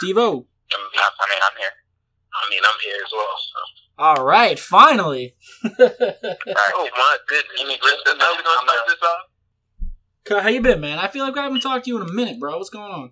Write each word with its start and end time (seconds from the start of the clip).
Steve 0.00 0.16
O. 0.16 0.46
I 0.72 0.76
mean, 0.80 1.40
I'm 1.44 1.56
here. 1.60 1.76
I 2.32 2.48
mean, 2.48 2.60
I'm 2.64 2.80
here 2.82 2.96
as 3.04 3.12
well. 3.12 3.36
So. 3.36 3.60
All 3.98 4.24
right, 4.24 4.58
finally. 4.58 5.34
All 5.62 5.70
right. 5.78 6.72
Oh 6.72 6.88
my 6.96 7.16
goodness! 7.28 7.60
You 7.60 7.68
mean 7.68 7.78
how 7.82 8.34
we 8.34 8.42
gonna 8.42 8.64
start 8.64 8.86
this 8.88 8.96
off? 9.02 10.42
How 10.42 10.48
you 10.48 10.62
been, 10.62 10.80
man? 10.80 10.98
I 10.98 11.08
feel 11.08 11.26
like 11.26 11.36
I 11.36 11.42
haven't 11.42 11.60
talked 11.60 11.84
to 11.84 11.90
you 11.90 12.00
in 12.00 12.08
a 12.08 12.12
minute, 12.12 12.40
bro. 12.40 12.56
What's 12.56 12.70
going 12.70 12.90
on? 12.90 13.10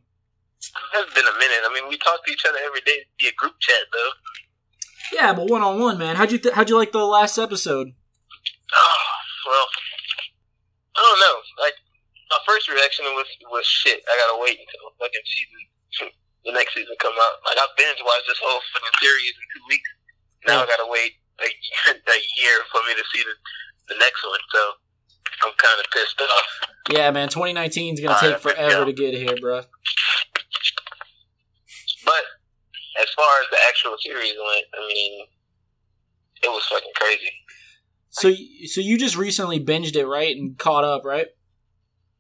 It's 0.61 1.15
been 1.15 1.27
a 1.27 1.39
minute. 1.39 1.61
I 1.69 1.75
mean, 1.75 1.91
we 1.91 1.99
talk 1.99 2.25
to 2.25 2.33
each 2.33 2.47
other 2.49 2.59
every 2.65 2.81
day 2.81 3.05
via 3.21 3.33
group 3.37 3.55
chat, 3.61 3.85
though. 3.93 4.11
Yeah, 5.13 5.35
but 5.35 5.51
one 5.51 5.61
on 5.61 5.79
one, 5.79 5.99
man. 5.99 6.17
How'd 6.17 6.33
you 6.33 6.39
th- 6.39 6.55
how'd 6.55 6.71
you 6.71 6.79
like 6.79 6.93
the 6.93 7.05
last 7.05 7.37
episode? 7.37 7.89
Oh, 8.73 9.05
well, 9.47 9.67
I 10.97 11.01
don't 11.05 11.21
know. 11.21 11.37
Like 11.61 11.75
my 12.31 12.39
first 12.47 12.67
reaction 12.69 13.05
was 13.13 13.27
was 13.51 13.67
shit. 13.67 14.01
I 14.09 14.17
gotta 14.17 14.41
wait 14.41 14.59
until 14.59 14.97
fucking 14.99 15.21
season 15.27 16.13
the 16.49 16.57
next 16.57 16.73
season 16.73 16.97
come 16.97 17.13
out. 17.13 17.45
Like 17.45 17.61
I 17.61 17.69
binge 17.77 18.01
watched 18.01 18.25
this 18.25 18.41
whole 18.41 18.65
fucking 18.73 18.97
series 19.05 19.37
in 19.37 19.47
two 19.53 19.65
weeks. 19.69 19.91
Now 20.49 20.65
I 20.65 20.67
gotta 20.67 20.89
wait 20.89 21.21
a, 21.45 21.47
a 21.93 22.21
year 22.41 22.57
for 22.73 22.81
me 22.89 22.97
to 22.97 23.05
see 23.13 23.21
the 23.21 23.37
the 23.93 24.01
next 24.01 24.25
one. 24.25 24.41
So 24.49 24.61
I'm 25.45 25.53
kind 25.61 25.79
of 25.79 25.87
pissed 25.93 26.21
off. 26.25 26.49
Yeah, 26.91 27.11
man. 27.13 27.29
2019 27.29 27.95
is 27.95 28.01
gonna 28.01 28.17
All 28.17 28.21
take 28.21 28.41
uh, 28.41 28.49
forever 28.49 28.81
yeah. 28.81 28.85
to 28.89 28.93
get 28.97 29.13
here, 29.15 29.37
bro. 29.37 29.61
But 32.05 32.25
as 32.97 33.13
far 33.13 33.29
as 33.45 33.47
the 33.53 33.61
actual 33.69 33.97
series 34.01 34.35
went, 34.41 34.65
I 34.73 34.81
mean, 34.89 35.27
it 36.43 36.49
was 36.49 36.65
fucking 36.65 36.97
crazy. 36.97 37.33
So, 38.09 38.33
so 38.67 38.81
you 38.81 38.97
just 38.99 39.17
recently 39.17 39.63
binged 39.63 39.95
it, 39.95 40.07
right, 40.07 40.35
and 40.35 40.57
caught 40.59 40.85
up, 40.85 41.05
right? 41.05 41.27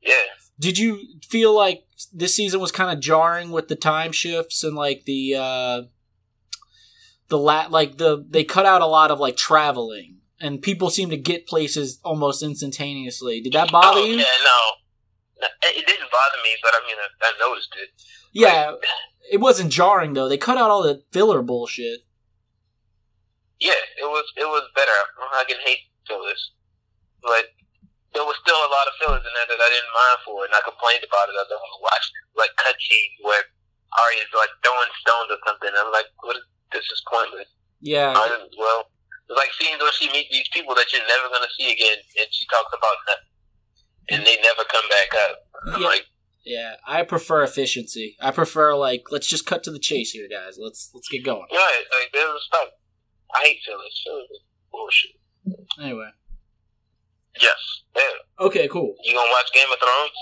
Yeah. 0.03 0.15
Did 0.61 0.79
you 0.79 1.01
feel 1.23 1.55
like 1.55 1.85
this 2.13 2.35
season 2.35 2.61
was 2.61 2.73
kind 2.73 2.91
of 2.91 3.03
jarring 3.03 3.51
with 3.51 3.69
the 3.69 3.77
time 3.77 4.13
shifts 4.13 4.65
and 4.65 4.77
like 4.77 5.05
the 5.05 5.35
uh 5.35 5.83
the 7.29 7.39
lat 7.39 7.71
like 7.71 7.99
the 7.99 8.25
they 8.29 8.45
cut 8.45 8.67
out 8.67 8.83
a 8.83 8.87
lot 8.87 9.11
of 9.11 9.21
like 9.21 9.37
traveling 9.37 10.19
and 10.41 10.63
people 10.63 10.91
seem 10.91 11.11
to 11.11 11.17
get 11.17 11.47
places 11.47 11.99
almost 12.05 12.43
instantaneously. 12.43 13.41
Did 13.41 13.53
that 13.55 13.73
bother 13.73 14.01
oh, 14.01 14.05
you? 14.05 14.17
Yeah, 14.17 14.25
no. 14.45 14.71
No, 15.41 15.49
It 15.63 15.87
didn't 15.87 16.11
bother 16.11 16.43
me, 16.43 16.51
but 16.63 16.73
I 16.75 16.87
mean, 16.87 16.97
I, 16.99 17.27
I 17.27 17.49
noticed 17.49 17.75
it. 17.81 17.91
Yeah, 18.33 18.73
it 19.33 19.39
wasn't 19.39 19.73
jarring 19.73 20.15
though. 20.15 20.29
They 20.29 20.39
cut 20.39 20.59
out 20.59 20.71
all 20.71 20.83
the 20.83 21.03
filler 21.13 21.43
bullshit. 21.43 22.01
Yeah, 23.61 23.73
it 24.01 24.05
was 24.05 24.25
it 24.37 24.47
was 24.47 24.69
better. 24.75 24.91
I 25.33 25.45
can 25.49 25.59
hate 25.65 25.79
fillers, 26.07 26.53
but 27.23 27.47
there 28.17 28.25
was 28.25 28.37
still 28.41 28.57
a 28.57 28.71
lot 28.73 28.89
of 28.89 28.95
fillers 29.01 29.25
in 29.25 29.33
there 29.37 29.49
that 29.53 29.61
I 29.61 29.69
didn't 29.73 29.93
mind 29.93 30.19
for, 30.25 30.37
and 30.49 30.53
I 30.57 30.61
complained 30.65 31.05
about 31.05 31.29
it. 31.29 31.37
I 31.37 31.45
don't 31.49 31.61
want 31.61 31.75
to 31.77 31.85
watch 31.85 32.05
like 32.41 32.53
cut 32.57 32.77
scenes 32.81 33.17
where 33.25 33.45
Arya's 34.01 34.33
like 34.33 34.53
throwing 34.65 34.93
stones 35.05 35.29
or 35.33 35.41
something. 35.45 35.73
I'm 35.77 35.93
like, 35.93 36.09
what 36.25 36.37
is 36.41 36.45
this 36.73 36.85
is 36.89 37.01
pointless. 37.09 37.49
Yeah, 37.81 38.13
I 38.17 38.29
didn't, 38.29 38.53
well, 38.59 38.91
it's 39.29 39.39
like 39.39 39.53
scenes 39.57 39.81
where 39.81 39.93
she 39.93 40.09
meets 40.13 40.29
these 40.33 40.49
people 40.53 40.75
that 40.77 40.89
you're 40.93 41.05
never 41.07 41.29
gonna 41.33 41.49
see 41.57 41.73
again, 41.73 41.97
and 42.21 42.29
she 42.33 42.45
talks 42.53 42.73
about 42.73 42.97
nothing, 43.09 43.33
and 44.13 44.21
they 44.27 44.37
never 44.43 44.65
come 44.69 44.85
back 44.89 45.11
up. 45.17 45.37
I'm 45.73 45.83
Yeah. 45.83 45.89
like, 45.89 46.05
yeah. 46.45 46.73
I 46.87 47.03
prefer 47.05 47.43
efficiency. 47.45 48.17
I 48.21 48.31
prefer 48.33 48.75
like 48.77 49.05
let's 49.11 49.27
just 49.29 49.47
cut 49.47 49.63
to 49.65 49.71
the 49.71 49.79
chase 49.79 50.11
here, 50.13 50.29
guys. 50.29 50.57
Let's 50.61 50.91
let's 50.93 51.09
get 51.09 51.25
going. 51.25 51.47
right, 51.53 51.85
like 51.93 52.11
there's 52.13 52.33
respect. 52.35 52.73
I 53.35 53.41
hate 53.45 53.59
fillers. 53.65 54.01
Fillers 54.05 54.29
is 54.33 54.41
bullshit. 54.73 55.11
Anyway, 55.81 56.11
Yes. 57.41 57.61
Yeah. 57.97 58.47
okay, 58.47 58.69
cool. 58.69 58.95
You 59.05 59.15
gonna 59.15 59.31
watch 59.31 59.51
Game 59.55 59.71
of 59.73 59.79
Thrones? 59.79 60.19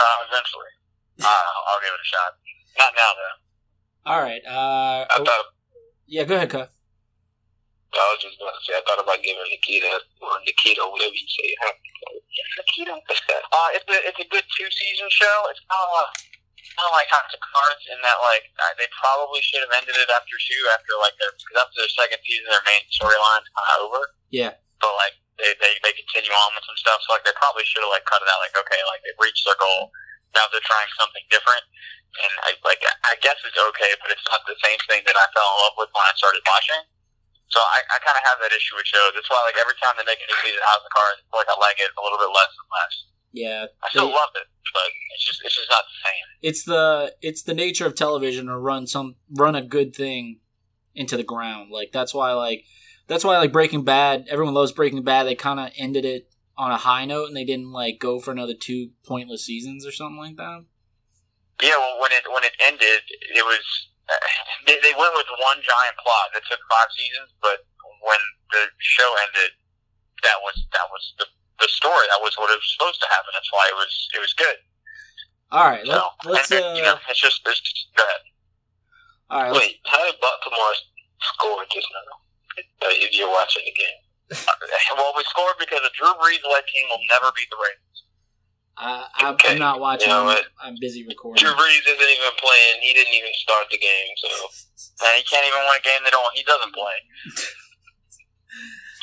Uh, 0.00 0.16
eventually. 0.30 0.72
Uh, 1.16 1.24
I'll 1.24 1.80
give 1.80 1.88
it 1.88 1.96
a 1.96 2.04
shot. 2.04 2.36
Not 2.76 2.92
now, 2.92 3.10
though. 3.16 4.12
All 4.12 4.20
right. 4.20 4.44
Uh, 4.44 5.08
I 5.08 5.16
thought 5.24 5.56
yeah, 6.06 6.22
go 6.22 6.38
ahead, 6.38 6.54
Cuff. 6.54 6.70
I 7.96 8.04
was 8.14 8.22
just 8.22 8.38
going 8.38 8.52
to 8.52 8.62
say 8.62 8.78
I 8.78 8.84
thought 8.86 9.02
about 9.02 9.24
giving 9.26 9.42
Nikita 9.50 9.90
or 10.22 10.38
Nikita, 10.46 10.84
whatever 10.86 11.16
you 11.16 11.26
say. 11.26 11.50
Huh? 11.62 11.74
Nikita. 12.62 12.94
Uh, 13.56 13.68
it's 13.72 13.88
a 13.88 13.96
it's 14.04 14.20
a 14.20 14.28
good 14.28 14.44
two 14.52 14.68
season 14.68 15.08
show. 15.08 15.36
It's 15.48 15.62
kind 15.64 15.80
of 15.80 15.90
like 15.96 16.12
kind 16.76 16.88
of 16.92 16.92
like 16.92 17.08
House 17.08 17.32
of 17.32 17.40
Cards 17.40 17.84
in 17.88 17.96
that 18.04 18.18
like 18.20 18.44
uh, 18.60 18.74
they 18.76 18.84
probably 18.92 19.40
should 19.40 19.64
have 19.64 19.72
ended 19.72 19.96
it 19.96 20.10
after 20.12 20.36
two 20.36 20.62
after 20.76 20.92
like 21.00 21.16
their 21.16 21.32
because 21.32 21.56
after 21.56 21.80
their 21.80 21.94
second 21.96 22.20
season 22.20 22.52
their 22.52 22.60
main 22.68 22.84
storyline's 22.92 23.48
kind 23.48 23.66
of 23.80 23.88
over. 23.88 24.02
Yeah. 24.28 24.60
But 24.82 24.92
like 25.00 25.16
they, 25.40 25.52
they 25.60 25.72
they 25.84 25.92
continue 25.96 26.32
on 26.32 26.52
with 26.56 26.64
some 26.64 26.78
stuff. 26.80 27.00
So 27.04 27.12
like 27.12 27.24
they 27.24 27.36
probably 27.36 27.64
should 27.68 27.84
have 27.84 27.92
like 27.92 28.04
cut 28.08 28.20
it 28.24 28.28
out. 28.28 28.40
Like 28.40 28.56
okay, 28.56 28.80
like 28.88 29.00
they've 29.04 29.20
reached 29.20 29.44
their 29.44 29.58
goal. 29.60 29.92
Now 30.34 30.44
they're 30.52 30.64
trying 30.64 30.90
something 30.96 31.24
different. 31.32 31.64
And 32.16 32.32
I 32.48 32.56
like 32.64 32.80
I 33.04 33.14
guess 33.20 33.36
it's 33.44 33.56
okay, 33.56 33.92
but 34.00 34.08
it's 34.12 34.24
not 34.32 34.40
the 34.48 34.56
same 34.64 34.80
thing 34.88 35.04
that 35.04 35.16
I 35.16 35.26
fell 35.36 35.44
in 35.44 35.56
love 35.68 35.76
with 35.76 35.90
when 35.92 36.04
I 36.08 36.14
started 36.16 36.40
watching. 36.48 36.82
So 37.52 37.62
I, 37.62 37.78
I 37.94 37.96
kind 38.02 38.18
of 38.18 38.24
have 38.26 38.42
that 38.42 38.50
issue 38.50 38.74
with 38.74 38.88
shows. 38.90 39.14
That's 39.14 39.28
why 39.30 39.38
like 39.46 39.54
every 39.60 39.76
time 39.78 39.94
they 39.94 40.06
make 40.08 40.18
a 40.18 40.26
new 40.26 40.38
season 40.42 40.58
of 40.58 40.66
House 40.66 40.82
of 40.82 40.90
Cards, 40.90 41.20
I 41.30 41.34
like 41.38 41.50
I 41.52 41.56
like 41.62 41.78
it 41.78 41.90
a 41.94 42.02
little 42.02 42.18
bit 42.18 42.32
less 42.34 42.52
and 42.56 42.68
less. 42.72 42.94
Yeah, 43.36 43.62
I 43.84 43.86
still 43.92 44.08
they- 44.10 44.18
love 44.18 44.32
it, 44.34 44.48
but 44.72 44.88
it's 45.14 45.24
just 45.24 45.40
it's 45.44 45.54
just 45.54 45.70
not 45.70 45.84
the 45.84 45.98
same. 46.02 46.26
it's 46.42 46.62
the 46.64 46.84
it's 47.22 47.42
the 47.44 47.54
nature 47.54 47.86
of 47.86 47.94
television 47.94 48.46
to 48.48 48.56
run 48.56 48.86
some 48.88 49.16
run 49.30 49.54
a 49.54 49.62
good 49.62 49.94
thing 49.94 50.40
into 50.96 51.16
the 51.16 51.22
ground. 51.22 51.70
Like 51.70 51.92
that's 51.92 52.14
why 52.14 52.32
like 52.32 52.64
that's 53.08 53.24
why 53.24 53.38
like 53.38 53.52
Breaking 53.52 53.84
Bad. 53.84 54.26
Everyone 54.28 54.54
loves 54.54 54.72
Breaking 54.72 55.02
Bad. 55.02 55.24
They 55.24 55.34
kind 55.34 55.60
of 55.60 55.70
ended 55.76 56.04
it 56.04 56.28
on 56.56 56.70
a 56.70 56.76
high 56.76 57.04
note 57.04 57.28
and 57.28 57.36
they 57.36 57.44
didn't 57.44 57.70
like 57.72 57.98
go 58.00 58.18
for 58.18 58.32
another 58.32 58.54
two 58.54 58.90
pointless 59.04 59.44
seasons 59.44 59.86
or 59.86 59.92
something 59.92 60.18
like 60.18 60.36
that. 60.36 60.64
Yeah, 61.62 61.76
well, 61.76 62.00
when 62.00 62.12
it 62.12 62.24
when 62.32 62.44
it 62.44 62.52
ended, 62.60 63.02
it 63.08 63.44
was 63.44 63.64
uh, 64.08 64.14
they, 64.66 64.76
they 64.82 64.92
went 64.96 65.14
with 65.16 65.26
one 65.40 65.56
giant 65.56 65.96
plot 66.00 66.32
that 66.34 66.42
took 66.48 66.60
five 66.68 66.90
seasons, 66.92 67.32
but 67.40 67.64
when 68.04 68.20
the 68.52 68.68
show 68.78 69.08
ended, 69.28 69.56
that 70.22 70.38
was 70.44 70.56
that 70.72 70.88
was 70.92 71.02
the 71.18 71.26
the 71.60 71.68
story. 71.68 72.06
That 72.12 72.20
was 72.20 72.36
what 72.36 72.50
it 72.52 72.60
was 72.60 72.70
supposed 72.76 73.00
to 73.00 73.08
happen. 73.08 73.32
That's 73.32 73.52
why 73.52 73.64
it 73.72 73.76
was 73.76 73.92
it 74.16 74.20
was 74.20 74.32
good. 74.34 74.56
All 75.52 75.64
right, 75.64 75.86
let, 75.86 75.96
So 75.96 76.30
let's 76.30 76.50
and, 76.50 76.64
uh, 76.64 76.74
you 76.76 76.82
know, 76.82 76.98
it's 77.08 77.20
just 77.20 77.40
it's 77.46 77.60
just 77.60 77.88
ahead. 77.96 78.22
all 79.30 79.42
right. 79.42 79.52
Wait, 79.54 79.78
how 79.86 80.02
did 80.04 80.18
Baltimore 80.20 80.74
score 81.22 81.64
just 81.70 81.86
now? 81.94 82.26
Uh, 82.56 82.92
if 83.02 83.12
you're 83.12 83.30
watching 83.30 83.62
the 83.64 83.74
game. 83.76 83.98
Well, 84.96 85.12
we 85.16 85.22
scored 85.28 85.54
because 85.60 85.80
a 85.86 85.92
Drew 85.94 86.10
Brees 86.18 86.42
led 86.42 86.66
team 86.66 86.88
will 86.90 87.02
never 87.12 87.30
beat 87.36 87.46
the 87.52 87.58
Ravens. 87.60 87.98
I, 88.76 89.06
I'm, 89.22 89.34
Okay, 89.38 89.56
I'm 89.56 89.62
not 89.62 89.80
watching. 89.80 90.08
you 90.08 90.12
know 90.12 90.28
I'm. 90.28 90.44
I'm 90.60 90.76
busy 90.80 91.06
recording. 91.06 91.40
Drew 91.40 91.54
Brees 91.54 91.84
isn't 91.86 92.10
even 92.10 92.34
playing. 92.36 92.76
He 92.82 92.92
didn't 92.92 93.14
even 93.14 93.30
start 93.40 93.70
the 93.70 93.78
game, 93.78 94.10
so 94.20 94.28
And 95.06 95.14
he 95.16 95.22
can't 95.24 95.46
even 95.46 95.62
win 95.64 95.78
a 95.78 95.84
game 95.84 96.02
that 96.04 96.12
don't, 96.12 96.28
he 96.34 96.42
doesn't 96.44 96.74
play. 96.74 96.96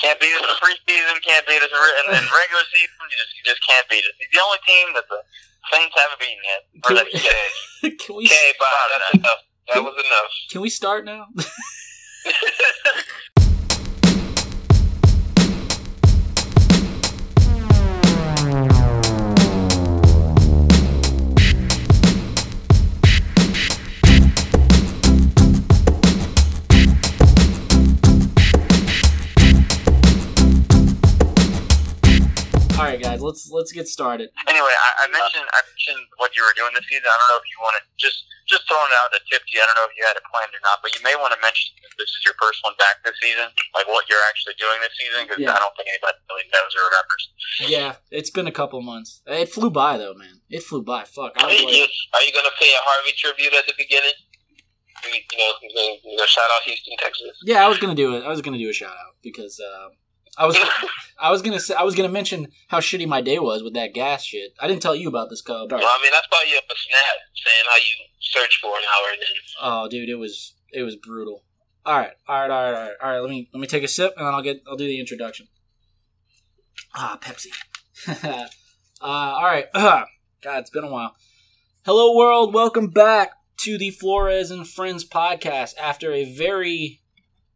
Can't 0.02 0.20
beat 0.20 0.34
us 0.36 0.44
in 0.44 0.50
the 0.52 0.60
preseason, 0.60 1.16
can't 1.24 1.46
beat 1.48 1.64
us 1.64 1.72
in, 1.72 2.06
in, 2.12 2.26
regular 2.28 2.66
season. 2.76 2.92
You 3.08 3.16
just, 3.18 3.32
you 3.40 3.44
just 3.48 3.62
can't 3.64 3.88
beat 3.88 4.04
us. 4.04 4.12
He's 4.20 4.28
the 4.36 4.44
only 4.44 4.60
team 4.68 4.92
that 5.00 5.08
the 5.08 5.20
Saints 5.72 5.96
haven't 5.96 6.20
beaten 6.20 6.44
yet. 6.44 6.62
Or 6.84 6.88
Can 6.92 6.96
that 7.00 7.08
we- 7.08 7.20
he 7.24 7.96
can 8.04 8.16
we 8.20 8.26
okay. 8.28 8.52
That's 8.60 9.16
enough. 9.24 9.42
That 9.72 9.82
was 9.84 9.96
enough. 9.96 10.32
can 10.52 10.60
we 10.62 10.70
start 10.70 11.06
now? 11.06 11.28
guys. 33.14 33.22
Let's 33.22 33.50
let's 33.54 33.72
get 33.72 33.88
started. 33.88 34.34
Anyway, 34.50 34.74
I, 34.74 35.06
I 35.06 35.06
mentioned 35.14 35.46
I 35.54 35.62
mentioned 35.62 36.04
what 36.18 36.34
you 36.34 36.42
were 36.42 36.56
doing 36.58 36.74
this 36.74 36.86
season. 36.90 37.06
I 37.06 37.16
don't 37.16 37.30
know 37.30 37.40
if 37.40 37.48
you 37.48 37.58
want 37.62 37.78
to 37.78 37.84
just 38.02 38.26
just 38.50 38.68
throwing 38.68 38.92
it 38.92 38.98
out 39.00 39.14
to 39.14 39.22
tip 39.32 39.40
to 39.46 39.52
you. 39.56 39.62
I 39.64 39.72
don't 39.72 39.78
know 39.80 39.88
if 39.88 39.96
you 39.96 40.04
had 40.04 40.18
it 40.20 40.26
planned 40.28 40.52
or 40.52 40.60
not, 40.68 40.84
but 40.84 40.92
you 40.92 41.00
may 41.06 41.16
want 41.16 41.32
to 41.32 41.40
mention 41.40 41.72
if 41.80 41.94
this 41.96 42.12
is 42.12 42.22
your 42.28 42.36
first 42.42 42.60
one 42.66 42.76
back 42.76 43.00
this 43.08 43.16
season, 43.24 43.48
like 43.72 43.88
what 43.88 44.04
you're 44.12 44.20
actually 44.28 44.58
doing 44.60 44.78
this 44.84 44.92
season, 45.00 45.24
because 45.24 45.40
Yeah. 45.40 45.56
I 45.56 45.64
don't 45.64 45.72
think 45.80 45.88
anybody 45.88 46.20
really 46.28 46.48
knows 46.52 46.72
or 46.76 46.84
remembers. 46.92 47.24
Yeah, 47.72 47.90
it's 48.12 48.34
been 48.34 48.50
a 48.50 48.56
couple 48.56 48.82
months. 48.84 49.24
It 49.30 49.48
flew 49.54 49.72
by 49.72 49.96
though, 50.02 50.18
man. 50.18 50.44
It 50.52 50.66
flew 50.66 50.84
by. 50.84 51.06
Fuck. 51.08 51.38
I 51.40 51.48
Are 51.48 51.54
was 51.54 51.62
you, 51.62 51.88
like, 51.88 51.94
are 52.20 52.24
you 52.28 52.34
gonna 52.36 52.52
pay 52.60 52.68
a 52.74 52.82
Harvey 52.84 53.14
tribute 53.16 53.54
at 53.56 53.64
the 53.70 53.78
beginning? 53.78 54.18
You, 55.04 55.20
you 55.20 55.38
know, 55.40 55.52
you 55.64 55.72
know, 55.76 55.90
you 56.04 56.16
know, 56.16 56.26
shout 56.26 56.48
out 56.56 56.64
Houston, 56.64 56.96
Texas. 57.00 57.36
yeah, 57.44 57.64
I 57.64 57.68
was 57.68 57.78
gonna 57.78 57.96
do 57.96 58.16
it. 58.16 58.24
I 58.24 58.30
was 58.30 58.42
gonna 58.42 58.58
do 58.58 58.70
a 58.70 58.74
shout 58.74 58.92
out 58.96 59.16
because 59.22 59.60
uh, 59.60 59.88
I 60.38 60.46
was 60.46 60.58
I 61.20 61.32
was 61.32 61.42
gonna 61.42 61.60
say 61.60 61.76
I 61.76 61.84
was 61.84 61.96
gonna 61.96 62.10
mention 62.10 62.48
how 62.68 62.80
shitty 62.80 63.08
my 63.08 63.22
day 63.22 63.40
was 63.40 63.64
with 63.64 63.74
that 63.76 63.94
gas 63.94 64.24
shit. 64.24 64.54
I 64.60 64.68
didn't 64.68 64.82
tell 64.82 64.96
you 64.96 65.08
about 65.08 65.30
this, 65.30 65.42
Cub. 65.42 65.72
Well, 65.72 65.82
I 65.82 66.02
mean, 66.02 66.12
that's 66.12 66.28
why 66.30 66.44
you 66.48 66.56
have 66.56 66.64
a 66.64 66.76
snap 66.76 67.18
saying 67.36 67.66
how 67.70 67.78
you 67.78 68.06
search 68.20 68.60
for 68.62 68.70
an 68.70 68.84
hour 68.84 69.12
and 69.12 69.22
then 69.22 69.28
Oh, 69.62 69.88
dude, 69.90 70.10
it 70.10 70.16
was 70.16 70.56
it 70.72 70.84
was 70.84 70.96
brutal. 70.96 71.44
All 71.86 71.98
right, 71.98 72.14
all 72.28 72.40
right, 72.42 72.50
all 72.50 72.64
right, 72.64 72.74
all 72.74 72.84
right. 72.88 72.94
All 73.04 73.12
right 73.12 73.20
let 73.20 73.30
me 73.30 73.50
let 73.54 73.60
me 73.60 73.68
take 73.68 73.84
a 73.84 73.88
sip 73.88 74.14
and 74.18 74.26
then 74.26 74.34
I'll 74.34 74.42
get 74.42 74.62
I'll 74.68 74.78
do 74.78 74.88
the 74.88 75.00
introduction. 75.00 75.48
Ah, 76.96 77.18
Pepsi. 77.22 77.48
uh, 78.24 78.48
all 79.02 79.44
right. 79.44 79.68
God, 79.74 80.08
it's 80.60 80.70
been 80.70 80.84
a 80.84 80.92
while. 80.92 81.16
Hello, 81.86 82.16
world. 82.16 82.54
Welcome 82.54 82.88
back 82.88 83.34
to 83.58 83.78
the 83.78 83.92
Flores 83.92 84.52
and 84.52 84.68
Friends 84.68 85.08
podcast 85.08 85.78
after 85.78 86.12
a 86.12 86.24
very, 86.26 87.02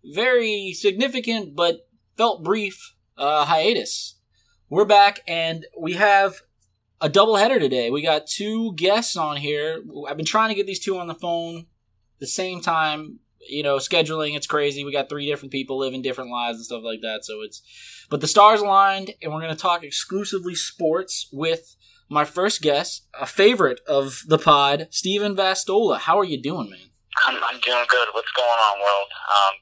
very 0.04 0.74
significant 0.74 1.56
but 1.56 1.87
felt 2.18 2.44
brief 2.44 2.96
uh, 3.18 3.46
hiatus. 3.46 4.16
We're 4.69 4.86
back 4.86 5.22
and 5.28 5.66
we 5.80 5.94
have 5.94 6.42
a 7.00 7.08
double 7.08 7.38
header 7.38 7.60
today. 7.60 7.92
We 7.92 8.02
got 8.02 8.28
two 8.28 8.74
guests 8.74 9.16
on 9.16 9.38
here. 9.38 9.81
I've 10.10 10.18
been 10.18 10.25
trying 10.25 10.50
to 10.50 10.56
get 10.56 10.66
these 10.66 10.84
two 10.84 10.98
on 10.98 11.08
the 11.08 11.16
phone 11.16 11.68
the 12.19 12.28
same 12.28 12.60
time. 12.60 13.19
You 13.48 13.64
know, 13.64 13.78
scheduling 13.78 14.36
it's 14.36 14.48
crazy. 14.48 14.84
We 14.84 14.92
got 14.92 15.08
three 15.08 15.28
different 15.28 15.54
people 15.54 15.78
living 15.78 16.02
different 16.02 16.31
lives 16.31 16.58
and 16.58 16.66
stuff 16.66 16.84
like 16.84 17.02
that. 17.02 17.24
So 17.24 17.42
it's, 17.42 17.62
but 18.10 18.19
the 18.19 18.28
stars 18.28 18.60
aligned, 18.60 19.12
and 19.22 19.31
we're 19.31 19.42
going 19.42 19.56
to 19.56 19.62
talk 19.62 19.84
exclusively 19.84 20.56
sports 20.56 21.30
with 21.31 21.75
my 22.10 22.25
first 22.25 22.62
guest, 22.62 23.08
a 23.18 23.25
favorite 23.25 23.80
of 23.88 24.24
the 24.28 24.38
pod, 24.38 24.88
Stephen 24.92 25.36
Vastola. 25.36 26.00
How 26.00 26.19
are 26.19 26.25
you 26.25 26.42
doing, 26.42 26.69
man? 26.69 26.90
I'm, 27.25 27.36
I'm 27.36 27.60
doing 27.62 27.86
good. 27.88 28.08
What's 28.14 28.31
going 28.31 28.48
on, 28.48 28.80
world? 28.80 29.08
Um, 29.30 29.54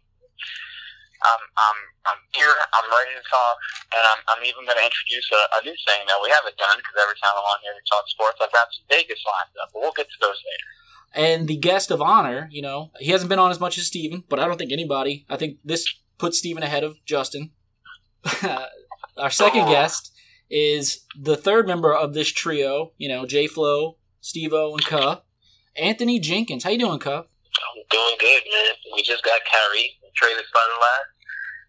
I'm, 1.23 1.39
I'm, 1.57 1.94
I'm 2.05 2.19
here. 2.37 2.53
I'm 2.73 2.87
ready 2.89 3.13
to 3.17 3.23
talk, 3.25 3.55
and 3.93 4.03
I'm, 4.05 4.19
I'm 4.35 4.41
even 4.45 4.63
going 4.65 4.77
to 4.77 4.85
introduce 4.85 5.25
a, 5.33 5.41
a 5.57 5.59
new 5.65 5.75
thing 5.85 6.05
that 6.07 6.19
we 6.21 6.29
haven't 6.29 6.57
done 6.57 6.77
because 6.77 6.95
every 7.01 7.17
time 7.21 7.33
I'm 7.37 7.47
on 7.49 7.59
here 7.65 7.73
to 7.73 7.83
talk 7.89 8.05
sports, 8.07 8.37
I've 8.41 8.53
got 8.53 8.69
some 8.73 8.85
Vegas 8.89 9.21
lined 9.25 9.53
up, 9.61 9.69
but 9.73 9.81
we'll 9.81 9.97
get 9.97 10.07
to 10.09 10.19
those 10.21 10.37
later. 10.41 10.69
And 11.15 11.47
the 11.47 11.57
guest 11.57 11.89
of 11.91 12.01
honor, 12.01 12.49
you 12.51 12.61
know, 12.61 12.91
he 12.99 13.11
hasn't 13.11 13.29
been 13.29 13.39
on 13.39 13.49
as 13.51 13.59
much 13.59 13.77
as 13.77 13.87
Steven, 13.87 14.23
but 14.27 14.39
I 14.39 14.45
don't 14.47 14.57
think 14.57 14.71
anybody, 14.71 15.25
I 15.29 15.37
think 15.37 15.57
this 15.63 15.87
puts 16.17 16.37
Steven 16.39 16.61
ahead 16.63 16.83
of 16.83 16.97
Justin. 17.05 17.51
Our 19.17 19.29
second 19.29 19.61
Oh. 19.65 19.71
guest 19.71 20.11
is 20.49 21.05
the 21.19 21.37
third 21.37 21.67
member 21.67 21.93
of 21.93 22.13
this 22.13 22.27
trio, 22.29 22.91
you 22.97 23.07
know, 23.07 23.25
J 23.25 23.47
Flo, 23.47 23.97
Steve 24.21 24.53
O, 24.53 24.73
and 24.73 24.85
Cuh. 24.85 25.21
Anthony 25.75 26.19
Jenkins. 26.19 26.63
How 26.63 26.69
you 26.71 26.79
doing, 26.79 26.99
Cuh? 26.99 27.23
I'm 27.23 27.83
doing 27.89 28.15
good, 28.19 28.43
man. 28.51 28.73
We 28.93 29.03
just 29.03 29.23
got 29.23 29.39
Kyrie 29.49 29.91
traded. 30.15 30.43
Whoa, 30.53 30.61
You 30.61 31.14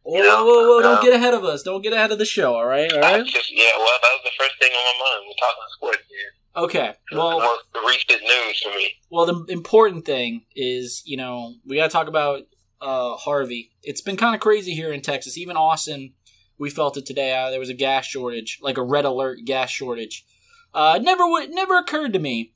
know, 0.06 0.44
whoa, 0.44 0.54
whoa, 0.54 0.76
whoa, 0.76 0.82
don't 0.82 0.98
um, 0.98 1.04
get 1.04 1.14
ahead 1.14 1.34
of 1.34 1.44
us. 1.44 1.62
Don't 1.62 1.82
get 1.82 1.92
ahead 1.92 2.12
of 2.12 2.18
the 2.18 2.24
show, 2.24 2.54
all 2.54 2.66
right? 2.66 2.92
All 2.92 3.00
right? 3.00 3.26
Just, 3.26 3.50
yeah, 3.50 3.70
well, 3.76 3.86
that 3.86 4.10
was 4.12 4.20
the 4.24 4.30
first 4.38 4.54
thing 4.60 4.70
on 4.70 4.84
my 4.84 5.04
mind. 5.04 5.26
We're 5.26 5.46
talking 5.46 5.62
sports 5.74 6.02
here. 6.08 6.32
Okay. 6.56 6.94
Well, 7.12 7.58
the 7.74 7.80
recent 7.86 8.22
news 8.22 8.62
for 8.62 8.70
me. 8.70 8.92
Well, 9.10 9.26
the 9.26 9.52
important 9.52 10.06
thing 10.06 10.46
is, 10.54 11.02
you 11.04 11.16
know, 11.16 11.54
we 11.66 11.76
got 11.76 11.90
to 11.90 11.92
talk 11.92 12.08
about 12.08 12.42
uh, 12.80 13.16
Harvey. 13.16 13.70
It's 13.82 14.00
been 14.00 14.16
kind 14.16 14.34
of 14.34 14.40
crazy 14.40 14.72
here 14.72 14.92
in 14.92 15.02
Texas. 15.02 15.36
Even 15.36 15.56
Austin, 15.56 16.14
we 16.58 16.70
felt 16.70 16.96
it 16.96 17.04
today. 17.04 17.36
Uh, 17.36 17.50
there 17.50 17.60
was 17.60 17.68
a 17.68 17.74
gas 17.74 18.06
shortage, 18.06 18.58
like 18.62 18.78
a 18.78 18.82
red 18.82 19.04
alert 19.04 19.40
gas 19.44 19.70
shortage. 19.70 20.24
Uh, 20.72 20.98
never 21.02 21.26
would, 21.26 21.50
never 21.50 21.76
occurred 21.76 22.12
to 22.12 22.18
me. 22.18 22.52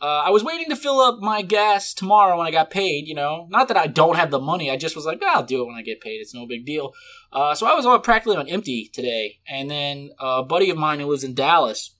Uh, 0.00 0.22
I 0.26 0.30
was 0.30 0.44
waiting 0.44 0.68
to 0.68 0.76
fill 0.76 1.00
up 1.00 1.18
my 1.18 1.42
gas 1.42 1.92
tomorrow 1.92 2.38
when 2.38 2.46
I 2.46 2.52
got 2.52 2.70
paid. 2.70 3.08
You 3.08 3.14
know, 3.14 3.46
not 3.50 3.68
that 3.68 3.76
I 3.76 3.88
don't 3.88 4.16
have 4.16 4.30
the 4.30 4.38
money. 4.38 4.70
I 4.70 4.76
just 4.76 4.94
was 4.94 5.04
like, 5.04 5.20
"Ah, 5.22 5.36
I'll 5.36 5.42
do 5.42 5.62
it 5.62 5.66
when 5.66 5.74
I 5.74 5.82
get 5.82 6.00
paid. 6.00 6.20
It's 6.20 6.34
no 6.34 6.46
big 6.46 6.64
deal. 6.64 6.92
Uh, 7.32 7.54
so 7.54 7.66
I 7.66 7.74
was 7.74 7.84
on 7.84 8.00
practically 8.02 8.36
on 8.36 8.48
empty 8.48 8.90
today, 8.92 9.40
and 9.48 9.70
then 9.70 10.10
a 10.18 10.42
buddy 10.42 10.70
of 10.70 10.76
mine 10.76 11.00
who 11.00 11.06
lives 11.06 11.24
in 11.24 11.34
Dallas 11.34 11.96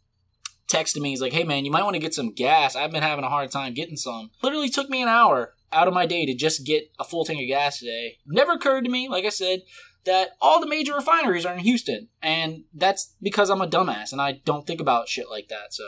texted 0.68 1.00
me. 1.00 1.10
He's 1.10 1.20
like, 1.20 1.32
"Hey 1.32 1.44
man, 1.44 1.64
you 1.64 1.70
might 1.70 1.82
want 1.82 1.94
to 1.94 2.00
get 2.00 2.14
some 2.14 2.32
gas. 2.32 2.76
I've 2.76 2.92
been 2.92 3.02
having 3.02 3.24
a 3.24 3.30
hard 3.30 3.50
time 3.50 3.74
getting 3.74 3.96
some." 3.96 4.30
Literally 4.42 4.68
took 4.68 4.88
me 4.88 5.02
an 5.02 5.08
hour 5.08 5.54
out 5.72 5.88
of 5.88 5.94
my 5.94 6.06
day 6.06 6.24
to 6.24 6.34
just 6.34 6.64
get 6.64 6.90
a 6.98 7.04
full 7.04 7.24
tank 7.24 7.40
of 7.40 7.48
gas 7.48 7.80
today. 7.80 8.18
Never 8.26 8.52
occurred 8.52 8.84
to 8.84 8.90
me, 8.90 9.08
like 9.08 9.24
I 9.24 9.30
said, 9.30 9.62
that 10.04 10.30
all 10.40 10.60
the 10.60 10.66
major 10.66 10.94
refineries 10.94 11.44
are 11.44 11.54
in 11.54 11.60
Houston, 11.60 12.08
and 12.22 12.64
that's 12.72 13.14
because 13.20 13.50
I'm 13.50 13.60
a 13.60 13.66
dumbass 13.66 14.12
and 14.12 14.20
I 14.20 14.40
don't 14.44 14.66
think 14.66 14.80
about 14.80 15.08
shit 15.08 15.28
like 15.28 15.48
that. 15.48 15.74
So 15.74 15.84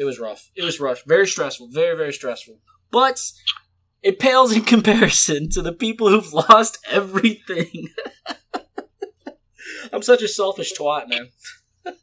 it 0.00 0.04
was 0.04 0.18
rough. 0.18 0.50
It 0.56 0.64
was 0.64 0.80
rough. 0.80 1.02
Very 1.06 1.26
stressful. 1.26 1.68
Very 1.68 1.94
very 1.94 2.12
stressful. 2.12 2.58
But 2.90 3.20
it 4.02 4.18
pales 4.18 4.56
in 4.56 4.62
comparison 4.74 5.50
to 5.50 5.60
the 5.60 5.72
people 5.72 6.08
who've 6.08 6.32
lost 6.32 6.78
everything. 6.88 7.88
I'm 9.92 10.02
such 10.02 10.22
a 10.22 10.28
selfish 10.28 10.72
twat, 10.72 11.08
man. 11.08 11.28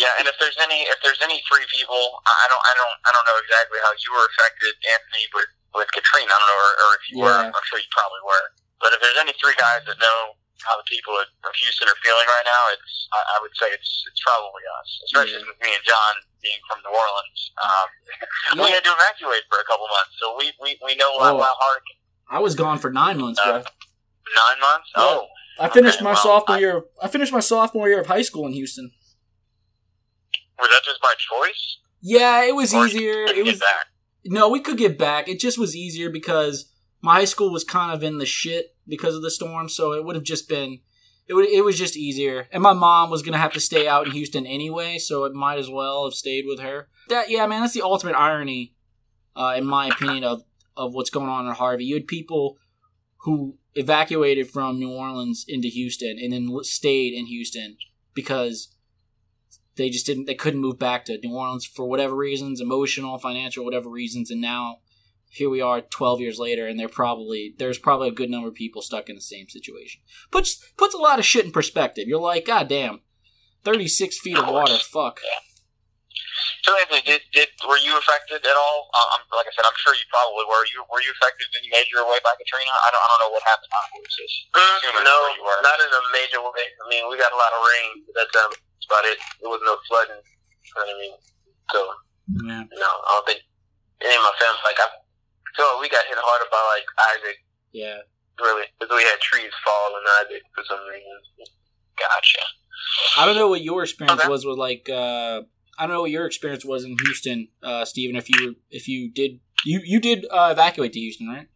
Yeah, 0.00 0.16
and 0.16 0.24
if 0.24 0.32
there's 0.40 0.56
any 0.56 0.88
if 0.88 0.96
there's 1.04 1.20
any 1.20 1.44
free 1.44 1.68
people, 1.68 2.00
I 2.24 2.48
don't 2.48 2.64
I 2.64 2.72
don't 2.72 2.96
I 3.04 3.12
don't 3.12 3.26
know 3.28 3.36
exactly 3.36 3.76
how 3.84 3.92
you 4.00 4.16
were 4.16 4.24
affected, 4.32 4.72
Anthony, 4.96 5.28
with 5.36 5.52
with 5.76 5.92
Katrina. 5.92 6.24
I 6.24 6.40
don't 6.40 6.48
know, 6.48 6.56
or, 6.56 6.72
or 6.72 6.90
if 6.96 7.04
you 7.12 7.16
were. 7.20 7.40
I'm 7.52 7.66
sure 7.68 7.76
you 7.76 7.92
probably 7.92 8.24
were. 8.24 8.46
But 8.80 8.96
if 8.96 9.04
there's 9.04 9.20
any 9.20 9.36
three 9.36 9.52
guys 9.60 9.84
that 9.84 10.00
know 10.00 10.39
how 10.66 10.76
the 10.80 10.86
people 10.88 11.14
of 11.16 11.26
of 11.46 11.52
Houston 11.56 11.88
are 11.88 11.98
feeling 12.04 12.28
right 12.28 12.46
now, 12.46 12.62
it's 12.74 13.08
I, 13.12 13.20
I 13.34 13.36
would 13.42 13.54
say 13.56 13.68
it's 13.72 13.90
it's 14.08 14.20
probably 14.24 14.64
us, 14.80 14.88
especially 15.08 15.40
Yeah. 15.40 15.50
with 15.50 15.60
me 15.62 15.70
and 15.74 15.84
John 15.84 16.12
being 16.44 16.60
from 16.68 16.78
New 16.84 16.92
Orleans. 16.94 17.40
Um, 17.60 17.88
We 18.64 18.70
had 18.72 18.84
to 18.84 18.92
evacuate 18.92 19.44
for 19.48 19.58
a 19.60 19.66
couple 19.68 19.86
months, 19.88 20.14
so 20.20 20.36
we 20.38 20.52
we, 20.62 20.70
we 20.84 20.92
know 20.96 21.12
how, 21.20 21.36
Oh. 21.36 21.42
how 21.42 21.54
hard. 21.56 21.78
it 21.80 21.86
can- 21.88 22.00
I 22.30 22.38
was 22.38 22.54
gone 22.54 22.78
for 22.78 22.90
nine 22.90 23.18
months, 23.18 23.40
bro. 23.42 23.58
Nine 23.64 24.58
months. 24.62 24.88
Yeah. 24.96 25.02
Oh, 25.02 25.26
I 25.58 25.68
finished 25.68 25.96
okay, 25.98 26.04
my 26.04 26.12
well, 26.14 26.22
sophomore 26.22 26.56
I- 26.56 26.60
year. 26.60 26.84
I 27.02 27.08
finished 27.08 27.32
my 27.32 27.40
sophomore 27.40 27.88
year 27.88 28.00
of 28.00 28.06
high 28.06 28.22
school 28.22 28.46
in 28.46 28.52
Houston. 28.52 28.92
was 30.58 30.68
that 30.70 30.82
just 30.84 31.00
by 31.00 31.14
choice? 31.18 31.78
Yeah, 32.02 32.44
it 32.44 32.54
was 32.54 32.72
Or 32.74 32.86
easier. 32.86 33.24
It 33.24 33.44
was 33.44 33.54
get 33.54 33.60
back? 33.60 33.86
no, 34.24 34.48
we 34.48 34.60
could 34.60 34.78
get 34.78 34.98
back. 34.98 35.28
It 35.28 35.40
just 35.40 35.58
was 35.58 35.74
easier 35.76 36.10
because 36.10 36.70
my 37.02 37.14
high 37.14 37.24
school 37.24 37.50
was 37.50 37.64
kind 37.64 37.92
of 37.92 38.02
in 38.02 38.18
the 38.18 38.26
shit 38.26 38.76
because 38.86 39.14
of 39.14 39.22
the 39.22 39.30
storm. 39.30 39.68
So 39.68 39.92
it 39.92 40.04
would 40.04 40.16
have 40.16 40.24
just 40.24 40.48
been. 40.48 40.80
It 41.26 41.34
would. 41.34 41.46
It 41.46 41.64
was 41.64 41.78
just 41.78 41.96
easier, 41.96 42.48
and 42.52 42.62
my 42.62 42.72
mom 42.72 43.08
was 43.08 43.22
gonna 43.22 43.38
have 43.38 43.52
to 43.52 43.60
stay 43.60 43.86
out 43.86 44.06
in 44.06 44.12
Houston 44.12 44.46
anyway, 44.46 44.98
so 44.98 45.24
it 45.24 45.32
might 45.32 45.58
as 45.58 45.70
well 45.70 46.04
have 46.04 46.14
stayed 46.14 46.44
with 46.46 46.58
her. 46.58 46.88
That 47.08 47.30
yeah, 47.30 47.46
man, 47.46 47.60
that's 47.60 47.74
the 47.74 47.82
ultimate 47.82 48.16
irony, 48.16 48.74
uh, 49.36 49.54
in 49.56 49.64
my 49.64 49.86
opinion, 49.86 50.24
of 50.24 50.42
of 50.76 50.92
what's 50.92 51.10
going 51.10 51.28
on 51.28 51.46
in 51.46 51.52
Harvey. 51.52 51.84
You 51.84 51.94
had 51.94 52.08
people 52.08 52.56
who 53.18 53.58
evacuated 53.74 54.50
from 54.50 54.78
New 54.78 54.90
Orleans 54.90 55.44
into 55.46 55.68
Houston 55.68 56.18
and 56.20 56.32
then 56.32 56.50
stayed 56.62 57.12
in 57.12 57.26
Houston 57.26 57.76
because 58.14 58.74
they 59.76 59.90
just 59.90 60.06
didn't 60.06 60.26
they 60.26 60.34
couldn't 60.34 60.60
move 60.60 60.78
back 60.78 61.04
to 61.04 61.18
New 61.22 61.34
Orleans 61.34 61.64
for 61.64 61.86
whatever 61.86 62.16
reasons, 62.16 62.60
emotional, 62.60 63.18
financial, 63.18 63.64
whatever 63.64 63.88
reasons, 63.88 64.30
and 64.30 64.40
now 64.40 64.78
here 65.30 65.48
we 65.48 65.60
are 65.60 65.80
12 65.80 66.20
years 66.20 66.38
later 66.38 66.66
and 66.66 66.78
they're 66.78 66.88
probably 66.88 67.54
there's 67.56 67.78
probably 67.78 68.08
a 68.08 68.12
good 68.12 68.30
number 68.30 68.48
of 68.48 68.54
people 68.54 68.82
stuck 68.82 69.08
in 69.08 69.14
the 69.14 69.22
same 69.22 69.48
situation. 69.48 70.02
Puts 70.30 70.58
puts 70.76 70.94
a 70.94 70.98
lot 70.98 71.18
of 71.18 71.24
shit 71.24 71.44
in 71.46 71.52
perspective. 71.54 72.06
You're 72.08 72.20
like, 72.20 72.46
God 72.46 72.68
damn, 72.68 73.00
36 73.64 74.18
feet 74.20 74.36
of 74.36 74.48
water, 74.48 74.74
fuck. 74.76 75.20
So 76.60 76.76
Anthony, 76.76 77.00
did, 77.08 77.22
did 77.32 77.48
were 77.64 77.80
you 77.80 77.96
affected 77.96 78.44
at 78.44 78.56
all? 78.58 78.92
Uh, 78.92 79.08
I'm, 79.16 79.24
like 79.32 79.48
I 79.48 79.52
said, 79.56 79.64
I'm 79.64 79.76
sure 79.80 79.96
you 79.96 80.04
probably 80.12 80.44
were. 80.44 80.60
You 80.68 80.84
were 80.92 81.00
you 81.00 81.08
affected 81.16 81.48
in 81.56 81.64
any 81.64 81.70
major 81.72 82.04
way 82.04 82.20
by 82.20 82.36
Katrina? 82.36 82.68
I 82.68 82.88
don't 82.92 83.00
I 83.00 83.06
don't 83.16 83.20
know 83.24 83.32
what 83.32 83.44
happened 83.48 83.72
afterwards. 83.72 84.12
Just 84.12 84.34
assuming 84.52 85.08
no, 85.08 85.14
where 85.24 85.36
you 85.40 85.44
were. 85.46 85.60
not 85.64 85.78
in 85.80 85.88
a 85.88 86.02
major 86.12 86.40
way. 86.44 86.66
I 86.68 86.84
mean, 86.92 87.08
we 87.08 87.16
got 87.16 87.32
a 87.32 87.38
lot 87.40 87.52
of 87.56 87.60
rain. 87.64 88.04
but 88.04 88.12
That's 88.20 88.36
um, 88.44 88.52
about 88.92 89.04
it. 89.08 89.16
There 89.40 89.48
was 89.48 89.62
no 89.64 89.78
flooding. 89.88 90.20
You 90.20 90.72
know 90.76 90.84
what 90.84 90.92
I 90.92 90.96
mean? 91.00 91.14
So, 91.72 91.80
Yeah. 92.44 92.62
no, 92.76 92.90
I 93.08 93.10
don't 93.16 93.26
think 93.30 93.40
any 94.04 94.14
of 94.16 94.22
my 94.24 94.34
family, 94.36 94.60
like, 94.64 94.80
I 94.80 94.88
like 95.64 95.80
we 95.80 95.88
got 95.88 96.04
hit 96.06 96.18
harder 96.18 96.48
by, 96.50 96.62
like, 96.76 96.86
Isaac, 97.16 97.38
Yeah. 97.72 97.98
really, 98.40 98.66
because 98.78 98.94
we 98.94 99.02
had 99.04 99.20
trees 99.20 99.52
fall 99.64 99.96
in 99.98 100.04
Isaac 100.24 100.42
for 100.54 100.64
some 100.64 100.80
reason. 100.88 101.18
Gotcha. 101.98 102.42
I 103.18 103.26
don't 103.26 103.36
know 103.36 103.48
what 103.48 103.60
your 103.62 103.82
experience 103.84 104.20
Okay. 104.20 104.28
was 104.28 104.46
with 104.46 104.56
like 104.56 104.88
uh 104.88 105.42
I 105.78 105.84
don't 105.86 105.92
know 105.96 106.02
what 106.08 106.10
your 106.10 106.24
experience 106.26 106.64
was 106.64 106.84
in 106.84 106.96
Houston, 107.04 107.48
uh 107.62 107.84
Steven, 107.84 108.16
if 108.16 108.28
you 108.30 108.38
were 108.40 108.54
if 108.70 108.88
you 108.88 109.10
did 109.12 109.40
you 109.64 109.80
you 109.84 110.00
did 110.00 110.24
uh, 110.32 110.48
evacuate 110.52 110.92
to 110.94 111.00
Houston, 111.00 111.28
right? 111.28 111.48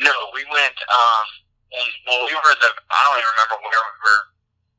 No, 0.00 0.12
we 0.32 0.40
went. 0.48 0.72
Um, 0.88 1.24
well, 2.08 2.24
we 2.24 2.32
were 2.32 2.56
the. 2.56 2.70
I 2.88 2.98
don't 3.04 3.20
even 3.20 3.28
remember 3.36 3.60
where 3.60 3.68
we 3.84 4.00
were 4.00 4.22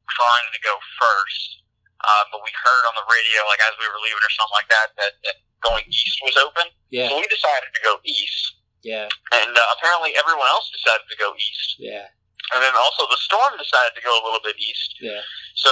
trying 0.09 0.49
to 0.49 0.59
go 0.65 0.73
first. 0.97 1.61
Uh, 2.01 2.25
but 2.33 2.41
we 2.41 2.49
heard 2.49 2.83
on 2.89 2.97
the 2.97 3.05
radio, 3.05 3.45
like 3.45 3.61
as 3.61 3.77
we 3.77 3.85
were 3.85 4.01
leaving 4.01 4.17
or 4.25 4.33
something 4.33 4.57
like 4.57 4.65
that, 4.73 4.89
that, 4.97 5.13
that 5.21 5.37
going 5.63 5.85
east 5.87 6.17
was 6.25 6.35
open. 6.41 6.69
Yeah. 6.89 7.09
So 7.09 7.17
we 7.17 7.25
decided 7.29 7.69
to 7.73 7.81
go 7.85 7.97
east, 8.03 8.43
Yeah. 8.83 9.07
and 9.33 9.51
uh, 9.53 9.61
apparently 9.77 10.13
everyone 10.17 10.49
else 10.51 10.67
decided 10.73 11.05
to 11.09 11.17
go 11.17 11.31
east. 11.37 11.77
Yeah. 11.79 12.07
And 12.51 12.59
then 12.59 12.75
also 12.75 13.07
the 13.07 13.21
storm 13.21 13.55
decided 13.55 13.95
to 13.95 14.03
go 14.03 14.11
a 14.11 14.23
little 14.27 14.43
bit 14.43 14.59
east. 14.59 14.99
Yeah. 14.99 15.23
So 15.55 15.71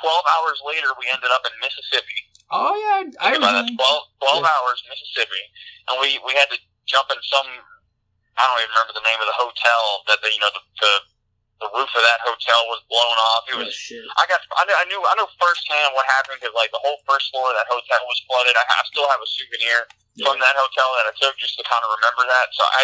12 0.00 0.08
hours 0.38 0.58
later, 0.64 0.88
we 0.96 1.04
ended 1.12 1.28
up 1.34 1.44
in 1.44 1.52
Mississippi. 1.60 2.20
Oh 2.54 2.72
yeah, 2.78 3.10
I 3.20 3.34
Think 3.34 3.44
about 3.44 3.66
that. 3.66 3.68
12, 3.68 3.76
12 3.76 4.40
Yeah. 4.40 4.48
hours, 4.48 4.78
Mississippi. 4.88 5.42
And 5.90 6.00
we, 6.00 6.16
we 6.24 6.32
had 6.38 6.48
to 6.54 6.58
jump 6.88 7.10
in 7.12 7.20
some, 7.28 7.48
I 8.38 8.40
don't 8.46 8.62
even 8.64 8.72
remember 8.72 8.94
the 8.96 9.04
name 9.04 9.20
of 9.20 9.28
the 9.28 9.36
hotel 9.36 9.82
that, 10.08 10.22
the, 10.24 10.30
you 10.32 10.40
know, 10.40 10.52
the, 10.54 10.62
the, 10.80 10.92
the 11.64 11.72
roof 11.72 11.88
of 11.88 12.02
that 12.04 12.20
hotel 12.20 12.60
was 12.68 12.84
blown 12.92 13.16
off. 13.32 13.42
It 13.48 13.56
Oh 13.56 13.64
was, 13.64 13.72
shit. 13.72 14.04
I 14.20 14.28
got, 14.28 14.44
I 14.60 14.68
knew, 14.68 14.76
I 14.76 14.84
knew, 14.84 15.00
I 15.00 15.14
know 15.16 15.28
firsthand 15.40 15.96
what 15.96 16.04
happened 16.04 16.36
because 16.44 16.52
like 16.52 16.68
the 16.76 16.82
whole 16.84 17.00
first 17.08 17.32
floor 17.32 17.48
of 17.48 17.56
that 17.56 17.64
hotel 17.72 18.00
was 18.04 18.20
flooded. 18.28 18.52
I, 18.52 18.64
I 18.68 18.84
still 18.84 19.08
have 19.08 19.24
a 19.24 19.28
souvenir 19.28 19.88
Yeah. 20.20 20.28
from 20.28 20.36
that 20.44 20.52
hotel 20.52 20.88
that 21.00 21.08
I 21.08 21.12
took 21.16 21.34
just 21.40 21.56
to 21.56 21.64
kind 21.64 21.80
of 21.80 21.90
remember 21.96 22.28
that. 22.28 22.52
So 22.52 22.62
I, 22.68 22.82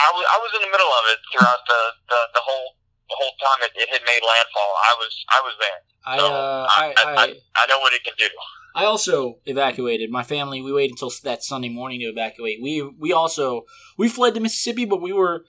I 0.00 0.08
was, 0.16 0.24
I 0.24 0.36
was 0.40 0.50
in 0.56 0.62
the 0.64 0.72
middle 0.72 0.88
of 0.88 1.04
it 1.12 1.18
throughout 1.28 1.62
the, 1.68 1.80
the, 2.08 2.20
the 2.40 2.42
whole, 2.42 2.80
the 3.12 3.16
whole 3.20 3.34
time 3.44 3.60
it, 3.68 3.72
it 3.76 3.88
had 3.92 4.02
made 4.08 4.24
landfall. 4.24 4.72
I 4.88 4.92
was, 4.96 5.12
I 5.28 5.38
was 5.44 5.54
there. 5.60 5.80
I 6.08 6.14
So, 6.16 6.24
uh 6.24 6.64
I, 6.72 6.80
I, 6.80 6.88
I, 6.96 7.04
I 7.04 7.24
I, 7.24 7.26
I 7.60 7.62
know 7.68 7.78
what 7.84 7.92
it 7.92 8.00
can 8.04 8.16
do. 8.16 8.28
I 8.74 8.84
also 8.84 9.40
evacuated. 9.44 10.08
My 10.10 10.22
family, 10.22 10.62
we 10.62 10.72
waited 10.72 10.92
until 10.92 11.10
that 11.24 11.42
Sunday 11.42 11.68
morning 11.68 12.00
to 12.00 12.06
evacuate. 12.06 12.62
We 12.62 12.82
we 12.82 13.12
also 13.12 13.64
we 13.96 14.08
fled 14.08 14.34
to 14.34 14.40
Mississippi, 14.40 14.84
but 14.84 15.02
we 15.02 15.12
were 15.12 15.44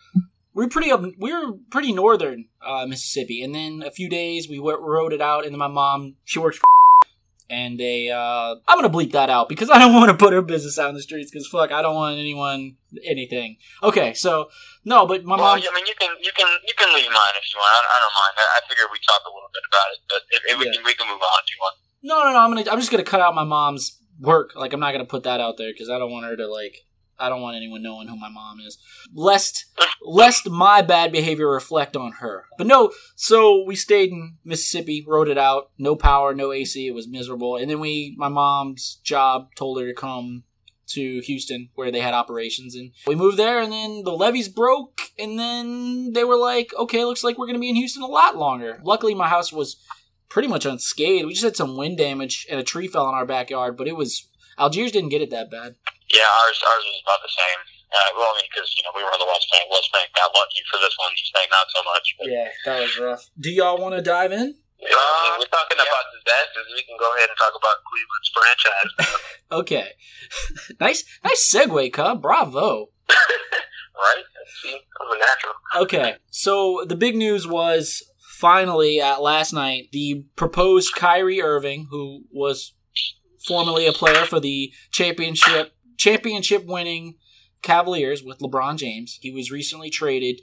we 0.59 0.65
were 0.65 0.69
pretty 0.69 0.91
up 0.91 1.01
we 1.17 1.31
were 1.31 1.53
pretty 1.71 1.93
northern 1.93 2.49
uh, 2.59 2.85
Mississippi. 2.85 3.41
And 3.41 3.55
then 3.55 3.81
a 3.81 3.91
few 3.91 4.09
days 4.09 4.49
we 4.49 4.59
went, 4.59 4.81
rode 4.81 5.13
it 5.13 5.21
out 5.21 5.45
and 5.45 5.53
then 5.53 5.59
my 5.59 5.71
mom, 5.71 6.17
she 6.25 6.37
works 6.37 6.57
for 6.57 6.65
and 7.49 7.79
they 7.79 8.09
uh 8.09 8.55
I'm 8.67 8.77
going 8.77 8.91
to 8.91 8.95
bleep 8.95 9.13
that 9.13 9.29
out 9.29 9.47
because 9.47 9.69
I 9.69 9.79
don't 9.79 9.93
want 9.99 10.11
to 10.11 10.17
put 10.17 10.33
her 10.33 10.41
business 10.41 10.77
out 10.77 10.89
in 10.89 10.95
the 10.95 11.01
streets 11.01 11.31
cuz 11.31 11.47
fuck, 11.47 11.71
I 11.71 11.81
don't 11.81 11.95
want 11.95 12.19
anyone 12.19 12.75
anything. 13.05 13.55
Okay, 13.81 14.13
so 14.13 14.49
no, 14.83 15.07
but 15.07 15.23
my 15.23 15.37
well, 15.37 15.55
mom 15.55 15.63
I 15.63 15.75
mean, 15.75 15.87
you 15.87 15.95
can 15.97 16.11
you 16.19 16.31
can 16.35 16.47
you 16.67 16.73
can 16.75 16.93
leave 16.93 17.07
mine 17.07 17.35
if 17.39 17.47
you 17.53 17.57
want. 17.57 17.71
I, 17.71 17.95
I 17.95 17.99
don't 18.03 18.15
mind. 18.19 18.33
I, 18.35 18.45
I 18.57 18.59
figured 18.67 18.87
we 18.91 18.99
talked 19.07 19.23
a 19.23 19.31
little 19.31 19.51
bit 19.53 19.63
about 19.63 19.87
it, 19.93 19.99
but 20.09 20.21
if, 20.29 20.41
if 20.43 20.59
we 20.59 20.65
can 20.75 20.83
we 20.83 20.93
can 20.93 21.07
move 21.07 21.23
on 21.23 21.39
if 21.39 21.51
you 21.55 21.57
want. 21.61 21.75
No, 22.03 22.25
no, 22.25 22.33
no. 22.33 22.39
I'm 22.39 22.51
gonna. 22.53 22.69
I'm 22.69 22.79
just 22.79 22.91
gonna 22.91 23.07
cut 23.07 23.21
out 23.21 23.33
my 23.33 23.45
mom's 23.45 23.97
work. 24.19 24.55
Like, 24.57 24.73
I'm 24.73 24.81
not 24.81 24.91
gonna 24.91 25.05
put 25.05 25.23
that 25.23 25.39
out 25.39 25.55
there 25.57 25.71
because 25.71 25.89
I 25.89 25.97
don't 25.99 26.11
want 26.11 26.25
her 26.25 26.35
to 26.35 26.47
like. 26.51 26.83
I 27.19 27.29
don't 27.29 27.41
want 27.41 27.57
anyone 27.57 27.83
knowing 27.83 28.07
who 28.07 28.15
my 28.15 28.29
mom 28.29 28.59
is, 28.59 28.77
lest 29.13 29.65
lest 30.01 30.49
my 30.49 30.81
bad 30.81 31.11
behavior 31.11 31.49
reflect 31.49 31.95
on 31.95 32.13
her. 32.13 32.45
But 32.57 32.67
no. 32.67 32.91
So 33.15 33.63
we 33.65 33.75
stayed 33.75 34.11
in 34.11 34.37
Mississippi, 34.45 35.05
rode 35.07 35.27
it 35.27 35.37
out. 35.37 35.71
No 35.77 35.95
power, 35.95 36.33
no 36.33 36.51
AC. 36.51 36.87
It 36.87 36.93
was 36.95 37.07
miserable. 37.07 37.57
And 37.57 37.69
then 37.69 37.79
we, 37.79 38.15
my 38.17 38.29
mom's 38.29 38.99
job 39.03 39.49
told 39.55 39.79
her 39.79 39.87
to 39.87 39.93
come 39.93 40.43
to 40.87 41.19
Houston 41.21 41.69
where 41.75 41.91
they 41.91 41.99
had 41.99 42.15
operations, 42.15 42.75
and 42.75 42.91
we 43.05 43.13
moved 43.13 43.37
there. 43.37 43.61
And 43.61 43.71
then 43.71 44.03
the 44.03 44.11
levees 44.11 44.49
broke, 44.49 45.01
and 45.19 45.37
then 45.37 46.13
they 46.13 46.23
were 46.23 46.37
like, 46.37 46.73
"Okay, 46.75 47.05
looks 47.05 47.23
like 47.23 47.37
we're 47.37 47.45
gonna 47.45 47.59
be 47.59 47.69
in 47.69 47.75
Houston 47.75 48.01
a 48.01 48.07
lot 48.07 48.37
longer." 48.37 48.81
Luckily, 48.83 49.13
my 49.13 49.27
house 49.27 49.53
was 49.53 49.77
pretty 50.29 50.47
much 50.47 50.65
unscathed. 50.65 51.25
We 51.25 51.33
just 51.33 51.43
had 51.43 51.55
some 51.55 51.77
wind 51.77 51.97
damage 51.97 52.47
and 52.49 52.59
a 52.59 52.63
tree 52.63 52.87
fell 52.87 53.07
in 53.07 53.15
our 53.15 53.25
backyard, 53.25 53.77
but 53.77 53.87
it 53.87 53.95
was 53.95 54.29
Algiers 54.59 54.91
didn't 54.91 55.09
get 55.09 55.21
it 55.21 55.29
that 55.29 55.49
bad. 55.49 55.75
Yeah, 56.09 56.25
ours 56.25 56.57
ours 56.65 56.85
was 56.85 56.99
about 57.05 57.21
the 57.21 57.29
same. 57.29 57.59
Uh, 57.89 58.09
well, 58.17 58.33
I 58.33 58.41
mean, 58.41 58.49
because 58.49 58.69
you 58.77 58.83
know 58.85 58.93
we 58.93 59.01
were 59.01 59.13
in 59.13 59.21
the 59.21 59.29
West 59.29 59.49
Bank. 59.53 59.65
West 59.69 59.89
Bank 59.93 60.09
got 60.13 60.29
lucky 60.33 60.61
for 60.69 60.77
this 60.81 60.93
one. 60.97 61.13
East 61.13 61.33
Bank 61.33 61.49
not 61.49 61.69
so 61.69 61.81
much. 61.85 62.05
Yeah, 62.25 62.49
that 62.65 62.77
was 62.81 62.93
rough. 62.97 63.23
Do 63.37 63.49
y'all 63.49 63.77
want 63.77 63.93
to 63.97 64.01
dive 64.01 64.33
in? 64.33 64.57
Yeah, 64.79 64.95
I 64.95 65.37
we're 65.37 65.45
talking 65.51 65.77
about 65.77 66.05
the 66.09 66.21
disasters. 66.23 66.67
We 66.73 66.83
can 66.83 66.97
go 66.97 67.09
ahead 67.17 67.29
and 67.29 67.37
talk 67.37 67.53
about 67.53 67.77
Cleveland's 67.85 68.29
franchise. 68.33 68.91
Okay, 69.51 69.89
nice, 70.79 71.03
nice 71.23 71.51
segue, 71.51 71.91
Cub. 71.91 72.21
Bravo. 72.21 72.89
right? 73.09 74.23
See, 74.61 74.79
I'm 75.01 75.11
a 75.11 75.17
natural. 75.17 75.53
Okay, 75.75 76.15
so 76.29 76.85
the 76.87 76.95
big 76.95 77.15
news 77.15 77.47
was 77.47 78.03
finally 78.19 79.01
at 79.01 79.23
last 79.23 79.51
night 79.51 79.89
the 79.91 80.23
proposed 80.35 80.93
Kyrie 80.93 81.41
Irving, 81.41 81.87
who 81.89 82.25
was 82.31 82.75
formerly 83.47 83.87
a 83.87 83.91
player 83.91 84.23
for 84.23 84.39
the 84.39 84.71
championship 84.91 85.73
championship 85.99 86.65
winning 86.65 87.15
Cavaliers 87.61 88.23
with 88.23 88.39
LeBron 88.39 88.77
James. 88.79 89.19
He 89.21 89.29
was 89.29 89.51
recently 89.51 89.91
traded 89.91 90.41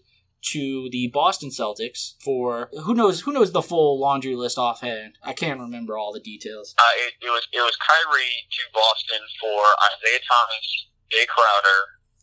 to 0.52 0.86
the 0.92 1.08
Boston 1.08 1.48
Celtics 1.50 2.14
for 2.22 2.68
who 2.84 2.94
knows 2.94 3.22
who 3.24 3.32
knows 3.32 3.50
the 3.50 3.64
full 3.64 3.98
laundry 3.98 4.36
list 4.36 4.58
offhand. 4.60 5.16
I 5.24 5.32
can't 5.32 5.58
remember 5.58 5.96
all 5.96 6.12
the 6.12 6.20
details. 6.20 6.76
uh, 6.78 6.84
it, 7.02 7.18
it 7.24 7.32
was 7.32 7.48
it 7.50 7.64
was 7.64 7.74
Kyrie 7.80 8.46
to 8.46 8.62
Boston 8.70 9.24
for 9.40 9.58
Isaiah 9.96 10.22
Thomas, 10.22 10.66
Jae 11.10 11.26
Crowder, 11.26 11.80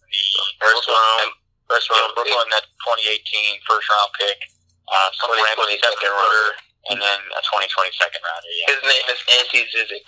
the 0.08 0.26
first 0.62 0.88
round 0.88 1.34
first 1.68 1.90
round 1.90 2.14
Brooklyn 2.14 2.48
that 2.54 2.70
2018 2.86 3.60
first 3.68 3.90
round 3.90 4.14
pick, 4.16 4.40
uh, 4.88 5.10
some 5.18 5.34
random 5.34 5.68
2020 5.68 5.82
second 5.82 5.98
second 5.98 6.14
rounder, 6.14 6.48
and 6.94 6.98
then 7.02 7.20
a 7.34 7.42
2020 7.50 7.98
second 7.98 8.22
rounder. 8.22 8.52
Yeah. 8.62 8.78
His 8.78 8.82
name 8.88 9.06
is 9.10 9.20
Ante 9.42 9.62
Zizic, 9.74 10.06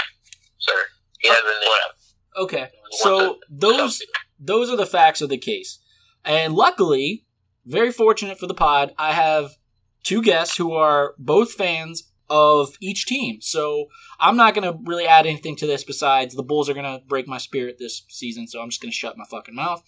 sir. 0.61 0.77
He 1.19 1.27
has 1.33 1.41
a 1.41 1.55
name. 1.57 1.73
Whatever. 1.73 2.04
Okay, 2.37 2.67
so 2.91 3.37
those 3.49 4.01
those 4.39 4.69
are 4.69 4.75
the 4.75 4.85
facts 4.85 5.21
of 5.21 5.29
the 5.29 5.37
case. 5.37 5.79
And 6.23 6.53
luckily, 6.53 7.25
very 7.65 7.91
fortunate 7.91 8.39
for 8.39 8.47
the 8.47 8.53
pod, 8.53 8.93
I 8.97 9.13
have 9.13 9.57
two 10.03 10.21
guests 10.21 10.57
who 10.57 10.73
are 10.73 11.13
both 11.17 11.53
fans 11.53 12.11
of 12.29 12.75
each 12.81 13.05
team. 13.05 13.39
So 13.41 13.85
I'm 14.19 14.35
not 14.35 14.55
going 14.55 14.71
to 14.71 14.79
really 14.83 15.05
add 15.05 15.25
anything 15.25 15.55
to 15.57 15.67
this 15.67 15.83
besides 15.83 16.35
the 16.35 16.43
Bulls 16.43 16.69
are 16.69 16.73
going 16.73 16.85
to 16.85 17.05
break 17.05 17.27
my 17.27 17.37
spirit 17.37 17.77
this 17.79 18.03
season, 18.09 18.47
so 18.47 18.61
I'm 18.61 18.69
just 18.69 18.81
going 18.81 18.91
to 18.91 18.95
shut 18.95 19.17
my 19.17 19.25
fucking 19.29 19.55
mouth. 19.55 19.83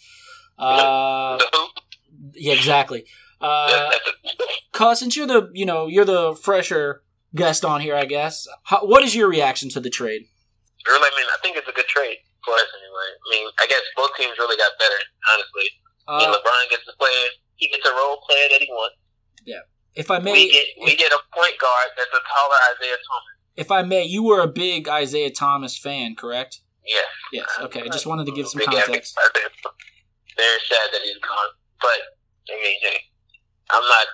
Uh, 0.57 1.39
yeah, 2.33 2.53
exactly. 2.53 3.05
Uh, 3.41 3.91
Cuz, 4.71 4.99
since 4.99 5.15
you're 5.15 5.27
the, 5.27 5.49
you 5.53 5.65
know, 5.65 5.87
you're 5.87 6.05
the 6.05 6.35
fresher 6.35 7.03
guest 7.35 7.65
on 7.65 7.81
here, 7.81 7.95
I 7.95 8.05
guess. 8.05 8.47
How, 8.63 8.85
what 8.85 9.03
is 9.03 9.15
your 9.15 9.27
reaction 9.27 9.69
to 9.69 9.79
the 9.79 9.89
trade? 9.89 10.23
really, 10.87 11.09
I 11.11 11.17
mean, 11.17 11.27
I 11.33 11.37
think 11.41 11.57
it's 11.57 11.67
a 11.67 11.71
good 11.71 11.87
trade 11.87 12.17
for 12.47 12.55
us 12.55 12.71
anyway. 12.71 13.09
I 13.11 13.27
mean, 13.35 13.45
I 13.59 13.67
guess 13.67 13.83
both 13.99 14.15
teams 14.15 14.39
really 14.39 14.55
got 14.55 14.71
better, 14.79 14.95
honestly. 15.35 15.67
I 16.07 16.23
mean, 16.23 16.29
Uh, 16.31 16.39
LeBron 16.39 16.63
gets 16.71 16.87
to 16.87 16.95
play. 16.95 17.11
He 17.59 17.67
gets 17.67 17.83
a 17.83 17.91
role 17.91 18.23
player 18.23 18.47
that 18.55 18.61
he 18.63 18.71
wants. 18.71 18.95
Yeah. 19.43 19.67
If 19.99 20.07
I 20.11 20.19
may, 20.23 20.31
we 20.31 20.47
get 20.51 20.67
we 20.79 20.95
get 20.95 21.11
a 21.11 21.19
point 21.35 21.57
guard 21.59 21.89
that's 21.97 22.13
a 22.15 22.21
taller 22.23 22.59
Isaiah 22.71 23.01
Thomas. 23.03 23.33
if 23.57 23.69
I 23.71 23.81
may, 23.81 24.03
you 24.07 24.23
were 24.23 24.39
a 24.39 24.47
big 24.47 24.87
Isaiah 24.87 25.31
Thomas 25.33 25.75
fan, 25.77 26.15
correct? 26.15 26.61
Yes. 26.85 27.09
Yes. 27.33 27.49
Okay. 27.67 27.81
I 27.81 27.89
just 27.89 28.05
wanted 28.05 28.25
to 28.27 28.31
give 28.31 28.47
some 28.47 28.61
context. 28.61 28.87
advocate 28.87 29.51
for 29.59 29.73
Isaiah. 29.73 29.73
Very 30.37 30.59
sad 30.69 30.87
that 30.93 31.01
he's 31.01 31.17
gone, 31.19 31.51
but 31.81 31.99
I 32.47 32.55
mean, 32.61 32.77
hey, 32.79 32.99
I'm 33.73 33.81
not 33.83 34.07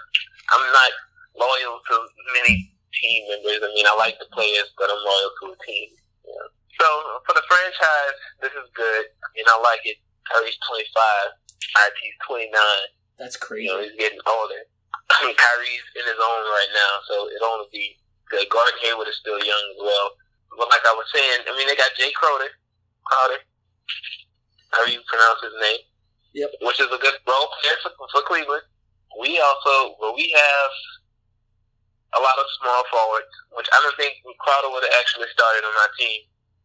I'm 0.56 0.66
not 0.72 0.92
loyal 1.36 1.76
to 1.92 1.96
many 2.34 2.72
team 2.96 3.28
members. 3.30 3.60
I 3.62 3.70
mean, 3.76 3.86
I 3.86 3.94
like 4.00 4.18
the 4.20 4.30
players, 4.32 4.72
but 4.80 4.88
I'm 4.90 5.04
loyal 5.04 5.32
to 5.44 5.46
a 5.52 5.58
team. 5.68 5.90
Yeah. 6.26 6.48
So 6.80 6.88
for 7.28 7.34
the 7.38 7.46
franchise, 7.46 8.18
this 8.42 8.54
is 8.58 8.68
good. 8.74 9.06
I 9.14 9.28
mean, 9.38 9.46
I 9.48 9.58
like 9.62 9.84
it. 9.86 9.98
Kyrie's 10.32 10.58
25, 10.66 10.88
IT's 10.88 12.18
29. 12.26 12.50
That's 13.20 13.36
You 13.38 13.46
crazy. 13.46 13.68
know, 13.70 13.80
he's 13.84 13.96
getting 14.00 14.22
older. 14.26 14.62
I 15.14 15.28
mean, 15.28 15.36
Kyrie's 15.44 15.86
in 16.00 16.06
his 16.08 16.18
own 16.20 16.42
right 16.50 16.72
now, 16.74 16.92
so 17.08 17.14
it'll 17.30 17.54
only 17.60 17.70
be 17.72 18.00
good. 18.32 18.48
Gordon 18.50 18.80
Hayward 18.82 19.08
is 19.12 19.18
still 19.22 19.38
young 19.38 19.66
as 19.78 19.80
well. 19.84 20.18
But 20.58 20.70
like 20.70 20.86
I 20.86 20.94
was 20.98 21.06
saying, 21.14 21.46
I 21.50 21.52
mean, 21.58 21.66
they 21.68 21.76
got 21.78 21.94
Jae 21.98 22.14
Crowder, 22.14 22.50
Crowder, 23.06 23.42
how 24.74 24.86
do 24.86 24.92
you 24.94 25.02
pronounce 25.06 25.42
his 25.46 25.54
name? 25.62 25.82
Yep. 26.34 26.50
Which 26.66 26.80
is 26.82 26.90
a 26.90 26.98
good 26.98 27.18
role 27.30 27.50
player 27.62 27.78
for, 27.86 27.92
for 28.10 28.22
Cleveland. 28.26 28.66
We 29.22 29.38
also, 29.38 29.94
well, 30.02 30.18
we 30.18 30.26
have 30.34 30.74
a 32.18 32.22
lot 32.22 32.38
of 32.38 32.46
small 32.62 32.82
forwards, 32.90 33.30
which 33.54 33.70
I 33.70 33.78
don't 33.86 33.98
think 33.98 34.18
Crowder 34.42 34.70
would 34.74 34.82
have 34.86 34.98
actually 34.98 35.30
started 35.30 35.62
on 35.66 35.74
our 35.74 35.92
team, 35.98 36.20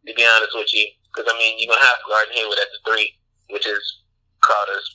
to 0.06 0.12
be 0.14 0.24
honest 0.24 0.54
with 0.54 0.70
you. 0.74 0.86
Because, 1.10 1.26
I 1.26 1.34
mean, 1.40 1.56
you're 1.58 1.72
going 1.72 1.80
to 1.80 1.88
have 1.88 2.04
Gordon 2.06 2.34
Hayward 2.36 2.60
at 2.60 2.70
the 2.70 2.80
three, 2.84 3.08
which 3.50 3.66
is 3.66 3.80
Crowder's 4.44 4.86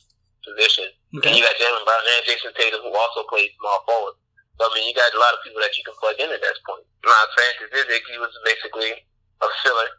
position. 0.46 0.88
And 1.14 1.22
Okay. 1.26 1.34
you 1.38 1.44
got 1.46 1.58
Jaylen 1.58 1.84
Brown 1.86 2.04
and 2.06 2.26
Jayson 2.26 2.54
Tatum, 2.58 2.82
who 2.86 2.94
also 2.94 3.26
plays 3.30 3.50
small 3.60 3.82
forward. 3.86 4.16
So, 4.62 4.70
I 4.70 4.70
mean, 4.78 4.86
you 4.88 4.94
got 4.94 5.10
a 5.14 5.20
lot 5.20 5.34
of 5.34 5.42
people 5.42 5.62
that 5.66 5.74
you 5.78 5.84
can 5.84 5.98
plug 5.98 6.18
in 6.22 6.30
at 6.30 6.42
that 6.42 6.58
point. 6.66 6.86
Now, 7.06 7.26
Francis 7.34 7.70
Zizic, 7.74 8.06
he 8.10 8.18
was 8.22 8.34
basically 8.46 8.94
a 9.42 9.50
filler 9.66 9.90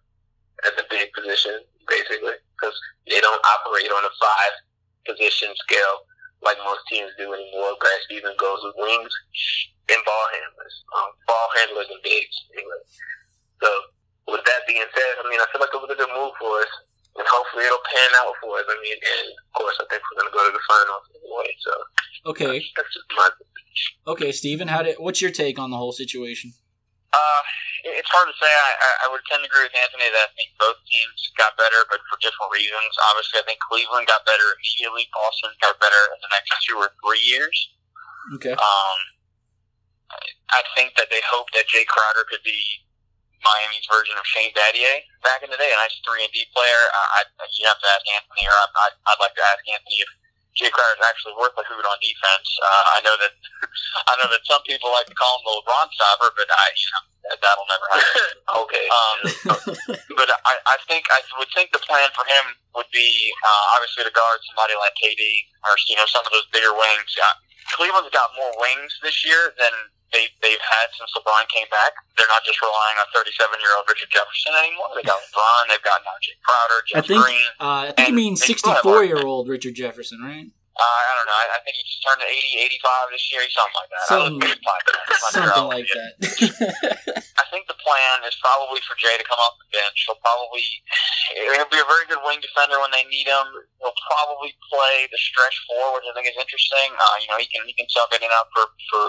at 0.66 0.74
the 0.78 0.86
big 0.90 1.10
position, 1.12 1.58
basically, 1.90 2.38
because 2.54 2.76
they 3.10 3.18
don't 3.18 3.42
operate 3.58 3.90
on 3.90 4.06
a 4.06 4.12
five 4.22 4.54
position 5.04 5.50
scale 5.66 6.06
like 6.42 6.56
most 6.62 6.86
teams 6.88 7.10
do 7.18 7.32
anymore. 7.34 7.74
Brad 7.80 8.00
Stevens 8.06 8.36
goes 8.38 8.60
with 8.62 8.76
wings 8.78 9.12
and 9.90 10.00
ball 10.06 10.26
handlers, 10.32 10.74
um, 10.96 11.10
ball 11.26 11.48
handlers 11.58 11.88
and 11.90 12.00
bigs, 12.04 12.36
anyway. 12.54 12.80
So, 13.60 13.68
with 14.28 14.44
that 14.44 14.62
being 14.66 14.84
said, 14.92 15.12
I 15.20 15.24
mean, 15.28 15.40
I 15.40 15.46
feel 15.52 15.60
like 15.60 15.72
it 15.72 15.80
was 15.82 15.92
a 15.92 15.98
good 15.98 16.12
move 16.12 16.32
for 16.40 16.52
us, 16.64 16.72
and 17.20 17.26
hopefully 17.28 17.64
it'll 17.68 17.84
pan 17.84 18.10
out 18.24 18.34
for 18.40 18.56
us. 18.58 18.66
I 18.68 18.76
mean, 18.80 18.96
and 18.98 19.26
of 19.36 19.52
course, 19.56 19.76
I 19.80 19.84
think 19.92 20.00
we're 20.00 20.24
going 20.24 20.30
to 20.32 20.36
go 20.36 20.42
to 20.48 20.52
the 20.54 20.64
finals 20.64 21.04
anyway. 21.12 21.50
So, 21.60 21.72
Okay. 22.32 22.56
that's 22.76 22.92
just 22.94 23.08
my 23.16 23.28
Okay, 24.06 24.30
Steven, 24.30 24.68
how 24.68 24.82
did 24.86 24.96
what's 25.02 25.18
your 25.20 25.34
take 25.34 25.58
on 25.58 25.70
the 25.74 25.76
whole 25.80 25.92
situation? 25.92 26.54
Uh, 27.14 27.42
it's 27.94 28.10
hard 28.10 28.26
to 28.26 28.36
say. 28.42 28.50
I, 28.50 28.70
I, 28.74 28.90
I 29.02 29.06
would 29.10 29.22
tend 29.30 29.42
to 29.42 29.48
agree 29.50 29.66
with 29.66 29.74
Anthony 29.76 30.10
that 30.10 30.26
I 30.26 30.30
think 30.34 30.50
both 30.58 30.78
teams 30.90 31.30
got 31.38 31.54
better, 31.54 31.86
but 31.90 32.02
for 32.10 32.18
different 32.18 32.50
reasons. 32.50 32.90
Obviously, 33.14 33.38
I 33.38 33.44
think 33.46 33.58
Cleveland 33.62 34.06
got 34.10 34.26
better 34.26 34.46
immediately. 34.58 35.06
Boston 35.14 35.54
got 35.62 35.78
better 35.78 36.02
in 36.14 36.18
the 36.22 36.30
next 36.34 36.50
two 36.66 36.74
or 36.78 36.90
three 37.02 37.22
years. 37.22 37.54
Okay. 38.34 38.54
Um, 38.54 38.98
I 40.54 40.62
think 40.78 40.94
that 40.98 41.10
they 41.10 41.22
hoped 41.26 41.54
that 41.54 41.66
Jae 41.70 41.86
Crowder 41.86 42.26
could 42.30 42.42
be 42.42 42.58
Miami's 43.44 43.86
version 43.86 44.16
of 44.16 44.24
Shane 44.24 44.50
Battier 44.56 45.04
back 45.20 45.44
in 45.44 45.52
the 45.52 45.60
day, 45.60 45.68
a 45.68 45.76
nice 45.76 45.94
three 46.00 46.24
and 46.24 46.32
D 46.32 46.48
player. 46.50 46.82
I, 46.90 47.22
I, 47.22 47.44
you 47.52 47.68
have 47.68 47.78
to 47.78 47.88
ask 47.92 48.04
Anthony, 48.08 48.48
or 48.48 48.56
I, 48.56 48.66
I, 48.72 48.86
I'd 49.12 49.20
like 49.20 49.36
to 49.36 49.44
ask 49.44 49.60
Anthony 49.68 50.00
if 50.00 50.10
Jae 50.54 50.70
Crowder 50.70 50.94
is 50.96 51.02
actually 51.02 51.34
worth 51.34 51.54
a 51.58 51.66
hoot 51.66 51.82
on 51.82 51.98
defense. 51.98 52.48
Uh, 52.62 52.84
I 52.94 52.98
know 53.02 53.16
that 53.18 53.34
I 54.10 54.12
know 54.22 54.30
that 54.30 54.42
some 54.46 54.62
people 54.64 54.90
like 54.94 55.10
to 55.10 55.16
call 55.18 55.42
him 55.42 55.44
the 55.50 55.54
LeBron 55.60 55.86
stopper, 55.92 56.30
but 56.38 56.46
I, 56.46 56.64
you 56.72 56.88
know, 56.94 57.02
that, 57.26 57.38
that'll 57.42 57.68
never 57.68 57.86
happen. 57.90 58.38
okay. 58.64 58.86
Um, 58.86 59.18
but 60.14 60.28
I, 60.30 60.54
I 60.64 60.76
think 60.86 61.10
I 61.10 61.20
would 61.36 61.50
think 61.52 61.74
the 61.74 61.82
plan 61.82 62.06
for 62.14 62.22
him 62.24 62.54
would 62.78 62.88
be 62.94 63.34
uh, 63.42 63.64
obviously 63.76 64.06
to 64.06 64.14
guard 64.14 64.38
somebody 64.54 64.78
like 64.78 64.94
KD 64.96 65.22
or 65.66 65.74
you 65.90 65.98
know 65.98 66.06
some 66.06 66.22
of 66.22 66.30
those 66.30 66.46
bigger 66.54 66.72
wings. 66.72 67.10
Uh, 67.18 67.34
Cleveland's 67.74 68.12
got 68.14 68.30
more 68.38 68.54
wings 68.60 68.94
this 69.02 69.24
year 69.26 69.56
than 69.58 69.74
they 70.14 70.30
they've 70.40 70.62
had 70.62 70.86
since 70.94 71.10
LeBron 71.18 71.44
came 71.50 71.66
back. 71.74 71.92
They're 72.16 72.30
not 72.30 72.46
just 72.46 72.62
relying 72.62 72.96
on 73.02 73.06
37 73.10 73.34
year 73.58 73.74
old 73.74 73.84
Richard 73.90 74.08
Jefferson 74.14 74.54
anymore. 74.62 74.94
They 74.94 75.02
got 75.02 75.18
LeBron. 75.34 75.62
They've 75.74 75.82
got 75.82 76.00
now 76.06 76.14
Jae 76.22 76.38
Crowder, 76.46 76.78
I 76.78 76.86
Jeff 76.86 77.04
think 77.10 77.20
Green. 77.26 77.48
uh, 77.58 77.90
I 77.90 77.92
think 77.98 78.08
you 78.08 78.14
mean 78.14 78.34
they 78.38 78.54
still 78.54 78.70
have 78.72 78.86
64 78.86 79.04
year 79.10 79.20
old 79.26 79.50
Richard 79.50 79.74
Jefferson, 79.74 80.22
right? 80.22 80.46
Uh, 80.74 80.82
I 80.82 81.12
don't 81.14 81.28
know. 81.30 81.38
I, 81.38 81.46
I 81.54 81.58
think 81.62 81.78
he 81.78 81.86
just 81.86 82.02
turned 82.02 82.18
80, 82.18 82.66
85 82.82 83.14
this 83.14 83.22
year, 83.30 83.46
something 83.46 83.78
like 83.78 83.90
that. 83.94 84.02
Some- 84.10 84.18
I 84.18 84.22
looked 84.26 84.42
at 84.42 84.50
his 84.58 84.62
podcast. 84.66 84.98
I'm 84.98 85.06
not 85.06 85.30
sure 85.30 85.46
Something 85.54 85.70
like 85.70 85.90
that. 85.94 86.12
I 87.38 87.44
think 87.54 87.70
the 87.70 87.78
plan 87.78 88.26
is 88.26 88.34
probably 88.42 88.82
for 88.82 88.98
Jae 88.98 89.14
to 89.14 89.22
come 89.22 89.38
off 89.38 89.54
the 89.62 89.70
bench. 89.70 89.94
He'll 90.02 90.18
probably 90.18 90.66
he'll 91.54 91.70
be 91.70 91.78
a 91.78 91.86
very 91.86 92.06
good 92.10 92.18
wing 92.26 92.42
defender 92.42 92.82
when 92.82 92.90
they 92.90 93.06
need 93.06 93.30
him. 93.30 93.46
He'll 93.78 93.94
probably 94.10 94.50
play 94.66 95.06
the 95.14 95.18
stretch 95.22 95.54
four, 95.70 95.94
which 95.94 96.10
I 96.10 96.12
think 96.18 96.26
is 96.26 96.38
interesting. 96.42 96.90
Uh, 96.90 97.16
you 97.22 97.30
know, 97.30 97.38
he 97.38 97.46
can 97.46 97.62
he 97.70 97.74
can 97.78 97.86
sub 97.86 98.10
in 98.10 98.26
and 98.26 98.34
out 98.34 98.50
for, 98.50 98.66
for 98.90 99.02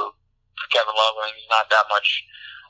Kevin 0.72 0.96
Love. 0.96 1.16
I 1.22 1.30
mean, 1.30 1.38
he's 1.40 1.52
not 1.52 1.70
that 1.70 1.86
much 1.92 2.08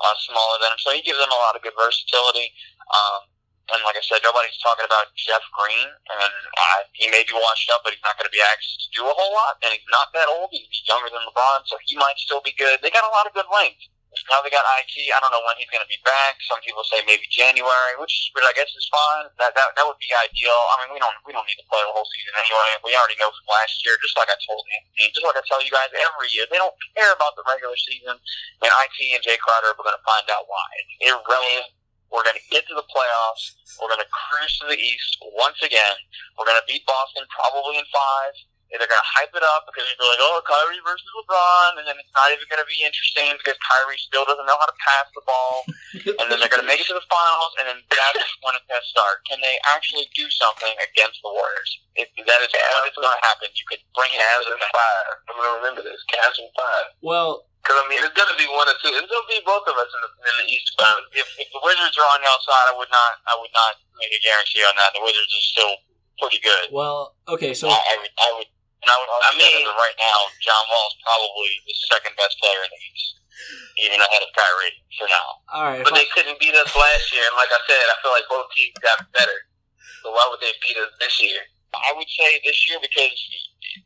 uh, 0.02 0.16
smaller 0.26 0.58
than 0.62 0.76
him, 0.76 0.82
so 0.82 0.92
he 0.92 1.06
gives 1.06 1.20
them 1.20 1.32
a 1.32 1.42
lot 1.42 1.56
of 1.56 1.64
good 1.64 1.76
versatility. 1.78 2.52
Um, 2.92 3.32
and 3.74 3.82
like 3.82 3.98
I 3.98 4.04
said, 4.06 4.22
nobody's 4.22 4.58
talking 4.62 4.86
about 4.86 5.10
Jeff 5.18 5.42
Green, 5.50 5.90
and 5.90 6.36
uh, 6.54 6.80
he 6.94 7.10
may 7.10 7.26
be 7.26 7.34
washed 7.34 7.66
up, 7.74 7.82
but 7.82 7.98
he's 7.98 8.06
not 8.06 8.14
going 8.14 8.30
to 8.30 8.36
be 8.36 8.44
asked 8.54 8.86
to 8.86 8.90
do 8.94 9.04
a 9.10 9.16
whole 9.16 9.34
lot. 9.34 9.58
And 9.66 9.74
he's 9.74 9.90
not 9.90 10.14
that 10.14 10.30
old; 10.30 10.54
he's 10.54 10.70
younger 10.86 11.10
than 11.10 11.26
LeBron, 11.26 11.66
so 11.66 11.82
he 11.82 11.98
might 11.98 12.18
still 12.22 12.46
be 12.46 12.54
good. 12.54 12.78
They 12.86 12.94
got 12.94 13.10
a 13.10 13.14
lot 13.14 13.26
of 13.26 13.34
good 13.34 13.50
wings. 13.50 13.90
Now 14.32 14.40
they 14.42 14.52
got 14.52 14.66
IT. 14.82 14.96
I 15.12 15.20
don't 15.20 15.34
know 15.34 15.44
when 15.44 15.58
he's 15.60 15.70
going 15.70 15.84
to 15.84 15.92
be 15.92 16.00
back. 16.04 16.40
Some 16.48 16.60
people 16.64 16.82
say 16.88 17.04
maybe 17.04 17.28
January, 17.28 17.94
which, 18.00 18.32
which 18.34 18.46
I 18.46 18.54
guess 18.56 18.72
is 18.74 18.88
fine. 18.88 19.30
That 19.38 19.54
that 19.54 19.76
that 19.76 19.86
would 19.86 20.00
be 20.00 20.10
ideal. 20.16 20.60
I 20.74 20.86
mean, 20.86 20.96
we 20.96 21.00
don't 21.00 21.16
we 21.28 21.32
don't 21.36 21.46
need 21.46 21.60
to 21.60 21.68
play 21.68 21.82
the 21.84 21.94
whole 21.94 22.08
season 22.10 22.34
anyway. 22.36 22.70
We 22.84 22.96
already 22.96 23.20
know 23.20 23.30
from 23.30 23.48
last 23.52 23.80
year. 23.84 23.98
Just 24.00 24.16
like 24.16 24.32
I 24.32 24.38
told 24.46 24.64
Anthony, 24.64 25.12
just 25.12 25.26
like 25.26 25.38
I 25.40 25.44
tell 25.46 25.62
you 25.62 25.72
guys 25.72 25.92
every 25.92 26.30
year, 26.32 26.48
they 26.48 26.60
don't 26.60 26.76
care 26.96 27.12
about 27.12 27.36
the 27.36 27.46
regular 27.46 27.76
season. 27.78 28.16
And 28.16 28.72
IT 28.72 28.98
and 29.16 29.22
Jae 29.22 29.40
Crowder 29.40 29.74
are 29.74 29.80
going 29.80 29.96
to 29.96 30.06
find 30.06 30.26
out 30.32 30.48
why. 30.48 30.68
It's 30.82 31.12
irrelevant. 31.12 31.76
We're 32.14 32.24
going 32.24 32.38
to 32.38 32.48
get 32.54 32.64
to 32.70 32.76
the 32.78 32.86
playoffs. 32.88 33.60
We're 33.82 33.92
going 33.92 34.00
to 34.00 34.08
cruise 34.08 34.56
to 34.62 34.72
the 34.72 34.80
East 34.80 35.20
once 35.36 35.60
again. 35.60 35.98
We're 36.38 36.48
going 36.48 36.60
to 36.62 36.68
beat 36.70 36.86
Boston 36.86 37.26
probably 37.28 37.82
in 37.82 37.88
five. 37.92 38.34
And 38.76 38.84
they're 38.84 38.92
going 38.92 39.00
to 39.00 39.14
hype 39.16 39.32
it 39.32 39.40
up 39.56 39.64
because 39.72 39.88
they're 39.88 40.12
like, 40.12 40.20
oh, 40.20 40.44
Kyrie 40.44 40.84
versus 40.84 41.08
LeBron. 41.16 41.80
And 41.80 41.88
then 41.88 41.96
it's 41.96 42.12
not 42.12 42.28
even 42.36 42.44
going 42.52 42.60
to 42.60 42.68
be 42.68 42.84
interesting 42.84 43.32
because 43.40 43.56
Kyrie 43.64 43.96
still 44.04 44.28
doesn't 44.28 44.44
know 44.44 44.60
how 44.60 44.68
to 44.68 44.76
pass 44.84 45.08
the 45.16 45.24
ball. 45.24 45.56
and 46.20 46.28
then 46.28 46.44
they're 46.44 46.52
going 46.52 46.60
to 46.60 46.68
make 46.68 46.84
it 46.84 46.88
to 46.92 46.98
the 47.00 47.08
finals. 47.08 47.56
And 47.64 47.72
then 47.72 47.80
that's 47.88 48.20
when 48.44 48.52
it's 48.60 48.68
going 48.68 48.84
to 48.84 48.90
start. 48.92 49.24
Can 49.32 49.40
they 49.40 49.56
actually 49.72 50.12
do 50.12 50.28
something 50.28 50.76
against 50.92 51.24
the 51.24 51.32
Warriors? 51.32 51.72
If 51.96 52.12
that 52.20 52.40
is 52.44 52.52
what 52.52 52.84
is 52.92 53.00
going 53.00 53.16
to 53.16 53.24
happen. 53.24 53.48
You 53.56 53.64
could 53.72 53.80
bring 53.96 54.12
it 54.12 54.20
Cavs 54.20 54.44
to 54.44 54.52
and 54.52 54.60
the 54.60 54.70
five. 54.76 55.08
I'm 55.32 55.36
gonna 55.40 55.56
remember 55.64 55.82
this. 55.86 56.02
Cavs 56.12 56.36
and 56.44 56.52
five. 56.58 56.92
well, 57.00 57.48
Because 57.64 57.80
I 57.80 57.86
mean, 57.88 58.04
it's 58.04 58.12
gonna 58.12 58.36
be 58.36 58.50
one 58.52 58.68
or 58.68 58.76
two. 58.84 58.92
It's 58.92 59.08
gonna 59.08 59.32
be 59.32 59.40
both 59.48 59.64
of 59.64 59.76
us 59.80 59.88
in 59.88 60.02
the, 60.04 60.12
in 60.12 60.34
the 60.44 60.48
East 60.52 60.76
bound. 60.76 61.08
if, 61.16 61.24
if 61.40 61.48
the 61.56 61.62
Wizards 61.64 61.96
are 61.96 62.10
on 62.12 62.20
y'all 62.20 62.42
side, 62.44 62.68
I 62.72 62.76
would 62.76 62.92
not. 62.92 63.24
I 63.32 63.40
would 63.40 63.54
not 63.56 63.80
make 64.02 64.12
a 64.12 64.20
guarantee 64.20 64.64
on 64.68 64.76
that. 64.76 64.92
The 64.92 65.04
Wizards 65.04 65.32
are 65.32 65.48
still 65.56 65.74
pretty 66.20 66.40
good. 66.44 66.68
well, 66.72 67.16
okay. 67.32 67.54
So 67.56 67.72
I, 67.72 67.80
I 67.80 67.96
would. 68.02 68.14
I 68.20 68.30
would. 68.40 68.50
And 68.86 68.94
I 68.94 69.02
would 69.02 69.10
argue 69.10 69.26
I 69.26 69.34
mean- 69.34 69.66
that 69.66 69.74
right 69.82 69.98
now, 69.98 70.30
John 70.46 70.62
Wall's 70.70 70.94
probably 71.02 71.58
the 71.66 71.74
second 71.90 72.14
best 72.22 72.38
player 72.38 72.62
in 72.62 72.70
the 72.70 72.82
East, 72.94 73.18
even 73.82 73.98
ahead 73.98 74.22
of 74.22 74.30
Kyrie 74.38 74.78
for 74.94 75.10
now. 75.10 75.28
all 75.50 75.66
right. 75.74 75.82
But 75.82 75.98
if 75.98 76.06
they 76.06 76.10
couldn't 76.14 76.38
beat 76.38 76.54
us 76.54 76.70
last 76.70 77.10
year, 77.10 77.26
and 77.26 77.34
like 77.34 77.50
I 77.50 77.58
said, 77.66 77.82
I 77.90 77.98
feel 78.06 78.14
like 78.14 78.30
both 78.30 78.46
teams 78.54 78.78
got 78.86 79.02
better. 79.10 79.50
So 80.06 80.14
why 80.14 80.22
would 80.30 80.38
they 80.38 80.54
beat 80.62 80.78
us 80.78 80.94
this 81.02 81.18
year? 81.18 81.42
I 81.74 81.98
would 81.98 82.08
say 82.08 82.40
this 82.46 82.56
year 82.70 82.78
because 82.78 83.18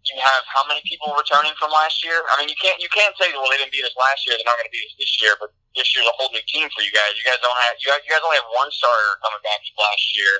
you 0.05 0.19
have 0.19 0.43
how 0.51 0.67
many 0.67 0.83
people 0.83 1.09
returning 1.15 1.55
from 1.55 1.71
last 1.71 2.03
year? 2.03 2.21
I 2.35 2.43
mean, 2.43 2.51
you 2.51 2.59
can't 2.59 2.77
you 2.77 2.91
can't 2.91 3.15
say 3.17 3.31
well 3.33 3.47
they 3.49 3.57
didn't 3.57 3.71
beat 3.71 3.87
us 3.87 3.95
last 3.97 4.27
year, 4.27 4.35
they're 4.35 4.45
not 4.45 4.59
going 4.59 4.69
to 4.69 4.75
beat 4.75 4.85
us 4.85 4.93
this 4.99 5.09
year. 5.23 5.33
But 5.39 5.55
this 5.73 5.89
year's 5.95 6.05
a 6.05 6.13
whole 6.19 6.29
new 6.29 6.43
team 6.45 6.69
for 6.75 6.83
you 6.85 6.91
guys. 6.91 7.15
You 7.17 7.23
guys 7.25 7.39
don't 7.41 7.55
have 7.55 7.79
you 7.81 7.87
guys, 7.89 8.03
you 8.03 8.11
guys 8.13 8.21
only 8.21 8.37
have 8.37 8.51
one 8.51 8.69
starter 8.69 9.17
coming 9.23 9.41
back 9.41 9.63
from 9.63 9.79
last 9.81 10.05
year, 10.13 10.33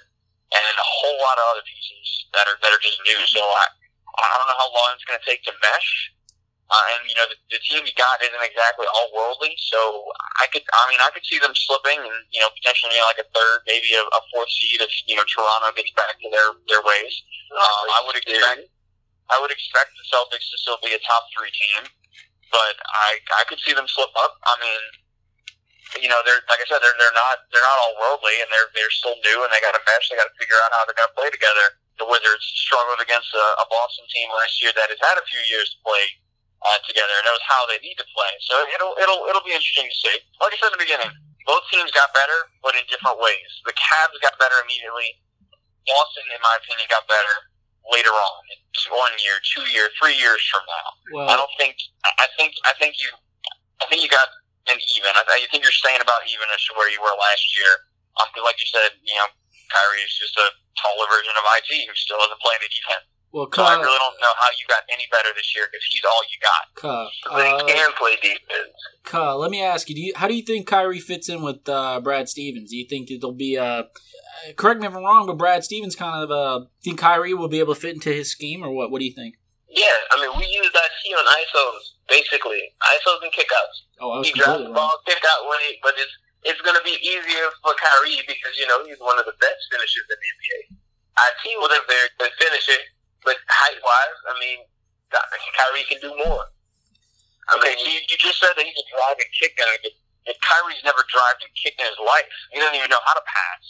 and 0.54 0.62
a 0.62 0.86
whole 0.86 1.18
lot 1.24 1.42
of 1.42 1.46
other 1.58 1.66
pieces 1.66 2.28
that 2.38 2.46
are 2.46 2.60
that 2.62 2.70
are 2.70 2.84
just 2.84 3.02
new. 3.08 3.18
So 3.26 3.42
I 3.42 3.66
I 4.18 4.34
don't 4.42 4.50
know 4.50 4.60
how 4.60 4.70
long 4.74 4.88
it's 4.98 5.06
going 5.06 5.20
to 5.20 5.28
take 5.28 5.46
to 5.46 5.54
mesh. 5.62 6.16
Uh, 6.70 6.86
and 6.94 7.02
you 7.10 7.18
know 7.18 7.26
the, 7.26 7.38
the 7.50 7.58
team 7.66 7.82
you 7.82 7.90
got 7.98 8.22
isn't 8.22 8.46
exactly 8.46 8.86
all 8.94 9.10
worldly, 9.10 9.58
so 9.58 10.06
I 10.38 10.46
could, 10.54 10.62
I 10.70 10.86
mean, 10.86 11.02
I 11.02 11.10
could 11.10 11.26
see 11.26 11.42
them 11.42 11.58
slipping, 11.58 11.98
and 11.98 12.18
you 12.30 12.38
know 12.38 12.54
potentially 12.62 12.94
like 13.10 13.18
a 13.18 13.26
third, 13.34 13.66
maybe 13.66 13.90
a, 13.98 14.06
a 14.06 14.22
fourth 14.30 14.54
seed 14.54 14.78
if 14.78 14.94
you 15.10 15.18
know 15.18 15.26
Toronto 15.26 15.74
gets 15.74 15.90
back 15.98 16.14
to 16.22 16.30
their 16.30 16.54
their 16.70 16.86
ways. 16.86 17.10
Um, 17.50 17.86
I 17.90 18.00
would 18.06 18.14
expect 18.22 18.70
I 19.34 19.42
would 19.42 19.50
expect 19.50 19.98
the 19.98 20.06
Celtics 20.14 20.46
to 20.54 20.58
still 20.62 20.78
be 20.86 20.94
a 20.94 21.02
top 21.02 21.26
three 21.34 21.50
team, 21.50 21.90
but 22.54 22.78
I 22.86 23.18
I 23.42 23.50
could 23.50 23.58
see 23.66 23.74
them 23.74 23.90
slip 23.90 24.14
up. 24.14 24.38
I 24.46 24.54
mean, 24.62 24.82
you 26.06 26.10
know, 26.10 26.22
they're 26.22 26.46
like 26.54 26.62
I 26.62 26.70
said, 26.70 26.86
they're 26.86 26.98
they're 27.02 27.18
not 27.18 27.50
they're 27.50 27.66
not 27.66 27.82
all 27.82 27.98
worldly, 27.98 28.46
and 28.46 28.50
they're 28.54 28.70
they're 28.78 28.94
still 28.94 29.18
new, 29.26 29.42
and 29.42 29.50
they 29.50 29.58
got 29.58 29.74
to 29.74 29.82
mesh. 29.90 30.06
They 30.06 30.22
got 30.22 30.30
to 30.30 30.38
figure 30.38 30.58
out 30.62 30.70
how 30.70 30.86
they're 30.86 30.98
going 30.98 31.10
to 31.10 31.18
play 31.18 31.34
together. 31.34 31.79
The 32.00 32.08
Wizards 32.08 32.46
struggled 32.56 33.04
against 33.04 33.30
a, 33.36 33.46
a 33.60 33.66
Boston 33.68 34.08
team 34.10 34.32
last 34.32 34.56
year 34.64 34.72
that 34.76 34.88
has 34.88 35.00
had 35.04 35.20
a 35.20 35.26
few 35.28 35.42
years 35.52 35.76
to 35.76 35.78
play 35.84 36.04
uh, 36.64 36.80
together 36.88 37.12
and 37.20 37.28
knows 37.28 37.44
how 37.48 37.68
they 37.68 37.80
need 37.84 37.96
to 38.00 38.08
play. 38.12 38.32
So 38.48 38.56
it'll 38.72 38.96
it'll 39.00 39.28
it'll 39.28 39.46
be 39.46 39.56
interesting 39.56 39.88
to 39.88 39.96
see. 39.96 40.16
Like 40.40 40.56
I 40.56 40.58
said 40.60 40.72
in 40.72 40.80
the 40.80 40.84
beginning, 40.84 41.12
both 41.48 41.64
teams 41.72 41.92
got 41.92 42.12
better, 42.16 42.52
but 42.64 42.76
in 42.76 42.84
different 42.92 43.20
ways. 43.20 43.50
The 43.68 43.76
Cavs 43.76 44.16
got 44.24 44.36
better 44.40 44.60
immediately. 44.64 45.20
Boston, 45.88 46.26
in 46.32 46.40
my 46.44 46.56
opinion, 46.62 46.86
got 46.92 47.08
better 47.10 47.36
later 47.90 48.14
on, 48.14 48.42
one 48.94 49.16
year, 49.24 49.42
two 49.42 49.66
year, 49.72 49.90
three 49.98 50.14
years 50.14 50.40
from 50.52 50.62
now. 50.68 50.88
well, 51.16 51.28
I 51.32 51.36
don't 51.40 51.52
think. 51.58 51.76
I 52.06 52.28
think. 52.38 52.54
I 52.68 52.74
think 52.78 53.00
you. 53.00 53.10
I 53.82 53.88
think 53.88 54.04
you 54.04 54.12
got 54.12 54.28
an 54.70 54.78
even. 54.96 55.12
I, 55.16 55.24
I 55.26 55.48
think 55.50 55.64
you're 55.64 55.76
staying 55.76 56.04
about 56.04 56.28
even 56.28 56.46
as 56.54 56.62
to 56.70 56.76
where 56.76 56.92
you 56.92 57.00
were 57.02 57.16
last 57.16 57.44
year. 57.56 57.72
Um, 58.20 58.28
like 58.44 58.60
you 58.60 58.68
said, 58.68 59.00
you 59.02 59.16
know, 59.16 59.32
Kyrie 59.70 60.04
is 60.04 60.14
just 60.18 60.36
a 60.38 60.48
taller 60.78 61.08
version 61.10 61.34
of 61.38 61.44
IT 61.58 61.70
who 61.88 61.96
still 61.96 62.18
doesn't 62.20 62.42
play 62.42 62.56
any 62.60 62.70
defense. 62.70 63.06
well, 63.32 63.48
So 63.54 63.64
I 63.64 63.78
really 63.78 64.02
don't 64.02 64.20
know 64.20 64.36
how 64.36 64.50
you 64.58 64.66
got 64.68 64.84
any 64.92 65.08
better 65.12 65.30
this 65.36 65.54
year 65.56 65.66
because 65.70 65.86
he's 65.90 66.06
all 66.06 66.22
you 66.28 66.38
got. 66.42 66.64
They 67.38 67.50
uh, 67.50 67.64
can 67.66 67.92
play 67.98 68.16
defense. 68.22 68.76
Ka, 69.04 69.36
let 69.36 69.52
me 69.52 69.62
ask 69.62 69.90
you: 69.90 69.96
Do 69.96 70.02
you 70.02 70.14
how 70.16 70.28
do 70.28 70.36
you 70.36 70.44
think 70.44 70.68
Kyrie 70.68 71.00
fits 71.00 71.30
in 71.30 71.42
with 71.42 71.68
uh, 71.68 72.00
Brad 72.02 72.30
Stevens? 72.30 72.72
Do 72.72 72.78
you 72.78 72.88
think 72.88 73.08
that 73.10 73.20
there'll 73.22 73.36
be 73.36 73.56
a 73.56 73.64
uh, 73.64 73.84
correct 74.56 74.82
me 74.82 74.88
if 74.88 74.96
I'm 74.96 75.04
wrong, 75.04 75.28
but 75.28 75.38
Brad 75.38 75.64
Stevens 75.64 75.96
kind 75.96 76.24
of 76.24 76.32
uh, 76.32 76.66
think 76.84 77.00
Kyrie 77.00 77.34
will 77.34 77.50
be 77.50 77.60
able 77.60 77.76
to 77.76 77.80
fit 77.80 77.94
into 77.94 78.12
his 78.12 78.32
scheme, 78.32 78.64
or 78.64 78.72
what? 78.72 78.92
What 78.92 79.00
do 79.00 79.06
you 79.06 79.14
think? 79.14 79.36
Yeah, 79.70 79.86
I 80.12 80.20
mean, 80.20 80.36
we 80.38 80.48
use 80.48 80.72
IT 80.74 81.14
on 81.14 81.26
ISOs 81.26 82.00
basically. 82.10 82.74
ISOs 82.82 83.22
and 83.22 83.32
kickouts. 83.32 83.86
Oh, 84.02 84.12
I 84.12 84.18
was 84.20 84.28
He 84.28 84.34
drives 84.34 84.64
the 84.66 84.74
ball 84.74 84.92
kick 85.06 85.22
out 85.24 85.48
way, 85.48 85.80
but 85.82 85.94
it's 85.96 86.12
it's 86.48 86.62
going 86.62 86.76
to 86.78 86.86
be 86.88 86.96
easier 87.04 87.48
for 87.64 87.76
Kyrie 87.76 88.24
because 88.28 88.56
you 88.56 88.68
know 88.68 88.84
he's 88.86 89.00
one 89.00 89.20
of 89.20 89.26
the 89.28 89.36
best 89.40 89.62
finishers 89.72 90.08
in 90.08 90.18
the 90.20 90.30
NBA. 90.30 90.60
IT 91.20 91.44
was 91.60 91.72
a 91.76 91.82
very 91.88 92.10
good 92.20 92.34
finisher, 92.40 92.80
but 93.28 93.36
height 93.52 93.80
wise, 93.84 94.20
I 94.32 94.34
mean, 94.40 94.60
Kyrie 95.12 95.84
can 95.92 96.00
do 96.00 96.12
more. 96.24 96.48
I 97.50 97.58
Okay, 97.60 97.76
mean, 97.76 97.84
so 97.84 97.90
you, 97.92 98.00
you 98.08 98.18
just 98.22 98.40
said 98.40 98.54
that 98.56 98.64
he's 98.64 98.78
a 98.78 98.88
drive 98.94 99.18
and 99.20 99.32
kick 99.36 99.58
guy, 99.58 99.74
but, 99.82 99.92
but 100.26 100.38
Kyrie's 100.40 100.84
never 100.86 101.02
drived 101.10 101.42
and 101.44 101.52
kicked 101.58 101.82
in 101.82 101.88
his 101.90 101.98
life. 102.00 102.30
He 102.54 102.62
doesn't 102.62 102.78
even 102.78 102.88
know 102.94 103.02
how 103.04 103.18
to 103.18 103.26
pass. 103.26 103.64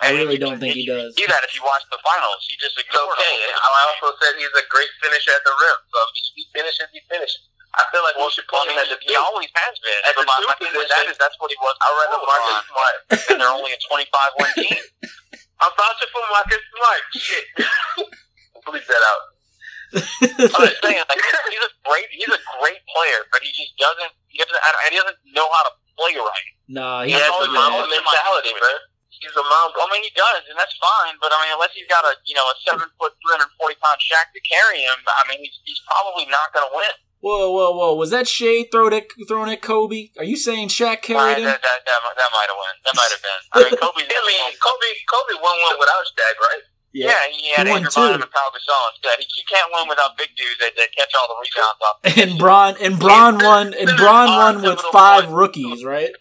I 0.00 0.10
And 0.14 0.22
really 0.22 0.38
don't 0.38 0.58
think 0.62 0.74
he 0.78 0.86
you 0.86 0.94
does. 0.94 1.14
See 1.18 1.26
that 1.26 1.42
if 1.42 1.54
you 1.54 1.62
watch 1.66 1.82
the 1.90 1.98
finals, 2.02 2.46
he 2.46 2.54
just 2.62 2.78
it's 2.78 2.86
ignored 2.86 3.14
okay. 3.18 3.34
him. 3.50 3.58
I 3.58 3.80
also 3.90 4.14
said 4.22 4.38
he's 4.38 4.54
a 4.54 4.66
great 4.70 4.90
finisher 5.02 5.34
at 5.34 5.42
the 5.42 5.54
rim. 5.54 5.78
So 5.90 5.96
if 5.98 6.10
he 6.34 6.42
finishes, 6.54 6.86
he 6.94 7.00
finishes. 7.10 7.42
I 7.74 7.82
feel 7.90 8.02
like 8.06 8.14
Well, 8.18 8.30
we 8.30 8.34
should 8.34 8.46
put 8.48 8.64
him 8.66 8.74
mean, 8.74 8.82
at 8.82 8.90
the 8.90 8.98
he 9.02 9.14
always 9.18 9.50
has 9.54 9.74
been. 9.82 10.00
At 10.06 10.14
But 10.14 10.24
the 10.24 10.30
my, 10.30 10.38
my 10.46 10.56
thing 10.58 10.72
with 10.74 10.86
that 10.90 11.06
position, 11.06 11.14
is 11.14 11.18
that's 11.18 11.36
what 11.42 11.50
he 11.50 11.58
was. 11.58 11.74
I'd 11.82 11.94
rather 11.94 12.18
before 12.22 12.30
Marcus 12.30 12.54
LeBron, 12.54 12.66
Smart. 12.70 12.96
and 13.30 13.36
they're 13.42 13.54
only 13.54 13.72
a 13.74 13.80
25 13.90 14.38
win 14.38 14.50
team. 14.62 14.82
I'm 15.62 15.72
vouching 15.78 16.10
for 16.14 16.22
Marcus 16.30 16.62
Smart. 16.70 17.02
Shit. 17.18 17.46
Bleep 18.66 18.86
that 18.86 19.02
out. 19.04 19.22
I'm 19.94 20.64
just 20.66 20.80
saying, 20.82 21.02
like, 21.06 21.20
he's 21.22 21.62
a 21.62 21.72
great, 21.86 22.08
he's 22.10 22.32
a 22.32 22.40
great 22.58 22.82
player, 22.90 23.20
but 23.30 23.38
he 23.46 23.50
just 23.54 23.74
doesn't, 23.78 24.10
he 24.26 24.42
doesn't, 24.42 24.58
I 24.58 24.68
don't- 24.74 24.82
he 24.90 24.98
doesn't 24.98 25.20
know 25.30 25.46
how 25.46 25.62
to 25.70 25.72
play 25.94 26.14
right. 26.18 26.50
Nah, 26.66 27.02
He 27.06 27.12
he's 27.14 27.22
has 27.22 27.30
always 27.30 27.52
the 27.52 27.54
been 27.54 28.02
mentality, 28.02 28.50
bro. 28.58 28.72
He's 29.14 29.30
a 29.38 29.44
Mamba. 29.46 29.78
I 29.78 29.86
mean, 29.94 30.02
he 30.02 30.10
does, 30.18 30.42
and 30.50 30.58
that's 30.58 30.74
fine. 30.82 31.14
But 31.22 31.30
I 31.30 31.38
mean, 31.46 31.54
unless 31.54 31.70
he's 31.72 31.86
got 31.86 32.02
a, 32.02 32.12
you 32.26 32.34
know, 32.34 32.44
a 32.50 32.54
seven 32.66 32.90
foot, 32.98 33.14
340 33.22 33.78
pound 33.78 33.96
Shaq 34.02 34.34
to 34.34 34.40
carry 34.42 34.82
him, 34.82 34.98
I 35.06 35.22
mean, 35.30 35.38
he's, 35.40 35.54
he's 35.64 35.80
probably 35.86 36.26
not 36.26 36.50
going 36.50 36.66
to 36.66 36.72
win. 36.74 36.92
Whoa, 37.24 37.48
whoa, 37.56 37.72
whoa! 37.72 37.94
Was 37.96 38.10
that 38.12 38.28
shade 38.28 38.68
thrown 38.70 38.92
at 38.92 39.08
thrown 39.26 39.48
at 39.48 39.62
Kobe? 39.64 40.12
Are 40.20 40.28
you 40.28 40.36
saying 40.36 40.68
Shaq 40.68 41.00
carried 41.00 41.40
him? 41.40 41.48
that, 41.48 41.64
that, 41.64 41.80
that, 41.88 42.00
might- 42.04 42.16
that 42.20 42.30
might 42.36 42.48
have 42.52 42.58
won. 42.60 42.74
That 42.84 42.94
might 43.00 43.08
have 43.16 43.22
been. 43.24 43.40
I 43.48 43.56
mean, 43.64 43.80
Kobe's. 43.80 44.04
I 44.12 44.22
mean, 44.28 44.52
Kobe, 44.60 44.90
Kobe 45.08 45.40
won 45.40 45.56
one 45.64 45.80
without 45.80 46.04
Shaq, 46.12 46.36
right? 46.36 46.62
Yeah, 46.92 47.08
yeah 47.08 47.32
he 47.32 47.50
had 47.56 47.66
He 47.66 47.72
won 47.72 47.78
Andrew 47.80 47.90
two. 47.90 48.00
Bynum 48.12 48.22
and 48.22 48.30
Pau 48.30 48.48
Gasol 48.52 48.92
instead. 48.92 49.18
He, 49.18 49.26
he 49.34 49.42
can't 49.48 49.72
win 49.72 49.88
without 49.88 50.16
big 50.20 50.36
dudes 50.36 50.60
that, 50.60 50.76
that 50.76 50.92
catch 50.92 51.10
all 51.16 51.26
the 51.32 51.40
rebounds 51.40 51.80
off. 51.80 51.96
And 52.20 52.38
Bron 52.38 52.74
and 52.80 52.98
Bron 53.00 53.42
won 53.42 53.72
and 53.72 53.90
Bron 53.96 54.28
won 54.60 54.62
with 54.62 54.80
five 54.92 55.30
rookies, 55.32 55.82
right? 55.82 56.12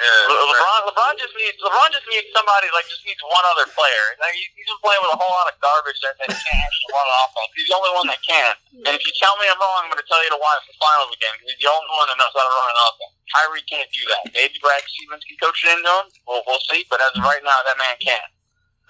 Yeah, 0.00 0.32
Le- 0.32 0.48
LeBron, 0.48 0.80
LeBron 0.88 1.12
just 1.20 1.36
needs 1.36 1.60
LeBron 1.60 1.92
just 1.92 2.08
needs 2.08 2.24
somebody 2.32 2.72
like 2.72 2.88
just 2.88 3.04
needs 3.04 3.20
one 3.20 3.44
other 3.52 3.68
player. 3.68 4.04
Like 4.16 4.32
he's, 4.32 4.48
he's 4.56 4.64
been 4.64 4.80
playing 4.80 5.02
with 5.04 5.12
a 5.12 5.18
whole 5.20 5.28
lot 5.28 5.44
of 5.52 5.60
garbage 5.60 6.00
that, 6.00 6.16
that 6.24 6.32
can't 6.32 6.60
actually 6.64 6.90
run 6.96 7.04
an 7.04 7.16
offense. 7.20 7.52
He's 7.52 7.68
the 7.68 7.76
only 7.76 7.92
one 7.92 8.06
that 8.08 8.20
can. 8.24 8.52
And 8.88 8.92
if 8.96 9.02
you 9.04 9.12
tell 9.20 9.36
me 9.36 9.44
I'm 9.44 9.60
wrong, 9.60 9.84
I'm 9.84 9.92
going 9.92 10.00
to 10.00 10.08
tell 10.08 10.24
you 10.24 10.32
to 10.32 10.40
watch 10.40 10.64
the 10.64 10.72
finals 10.80 11.12
again. 11.12 11.36
He's 11.44 11.60
the 11.60 11.68
only 11.68 11.90
one 12.00 12.08
that 12.08 12.16
knows 12.16 12.32
how 12.32 12.48
to 12.48 12.48
run 12.48 12.68
an 12.72 12.80
offense. 12.80 13.12
Kyrie 13.28 13.66
can't 13.68 13.90
do 13.92 14.02
that. 14.08 14.22
Maybe 14.32 14.56
Brad 14.64 14.80
Stevens 14.88 15.20
can 15.28 15.36
coach 15.36 15.60
it 15.68 15.76
into 15.76 15.84
him. 15.84 16.06
We'll, 16.24 16.42
we'll 16.48 16.64
see. 16.72 16.80
But 16.88 17.04
as 17.04 17.12
of 17.14 17.22
right 17.22 17.44
now, 17.44 17.60
that 17.68 17.76
man 17.76 18.00
can't. 18.00 18.28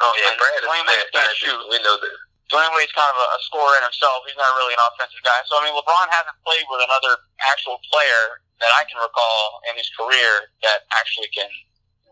Oh 0.00 0.14
yeah, 0.14 0.30
And 0.30 0.38
Brad 0.38 0.54
is 0.56 0.64
Dwyane 0.64 0.86
Wade 0.86 1.10
can't 1.10 1.34
shoot. 1.36 1.60
We 1.68 1.76
know 1.82 1.98
this. 1.98 2.14
Dwyane 2.54 2.70
Wade's 2.78 2.94
kind 2.94 3.10
of 3.10 3.18
a, 3.18 3.26
a 3.34 3.38
scorer 3.50 3.74
in 3.78 3.84
himself. 3.84 4.22
He's 4.30 4.38
not 4.38 4.50
really 4.62 4.78
an 4.78 4.82
offensive 4.86 5.20
guy. 5.26 5.38
So 5.50 5.58
I 5.58 5.66
mean, 5.66 5.74
LeBron 5.74 6.06
hasn't 6.10 6.38
played 6.46 6.64
with 6.70 6.86
another 6.86 7.18
actual 7.50 7.82
player 7.90 8.46
that 8.60 8.72
I 8.76 8.84
can 8.84 9.00
recall 9.00 9.64
in 9.68 9.74
his 9.76 9.88
career 9.96 10.52
that 10.62 10.84
actually 10.92 11.32
can 11.32 11.48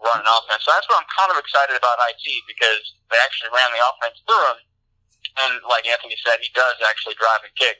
run 0.00 0.24
an 0.24 0.28
offense. 0.28 0.64
So 0.64 0.72
that's 0.72 0.88
what 0.88 1.00
I'm 1.02 1.10
kind 1.12 1.30
of 1.34 1.38
excited 1.38 1.76
about 1.76 2.00
IT 2.08 2.24
because 2.48 2.82
they 3.12 3.18
actually 3.20 3.52
ran 3.52 3.68
the 3.74 3.82
offense 3.82 4.16
through 4.24 4.44
him, 4.54 4.58
and 5.44 5.52
like 5.68 5.86
Anthony 5.86 6.16
said, 6.22 6.40
he 6.40 6.50
does 6.54 6.78
actually 6.86 7.18
drive 7.18 7.44
and 7.44 7.54
kick. 7.54 7.76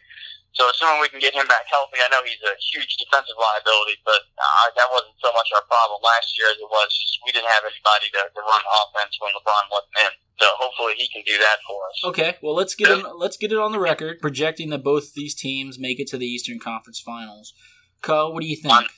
So 0.57 0.66
assuming 0.74 0.98
we 0.98 1.12
can 1.12 1.22
get 1.22 1.37
him 1.37 1.46
back 1.46 1.70
healthy, 1.70 2.02
I 2.02 2.11
know 2.11 2.24
he's 2.24 2.40
a 2.42 2.57
huge 2.74 2.98
defensive 2.98 3.37
liability, 3.38 4.00
but 4.02 4.26
uh, 4.35 4.66
that 4.74 4.88
wasn't 4.90 5.14
so 5.22 5.31
much 5.31 5.46
our 5.54 5.62
problem 5.70 6.02
last 6.02 6.35
year 6.35 6.50
as 6.50 6.59
it 6.59 6.66
was 6.66 6.88
just 6.90 7.20
we 7.22 7.31
didn't 7.31 7.52
have 7.52 7.62
anybody 7.62 8.11
to, 8.16 8.26
to 8.26 8.40
run 8.42 8.62
offense 8.66 9.14
when 9.22 9.31
LeBron 9.38 9.64
wasn't 9.70 9.96
in. 10.09 10.12
So 10.40 10.46
hopefully 10.59 10.98
he 10.98 11.07
can 11.14 11.22
do 11.22 11.37
that 11.38 11.59
for 11.62 11.78
us. 11.87 11.96
Okay, 12.11 12.31
well 12.42 12.59
let's 12.59 12.74
get 12.74 12.90
it, 12.90 13.04
let's 13.14 13.37
get 13.37 13.52
it 13.52 13.59
on 13.59 13.70
the 13.70 13.78
record, 13.78 14.18
projecting 14.18 14.70
that 14.70 14.83
both 14.83 15.14
these 15.14 15.35
teams 15.35 15.78
make 15.78 16.00
it 16.00 16.09
to 16.11 16.18
the 16.18 16.26
Eastern 16.26 16.59
Conference 16.59 16.98
Finals. 16.98 17.54
Co, 18.02 18.30
what 18.30 18.40
do 18.42 18.46
you 18.48 18.56
think? 18.56 18.72
I'm- 18.74 18.88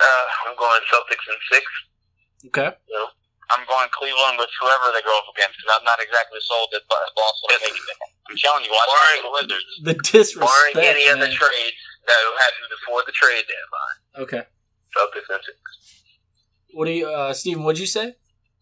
Uh, 0.00 0.26
I'm 0.46 0.54
going 0.56 0.80
Celtics 0.92 1.26
in 1.26 1.36
six. 1.50 1.64
Okay, 2.46 2.70
I'm 3.50 3.64
going 3.66 3.88
Cleveland 3.90 4.38
with 4.38 4.50
whoever 4.60 4.92
they 4.94 5.02
go 5.02 5.16
up 5.18 5.24
against 5.34 5.56
because 5.58 5.74
I'm 5.78 5.84
not 5.84 5.98
exactly 6.00 6.38
sold 6.40 6.68
that 6.72 6.82
but 6.88 6.98
Boston 7.16 7.48
will 7.50 7.60
make 7.66 7.74
it. 7.74 7.98
I'm 8.30 8.36
telling 8.36 8.64
you, 8.64 8.70
watch 8.70 8.88
out 8.88 9.16
for 9.16 9.22
the 9.22 9.30
Wizards. 9.32 9.70
the 9.82 9.94
disrespect. 9.94 10.74
Barring 10.74 10.86
any 10.86 11.08
other 11.08 11.26
man. 11.26 11.34
trades 11.34 11.78
that 12.06 12.18
will 12.24 12.38
happen 12.38 12.62
before 12.70 13.02
the 13.06 13.12
trade 13.12 13.44
deadline. 13.48 13.98
Okay, 14.22 14.42
Celtics 14.94 15.34
in 15.34 15.42
six. 15.42 15.58
what 16.74 16.84
do 16.84 16.92
you, 16.92 17.08
uh, 17.08 17.32
Steven? 17.32 17.64
What'd 17.64 17.80
you 17.80 17.86
say? 17.90 18.14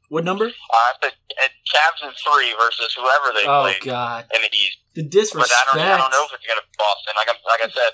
What 0.09 0.25
number? 0.25 0.47
Uh, 0.47 0.51
I 0.73 0.93
said 1.03 1.13
uh, 1.13 1.49
Cavs 1.69 2.01
in 2.09 2.15
three 2.15 2.55
versus 2.57 2.95
whoever 2.95 3.35
they 3.35 3.45
Oh 3.47 3.63
play 3.63 3.77
God, 3.85 4.25
in 4.35 4.41
the 4.41 4.49
East. 4.57 4.79
The 4.97 5.05
But. 5.05 5.53
I 5.53 5.63
don't, 5.69 5.79
I 5.79 6.01
don't 6.01 6.11
know 6.11 6.25
if 6.25 6.33
it's 6.35 6.47
going 6.49 6.59
to 6.59 6.67
Boston. 6.81 7.13
Like, 7.21 7.29
I'm, 7.29 7.39
like 7.45 7.63
I 7.63 7.69
said, 7.71 7.93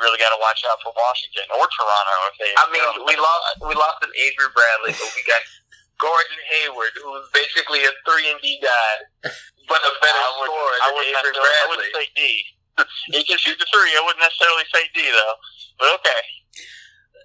really 0.00 0.16
got 0.18 0.32
to 0.32 0.40
watch 0.40 0.64
out 0.64 0.80
for 0.80 0.90
Washington 0.96 1.44
or 1.52 1.68
Toronto 1.68 2.14
if 2.32 2.36
they. 2.40 2.50
I 2.56 2.64
mean, 2.72 2.84
we 3.04 3.14
lost 3.20 3.44
we 3.68 3.74
lost 3.76 4.00
an 4.02 4.12
Avery 4.16 4.50
Bradley, 4.56 4.96
but 4.96 5.08
we 5.12 5.20
got 5.28 5.42
Gordon 6.02 6.40
Hayward, 6.58 6.94
who 6.98 7.12
was 7.12 7.28
basically 7.36 7.84
a 7.84 7.92
three 8.08 8.26
and 8.32 8.40
D 8.40 8.56
guy, 8.64 8.92
but 9.68 9.80
a 9.84 9.92
better 10.00 10.16
I 10.16 10.30
wouldn't, 10.40 10.56
scorer 10.56 10.76
I 10.80 10.86
than 10.88 10.94
wouldn't, 10.96 11.16
Avery 11.20 11.32
necessarily- 11.36 11.60
I 11.60 11.66
wouldn't 11.68 11.92
say 11.92 12.06
D. 12.16 12.20
he 13.18 13.20
can 13.26 13.38
shoot 13.42 13.58
the 13.60 13.66
three. 13.68 13.92
I 13.98 14.02
wouldn't 14.06 14.22
necessarily 14.22 14.64
say 14.72 14.82
D 14.94 15.04
though. 15.10 15.36
But 15.82 15.88
okay. 16.00 16.22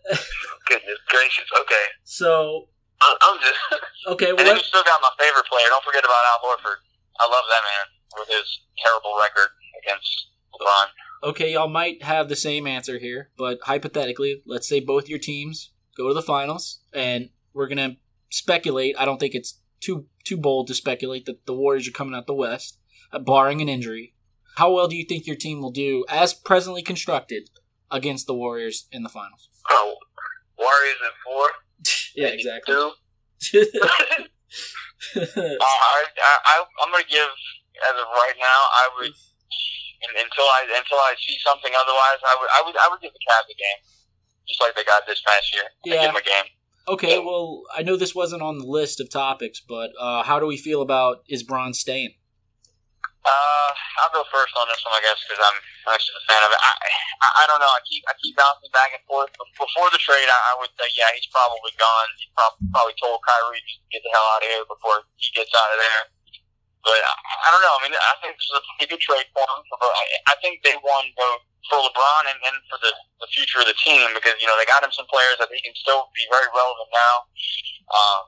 Goodness 0.68 1.00
gracious. 1.08 1.48
Okay, 1.64 1.86
So 2.04 2.68
I- 3.00 3.18
I'm 3.24 3.38
just 3.40 3.60
okay, 4.18 4.30
And 4.34 4.38
well, 4.42 4.46
then 4.50 4.56
let- 4.58 4.64
you 4.64 4.68
still 4.68 4.84
got 4.84 5.00
my 5.00 5.14
favorite 5.22 5.46
player. 5.48 5.70
Don't 5.70 5.84
forget 5.86 6.04
about 6.04 6.24
Al 6.34 6.42
Horford. 6.44 6.82
I 7.22 7.30
love 7.30 7.46
that 7.48 7.62
man 7.64 7.86
with 8.18 8.28
his 8.28 8.62
terrible 8.78 9.18
record 9.20 9.50
against 9.84 10.28
LeBron. 10.54 11.30
okay, 11.30 11.54
y'all 11.54 11.68
might 11.68 12.04
have 12.04 12.30
the 12.30 12.36
same 12.36 12.68
answer 12.68 13.00
here, 13.00 13.32
but 13.38 13.60
hypothetically, 13.64 14.42
let's 14.46 14.68
say 14.68 14.80
both 14.80 15.10
your 15.10 15.20
teams 15.20 15.72
go 15.98 16.08
to 16.08 16.14
the 16.14 16.22
finals, 16.22 16.82
and 16.94 17.30
we're 17.54 17.68
gonna 17.68 17.98
speculate. 18.30 18.96
I 18.98 19.06
don't 19.06 19.20
think 19.20 19.36
it's 19.36 19.60
too 19.80 20.08
too 20.24 20.38
bold 20.38 20.68
to 20.68 20.74
speculate 20.74 21.26
that 21.26 21.46
the 21.46 21.54
Warriors 21.54 21.88
are 21.88 21.92
coming 21.92 22.16
out 22.16 22.28
the 22.28 22.34
West, 22.34 22.80
uh, 23.12 23.20
barring 23.20 23.62
an 23.62 23.70
injury. 23.70 24.14
How 24.56 24.72
well 24.72 24.88
do 24.88 24.96
you 24.96 25.06
think 25.06 25.26
your 25.26 25.36
team 25.36 25.62
will 25.62 25.72
do, 25.72 26.06
as 26.08 26.34
presently 26.34 26.84
constructed, 26.84 27.50
against 27.90 28.28
the 28.28 28.36
Warriors 28.36 28.88
in 28.92 29.04
the 29.04 29.10
finals? 29.10 29.50
oh, 29.70 29.96
Warriors 30.58 30.96
in 31.02 31.10
four. 31.26 31.48
yeah, 32.16 32.28
exactly. 32.28 32.76
Two. 33.40 33.66
Uh, 35.16 35.20
I, 35.36 36.06
I, 36.18 36.38
I, 36.46 36.64
I'm 36.82 36.92
going 36.92 37.04
to 37.04 37.10
give, 37.10 37.28
as 37.90 37.96
of 37.98 38.08
right 38.14 38.38
now, 38.38 38.60
I 38.70 38.86
would 39.00 39.14
and, 40.04 40.14
until 40.20 40.46
I 40.46 40.68
until 40.70 41.00
I 41.00 41.16
see 41.20 41.38
something 41.46 41.72
otherwise, 41.74 42.20
I 42.26 42.34
would 42.40 42.50
I 42.52 42.60
would 42.66 42.76
I 42.78 42.88
would 42.92 43.02
give 43.02 43.14
the 43.14 43.24
Cavs 43.24 43.50
a 43.50 43.56
game, 43.58 43.80
just 44.48 44.60
like 44.62 44.76
they 44.76 44.84
got 44.84 45.08
this 45.08 45.22
past 45.26 45.54
year. 45.54 45.64
I 45.66 45.72
Yeah. 45.86 45.94
give 46.06 46.14
them 46.14 46.22
a 46.22 46.28
game. 46.28 46.48
okay, 46.88 47.18
well, 47.20 47.64
I 47.74 47.82
know 47.84 47.96
this 47.96 48.14
wasn't 48.14 48.42
on 48.44 48.60
the 48.60 48.68
list 48.68 49.00
of 49.00 49.10
topics, 49.10 49.62
but 49.64 49.92
uh, 50.00 50.24
how 50.24 50.40
do 50.40 50.46
we 50.46 50.58
feel 50.58 50.82
about 50.82 51.24
is 51.30 51.42
Bron 51.44 51.74
staying? 51.74 52.16
Uh, 53.24 53.72
I'll 54.04 54.12
go 54.12 54.28
first 54.28 54.52
on 54.60 54.68
this 54.68 54.84
one, 54.84 54.92
I 54.92 55.00
guess, 55.00 55.16
because 55.24 55.40
I'm 55.40 55.56
actually 55.96 56.20
a 56.20 56.24
fan 56.28 56.44
of 56.44 56.52
it. 56.52 56.60
I, 56.60 56.72
I, 57.24 57.28
I 57.40 57.44
don't 57.48 57.64
know. 57.64 57.72
I 57.72 57.80
keep, 57.88 58.04
I 58.04 58.12
keep 58.20 58.36
bouncing 58.36 58.68
back 58.76 58.92
and 58.92 59.00
forth. 59.08 59.32
Before 59.56 59.88
the 59.96 60.02
trade, 60.04 60.28
I, 60.28 60.40
I 60.52 60.54
would 60.60 60.76
say, 60.76 60.92
yeah, 60.92 61.08
he's 61.16 61.32
probably 61.32 61.72
gone. 61.80 62.10
He 62.20 62.28
prob- 62.36 62.60
probably 62.76 63.00
told 63.00 63.24
Kyrie 63.24 63.64
to 63.64 63.74
get 63.96 64.04
the 64.04 64.12
hell 64.12 64.28
out 64.36 64.44
of 64.44 64.52
here 64.52 64.68
before 64.68 65.08
he 65.16 65.32
gets 65.32 65.56
out 65.56 65.72
of 65.72 65.80
there. 65.80 66.04
But 66.84 67.00
I, 67.00 67.14
I 67.16 67.48
don't 67.56 67.64
know. 67.64 67.76
I 67.80 67.82
mean, 67.88 67.96
I 67.96 68.16
think 68.20 68.36
this 68.36 68.48
is 68.52 68.60
a 68.60 68.64
pretty 68.76 68.92
good 68.92 69.04
trade 69.04 69.28
for 69.32 69.44
him. 69.48 69.60
For, 69.72 69.80
I, 69.80 70.04
I 70.32 70.36
think 70.44 70.60
they 70.68 70.76
won 70.84 71.08
both 71.16 71.48
for 71.72 71.80
LeBron 71.80 72.24
and, 72.28 72.40
and 72.44 72.58
for 72.68 72.76
the, 72.84 72.92
the 73.24 73.30
future 73.32 73.64
of 73.64 73.68
the 73.72 73.78
team 73.80 74.12
because 74.12 74.36
you 74.44 74.48
know 74.48 74.60
they 74.60 74.68
got 74.68 74.84
him 74.84 74.92
some 74.92 75.08
players 75.08 75.40
that 75.40 75.48
he 75.48 75.64
can 75.64 75.72
still 75.80 76.12
be 76.12 76.28
very 76.28 76.52
relevant 76.52 76.92
now. 76.92 77.16
Um, 77.88 78.22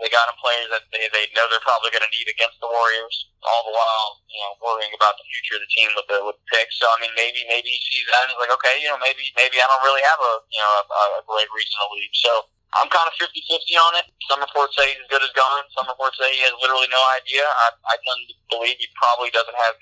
they 0.00 0.12
got 0.12 0.28
him 0.28 0.36
players 0.36 0.68
that 0.72 0.84
they, 0.92 1.08
they 1.16 1.32
know 1.32 1.48
they're 1.48 1.64
probably 1.64 1.92
going 1.92 2.04
to 2.04 2.12
need 2.12 2.28
against 2.28 2.60
the 2.60 2.68
Warriors, 2.68 3.32
all 3.40 3.64
the 3.64 3.72
while 3.72 4.20
you 4.28 4.40
know 4.44 4.52
worrying 4.60 4.92
about 4.92 5.16
the 5.16 5.24
future 5.32 5.56
of 5.56 5.64
the 5.64 5.72
team 5.72 5.96
with 5.96 6.08
the 6.12 6.20
with 6.28 6.36
the 6.36 6.46
picks. 6.52 6.76
So 6.76 6.84
I 6.92 7.00
mean, 7.00 7.12
maybe 7.16 7.40
maybe 7.48 7.72
he 7.72 7.80
sees 7.88 8.04
that 8.12 8.28
and 8.28 8.36
he's 8.36 8.40
like, 8.40 8.52
okay, 8.60 8.84
you 8.84 8.92
know, 8.92 9.00
maybe 9.00 9.32
maybe 9.32 9.56
I 9.60 9.64
don't 9.64 9.84
really 9.84 10.04
have 10.04 10.20
a 10.20 10.34
you 10.52 10.60
know 10.60 10.72
a, 10.76 11.04
a 11.20 11.24
great 11.24 11.48
reason 11.56 11.72
to 11.72 11.88
leave. 11.96 12.12
So 12.20 12.32
I'm 12.72 12.88
kind 12.88 13.04
of 13.04 13.14
50-50 13.20 13.36
on 13.76 13.92
it. 14.00 14.06
Some 14.32 14.40
reports 14.40 14.72
say 14.80 14.88
he's 14.96 15.04
as 15.04 15.10
good 15.12 15.20
as 15.20 15.32
gone. 15.36 15.64
Some 15.76 15.84
reports 15.92 16.16
say 16.16 16.32
he 16.32 16.40
has 16.48 16.56
literally 16.56 16.88
no 16.88 17.02
idea. 17.20 17.44
I, 17.44 17.68
I 17.84 17.94
tend 18.00 18.20
to 18.32 18.34
believe 18.48 18.80
he 18.80 18.88
probably 18.96 19.28
doesn't 19.28 19.56
have 19.56 19.76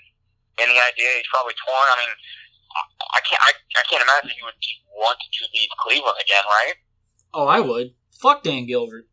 any 0.59 0.75
idea. 0.75 1.07
He's 1.15 1.31
probably 1.31 1.55
torn. 1.63 1.87
I 1.87 1.95
mean, 2.03 2.11
I, 3.15 3.19
can't 3.23 3.41
I, 3.43 3.51
I 3.79 3.83
can't 3.87 4.03
imagine 4.03 4.35
he 4.35 4.43
would 4.43 4.59
just 4.59 4.83
want 4.91 5.19
to 5.19 5.43
leave 5.55 5.71
Cleveland 5.79 6.19
again, 6.19 6.43
right? 6.47 6.75
Oh, 7.31 7.47
I 7.47 7.63
would. 7.63 7.95
Fuck 8.19 8.43
Dan 8.43 8.67
Gilbert. 8.67 9.07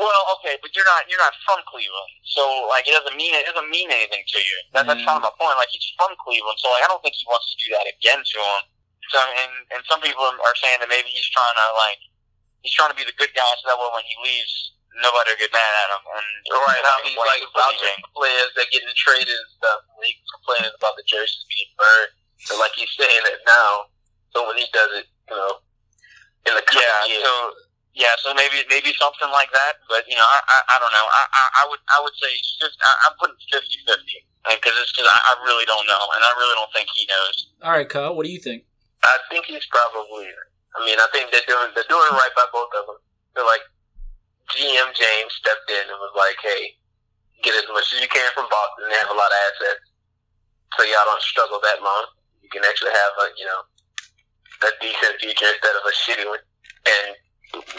Well, 0.00 0.24
okay, 0.40 0.56
but 0.64 0.72
you're 0.72 0.88
not 0.88 1.04
you're 1.04 1.20
not 1.20 1.36
from 1.44 1.60
Cleveland, 1.68 2.12
so 2.24 2.40
like 2.72 2.88
it 2.88 2.96
doesn't 2.96 3.12
mean 3.12 3.36
it 3.36 3.44
doesn't 3.44 3.68
mean 3.68 3.92
anything 3.92 4.24
to 4.24 4.38
you. 4.40 4.56
That, 4.72 4.88
That's 4.88 5.04
kind 5.04 5.20
of 5.20 5.24
mm. 5.24 5.28
my 5.28 5.34
point. 5.36 5.60
Like 5.60 5.68
he's 5.68 5.84
from 6.00 6.16
Cleveland, 6.16 6.56
so 6.56 6.72
like 6.72 6.80
I 6.80 6.88
don't 6.88 7.04
think 7.04 7.12
he 7.12 7.28
wants 7.28 7.52
to 7.52 7.56
do 7.60 7.76
that 7.76 7.84
again 7.84 8.24
to 8.24 8.38
him. 8.40 8.62
So 9.12 9.20
and 9.20 9.52
and 9.76 9.80
some 9.84 10.00
people 10.00 10.24
are 10.24 10.56
saying 10.64 10.80
that 10.80 10.88
maybe 10.88 11.12
he's 11.12 11.28
trying 11.28 11.56
to 11.60 11.66
like 11.76 12.00
he's 12.62 12.74
trying 12.74 12.90
to 12.94 12.98
be 12.98 13.04
the 13.06 13.14
good 13.18 13.30
guy, 13.36 13.50
so 13.60 13.68
that 13.68 13.76
way 13.78 13.90
when 13.92 14.06
he 14.06 14.14
leaves, 14.22 14.54
nobody 15.02 15.34
will 15.34 15.40
get 15.42 15.52
mad 15.52 15.72
at 15.82 15.88
him. 15.94 16.02
And 16.16 16.26
Right, 16.52 16.82
how 16.82 16.96
he's 17.04 17.18
like 17.18 17.42
he's 17.42 17.52
vouching 17.54 17.82
leaving. 17.82 18.02
for 18.06 18.22
players 18.24 18.50
that 18.56 18.66
getting 18.70 18.92
traded 18.96 19.34
and 19.34 19.50
stuff. 19.58 19.80
And 19.88 20.02
he's 20.06 20.20
complaining 20.30 20.72
about 20.76 20.94
the 20.96 21.04
jerseys 21.06 21.44
being 21.50 21.70
burned. 21.76 22.12
So 22.46 22.58
like 22.60 22.74
he's 22.78 22.90
saying 22.94 23.22
that 23.26 23.40
now. 23.46 23.90
So 24.36 24.46
when 24.48 24.56
he 24.56 24.66
does 24.72 24.90
it, 25.02 25.06
you 25.28 25.36
know, 25.36 25.60
in 26.48 26.52
the 26.58 26.64
Yeah, 26.74 27.06
years, 27.06 27.22
so 27.24 27.32
yeah, 27.94 28.14
so 28.24 28.32
maybe 28.34 28.64
maybe 28.72 28.90
something 28.96 29.28
like 29.30 29.52
that. 29.52 29.80
But 29.88 30.08
you 30.08 30.16
know, 30.16 30.24
I 30.24 30.38
I, 30.44 30.58
I 30.74 30.76
don't 30.80 30.92
know. 30.92 31.06
I, 31.06 31.22
I 31.28 31.42
I 31.60 31.62
would 31.68 31.82
I 31.88 31.98
would 32.02 32.16
say 32.20 32.30
it's 32.32 32.56
just, 32.60 32.76
I, 32.80 32.90
I'm 33.08 33.14
putting 33.20 33.36
50-50 33.52 33.94
because 34.58 34.74
it's 34.80 34.92
because 34.92 35.06
I, 35.08 35.18
I 35.22 35.32
really 35.46 35.64
don't 35.68 35.86
know, 35.86 36.04
and 36.16 36.20
I 36.24 36.30
really 36.36 36.56
don't 36.58 36.72
think 36.74 36.88
he 36.94 37.06
knows. 37.06 37.36
All 37.62 37.72
right, 37.72 37.88
Kyle, 37.88 38.16
what 38.16 38.26
do 38.26 38.32
you 38.32 38.40
think? 38.40 38.64
I 39.04 39.18
think 39.30 39.46
he's 39.46 39.66
probably. 39.70 40.28
I 40.72 40.78
mean, 40.88 40.96
I 40.96 41.08
think 41.12 41.28
they're 41.28 41.44
doing 41.44 41.68
they're 41.76 41.88
doing 41.88 42.12
right 42.16 42.34
by 42.36 42.48
both 42.52 42.72
of 42.80 42.84
them. 42.88 43.00
They're 43.36 43.48
like 43.48 43.64
GM 44.56 44.88
James 44.96 45.32
stepped 45.36 45.68
in 45.68 45.84
and 45.84 45.98
was 46.00 46.16
like, 46.16 46.40
"Hey, 46.40 46.76
get 47.44 47.56
as 47.56 47.68
much 47.68 47.92
as 47.92 48.00
you 48.00 48.08
can 48.08 48.28
from 48.32 48.48
Boston. 48.48 48.88
They 48.88 49.00
have 49.00 49.12
a 49.12 49.18
lot 49.18 49.28
of 49.28 49.38
assets, 49.52 49.84
so 50.76 50.84
y'all 50.88 51.08
don't 51.08 51.24
struggle 51.24 51.60
that 51.60 51.84
long. 51.84 52.08
You 52.40 52.48
can 52.48 52.64
actually 52.64 52.96
have 52.96 53.12
a 53.20 53.26
you 53.36 53.44
know 53.44 53.60
a 54.64 54.72
decent 54.80 55.20
future 55.20 55.50
instead 55.52 55.76
of 55.76 55.84
a 55.84 55.92
shitty 55.92 56.24
one." 56.24 56.44
And 56.82 57.20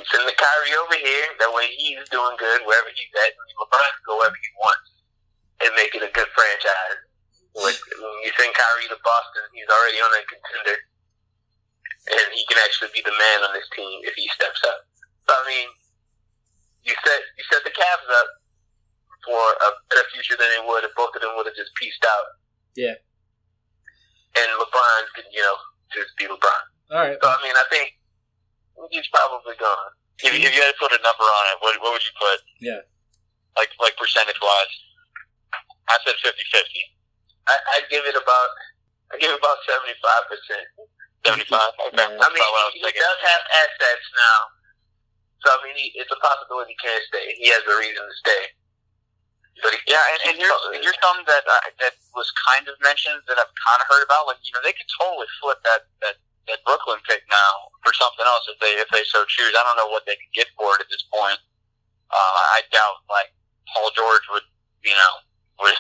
send 0.06 0.30
the 0.30 0.38
Kyrie 0.38 0.78
over 0.78 0.98
here. 1.02 1.28
That 1.42 1.50
way, 1.50 1.74
he's 1.74 2.06
doing 2.14 2.38
good 2.38 2.62
wherever 2.70 2.90
he's 2.94 3.14
at. 3.26 3.34
LeBron 3.58 3.90
can 3.90 4.06
go 4.06 4.22
wherever 4.22 4.38
he 4.38 4.52
wants 4.62 4.88
and 5.66 5.74
make 5.74 5.98
it 5.98 6.06
a 6.06 6.14
good 6.14 6.30
franchise. 6.38 7.02
When 7.58 7.74
you 8.22 8.32
send 8.38 8.54
Kyrie 8.54 8.90
to 8.90 8.98
Boston, 9.02 9.46
he's 9.54 9.70
already 9.70 9.98
on 10.02 10.14
a 10.14 10.22
contender 10.26 10.78
and 12.10 12.28
he 12.36 12.44
can 12.52 12.60
actually 12.66 12.92
be 12.92 13.02
the 13.06 13.16
man 13.16 13.40
on 13.48 13.52
this 13.56 13.68
team 13.76 14.04
if 14.04 14.14
he 14.20 14.28
steps 14.36 14.60
up. 14.68 14.84
So 15.28 15.32
I 15.36 15.44
mean, 15.48 15.68
you 16.84 16.94
set 17.04 17.22
you 17.40 17.44
set 17.52 17.64
the 17.64 17.72
Cavs 17.72 18.08
up 18.10 18.30
for 19.24 19.40
a 19.40 19.70
better 19.88 20.04
future 20.12 20.36
than 20.36 20.50
they 20.52 20.64
would 20.68 20.84
if 20.84 20.92
both 21.00 21.16
of 21.16 21.22
them 21.24 21.32
would 21.40 21.48
have 21.48 21.56
just 21.56 21.72
pieced 21.80 22.04
out. 22.04 22.28
Yeah. 22.76 23.00
And 24.36 24.48
LeBron 24.60 25.02
could, 25.16 25.30
you 25.32 25.40
know, 25.46 25.56
just 25.94 26.12
be 26.18 26.26
LeBron. 26.28 26.64
All 26.92 27.00
right. 27.08 27.18
So 27.22 27.28
I 27.30 27.38
mean, 27.40 27.56
I 27.56 27.66
think 27.72 27.96
he's 28.92 29.08
probably 29.14 29.56
gone. 29.62 29.94
If, 30.20 30.34
you- 30.34 30.44
if 30.44 30.52
you 30.56 30.62
had 30.62 30.74
to 30.76 30.80
put 30.82 30.92
a 30.92 31.00
number 31.02 31.24
on 31.24 31.44
it, 31.54 31.58
what, 31.64 31.74
what 31.82 31.92
would 31.96 32.04
you 32.04 32.16
put? 32.20 32.40
Yeah. 32.60 32.82
Like 33.56 33.70
like 33.80 33.96
percentage 33.96 34.40
wise. 34.42 34.74
I 35.88 36.00
said 36.08 36.16
50-50. 36.20 36.34
I, 37.48 37.56
I'd 37.76 37.88
give 37.92 38.08
it 38.08 38.16
about, 38.16 38.50
I 39.12 39.20
give 39.20 39.30
it 39.30 39.38
about 39.38 39.60
seventy 39.68 39.94
five 40.02 40.24
percent. 40.32 40.64
75. 41.24 41.48
Okay. 41.48 41.98
Yeah. 41.98 42.20
I 42.20 42.28
mean, 42.32 42.44
I 42.44 42.70
he, 42.76 42.84
he 42.84 42.92
does 42.92 43.20
have 43.24 43.44
assets 43.64 44.08
now, 44.16 44.40
so 45.44 45.48
I 45.56 45.58
mean, 45.68 45.76
he, 45.76 45.92
it's 45.96 46.12
a 46.12 46.20
possibility 46.20 46.76
he 46.76 46.80
can 46.80 47.00
stay. 47.08 47.26
He 47.40 47.48
has 47.52 47.64
a 47.64 47.76
reason 47.80 48.04
to 48.04 48.16
stay. 48.20 48.44
But 49.64 49.76
he, 49.76 49.80
Yeah, 49.88 50.04
and, 50.16 50.20
and 50.32 50.36
here's 50.40 50.60
here's 50.80 51.00
something 51.00 51.28
that 51.28 51.44
uh, 51.46 51.64
that 51.84 51.96
was 52.16 52.28
kind 52.50 52.66
of 52.68 52.76
mentioned 52.84 53.24
that 53.28 53.38
I've 53.40 53.52
kind 53.52 53.80
of 53.80 53.88
heard 53.88 54.04
about. 54.04 54.28
Like 54.28 54.42
you 54.44 54.52
know, 54.56 54.64
they 54.64 54.74
could 54.76 54.90
totally 55.00 55.30
flip 55.40 55.60
that 55.68 55.88
that 56.02 56.16
that 56.52 56.60
Brooklyn 56.68 57.00
pick 57.08 57.24
now 57.32 57.52
for 57.86 57.96
something 57.96 58.26
else 58.26 58.48
if 58.52 58.58
they 58.60 58.76
if 58.80 58.90
they 58.90 59.06
so 59.08 59.24
choose. 59.30 59.54
I 59.54 59.64
don't 59.64 59.78
know 59.78 59.92
what 59.92 60.04
they 60.10 60.18
could 60.18 60.34
get 60.34 60.52
for 60.58 60.76
it 60.76 60.84
at 60.84 60.90
this 60.90 61.06
point. 61.08 61.40
Uh, 62.10 62.42
I 62.58 62.68
doubt 62.72 63.06
like 63.08 63.32
Paul 63.72 63.92
George 63.94 64.26
would 64.34 64.48
you 64.84 64.96
know 64.96 65.14
would 65.64 65.76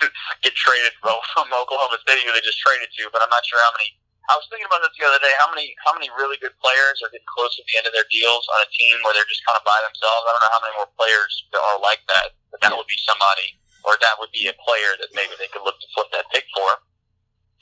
get 0.45 0.53
traded 0.53 0.93
from 1.01 1.49
Oklahoma 1.49 1.97
City 2.05 2.21
who 2.23 2.31
they 2.31 2.45
just 2.45 2.61
traded 2.61 2.93
to. 2.99 3.09
But 3.09 3.25
I'm 3.25 3.33
not 3.33 3.43
sure 3.47 3.59
how 3.59 3.73
many. 3.73 3.89
I 4.31 4.39
was 4.39 4.47
thinking 4.47 4.67
about 4.67 4.79
this 4.79 4.95
the 4.95 5.03
other 5.03 5.19
day. 5.19 5.35
How 5.35 5.51
many 5.51 5.75
how 5.83 5.91
many 5.91 6.07
really 6.15 6.39
good 6.39 6.55
players 6.63 7.03
are 7.03 7.11
getting 7.11 7.27
close 7.27 7.51
to 7.59 7.63
the 7.67 7.75
end 7.75 7.85
of 7.87 7.93
their 7.93 8.07
deals 8.07 8.47
on 8.55 8.63
a 8.63 8.69
team 8.71 8.95
where 9.03 9.11
they're 9.11 9.27
just 9.27 9.43
kind 9.43 9.59
of 9.59 9.67
by 9.67 9.75
themselves? 9.83 10.23
I 10.23 10.31
don't 10.31 10.43
know 10.47 10.53
how 10.55 10.63
many 10.63 10.75
more 10.79 10.91
players 10.95 11.31
that 11.51 11.59
are 11.59 11.79
like 11.83 11.99
that. 12.07 12.31
But 12.47 12.63
that 12.63 12.71
would 12.71 12.87
be 12.87 12.99
somebody 13.03 13.59
or 13.83 13.99
that 13.99 14.15
would 14.19 14.31
be 14.31 14.47
a 14.47 14.55
player 14.63 14.95
that 14.99 15.11
maybe 15.11 15.35
they 15.35 15.51
could 15.51 15.63
look 15.67 15.75
to 15.79 15.87
flip 15.91 16.07
that 16.15 16.27
pick 16.31 16.47
for. 16.55 16.69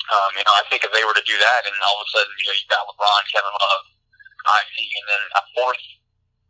Um, 0.09 0.31
you 0.37 0.45
know, 0.45 0.53
I 0.53 0.65
think 0.69 0.85
if 0.85 0.93
they 0.93 1.05
were 1.05 1.17
to 1.17 1.25
do 1.25 1.37
that, 1.37 1.61
and 1.65 1.73
all 1.85 1.97
of 1.97 2.05
a 2.05 2.09
sudden, 2.13 2.33
you 2.37 2.45
know, 2.45 2.55
you've 2.57 2.73
got 2.73 2.85
LeBron, 2.89 3.21
Kevin 3.33 3.53
Love, 3.53 3.83
IT, 4.41 4.75
and 4.75 5.05
then 5.09 5.23
a 5.37 5.43
fourth, 5.53 5.83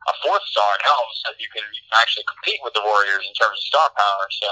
a 0.07 0.13
fourth 0.23 0.43
star, 0.47 0.71
now 0.87 0.95
all 0.95 1.07
of 1.07 1.11
a 1.11 1.19
sudden 1.23 1.39
you 1.39 1.51
can, 1.51 1.63
you 1.71 1.81
can 1.87 1.95
actually 1.99 2.27
compete 2.27 2.59
with 2.63 2.75
the 2.75 2.83
Warriors 2.83 3.23
in 3.27 3.35
terms 3.35 3.59
of 3.59 3.63
star 3.63 3.87
power. 3.91 4.25
So 4.39 4.49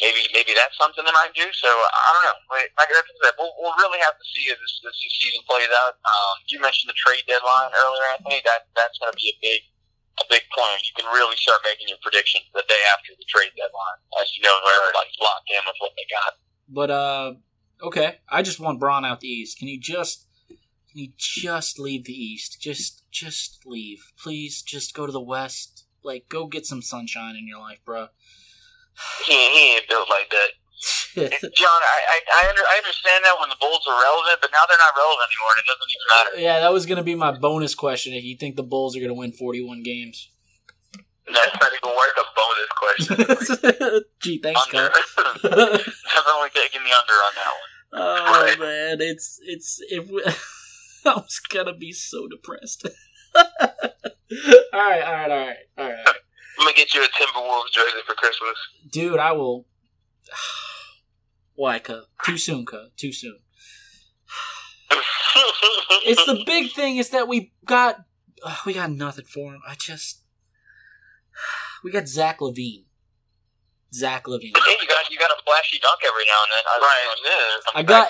maybe 0.00 0.22
maybe 0.32 0.56
that's 0.56 0.76
something 0.80 1.04
they 1.04 1.12
might 1.12 1.34
do. 1.36 1.44
So 1.52 1.68
I 1.68 2.08
don't 2.16 2.24
know. 2.24 2.38
Like 2.78 2.88
I 2.88 2.96
said, 2.96 3.34
we'll, 3.36 3.52
we'll 3.60 3.76
really 3.76 4.00
have 4.00 4.16
to 4.16 4.26
see 4.32 4.48
as 4.48 4.56
this, 4.56 4.74
this 4.80 4.96
season 5.20 5.44
plays 5.44 5.68
out. 5.84 6.00
Um, 6.00 6.34
you 6.48 6.62
mentioned 6.62 6.88
the 6.88 6.96
trade 6.96 7.26
deadline 7.28 7.74
earlier, 7.74 8.06
Anthony. 8.16 8.40
That 8.46 8.70
that's 8.72 8.96
going 8.96 9.12
to 9.12 9.18
be 9.18 9.34
a 9.34 9.36
big 9.42 9.60
a 10.20 10.24
big 10.28 10.44
point. 10.52 10.80
You 10.88 10.94
can 10.96 11.08
really 11.12 11.36
start 11.36 11.60
making 11.64 11.92
your 11.92 12.00
predictions 12.00 12.48
the 12.56 12.64
day 12.68 12.82
after 12.92 13.12
the 13.16 13.26
trade 13.28 13.52
deadline, 13.56 13.98
as 14.20 14.32
you 14.36 14.44
know, 14.44 14.56
where 14.64 14.76
everybody's 14.80 15.18
locked 15.20 15.48
in 15.52 15.62
with 15.64 15.78
what 15.80 15.92
they 15.96 16.06
got. 16.08 16.32
But 16.68 16.90
uh, 16.90 17.28
okay. 17.84 18.20
I 18.28 18.40
just 18.40 18.60
want 18.60 18.80
Bron 18.80 19.04
out 19.04 19.20
the 19.20 19.28
East. 19.28 19.58
Can 19.58 19.68
you 19.68 19.80
just 19.80 20.28
can 20.92 20.98
you 20.98 21.12
just 21.16 21.78
leave 21.78 22.04
the 22.04 22.16
East? 22.16 22.60
Just 22.60 23.04
just 23.10 23.64
leave, 23.64 24.12
please. 24.16 24.62
Just 24.62 24.94
go 24.94 25.06
to 25.06 25.12
the 25.12 25.20
West. 25.20 25.86
Like, 26.04 26.28
go 26.28 26.46
get 26.46 26.66
some 26.66 26.82
sunshine 26.82 27.36
in 27.36 27.46
your 27.46 27.60
life, 27.60 27.78
bro. 27.84 28.08
He, 29.26 29.32
he 29.34 29.74
ain't 29.76 29.88
built 29.88 30.08
like 30.10 30.30
that. 30.30 30.50
John, 31.14 31.22
I, 31.22 31.98
I 32.08 32.20
I, 32.42 32.48
under, 32.48 32.62
I 32.62 32.76
understand 32.78 33.22
that 33.24 33.36
when 33.38 33.48
the 33.50 33.56
Bulls 33.60 33.84
are 33.86 33.94
relevant, 34.02 34.38
but 34.40 34.50
now 34.50 34.64
they're 34.68 34.78
not 34.78 34.94
relevant 34.96 35.28
anymore, 35.30 35.52
and 35.54 35.60
it 35.60 35.68
doesn't 35.68 35.90
even 35.92 36.06
matter. 36.10 36.32
yeah, 36.42 36.60
that 36.60 36.72
was 36.72 36.86
gonna 36.86 37.02
be 37.04 37.14
my 37.14 37.30
bonus 37.32 37.74
question. 37.74 38.14
If 38.14 38.24
you 38.24 38.36
think 38.36 38.56
the 38.56 38.62
Bulls 38.62 38.96
are 38.96 39.00
gonna 39.00 39.14
win 39.14 39.32
forty-one 39.32 39.82
games. 39.82 40.28
That's 41.32 41.54
not 41.60 41.70
even 41.72 41.94
worth 41.94 42.18
a 42.18 42.24
bonus 42.34 42.70
question. 43.46 44.02
Gee, 44.22 44.38
thanks, 44.42 44.60
Under, 44.66 44.88
definitely 44.88 46.50
taking 46.54 46.82
the 46.82 46.90
under 46.90 47.14
on 47.14 47.32
that 47.36 47.52
one. 47.52 47.70
Oh 47.94 48.42
Right. 48.42 48.58
man, 48.58 49.00
it's 49.00 49.38
it's 49.44 49.78
if 49.88 50.08
we, 50.10 50.22
I 51.06 51.14
was 51.14 51.38
gonna 51.48 51.74
be 51.74 51.92
so 51.92 52.26
depressed. 52.26 52.88
all 53.36 53.42
right, 54.72 55.02
all 55.02 55.12
right, 55.12 55.30
all 55.30 55.36
right, 55.36 55.56
all 55.78 55.88
right, 55.88 56.06
I'm 56.58 56.66
gonna 56.66 56.76
get 56.76 56.94
you 56.94 57.02
a 57.02 57.06
Timberwolves 57.08 57.72
jersey 57.72 57.98
for 58.06 58.14
Christmas. 58.14 58.56
dude. 58.90 59.18
I 59.18 59.32
will. 59.32 59.66
Why, 61.54 61.78
cuz? 61.78 62.06
Too 62.24 62.38
soon, 62.38 62.64
cuz. 62.66 62.90
Too 62.96 63.12
soon. 63.12 63.38
It's 66.04 66.26
the 66.26 66.42
big 66.44 66.72
thing 66.76 66.96
is 66.96 67.10
that 67.10 67.28
we 67.28 67.52
got 67.64 68.04
uh, 68.42 68.56
we 68.66 68.72
got 68.74 68.90
nothing 68.90 69.24
for 69.24 69.52
him. 69.54 69.60
I 69.66 69.74
just 69.74 70.22
we 71.84 71.90
got 71.90 72.08
Zach 72.08 72.38
LaVine. 72.40 72.84
Zach 73.94 74.24
LaVine. 74.24 74.56
Hey, 74.56 74.76
you 74.80 74.88
got 74.88 75.10
you 75.10 75.18
got 75.18 75.30
a 75.30 75.42
flashy 75.44 75.78
dunk 75.78 76.00
every 76.06 76.24
now 76.24 76.40
and 76.42 76.50
then. 76.52 76.64
I, 76.66 76.78
right, 76.80 77.16
yeah. 77.24 77.80
I 77.80 77.82
got- 77.82 78.08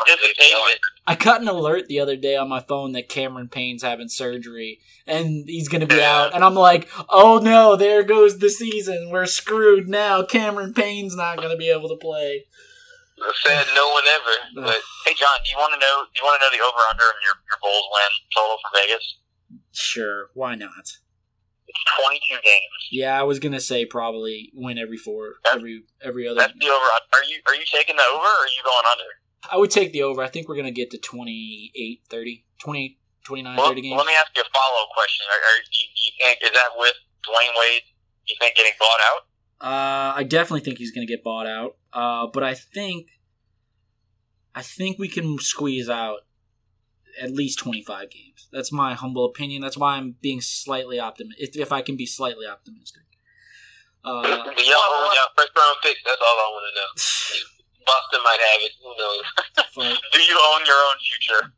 I 1.06 1.14
got 1.16 1.40
an 1.40 1.48
alert 1.48 1.88
the 1.88 1.98
other 1.98 2.14
day 2.16 2.36
on 2.36 2.48
my 2.48 2.60
phone 2.60 2.92
that 2.92 3.08
Cameron 3.08 3.48
Payne's 3.48 3.82
having 3.82 4.08
surgery 4.08 4.80
and 5.06 5.48
he's 5.48 5.68
gonna 5.68 5.86
be 5.86 5.96
Yeah. 5.96 6.16
out. 6.26 6.34
And 6.34 6.44
I'm 6.44 6.54
like, 6.54 6.88
oh 7.08 7.38
no, 7.42 7.74
there 7.74 8.04
goes 8.04 8.38
the 8.38 8.48
season. 8.50 9.10
We're 9.10 9.26
screwed 9.26 9.88
now. 9.88 10.22
Cameron 10.22 10.72
Payne's 10.74 11.16
not 11.16 11.38
gonna 11.38 11.56
be 11.56 11.70
able 11.70 11.88
to 11.88 11.96
play. 11.96 12.46
Said 13.44 13.66
no 13.74 13.88
one 13.88 14.04
ever. 14.06 14.36
But 14.66 14.80
Hey, 15.06 15.14
John, 15.14 15.38
do 15.44 15.50
you 15.50 15.56
want 15.56 15.72
to 15.74 15.80
know? 15.80 16.04
Do 16.14 16.20
you 16.20 16.24
want 16.24 16.40
to 16.40 16.46
know 16.46 16.50
the 16.56 16.62
over 16.64 16.78
under 16.90 17.04
in 17.04 17.22
your 17.24 17.34
your 17.50 17.58
Bulls 17.60 17.86
win 17.92 18.10
total 18.36 18.56
for 18.62 18.78
Vegas? 18.80 19.18
Sure, 19.72 20.30
why 20.34 20.54
not? 20.54 20.98
It's 21.74 22.02
twenty 22.02 22.20
two 22.28 22.36
games. 22.44 22.80
Yeah, 22.90 23.18
I 23.18 23.22
was 23.24 23.38
gonna 23.38 23.60
say 23.60 23.84
probably 23.86 24.50
win 24.54 24.78
every 24.78 24.96
four, 24.96 25.34
every 25.52 25.84
every 26.02 26.28
other. 26.28 26.40
That's 26.40 26.52
the 26.58 26.66
over. 26.66 26.86
Are 27.14 27.24
you 27.28 27.40
are 27.46 27.54
you 27.54 27.64
taking 27.70 27.96
the 27.96 28.02
over 28.14 28.24
or 28.24 28.44
are 28.44 28.52
you 28.56 28.62
going 28.62 28.86
under? 28.90 29.10
I 29.50 29.56
would 29.56 29.70
take 29.70 29.92
the 29.92 30.02
over. 30.02 30.22
I 30.22 30.28
think 30.28 30.48
we're 30.48 30.56
gonna 30.56 30.70
get 30.70 30.90
to 30.92 30.98
28, 30.98 32.00
30, 32.08 32.44
20, 32.60 32.98
29, 33.24 33.56
Well, 33.56 33.68
30 33.68 33.80
games. 33.82 33.96
let 33.98 34.06
me 34.06 34.12
ask 34.14 34.30
you 34.36 34.42
a 34.42 34.44
follow 34.52 34.82
up 34.82 34.88
question. 34.94 35.26
Are, 35.30 35.38
are 35.38 35.58
you, 35.72 35.86
you 35.96 36.10
think 36.20 36.38
is 36.42 36.50
that 36.52 36.70
with 36.76 36.94
Dwyane 37.26 37.54
Wade? 37.58 37.82
You 38.26 38.36
think 38.38 38.54
getting 38.54 38.72
bought 38.78 39.00
out? 39.10 39.22
Uh, 39.60 40.12
I 40.16 40.24
definitely 40.24 40.60
think 40.60 40.78
he's 40.78 40.92
going 40.92 41.06
to 41.06 41.12
get 41.12 41.22
bought 41.22 41.46
out. 41.46 41.76
Uh, 41.92 42.26
but 42.32 42.42
I 42.42 42.54
think, 42.54 43.08
I 44.54 44.62
think 44.62 44.98
we 44.98 45.08
can 45.08 45.38
squeeze 45.38 45.88
out 45.88 46.20
at 47.20 47.32
least 47.32 47.58
twenty 47.58 47.82
five 47.82 48.10
games. 48.10 48.48
That's 48.52 48.72
my 48.72 48.94
humble 48.94 49.24
opinion. 49.24 49.62
That's 49.62 49.76
why 49.76 49.96
I'm 49.96 50.16
being 50.20 50.40
slightly 50.40 51.00
optimistic. 51.00 51.48
If, 51.48 51.56
if 51.56 51.72
I 51.72 51.82
can 51.82 51.96
be 51.96 52.06
slightly 52.06 52.46
optimistic. 52.46 53.02
Uh, 54.04 54.22
young 54.24 55.12
first 55.36 55.52
round 55.56 55.76
pick, 55.82 55.96
that's 56.04 56.20
all 56.20 56.36
I 56.36 56.50
want 56.50 56.64
to 56.68 56.80
know. 56.80 57.46
Boston 57.86 58.20
might 58.24 58.38
have 58.40 58.60
it. 58.62 58.72
Who 58.82 58.94
knows? 58.98 59.98
Do 60.12 60.20
you 60.20 60.40
own 60.52 60.66
your 60.66 60.76
own 60.76 60.96
future? 61.00 61.52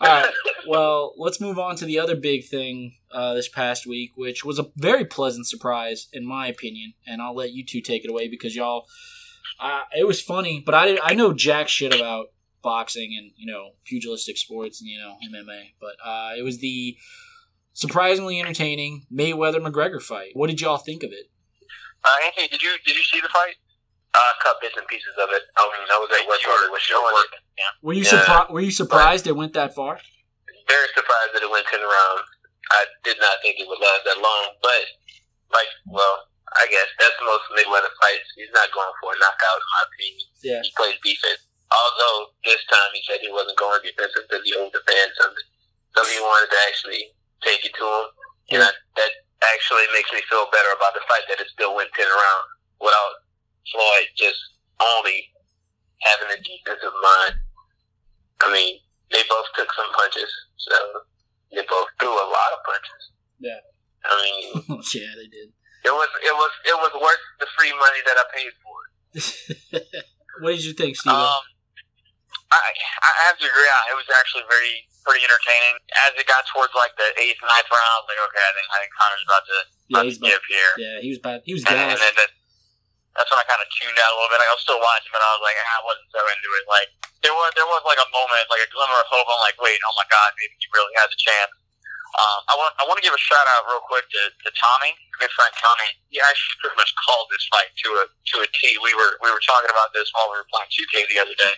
All 0.00 0.08
right. 0.08 0.32
Well, 0.66 1.14
let's 1.18 1.40
move 1.40 1.58
on 1.58 1.76
to 1.76 1.84
the 1.84 1.98
other 1.98 2.16
big 2.16 2.46
thing 2.46 2.94
uh, 3.12 3.34
this 3.34 3.48
past 3.48 3.86
week, 3.86 4.12
which 4.14 4.44
was 4.44 4.58
a 4.58 4.70
very 4.76 5.04
pleasant 5.04 5.46
surprise, 5.46 6.08
in 6.12 6.26
my 6.26 6.46
opinion. 6.46 6.94
And 7.06 7.20
I'll 7.20 7.34
let 7.34 7.52
you 7.52 7.64
two 7.64 7.80
take 7.82 8.04
it 8.04 8.10
away 8.10 8.28
because 8.28 8.56
y'all, 8.56 8.86
uh, 9.58 9.82
it 9.96 10.06
was 10.06 10.20
funny, 10.20 10.62
but 10.64 10.74
I 10.74 10.98
I 11.02 11.14
know 11.14 11.34
jack 11.34 11.68
shit 11.68 11.94
about 11.94 12.28
boxing 12.62 13.14
and 13.18 13.32
you 13.36 13.50
know 13.50 13.70
pugilistic 13.84 14.36
sports 14.36 14.80
and 14.80 14.88
you 14.90 14.98
know 14.98 15.16
MMA, 15.24 15.72
but 15.80 15.96
uh, 16.04 16.32
it 16.36 16.42
was 16.42 16.58
the 16.60 16.96
surprisingly 17.72 18.40
entertaining 18.40 19.06
Mayweather 19.12 19.60
McGregor 19.64 20.00
fight. 20.02 20.30
What 20.34 20.48
did 20.50 20.60
y'all 20.60 20.78
think 20.78 21.02
of 21.02 21.10
it? 21.12 21.30
Uh, 22.04 22.26
Anthony, 22.26 22.48
did 22.48 22.62
you 22.62 22.72
did 22.84 22.96
you 22.96 23.02
see 23.02 23.20
the 23.20 23.28
fight? 23.28 23.54
I 24.12 24.32
cut 24.42 24.56
bits 24.60 24.74
and 24.76 24.86
pieces 24.90 25.14
of 25.22 25.30
it. 25.30 25.42
I 25.54 25.62
mean, 25.70 25.86
I 25.86 25.98
was 26.02 26.10
at 26.10 26.26
work 26.26 26.42
You 26.42 26.50
while 26.50 26.66
were, 26.66 26.74
was 26.74 26.82
you 26.90 26.98
were 26.98 27.06
showing. 27.06 27.14
working. 27.14 27.42
Yeah. 27.54 27.70
Were 27.78 27.94
you 27.94 28.02
Yeah. 28.02 28.18
surprised? 28.18 28.50
Were 28.50 28.60
you 28.66 28.74
surprised 28.74 29.24
it 29.30 29.36
went 29.38 29.54
that 29.54 29.70
far? 29.70 30.02
Very 30.66 30.88
surprised 30.98 31.30
that 31.38 31.46
it 31.46 31.50
went 31.50 31.62
10 31.70 31.78
rounds. 31.78 32.26
I 32.74 32.90
did 33.06 33.18
not 33.22 33.38
think 33.42 33.62
it 33.62 33.66
would 33.70 33.78
last 33.78 34.02
that 34.10 34.18
long, 34.18 34.44
but, 34.62 34.82
like, 35.54 35.70
well, 35.86 36.26
I 36.58 36.66
guess 36.70 36.86
that's 36.98 37.14
most 37.22 37.42
Mayweather 37.54 37.90
fights. 38.02 38.26
He's 38.34 38.50
not 38.50 38.70
going 38.74 38.90
for 38.98 39.14
a 39.14 39.18
knockout, 39.22 39.58
in 39.62 39.68
my 39.70 39.82
opinion. 39.94 40.26
Yeah. 40.42 40.60
He 40.66 40.70
plays 40.74 40.98
defense. 41.06 41.46
Although 41.70 42.34
this 42.42 42.62
time 42.66 42.90
he 42.92 43.02
said 43.06 43.22
he 43.22 43.30
wasn't 43.30 43.58
going 43.58 43.78
defensive 43.86 44.26
because 44.26 44.42
he 44.42 44.54
owed 44.58 44.74
the 44.74 44.82
fans 44.84 45.14
something. 45.14 45.48
So 45.94 46.02
he 46.06 46.18
wanted 46.18 46.50
to 46.50 46.60
actually 46.66 47.02
take 47.46 47.62
it 47.62 47.74
to 47.78 47.84
him. 47.86 48.06
And 48.50 48.60
I, 48.66 48.70
that 48.74 49.12
actually 49.54 49.86
makes 49.94 50.10
me 50.10 50.20
feel 50.26 50.50
better 50.50 50.74
about 50.74 50.98
the 50.98 51.04
fight 51.06 51.24
that 51.30 51.38
it 51.38 51.48
still 51.50 51.78
went 51.78 51.94
10 51.94 52.02
rounds 52.06 52.50
without 52.82 53.22
Floyd 53.70 54.10
just 54.18 54.40
only 54.82 55.30
having 56.02 56.34
a 56.34 56.38
defensive 56.42 56.96
mind. 56.98 57.38
I 58.42 58.48
mean, 58.50 58.80
they 59.12 59.22
both 59.28 59.46
took 59.54 59.68
some 59.72 59.90
punches, 59.92 60.30
so 60.56 60.74
they 61.52 61.62
both 61.68 61.88
threw 62.00 62.10
a 62.10 62.28
lot 62.28 62.50
of 62.56 62.60
punches. 62.64 63.02
Yeah. 63.38 63.60
I 64.04 64.12
mean, 64.24 64.64
yeah, 64.94 65.12
they 65.16 65.28
did. 65.28 65.52
it 65.84 65.92
was 65.92 66.08
it 66.24 66.34
was 66.34 66.50
it 66.64 66.76
was 66.76 66.92
worth 66.96 67.24
the 67.38 67.46
free 67.56 67.72
money 67.72 68.00
that 68.06 68.16
I 68.16 68.24
paid 68.32 68.52
for 68.64 68.76
it. 69.12 69.84
what 70.40 70.50
did 70.56 70.64
you 70.64 70.72
think, 70.72 70.96
Steve? 70.96 71.12
Um, 71.12 71.44
I 72.50 72.58
I 73.06 73.10
have 73.30 73.38
to 73.38 73.46
agree. 73.46 73.70
It 73.90 73.96
was 73.96 74.08
actually 74.10 74.42
very 74.50 74.82
pretty 75.06 75.22
entertaining. 75.22 75.78
As 76.06 76.12
it 76.18 76.26
got 76.26 76.42
towards 76.50 76.74
like 76.74 76.92
the 76.98 77.08
eighth, 77.22 77.38
ninth 77.42 77.70
round, 77.70 77.90
I 77.94 77.98
was 78.02 78.08
like, 78.10 78.20
okay, 78.30 78.42
I 78.42 78.52
think 78.58 78.66
I 78.70 78.76
think 78.82 78.92
Conor's 78.98 79.24
about 79.26 79.44
to, 79.46 79.56
yeah, 79.56 79.94
about 79.94 80.04
he's 80.10 80.18
to 80.18 80.26
give 80.26 80.42
here. 80.50 80.72
Yeah, 80.82 80.96
he 80.98 81.08
was 81.14 81.20
bad. 81.22 81.38
He 81.46 81.54
was 81.54 81.62
And, 81.64 81.78
and 81.78 81.94
gassed. 81.94 82.02
then 82.02 82.14
that, 82.18 82.30
that's 83.14 83.30
when 83.30 83.38
I 83.38 83.46
kind 83.46 83.62
of 83.62 83.68
tuned 83.70 83.98
out 84.02 84.10
a 84.10 84.16
little 84.18 84.30
bit. 84.34 84.38
Like, 84.42 84.50
I 84.50 84.56
was 84.58 84.64
still 84.66 84.82
watching, 84.82 85.10
but 85.14 85.22
I 85.22 85.30
was 85.38 85.42
like, 85.46 85.56
ah, 85.62 85.78
I 85.78 85.80
wasn't 85.86 86.10
so 86.10 86.20
into 86.26 86.50
it. 86.58 86.64
Like 86.66 86.88
there 87.22 87.34
was 87.34 87.50
there 87.54 87.68
was 87.70 87.82
like 87.86 88.02
a 88.02 88.08
moment, 88.10 88.44
like 88.50 88.62
a 88.66 88.70
glimmer 88.74 88.98
of 88.98 89.06
hope. 89.10 89.30
I'm 89.30 89.42
like, 89.46 89.58
wait, 89.62 89.78
oh 89.86 89.94
my 89.94 90.06
god, 90.10 90.34
maybe 90.38 90.54
he 90.58 90.66
really 90.74 90.94
has 90.98 91.10
a 91.10 91.18
chance. 91.22 91.54
Um, 92.18 92.40
I 92.50 92.54
want 92.58 92.74
I 92.82 92.82
want 92.90 92.98
to 92.98 93.06
give 93.06 93.14
a 93.14 93.22
shout 93.22 93.46
out 93.54 93.70
real 93.70 93.78
quick 93.86 94.02
to, 94.10 94.22
to 94.34 94.48
Tommy, 94.58 94.90
good 95.22 95.30
friend 95.38 95.54
Tommy. 95.54 95.94
He 96.10 96.18
actually 96.18 96.58
pretty 96.58 96.74
much 96.74 96.90
called 97.06 97.30
this 97.30 97.46
fight 97.54 97.70
to 97.86 97.88
a 98.02 98.04
to 98.10 98.34
a 98.42 98.48
T. 98.50 98.74
We 98.82 98.90
were 98.98 99.14
we 99.22 99.30
were 99.30 99.38
talking 99.46 99.70
about 99.70 99.94
this 99.94 100.10
while 100.10 100.26
we 100.34 100.42
were 100.42 100.48
playing 100.50 100.66
2K 100.74 101.06
the 101.06 101.22
other 101.22 101.38
day. 101.38 101.54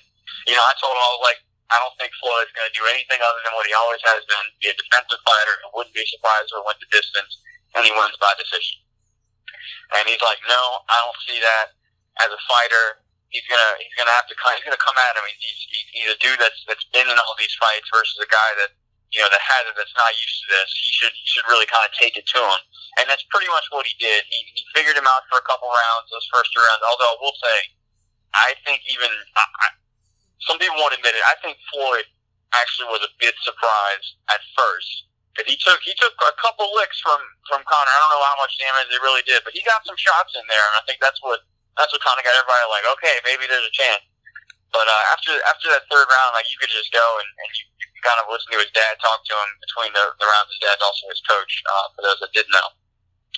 You 0.49 0.55
know, 0.57 0.65
I 0.65 0.75
told 0.79 0.95
him 0.95 1.03
I 1.03 1.13
was 1.17 1.25
like, 1.25 1.41
I 1.73 1.81
don't 1.81 1.97
think 1.97 2.13
Floyd's 2.21 2.53
going 2.53 2.69
to 2.69 2.77
do 2.77 2.85
anything 2.93 3.21
other 3.25 3.41
than 3.49 3.57
what 3.57 3.65
he 3.65 3.73
always 3.73 4.03
has 4.05 4.21
been, 4.29 4.45
be 4.61 4.69
a 4.69 4.77
defensive 4.77 5.23
fighter. 5.25 5.55
I 5.65 5.69
wouldn't 5.73 5.97
be 5.97 6.05
surprised 6.05 6.53
if 6.53 6.61
it 6.61 6.67
went 6.69 6.81
the 6.85 6.91
distance, 6.93 7.33
and 7.73 7.81
he 7.87 7.93
wins 7.97 8.19
by 8.21 8.37
decision. 8.37 8.85
And 9.97 10.05
he's 10.05 10.21
like, 10.21 10.41
no, 10.45 10.63
I 10.89 10.97
don't 11.01 11.21
see 11.25 11.41
that 11.41 11.73
as 12.21 12.29
a 12.29 12.41
fighter. 12.45 13.01
He's 13.33 13.49
gonna 13.49 13.73
he's 13.81 13.97
gonna 13.97 14.13
have 14.13 14.29
to 14.29 14.37
come. 14.37 14.53
He's 14.53 14.61
gonna 14.61 14.77
come 14.77 14.99
at 15.09 15.17
him. 15.17 15.25
He's, 15.25 15.41
he's, 15.41 15.89
he's 15.97 16.11
a 16.13 16.19
dude 16.21 16.37
that's 16.37 16.61
that's 16.69 16.85
been 16.93 17.09
in 17.09 17.17
all 17.17 17.33
these 17.41 17.57
fights 17.57 17.89
versus 17.89 18.21
a 18.21 18.29
guy 18.29 18.51
that 18.61 18.77
you 19.13 19.21
know, 19.21 19.29
that 19.29 19.45
has 19.45 19.69
it 19.69 19.77
that's 19.77 19.93
not 19.93 20.09
used 20.17 20.41
to 20.41 20.47
this, 20.49 20.73
he 20.73 20.89
should 20.89 21.13
he 21.13 21.29
should 21.29 21.45
really 21.45 21.69
kind 21.69 21.85
of 21.85 21.93
take 21.93 22.17
it 22.17 22.25
to 22.33 22.41
him. 22.41 22.61
And 23.01 23.05
that's 23.09 23.25
pretty 23.29 23.49
much 23.53 23.69
what 23.69 23.85
he 23.85 23.93
did. 24.01 24.25
He, 24.29 24.41
he 24.57 24.65
figured 24.73 24.97
him 24.97 25.09
out 25.09 25.25
for 25.29 25.41
a 25.41 25.45
couple 25.45 25.69
rounds, 25.69 26.09
those 26.09 26.25
first 26.33 26.53
two 26.53 26.61
rounds. 26.61 26.85
Although 26.85 27.13
I 27.13 27.19
will 27.21 27.37
say, 27.37 27.57
I 28.33 28.57
think 28.65 28.85
even 28.89 29.09
I, 29.37 29.45
some 30.49 30.59
people 30.59 30.77
won't 30.79 30.95
admit 30.95 31.15
it. 31.15 31.25
I 31.27 31.37
think 31.43 31.59
Floyd 31.71 32.07
actually 32.53 32.93
was 32.93 33.03
a 33.05 33.13
bit 33.17 33.35
surprised 33.41 34.19
at 34.29 34.43
first 34.55 35.09
because 35.33 35.49
he 35.49 35.57
took 35.57 35.81
he 35.81 35.97
took 35.97 36.13
a 36.21 36.37
couple 36.37 36.69
licks 36.77 37.01
from 37.01 37.21
from 37.49 37.65
Conor. 37.65 37.93
I 37.93 37.99
don't 38.05 38.13
know 38.13 38.25
how 38.25 38.39
much 38.43 38.59
damage 38.61 38.89
they 38.93 39.01
really 39.01 39.25
did, 39.25 39.41
but 39.47 39.57
he 39.57 39.65
got 39.65 39.85
some 39.89 39.97
shots 39.97 40.37
in 40.37 40.45
there, 40.49 40.65
and 40.73 40.77
I 40.77 40.83
think 40.85 41.01
that's 41.01 41.21
what 41.25 41.41
that's 41.81 41.93
what 41.93 42.05
kind 42.05 42.21
of 42.21 42.25
got 42.25 42.37
everybody 42.37 42.69
like, 42.69 42.87
okay, 43.01 43.17
maybe 43.25 43.49
there's 43.49 43.65
a 43.65 43.73
chance. 43.73 44.05
But 44.73 44.89
uh, 44.89 45.05
after 45.13 45.33
after 45.49 45.69
that 45.73 45.89
third 45.89 46.09
round, 46.09 46.33
like 46.37 46.49
you 46.49 46.57
could 46.61 46.73
just 46.73 46.93
go 46.93 47.05
and, 47.21 47.29
and 47.29 47.49
you, 47.57 47.65
you 47.81 48.01
kind 48.05 48.21
of 48.21 48.29
listen 48.29 48.53
to 48.57 48.61
his 48.61 48.73
dad 48.73 48.97
talk 49.01 49.21
to 49.29 49.35
him 49.37 49.51
between 49.61 49.93
the, 49.93 50.05
the 50.17 50.27
rounds. 50.29 50.53
His 50.53 50.61
dad's 50.65 50.81
also 50.81 51.13
his 51.13 51.21
coach. 51.29 51.53
Uh, 51.65 51.87
for 51.93 52.01
those 52.05 52.21
that 52.25 52.33
didn't 52.33 52.57
know, 52.57 52.69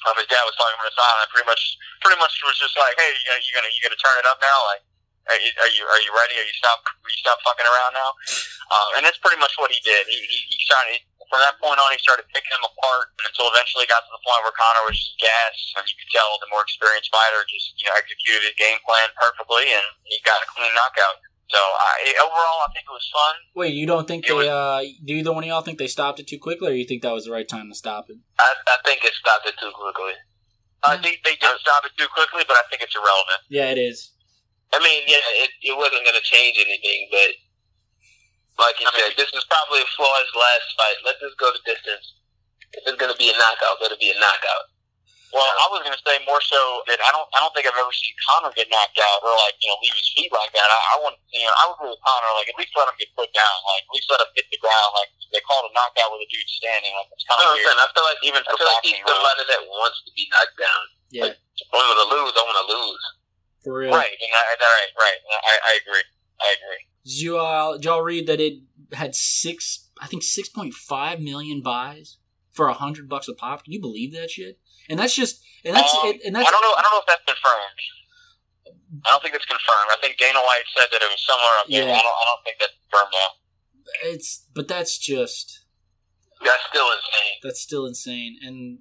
um, 0.06 0.14
his 0.18 0.30
dad 0.30 0.46
was 0.46 0.54
talking 0.54 0.78
the 0.78 0.94
side, 0.94 1.26
and 1.26 1.30
pretty 1.34 1.46
much 1.46 1.62
pretty 2.02 2.18
much 2.22 2.34
was 2.46 2.58
just 2.58 2.78
like, 2.78 2.94
hey, 2.98 3.10
you 3.10 3.24
gonna 3.26 3.42
you 3.42 3.52
gonna 3.54 3.72
you 3.74 3.80
gonna 3.82 3.98
turn 3.98 4.14
it 4.18 4.26
up 4.30 4.38
now? 4.38 4.58
Like, 4.70 4.82
are 5.30 5.38
you 5.40 5.50
are 5.60 5.70
you, 5.72 5.82
are 5.88 6.02
you 6.04 6.12
ready? 6.12 6.34
Are 6.36 6.46
you 6.46 6.56
stop 6.58 6.84
are 6.84 7.10
you 7.10 7.20
stop 7.20 7.38
fucking 7.44 7.64
around 7.64 7.92
now? 7.96 8.10
Uh, 8.68 8.88
and 8.96 9.02
that's 9.04 9.18
pretty 9.20 9.40
much 9.40 9.52
what 9.60 9.72
he 9.72 9.80
did. 9.84 10.04
He 10.08 10.18
he, 10.28 10.38
he 10.52 10.56
started. 10.64 11.00
From 11.32 11.40
that 11.40 11.56
point 11.58 11.80
on, 11.80 11.88
he 11.90 11.98
started 12.04 12.28
picking 12.30 12.52
him 12.52 12.62
apart 12.62 13.10
until 13.26 13.48
eventually 13.50 13.88
got 13.88 14.04
to 14.06 14.12
the 14.12 14.20
point 14.22 14.44
where 14.44 14.54
Conor 14.54 14.84
was 14.86 14.94
just 14.94 15.16
gas, 15.18 15.56
and 15.74 15.82
you 15.88 15.96
could 15.96 16.12
tell 16.12 16.36
the 16.38 16.46
more 16.52 16.60
experienced 16.62 17.08
fighter 17.10 17.42
just 17.48 17.74
you 17.80 17.88
know 17.88 17.96
executed 17.96 18.44
his 18.44 18.54
game 18.60 18.76
plan 18.84 19.08
perfectly, 19.16 19.66
and 19.72 19.82
he 20.04 20.20
got 20.22 20.44
a 20.44 20.46
clean 20.52 20.70
knockout. 20.76 21.16
So 21.48 21.58
I, 21.60 22.12
overall, 22.24 22.60
I 22.64 22.70
think 22.76 22.84
it 22.88 22.94
was 22.94 23.08
fun. 23.08 23.34
Wait, 23.56 23.72
you 23.76 23.88
don't 23.88 24.06
think 24.08 24.24
It 24.28 24.36
they? 24.36 24.46
was- 24.46 24.52
uh, 24.52 24.80
do 25.04 25.12
either 25.16 25.32
one 25.32 25.44
of 25.44 25.48
y'all 25.48 25.64
think 25.64 25.80
they 25.80 25.88
stopped 25.90 26.20
it 26.20 26.28
too 26.28 26.38
quickly, 26.38 26.70
or 26.72 26.76
you 26.76 26.84
think 26.84 27.02
that 27.02 27.12
was 27.16 27.24
the 27.24 27.32
right 27.32 27.48
time 27.48 27.68
to 27.72 27.76
stop 27.76 28.08
it? 28.12 28.16
I, 28.38 28.52
I 28.68 28.76
think 28.84 29.04
it 29.04 29.12
stopped 29.16 29.48
it 29.48 29.56
too 29.60 29.72
quickly. 29.74 30.14
I 30.84 30.96
think 31.00 31.20
they 31.24 31.36
did 31.36 31.56
stop 31.60 31.84
it 31.88 31.92
too 31.96 32.08
quickly, 32.12 32.44
but 32.46 32.56
I 32.60 32.64
think 32.68 32.82
it's 32.84 32.94
irrelevant. 32.94 33.40
Yeah, 33.48 33.72
it 33.72 33.78
is. 33.80 34.12
I 34.74 34.78
mean, 34.82 35.06
yeah, 35.06 35.22
it, 35.46 35.50
it 35.62 35.76
wasn't 35.78 36.02
going 36.02 36.18
to 36.18 36.26
change 36.26 36.58
anything, 36.58 37.06
but 37.14 37.30
like 38.58 38.74
you 38.82 38.86
I 38.86 38.90
mean- 38.90 39.06
said, 39.06 39.18
this 39.18 39.30
is 39.30 39.44
probably 39.46 39.82
Floyd's 39.94 40.34
last 40.34 40.66
fight. 40.74 40.98
Let 41.06 41.16
this 41.22 41.34
go 41.38 41.50
the 41.54 41.62
distance. 41.62 42.06
If 42.74 42.82
it's 42.90 42.98
going 42.98 43.10
to 43.12 43.18
be 43.18 43.30
a 43.30 43.36
knockout, 43.38 43.78
let 43.78 43.94
it 43.94 44.02
be 44.02 44.10
a 44.10 44.18
knockout. 44.18 44.66
Well, 45.34 45.42
I 45.42 45.66
was 45.74 45.82
going 45.82 45.94
to 45.94 46.04
say 46.06 46.22
more 46.30 46.38
so 46.38 46.58
that 46.86 47.02
I 47.02 47.10
don't, 47.10 47.26
I 47.34 47.42
don't 47.42 47.50
think 47.58 47.66
I've 47.66 47.74
ever 47.74 47.90
seen 47.90 48.14
Conor 48.22 48.54
get 48.54 48.70
knocked 48.70 48.94
out 49.02 49.18
or 49.26 49.34
like 49.42 49.58
you 49.58 49.66
know 49.66 49.74
leave 49.82 49.98
his 49.98 50.06
feet 50.14 50.30
like 50.30 50.54
that. 50.54 50.62
I, 50.70 50.78
I 50.94 51.02
want, 51.02 51.18
you 51.34 51.42
know, 51.42 51.50
I 51.58 51.62
would 51.66 51.74
agree 51.82 51.90
with 51.90 52.02
Conor. 52.06 52.30
Like 52.38 52.46
at 52.50 52.54
least 52.54 52.70
let 52.78 52.86
him 52.86 52.94
get 53.02 53.10
put 53.18 53.30
down. 53.34 53.56
Like 53.66 53.82
at 53.82 53.90
least 53.98 54.06
let 54.14 54.22
him 54.22 54.30
hit 54.38 54.46
the 54.54 54.62
ground. 54.62 54.90
Like 54.94 55.10
they 55.34 55.42
call 55.42 55.66
it 55.66 55.70
a 55.70 55.72
knockout 55.74 56.14
with 56.14 56.22
a 56.22 56.28
dude 56.30 56.46
standing. 56.54 56.94
Like 56.94 57.10
it's 57.10 57.26
kind 57.26 57.42
of 57.42 57.50
weird. 57.50 57.66
saying? 57.66 57.82
I 57.82 57.86
feel 57.90 58.06
like 58.06 58.20
Even 58.22 58.42
I 58.42 58.50
for 58.54 58.58
feel 58.62 58.70
like 58.70 58.86
he's 58.86 58.94
boxing, 59.02 59.10
somebody 59.10 59.42
that 59.50 59.62
wants 59.66 59.98
to 60.06 60.10
be 60.14 60.24
knocked 60.30 60.54
down. 60.62 60.82
Yeah, 61.10 61.30
If 61.34 61.66
I'm 61.74 61.82
going 61.82 61.98
to 61.98 62.10
lose. 62.14 62.32
I 62.38 62.42
want 62.46 62.58
to 62.62 62.68
lose. 62.70 63.02
For 63.64 63.78
real. 63.78 63.90
Right, 63.90 64.12
and 64.12 64.30
I, 64.32 64.42
I- 64.52 64.56
right, 64.60 64.88
right. 65.00 65.18
I, 65.32 65.58
I 65.72 65.78
agree. 65.82 66.02
I 66.40 66.54
agree. 66.54 66.84
Did 67.04 67.20
you 67.20 67.38
uh, 67.38 67.72
did 67.74 67.84
y'all 67.86 68.02
read 68.02 68.26
that 68.28 68.40
it 68.40 68.60
had 68.92 69.14
six? 69.14 69.88
I 70.00 70.06
think 70.06 70.22
six 70.22 70.48
point 70.48 70.74
five 70.74 71.20
million 71.20 71.62
buys 71.62 72.18
for 72.52 72.68
a 72.68 72.74
hundred 72.74 73.08
bucks 73.08 73.28
a 73.28 73.34
pop. 73.34 73.64
Can 73.64 73.72
you 73.72 73.80
believe 73.80 74.12
that 74.12 74.30
shit? 74.30 74.58
And 74.88 74.98
that's 74.98 75.14
just 75.14 75.42
and 75.64 75.74
that's 75.74 75.92
Um, 75.94 76.00
it, 76.10 76.20
and 76.26 76.36
I 76.36 76.42
don't 76.42 76.52
know. 76.52 76.74
I 76.76 76.82
don't 76.82 76.92
know 76.92 77.00
if 77.00 77.06
that's 77.06 77.24
confirmed. 77.24 77.80
I 79.06 79.10
don't 79.10 79.22
think 79.22 79.34
it's 79.34 79.46
confirmed. 79.46 79.90
I 79.90 79.96
think 80.00 80.18
Dana 80.18 80.38
White 80.38 80.62
said 80.76 80.86
that 80.92 81.02
it 81.02 81.08
was 81.10 81.24
somewhere 81.26 81.56
up 81.60 81.66
there. 81.68 81.88
Yeah. 81.88 81.94
I 81.98 82.02
don't. 82.02 82.18
I 82.20 82.24
don't 82.26 82.44
think 82.44 82.56
that's 82.60 82.72
confirmed 82.90 83.12
though. 83.12 84.10
it's 84.10 84.46
but 84.54 84.68
that's 84.68 84.98
just 84.98 85.64
That's 86.44 86.64
still 86.68 86.86
insane. 86.86 87.34
that's 87.42 87.60
still 87.60 87.86
insane. 87.86 88.38
And 88.42 88.78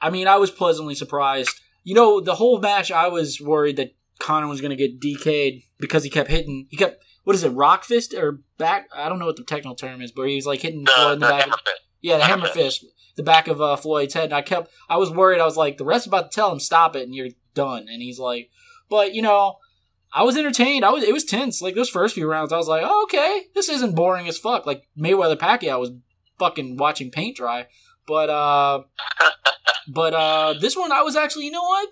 I 0.00 0.10
mean, 0.10 0.26
I 0.28 0.36
was 0.36 0.50
pleasantly 0.50 0.94
surprised. 0.94 1.60
You 1.86 1.94
know, 1.94 2.20
the 2.20 2.34
whole 2.34 2.58
match, 2.58 2.90
I 2.90 3.06
was 3.06 3.40
worried 3.40 3.76
that 3.76 3.94
Conor 4.18 4.48
was 4.48 4.60
going 4.60 4.76
to 4.76 4.88
get 4.88 4.98
DK'd 5.00 5.62
because 5.78 6.02
he 6.02 6.10
kept 6.10 6.28
hitting. 6.28 6.66
He 6.68 6.76
kept 6.76 7.00
what 7.22 7.36
is 7.36 7.44
it, 7.44 7.50
rock 7.50 7.84
fist 7.84 8.12
or 8.12 8.40
back? 8.58 8.88
I 8.92 9.08
don't 9.08 9.20
know 9.20 9.26
what 9.26 9.36
the 9.36 9.44
technical 9.44 9.76
term 9.76 10.02
is, 10.02 10.10
but 10.10 10.28
he 10.28 10.34
was 10.34 10.46
like 10.46 10.62
hitting 10.62 10.82
The, 10.82 10.90
Floyd 10.92 11.12
in 11.14 11.18
the 11.20 11.26
the 11.26 11.30
back. 11.30 11.42
hammer 11.42 11.56
fist. 11.64 11.80
Yeah, 12.00 12.16
the 12.18 12.24
Hammer 12.24 12.42
hammer 12.46 12.54
fist, 12.54 12.84
the 13.14 13.22
back 13.22 13.46
of 13.46 13.60
uh, 13.60 13.76
Floyd's 13.76 14.14
head. 14.14 14.24
And 14.24 14.32
I 14.34 14.42
kept, 14.42 14.70
I 14.88 14.96
was 14.96 15.12
worried. 15.12 15.40
I 15.40 15.44
was 15.44 15.56
like, 15.56 15.76
the 15.78 15.84
ref's 15.84 16.06
about 16.06 16.32
to 16.32 16.34
tell 16.34 16.50
him 16.50 16.58
stop 16.58 16.96
it, 16.96 17.02
and 17.02 17.14
you're 17.14 17.28
done. 17.54 17.86
And 17.88 18.02
he's 18.02 18.18
like, 18.18 18.50
but 18.88 19.14
you 19.14 19.22
know, 19.22 19.58
I 20.12 20.24
was 20.24 20.36
entertained. 20.36 20.84
I 20.84 20.90
was, 20.90 21.04
it 21.04 21.12
was 21.12 21.24
tense. 21.24 21.62
Like 21.62 21.74
those 21.76 21.88
first 21.88 22.14
few 22.16 22.28
rounds, 22.28 22.52
I 22.52 22.56
was 22.56 22.68
like, 22.68 22.82
oh, 22.84 23.02
okay, 23.04 23.42
this 23.54 23.68
isn't 23.68 23.94
boring 23.94 24.26
as 24.28 24.38
fuck. 24.38 24.66
Like 24.66 24.88
Mayweather 24.98 25.36
Pacquiao 25.36 25.78
was 25.80 25.90
fucking 26.38 26.76
watching 26.78 27.10
paint 27.10 27.36
dry. 27.36 27.66
But 28.06 28.30
uh, 28.30 28.82
but 29.88 30.14
uh, 30.14 30.54
this 30.60 30.76
one, 30.76 30.92
I 30.92 31.02
was 31.02 31.16
actually, 31.16 31.46
you 31.46 31.50
know 31.50 31.62
what? 31.62 31.88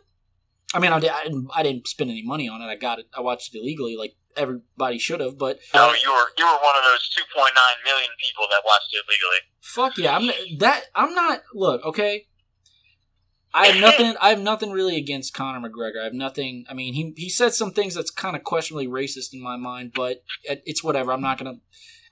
I 0.75 0.81
mean, 0.81 0.93
I, 0.93 0.99
did, 0.99 1.11
I 1.11 1.23
didn't, 1.25 1.49
I 1.55 1.63
didn't 1.63 1.87
spend 1.87 2.11
any 2.11 2.25
money 2.25 2.49
on 2.49 2.61
it. 2.61 2.67
I 2.67 2.75
got 2.77 2.99
it. 2.99 3.07
I 3.17 3.21
watched 3.21 3.55
it 3.55 3.59
illegally, 3.59 3.97
like 3.97 4.15
everybody 4.37 4.99
should 4.99 5.21
have. 5.21 5.39
But 5.39 5.61
No, 5.73 5.87
you 5.87 6.11
were 6.11 6.27
you 6.37 6.45
were 6.45 6.59
one 6.63 6.75
of 6.77 6.85
those 6.85 7.09
2.9 7.17 7.53
million 7.85 8.11
people 8.21 8.47
that 8.51 8.63
watched 8.65 8.93
it 8.93 9.05
illegally. 9.07 9.37
Fuck 9.61 9.99
yeah! 9.99 10.17
I'm 10.17 10.29
n- 10.29 10.59
that. 10.59 10.85
I'm 10.95 11.15
not. 11.15 11.43
Look, 11.55 11.85
okay. 11.85 12.27
I 13.57 13.69
have 13.69 13.81
nothing. 13.81 14.15
I 14.21 14.31
have 14.31 14.41
nothing 14.41 14.73
really 14.73 14.97
against 14.97 15.33
Conor 15.33 15.69
McGregor. 15.69 16.01
I 16.01 16.05
have 16.05 16.13
nothing. 16.13 16.65
I 16.69 16.75
mean, 16.75 16.95
he 16.95 17.15
he 17.17 17.29
said 17.29 17.55
some 17.55 17.71
things 17.71 17.95
that's 17.95 18.11
kind 18.11 18.35
of 18.35 18.43
questionably 18.43 18.89
racist 18.89 19.33
in 19.33 19.41
my 19.41 19.57
mind, 19.57 19.93
but 19.95 20.25
it's 20.43 20.83
whatever. 20.83 21.13
I'm 21.13 21.23
not 21.23 21.39
gonna. 21.39 21.59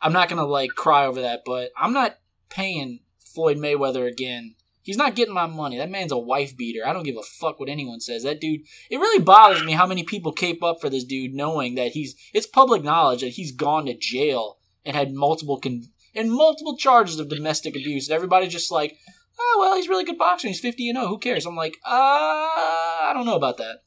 I'm 0.00 0.12
not 0.12 0.28
gonna 0.28 0.46
like 0.46 0.70
cry 0.70 1.04
over 1.04 1.20
that. 1.22 1.42
But 1.44 1.70
I'm 1.76 1.92
not 1.92 2.18
paying 2.48 3.00
Floyd 3.18 3.56
Mayweather 3.56 4.08
again. 4.08 4.54
He's 4.82 4.96
not 4.96 5.14
getting 5.14 5.34
my 5.34 5.46
money. 5.46 5.78
That 5.78 5.90
man's 5.90 6.10
a 6.10 6.18
wife 6.18 6.56
beater. 6.56 6.80
I 6.84 6.92
don't 6.92 7.04
give 7.04 7.16
a 7.16 7.22
fuck 7.22 7.60
what 7.60 7.68
anyone 7.68 8.00
says. 8.00 8.24
That 8.24 8.40
dude. 8.40 8.62
It 8.90 8.98
really 8.98 9.22
bothers 9.22 9.62
me 9.62 9.72
how 9.72 9.86
many 9.86 10.02
people 10.02 10.32
cape 10.32 10.62
up 10.62 10.80
for 10.80 10.90
this 10.90 11.04
dude, 11.04 11.34
knowing 11.34 11.76
that 11.76 11.92
he's. 11.92 12.16
It's 12.34 12.46
public 12.46 12.82
knowledge 12.82 13.20
that 13.20 13.28
he's 13.28 13.52
gone 13.52 13.86
to 13.86 13.96
jail 13.96 14.58
and 14.84 14.96
had 14.96 15.12
multiple 15.12 15.58
con- 15.60 15.84
and 16.14 16.32
multiple 16.32 16.76
charges 16.76 17.20
of 17.20 17.28
domestic 17.28 17.76
abuse. 17.76 18.08
And 18.08 18.14
everybody's 18.14 18.52
just 18.52 18.72
like, 18.72 18.98
oh 19.38 19.56
well, 19.60 19.76
he's 19.76 19.88
really 19.88 20.04
good 20.04 20.18
boxer. 20.18 20.48
He's 20.48 20.60
fifty 20.60 20.88
and 20.88 20.96
zero. 20.96 21.08
Who 21.08 21.18
cares? 21.18 21.46
I'm 21.46 21.56
like, 21.56 21.76
uh, 21.86 21.90
I 21.90 23.12
don't 23.14 23.26
know 23.26 23.36
about 23.36 23.58
that. 23.58 23.78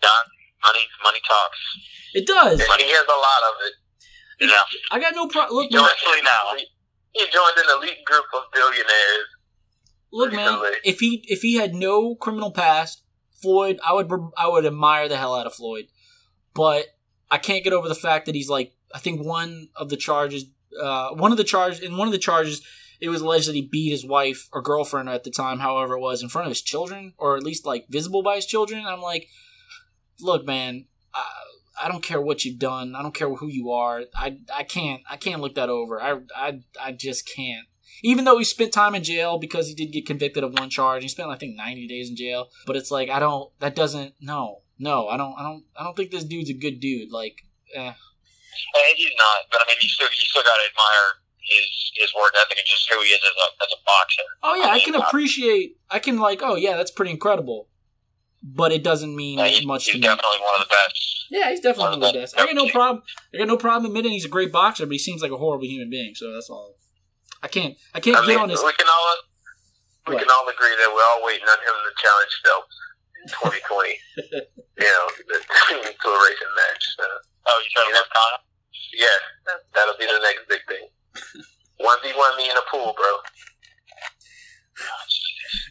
Don, 0.00 0.24
money, 0.64 0.86
money 1.02 1.18
talks. 1.26 1.58
It 2.14 2.26
does. 2.26 2.58
Money 2.68 2.84
he 2.84 2.90
has 2.90 3.06
a 3.06 3.10
lot 3.10 3.42
of 3.50 3.56
it. 3.66 3.72
You 4.40 4.46
know, 4.46 4.62
I 4.92 5.00
got 5.00 5.14
no 5.16 5.26
problem. 5.26 5.56
Look, 5.56 5.70
He 5.70 5.76
Especially 5.76 6.22
now. 6.22 6.54
He 7.12 7.24
joined 7.32 7.58
an 7.58 7.66
elite 7.76 8.04
group 8.04 8.26
of 8.36 8.42
billionaires. 8.54 9.26
Look, 10.12 10.32
man. 10.32 10.60
If 10.84 11.00
he 11.00 11.24
if 11.28 11.42
he 11.42 11.56
had 11.56 11.74
no 11.74 12.14
criminal 12.14 12.50
past, 12.50 13.02
Floyd, 13.40 13.78
I 13.86 13.92
would 13.92 14.10
I 14.36 14.48
would 14.48 14.66
admire 14.66 15.08
the 15.08 15.16
hell 15.16 15.34
out 15.34 15.46
of 15.46 15.54
Floyd, 15.54 15.86
but 16.54 16.86
I 17.30 17.38
can't 17.38 17.64
get 17.64 17.72
over 17.72 17.88
the 17.88 17.94
fact 17.94 18.26
that 18.26 18.34
he's 18.34 18.48
like 18.48 18.72
I 18.94 18.98
think 18.98 19.24
one 19.24 19.68
of 19.76 19.90
the 19.90 19.96
charges, 19.96 20.46
uh, 20.80 21.10
one 21.10 21.32
of 21.32 21.38
the 21.38 21.44
charges 21.44 21.80
in 21.80 21.96
one 21.96 22.08
of 22.08 22.12
the 22.12 22.18
charges. 22.18 22.62
It 23.00 23.10
was 23.10 23.20
alleged 23.20 23.46
that 23.46 23.54
he 23.54 23.62
beat 23.62 23.90
his 23.90 24.04
wife 24.04 24.48
or 24.52 24.60
girlfriend 24.60 25.08
at 25.08 25.22
the 25.22 25.30
time, 25.30 25.60
however 25.60 25.94
it 25.94 26.00
was, 26.00 26.20
in 26.20 26.28
front 26.28 26.48
of 26.48 26.50
his 26.50 26.60
children, 26.60 27.12
or 27.16 27.36
at 27.36 27.44
least 27.44 27.64
like 27.64 27.86
visible 27.88 28.24
by 28.24 28.34
his 28.34 28.44
children. 28.44 28.84
I'm 28.84 29.00
like, 29.00 29.28
look, 30.20 30.44
man, 30.44 30.86
I, 31.14 31.24
I 31.80 31.88
don't 31.88 32.02
care 32.02 32.20
what 32.20 32.44
you've 32.44 32.58
done. 32.58 32.96
I 32.96 33.02
don't 33.02 33.14
care 33.14 33.32
who 33.32 33.46
you 33.46 33.70
are. 33.70 34.02
I, 34.16 34.38
I 34.52 34.64
can't 34.64 35.02
I 35.08 35.16
can't 35.16 35.40
look 35.40 35.54
that 35.54 35.68
over. 35.68 36.02
I, 36.02 36.18
I 36.34 36.60
I 36.82 36.90
just 36.90 37.28
can't. 37.32 37.67
Even 38.02 38.24
though 38.24 38.38
he 38.38 38.44
spent 38.44 38.72
time 38.72 38.94
in 38.94 39.02
jail 39.02 39.38
because 39.38 39.68
he 39.68 39.74
did 39.74 39.92
get 39.92 40.06
convicted 40.06 40.44
of 40.44 40.58
one 40.58 40.70
charge, 40.70 41.02
he 41.02 41.08
spent 41.08 41.30
I 41.30 41.36
think 41.36 41.56
90 41.56 41.86
days 41.88 42.08
in 42.10 42.16
jail. 42.16 42.48
But 42.66 42.76
it's 42.76 42.90
like 42.90 43.10
I 43.10 43.18
don't. 43.18 43.50
That 43.60 43.74
doesn't. 43.74 44.14
No, 44.20 44.62
no. 44.78 45.08
I 45.08 45.16
don't. 45.16 45.34
I 45.38 45.42
don't. 45.42 45.64
I 45.78 45.84
don't 45.84 45.96
think 45.96 46.10
this 46.10 46.24
dude's 46.24 46.50
a 46.50 46.54
good 46.54 46.80
dude. 46.80 47.10
Like, 47.10 47.36
eh. 47.74 47.92
He's 48.96 49.10
not. 49.16 49.44
But 49.50 49.60
I 49.64 49.68
mean, 49.70 49.76
you 49.80 49.88
still 49.88 50.08
you 50.08 50.16
still 50.16 50.42
got 50.42 50.54
to 50.56 50.70
admire 50.70 51.08
his 51.40 51.92
his 51.96 52.14
work 52.14 52.34
ethic 52.40 52.58
and 52.58 52.66
just 52.66 52.88
who 52.90 53.00
he 53.02 53.08
is 53.10 53.20
as 53.22 53.30
a 53.36 53.64
as 53.64 53.72
a 53.72 53.80
boxer. 53.84 54.22
Oh 54.42 54.54
yeah, 54.54 54.70
I 54.70 54.74
mean, 54.74 54.84
can 54.84 54.94
uh, 54.96 55.04
appreciate. 55.06 55.76
I 55.90 55.98
can 55.98 56.18
like. 56.18 56.40
Oh 56.42 56.56
yeah, 56.56 56.76
that's 56.76 56.90
pretty 56.90 57.10
incredible. 57.12 57.68
But 58.42 58.70
it 58.72 58.84
doesn't 58.84 59.14
mean 59.16 59.38
Yeah, 59.38 59.48
he- 59.48 59.66
much 59.66 59.84
he's 59.86 59.94
to 59.94 59.98
me. 59.98 60.02
He's 60.06 60.14
definitely 60.16 60.38
one 60.40 60.60
of 60.62 60.68
the 60.68 60.72
best. 60.72 61.26
Yeah, 61.30 61.50
he's 61.50 61.60
definitely 61.60 61.84
one 61.84 61.92
of 61.94 62.00
the 62.00 62.06
Definitely. 62.06 62.22
best. 62.22 62.38
I 62.40 62.46
got 62.46 62.54
no 62.54 62.68
problem. 62.68 63.02
I 63.34 63.38
got 63.38 63.48
no 63.48 63.56
problem 63.56 63.90
admitting 63.90 64.12
he's 64.12 64.24
a 64.24 64.28
great 64.28 64.50
boxer, 64.52 64.86
but 64.86 64.92
he 64.92 64.98
seems 64.98 65.20
like 65.22 65.32
a 65.32 65.36
horrible 65.36 65.66
human 65.66 65.90
being. 65.90 66.14
So 66.14 66.32
that's 66.32 66.48
all. 66.48 66.76
I 67.42 67.48
can't. 67.48 67.74
I 67.94 68.00
can't 68.00 68.16
I 68.16 68.20
get 68.22 68.28
mean, 68.28 68.38
on 68.38 68.48
this. 68.48 68.62
we 68.62 68.72
can 68.72 68.86
all 68.88 69.06
we 70.08 70.14
What? 70.14 70.22
can 70.22 70.30
all 70.30 70.48
agree 70.48 70.74
that 70.74 70.90
we're 70.92 71.04
all 71.14 71.22
waiting 71.24 71.46
on 71.46 71.58
him 71.62 71.76
to 71.84 71.92
challenge 72.02 72.32
Phelps 72.44 72.76
in 73.22 73.26
2020. 73.62 73.94
you 74.80 74.90
know, 74.90 75.06
to 75.14 76.08
a 76.10 76.18
racing 76.24 76.54
match. 76.56 76.84
So, 76.98 77.04
Oh, 77.50 77.60
you 77.62 77.70
said 77.74 77.84
Yeah. 77.88 77.96
Liv 77.96 78.08
Conor? 78.12 78.40
yeah, 78.92 79.18
that- 79.46 79.64
that'll 79.74 79.96
be 79.98 80.06
the 80.06 80.18
next 80.22 80.48
big 80.48 80.60
thing. 80.68 80.88
One 81.78 81.98
v 82.02 82.12
one 82.16 82.36
me 82.36 82.50
in 82.50 82.56
a 82.56 82.64
pool, 82.70 82.92
bro. 82.96 83.06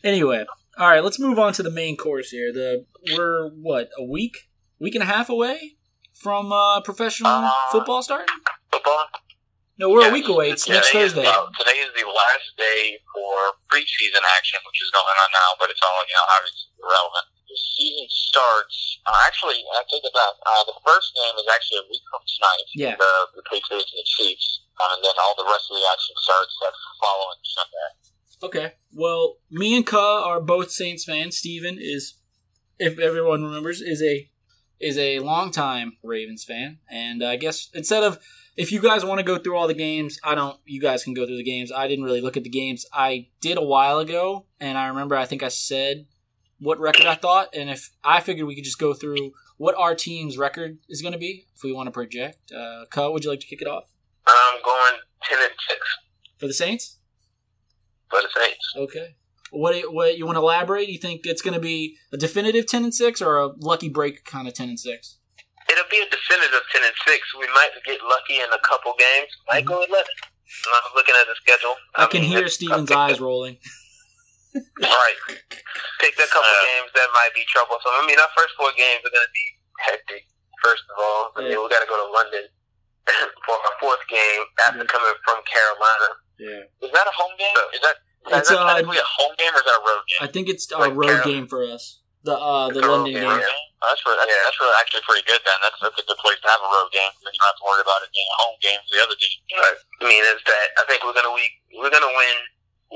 Anyway, 0.04 0.46
all 0.78 0.88
right. 0.90 1.04
Let's 1.04 1.20
move 1.20 1.38
on 1.40 1.54
to 1.54 1.64
the 1.64 1.70
main 1.72 1.98
course 1.98 2.30
here. 2.30 2.52
The 2.54 2.86
we're 3.16 3.50
what 3.50 3.90
a 3.98 4.04
week, 4.04 4.50
week 4.80 4.96
and 4.96 5.04
a 5.04 5.08
half 5.08 5.30
away 5.30 5.76
from 6.14 6.52
uh, 6.52 6.82
professional 6.82 7.32
Uh, 7.32 7.52
football 7.72 8.02
starting. 8.02 8.36
Football? 8.72 9.06
No, 9.78 9.94
we're 9.94 10.10
a 10.10 10.14
week 10.14 10.28
away. 10.28 10.50
It's 10.50 10.66
next 10.68 10.90
today 10.90 11.06
is 11.06 11.14
Thursday. 11.14 11.30
the- 11.30 11.54
today 11.62 11.78
is 11.86 11.94
the 11.94 12.06
last 12.10 12.50
day 12.58 12.98
for 13.14 13.54
preseason 13.70 14.26
action, 14.38 14.58
which 14.66 14.82
is 14.82 14.90
going 14.90 15.06
on 15.22 15.30
now, 15.34 15.54
but 15.62 15.70
it's 15.70 15.82
all, 15.86 16.02
you 16.10 16.18
know, 16.18 16.26
obviously 16.34 16.66
irrelevant. 16.82 17.26
The 17.46 17.58
season 17.78 18.08
starts, 18.10 19.00
uh, 19.06 19.14
actually, 19.26 19.62
I 19.78 19.86
take 19.86 20.04
it 20.04 20.14
back. 20.14 20.34
Uh, 20.46 20.64
the 20.66 20.78
first 20.82 21.14
game 21.14 21.36
is 21.38 21.46
actually 21.54 21.80
a 21.86 21.88
week 21.90 22.02
from 22.10 22.22
tonight. 22.26 22.68
Yeah. 22.74 22.96
The, 22.98 23.14
the 23.38 23.46
Patriots 23.46 23.94
and 23.94 24.02
the 24.02 24.10
Chiefs. 24.18 24.66
Uh, 24.82 24.94
and 24.98 25.04
then 25.06 25.14
all 25.22 25.34
the 25.38 25.46
rest 25.46 25.70
of 25.72 25.78
the 25.78 25.86
action 25.94 26.16
starts 26.26 26.54
that 26.62 26.74
following 27.02 27.42
Sunday. 27.46 27.88
Okay. 28.44 28.68
Well, 28.94 29.38
me 29.50 29.76
and 29.78 29.86
Ka 29.86 30.24
are 30.26 30.42
both 30.42 30.72
Saints 30.72 31.06
fans. 31.06 31.38
Steven 31.38 31.78
is, 31.80 32.16
if 32.78 33.00
everyone 33.00 33.44
remembers, 33.44 33.82
is 33.82 34.02
a 34.02 34.30
is 34.80 34.98
a 34.98 35.18
longtime 35.20 35.98
Ravens 36.04 36.44
fan. 36.44 36.78
And 36.90 37.24
I 37.24 37.36
guess 37.38 37.70
instead 37.74 38.04
of 38.04 38.20
if 38.58 38.72
you 38.72 38.82
guys 38.82 39.06
want 39.06 39.20
to 39.20 39.24
go 39.24 39.38
through 39.38 39.56
all 39.56 39.68
the 39.68 39.74
games, 39.74 40.20
I 40.24 40.36
don't. 40.36 40.60
You 40.66 40.82
guys 40.82 41.04
can 41.04 41.14
go 41.14 41.26
through 41.26 41.38
the 41.38 41.44
games. 41.44 41.72
I 41.72 41.88
didn't 41.88 42.06
really 42.06 42.22
look 42.22 42.36
at 42.36 42.44
the 42.44 42.50
games. 42.50 42.86
I 42.92 43.28
did 43.40 43.58
a 43.58 43.64
while 43.64 44.00
ago, 44.00 44.46
and 44.60 44.78
I 44.78 44.88
remember 44.88 45.16
I 45.16 45.26
think 45.26 45.44
I 45.44 45.48
said 45.50 46.08
what 46.60 46.80
record 46.80 47.06
I 47.06 47.16
thought, 47.16 47.50
and 47.56 47.70
if 47.70 47.92
I 48.04 48.20
figured 48.20 48.48
we 48.48 48.56
could 48.56 48.64
just 48.64 48.80
go 48.80 48.94
through 48.94 49.32
what 49.58 49.76
our 49.76 49.94
team's 49.96 50.38
record 50.38 50.80
is 50.90 51.02
going 51.02 51.12
to 51.12 51.20
be 51.20 51.46
if 51.56 51.64
we 51.64 51.72
want 51.72 51.88
to 51.88 51.92
project. 51.92 52.52
Uh, 52.52 52.86
Ka, 52.90 53.10
would 53.12 53.24
you 53.24 53.30
like 53.30 53.40
to 53.42 53.48
kick 53.48 53.62
it 53.62 53.68
off 53.68 53.84
I'm 54.26 54.62
going 54.64 55.02
ten 55.24 55.40
and 55.40 55.52
six 55.70 55.80
for 56.38 56.48
the 56.48 56.54
Saints? 56.54 56.98
for 58.10 58.22
the 58.22 58.30
Saints. 58.34 58.74
Okay. 58.76 59.16
What 59.52 59.74
do 59.74 59.80
you, 59.80 59.92
what 59.92 60.18
you 60.18 60.26
want 60.26 60.36
to 60.36 60.42
elaborate? 60.42 60.90
You 60.90 60.98
think 60.98 61.22
it's 61.26 61.42
going 61.42 61.54
to 61.54 61.60
be 61.60 61.98
a 62.12 62.18
definitive 62.18 62.68
ten 62.68 62.84
and 62.84 62.94
six 62.94 63.22
or 63.22 63.38
a 63.38 63.48
lucky 63.48 63.90
break 63.90 64.26
kind 64.26 64.48
of 64.48 64.54
ten 64.54 64.70
and 64.70 64.80
six? 64.80 65.18
It'll 65.72 65.90
be 65.92 66.00
a 66.00 66.08
definitive 66.10 66.64
ten 66.72 66.84
and 66.84 66.96
six. 67.06 67.28
We 67.38 67.48
might 67.54 67.72
get 67.86 68.00
lucky 68.04 68.40
in 68.40 68.50
a 68.54 68.60
couple 68.64 68.94
games. 68.98 69.30
Might 69.52 69.66
go 69.66 69.84
eleven. 69.84 70.16
I'm 70.24 70.96
looking 70.96 71.16
at 71.20 71.28
the 71.28 71.36
schedule. 71.44 71.76
Mm-hmm. 71.76 72.02
I 72.02 72.06
can 72.08 72.22
mean, 72.22 72.30
hear 72.32 72.40
it's- 72.48 72.56
Steven's 72.56 72.92
eyes 72.92 73.20
picked 73.20 73.22
rolling. 73.22 73.58
a- 73.60 74.60
Right. 74.82 75.20
Picked 76.02 76.18
a 76.20 76.28
couple 76.32 76.50
Uh, 76.50 76.66
games 76.66 76.90
that 76.96 77.08
might 77.14 77.30
be 77.36 77.44
troublesome. 77.52 77.92
I 77.94 78.06
mean, 78.08 78.18
our 78.18 78.32
first 78.36 78.56
four 78.58 78.72
games 78.74 79.04
are 79.06 79.12
going 79.14 79.28
to 79.28 79.34
be 79.36 79.46
hectic. 79.86 80.24
First 80.64 80.84
of 80.90 80.96
all, 80.98 81.22
I 81.36 81.42
mean, 81.46 81.52
Yeah. 81.52 81.62
we 81.62 81.70
got 81.70 81.84
to 81.84 81.90
go 81.92 82.00
to 82.00 82.10
London 82.10 82.48
for 83.46 83.54
our 83.54 83.76
fourth 83.80 84.02
game 84.10 84.42
after 84.66 84.82
Yeah. 84.82 84.90
coming 84.90 85.14
from 85.28 85.44
Carolina. 85.46 86.10
Yeah. 86.40 86.88
Is 86.88 86.92
that 86.96 87.06
a 87.06 87.14
home 87.14 87.36
game? 87.38 87.54
Is 87.76 87.82
that, 87.82 87.96
is 88.32 88.38
It's, 88.40 88.50
that 88.50 88.58
uh, 88.58 88.66
technically 88.82 88.98
a 88.98 89.06
home 89.20 89.36
game 89.38 89.54
or 89.54 89.62
is 89.62 89.68
that 89.68 89.78
a 89.78 89.86
road 89.86 90.04
game? 90.10 90.22
I 90.22 90.28
think 90.32 90.50
it's 90.50 90.66
a 90.72 90.90
road 90.90 91.06
Carol- 91.22 91.26
game 91.28 91.46
for 91.48 91.62
us. 91.64 92.02
The 92.28 92.36
uh 92.36 92.68
the 92.76 92.84
It's 92.84 92.84
a 92.84 92.90
road 92.92 93.08
London 93.08 93.14
game, 93.16 93.24
game. 93.24 93.40
yeah. 93.40 93.64
Oh, 93.78 93.88
that's 93.94 94.02
really, 94.04 94.18
that's, 94.20 94.28
Yeah. 94.34 94.42
that's 94.44 94.60
really 94.60 94.78
actually 94.82 95.04
pretty 95.08 95.24
good 95.30 95.42
then. 95.48 95.58
That's, 95.64 95.78
that's 95.80 95.96
a 96.02 96.06
good 96.06 96.20
place 96.20 96.40
to 96.44 96.50
have 96.52 96.60
a 96.66 96.70
road 96.70 96.90
game. 96.92 97.08
Then 97.24 97.32
you 97.32 97.40
don't 97.40 97.52
have 97.56 97.60
to 97.62 97.68
worry 97.70 97.82
about 97.86 98.02
it 98.04 98.10
being 98.12 98.26
a 98.26 98.38
home 98.42 98.58
game 98.60 98.80
for 98.84 98.92
the 98.98 99.02
other 99.06 99.16
team. 99.22 99.38
But, 99.54 99.76
I 100.02 100.04
mean, 100.12 100.24
it's 100.28 100.44
that. 100.50 100.68
I 100.82 100.84
think 100.90 101.06
we're 101.06 101.14
going 101.16 101.30
to 101.30 101.36
week 101.38 101.54
we're 101.78 101.94
going 101.94 102.04
to 102.04 102.12
win 102.18 102.38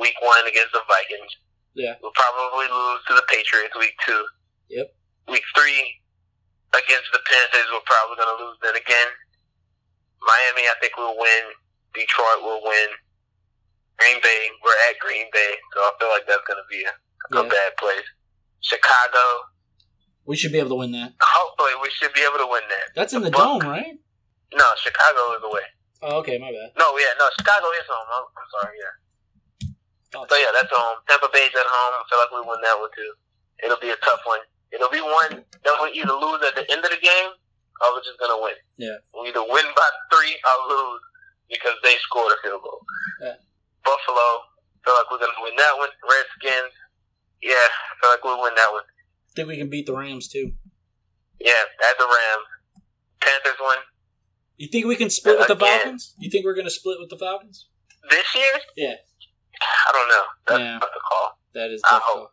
week 0.01 0.17
one 0.25 0.41
against 0.49 0.73
the 0.73 0.81
Vikings. 0.89 1.31
Yeah. 1.77 1.95
We'll 2.03 2.11
probably 2.17 2.65
lose 2.67 3.01
to 3.07 3.13
the 3.15 3.23
Patriots 3.31 3.77
week 3.77 3.95
two. 4.03 4.19
Yep. 4.73 4.89
Week 5.31 5.45
three 5.55 5.79
against 6.75 7.07
the 7.15 7.21
Panthers, 7.23 7.69
we're 7.71 7.85
probably 7.87 8.17
going 8.19 8.31
to 8.35 8.39
lose 8.41 8.57
then 8.65 8.75
again. 8.75 9.09
Miami, 10.19 10.65
I 10.67 10.75
think 10.81 10.97
we'll 10.97 11.15
win. 11.15 11.43
Detroit 11.93 12.41
will 12.43 12.61
win. 12.65 12.89
Green 14.01 14.17
Bay, 14.23 14.41
we're 14.65 14.79
at 14.89 14.97
Green 14.99 15.27
Bay, 15.31 15.51
so 15.75 15.77
I 15.85 15.91
feel 15.99 16.09
like 16.09 16.25
that's 16.25 16.43
going 16.49 16.57
to 16.57 16.67
be 16.73 16.81
a, 16.83 16.93
a 17.37 17.43
Yeah. 17.45 17.49
bad 17.53 17.71
place. 17.77 18.07
Chicago, 18.61 19.51
We 20.25 20.37
should 20.37 20.51
be 20.53 20.59
able 20.59 20.69
to 20.69 20.79
win 20.81 20.91
that. 20.93 21.13
hopefully 21.19 21.73
we 21.81 21.89
should 21.91 22.13
be 22.13 22.21
able 22.21 22.37
to 22.39 22.47
win 22.49 22.61
that. 22.69 22.93
That's 22.95 23.13
in 23.13 23.21
the 23.21 23.31
Buck- 23.31 23.61
dome, 23.61 23.69
right? 23.69 23.97
No, 24.53 24.65
Chicago 24.77 25.33
is 25.37 25.43
away. 25.43 25.65
Oh, 26.01 26.17
okay, 26.21 26.37
my 26.37 26.49
bad. 26.51 26.73
No, 26.77 26.93
yeah, 26.97 27.13
no, 27.17 27.25
Chicago 27.37 27.67
is 27.77 27.85
home. 27.89 28.07
I'm, 28.09 28.25
I'm 28.25 28.49
sorry, 28.57 28.75
yeah. 28.77 28.93
Oh, 30.17 30.25
So 30.27 30.35
yeah, 30.35 30.51
that's 30.53 30.71
home. 30.73 30.97
Tampa 31.07 31.29
Bay's 31.31 31.53
at 31.55 31.63
home. 31.67 31.93
I 31.95 32.03
feel 32.09 32.19
like 32.19 32.31
we 32.35 32.41
win 32.43 32.59
that 32.61 32.77
one 32.79 32.91
too. 32.95 33.11
It'll 33.63 33.79
be 33.79 33.91
a 33.93 33.99
tough 34.03 34.21
one. 34.25 34.41
It'll 34.73 34.91
be 34.91 34.99
one 35.01 35.43
that 35.45 35.75
we 35.83 35.95
either 35.99 36.15
lose 36.15 36.41
at 36.43 36.55
the 36.57 36.65
end 36.67 36.83
of 36.83 36.91
the 36.91 36.99
game 36.99 37.31
or 37.81 37.85
we're 37.95 38.03
just 38.03 38.19
gonna 38.19 38.39
win. 38.43 38.57
Yeah. 38.75 38.97
We 39.15 39.29
either 39.31 39.43
win 39.45 39.67
by 39.71 39.87
three 40.11 40.35
or 40.35 40.57
lose 40.73 41.01
because 41.47 41.77
they 41.83 41.95
scored 42.03 42.33
a 42.35 42.39
field 42.43 42.59
goal. 42.65 42.81
Yeah. 43.23 43.39
Buffalo, 43.87 44.27
feel 44.83 44.95
like 44.99 45.07
we're 45.11 45.23
gonna 45.23 45.41
win 45.47 45.55
that 45.55 45.75
one. 45.79 45.91
Redskins, 46.03 46.75
yeah, 47.41 47.53
I 47.53 47.93
feel 48.01 48.09
like 48.11 48.23
we'll 48.23 48.41
win 48.41 48.53
that 48.55 48.69
one. 48.71 48.83
I 48.83 49.31
think 49.35 49.47
we 49.47 49.57
can 49.57 49.69
beat 49.69 49.85
the 49.85 49.95
Rams 49.95 50.27
too. 50.27 50.53
Yeah, 51.39 51.63
at 51.89 51.97
the 51.97 52.05
Rams. 52.05 52.47
Panthers 53.21 53.59
win. 53.59 53.77
You 54.57 54.67
think 54.67 54.85
we 54.85 54.95
can 54.95 55.09
split 55.09 55.39
with 55.39 55.47
the. 55.47 55.55
Falcons? 55.55 56.13
You 56.19 56.29
think 56.29 56.45
we're 56.45 56.55
gonna 56.55 56.69
split 56.69 56.97
with 56.99 57.09
the 57.09 57.17
Falcons? 57.17 57.67
This 58.09 58.35
year? 58.35 58.59
Yeah. 58.75 58.95
I 59.61 59.91
don't 59.93 60.07
know. 60.09 60.23
That's 60.47 60.59
Yeah. 60.59 60.79
tough 60.79 60.89
to 60.93 60.99
call. 61.09 61.39
That 61.53 61.69
is 61.71 61.81
I 61.85 61.97
difficult. 61.97 62.17
hope. 62.17 62.31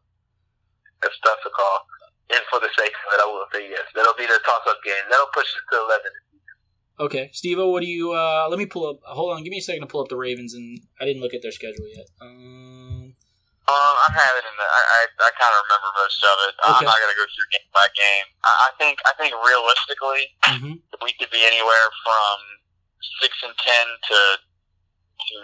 That's 1.02 1.18
tough 1.24 1.38
to 1.44 1.50
call. 1.50 1.78
And 2.30 2.40
for 2.50 2.60
the 2.60 2.68
sake 2.76 2.92
of 2.92 3.14
it, 3.14 3.20
I 3.22 3.26
will 3.26 3.46
say 3.52 3.68
yes. 3.70 3.84
That'll 3.94 4.14
be 4.14 4.26
the 4.26 4.38
toss-up 4.44 4.78
game. 4.84 5.04
That'll 5.10 5.26
push 5.32 5.44
us 5.46 5.62
to 5.72 5.76
11. 5.78 6.10
Okay, 7.00 7.30
Steve, 7.32 7.58
what 7.58 7.80
do 7.80 7.86
you? 7.86 8.12
uh 8.12 8.46
Let 8.50 8.58
me 8.58 8.66
pull 8.66 8.86
up. 8.88 9.00
Hold 9.04 9.32
on, 9.34 9.44
give 9.44 9.50
me 9.50 9.58
a 9.58 9.62
second 9.62 9.82
to 9.82 9.86
pull 9.86 10.00
up 10.02 10.08
the 10.08 10.16
Ravens, 10.16 10.54
and 10.54 10.80
I 11.00 11.04
didn't 11.04 11.22
look 11.22 11.32
at 11.34 11.42
their 11.42 11.52
schedule 11.52 11.86
yet. 11.94 12.06
Um, 12.20 12.87
Um, 13.68 13.94
I 14.00 14.08
have 14.16 14.34
it 14.40 14.48
in 14.48 14.54
the. 14.56 14.64
I 14.64 14.80
I, 14.80 15.00
I 15.28 15.30
kind 15.36 15.52
of 15.52 15.60
remember 15.68 15.92
most 16.00 16.16
of 16.24 16.36
it. 16.48 16.56
Okay. 16.56 16.72
I'm 16.72 16.88
not 16.88 16.96
gonna 17.04 17.20
go 17.20 17.28
through 17.28 17.48
game 17.52 17.68
by 17.76 17.84
game. 17.92 18.26
I, 18.40 18.52
I 18.64 18.70
think 18.80 18.96
I 19.04 19.12
think 19.20 19.36
realistically, 19.36 20.24
mhm. 20.48 20.72
we 21.04 21.12
could 21.20 21.28
be 21.28 21.44
anywhere 21.44 21.88
from 22.00 22.36
six 23.20 23.36
and 23.44 23.52
ten 23.60 23.86
to 24.08 24.18
to 24.40 25.36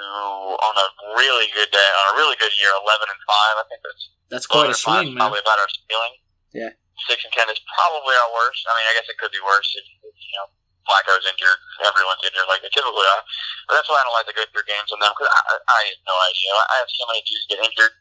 on 0.56 0.74
a 0.80 0.88
really 1.20 1.52
good 1.52 1.68
day, 1.68 1.88
on 2.00 2.04
a 2.12 2.14
really 2.16 2.32
good 2.40 2.56
year, 2.56 2.72
eleven 2.80 3.12
and 3.12 3.20
five. 3.28 3.54
I 3.60 3.64
think 3.68 3.80
that's 3.84 4.04
That's 4.32 4.48
quite 4.48 4.72
a 4.72 4.72
11 4.72 4.72
and 4.72 4.80
five 4.80 5.04
swing, 5.04 5.08
man. 5.12 5.20
Probably 5.20 5.44
about 5.44 5.60
our 5.60 5.70
ceiling. 5.84 6.14
Yeah. 6.56 6.72
Six 7.04 7.28
and 7.28 7.34
ten 7.36 7.52
is 7.52 7.60
probably 7.76 8.16
our 8.16 8.30
worst. 8.32 8.64
I 8.64 8.72
mean, 8.72 8.88
I 8.88 8.96
guess 8.96 9.04
it 9.12 9.20
could 9.20 9.36
be 9.36 9.42
worse 9.44 9.68
if, 9.76 9.84
if 10.00 10.16
you 10.16 10.34
know 10.40 10.48
Flacco's 10.88 11.28
injured, 11.28 11.60
everyone's 11.84 12.24
injured 12.24 12.48
like 12.48 12.64
they 12.64 12.72
typically 12.72 13.04
are. 13.04 13.20
But 13.68 13.76
that's 13.76 13.88
why 13.92 14.00
I 14.00 14.04
don't 14.08 14.16
like 14.16 14.32
to 14.32 14.36
go 14.36 14.48
through 14.48 14.64
games 14.64 14.88
on 14.96 15.00
them 15.04 15.12
because 15.12 15.28
I, 15.28 15.40
I, 15.44 15.54
I 15.60 15.80
have 15.92 16.02
no 16.08 16.16
idea. 16.24 16.56
I 16.56 16.76
have 16.80 16.88
so 16.88 17.04
many 17.12 17.20
dudes 17.28 17.44
get 17.52 17.60
injured 17.60 17.92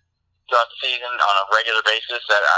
throughout 0.53 0.69
the 0.69 0.85
season 0.85 1.09
on 1.09 1.33
a 1.41 1.45
regular 1.49 1.81
basis 1.81 2.21
that 2.29 2.45
I, 2.45 2.57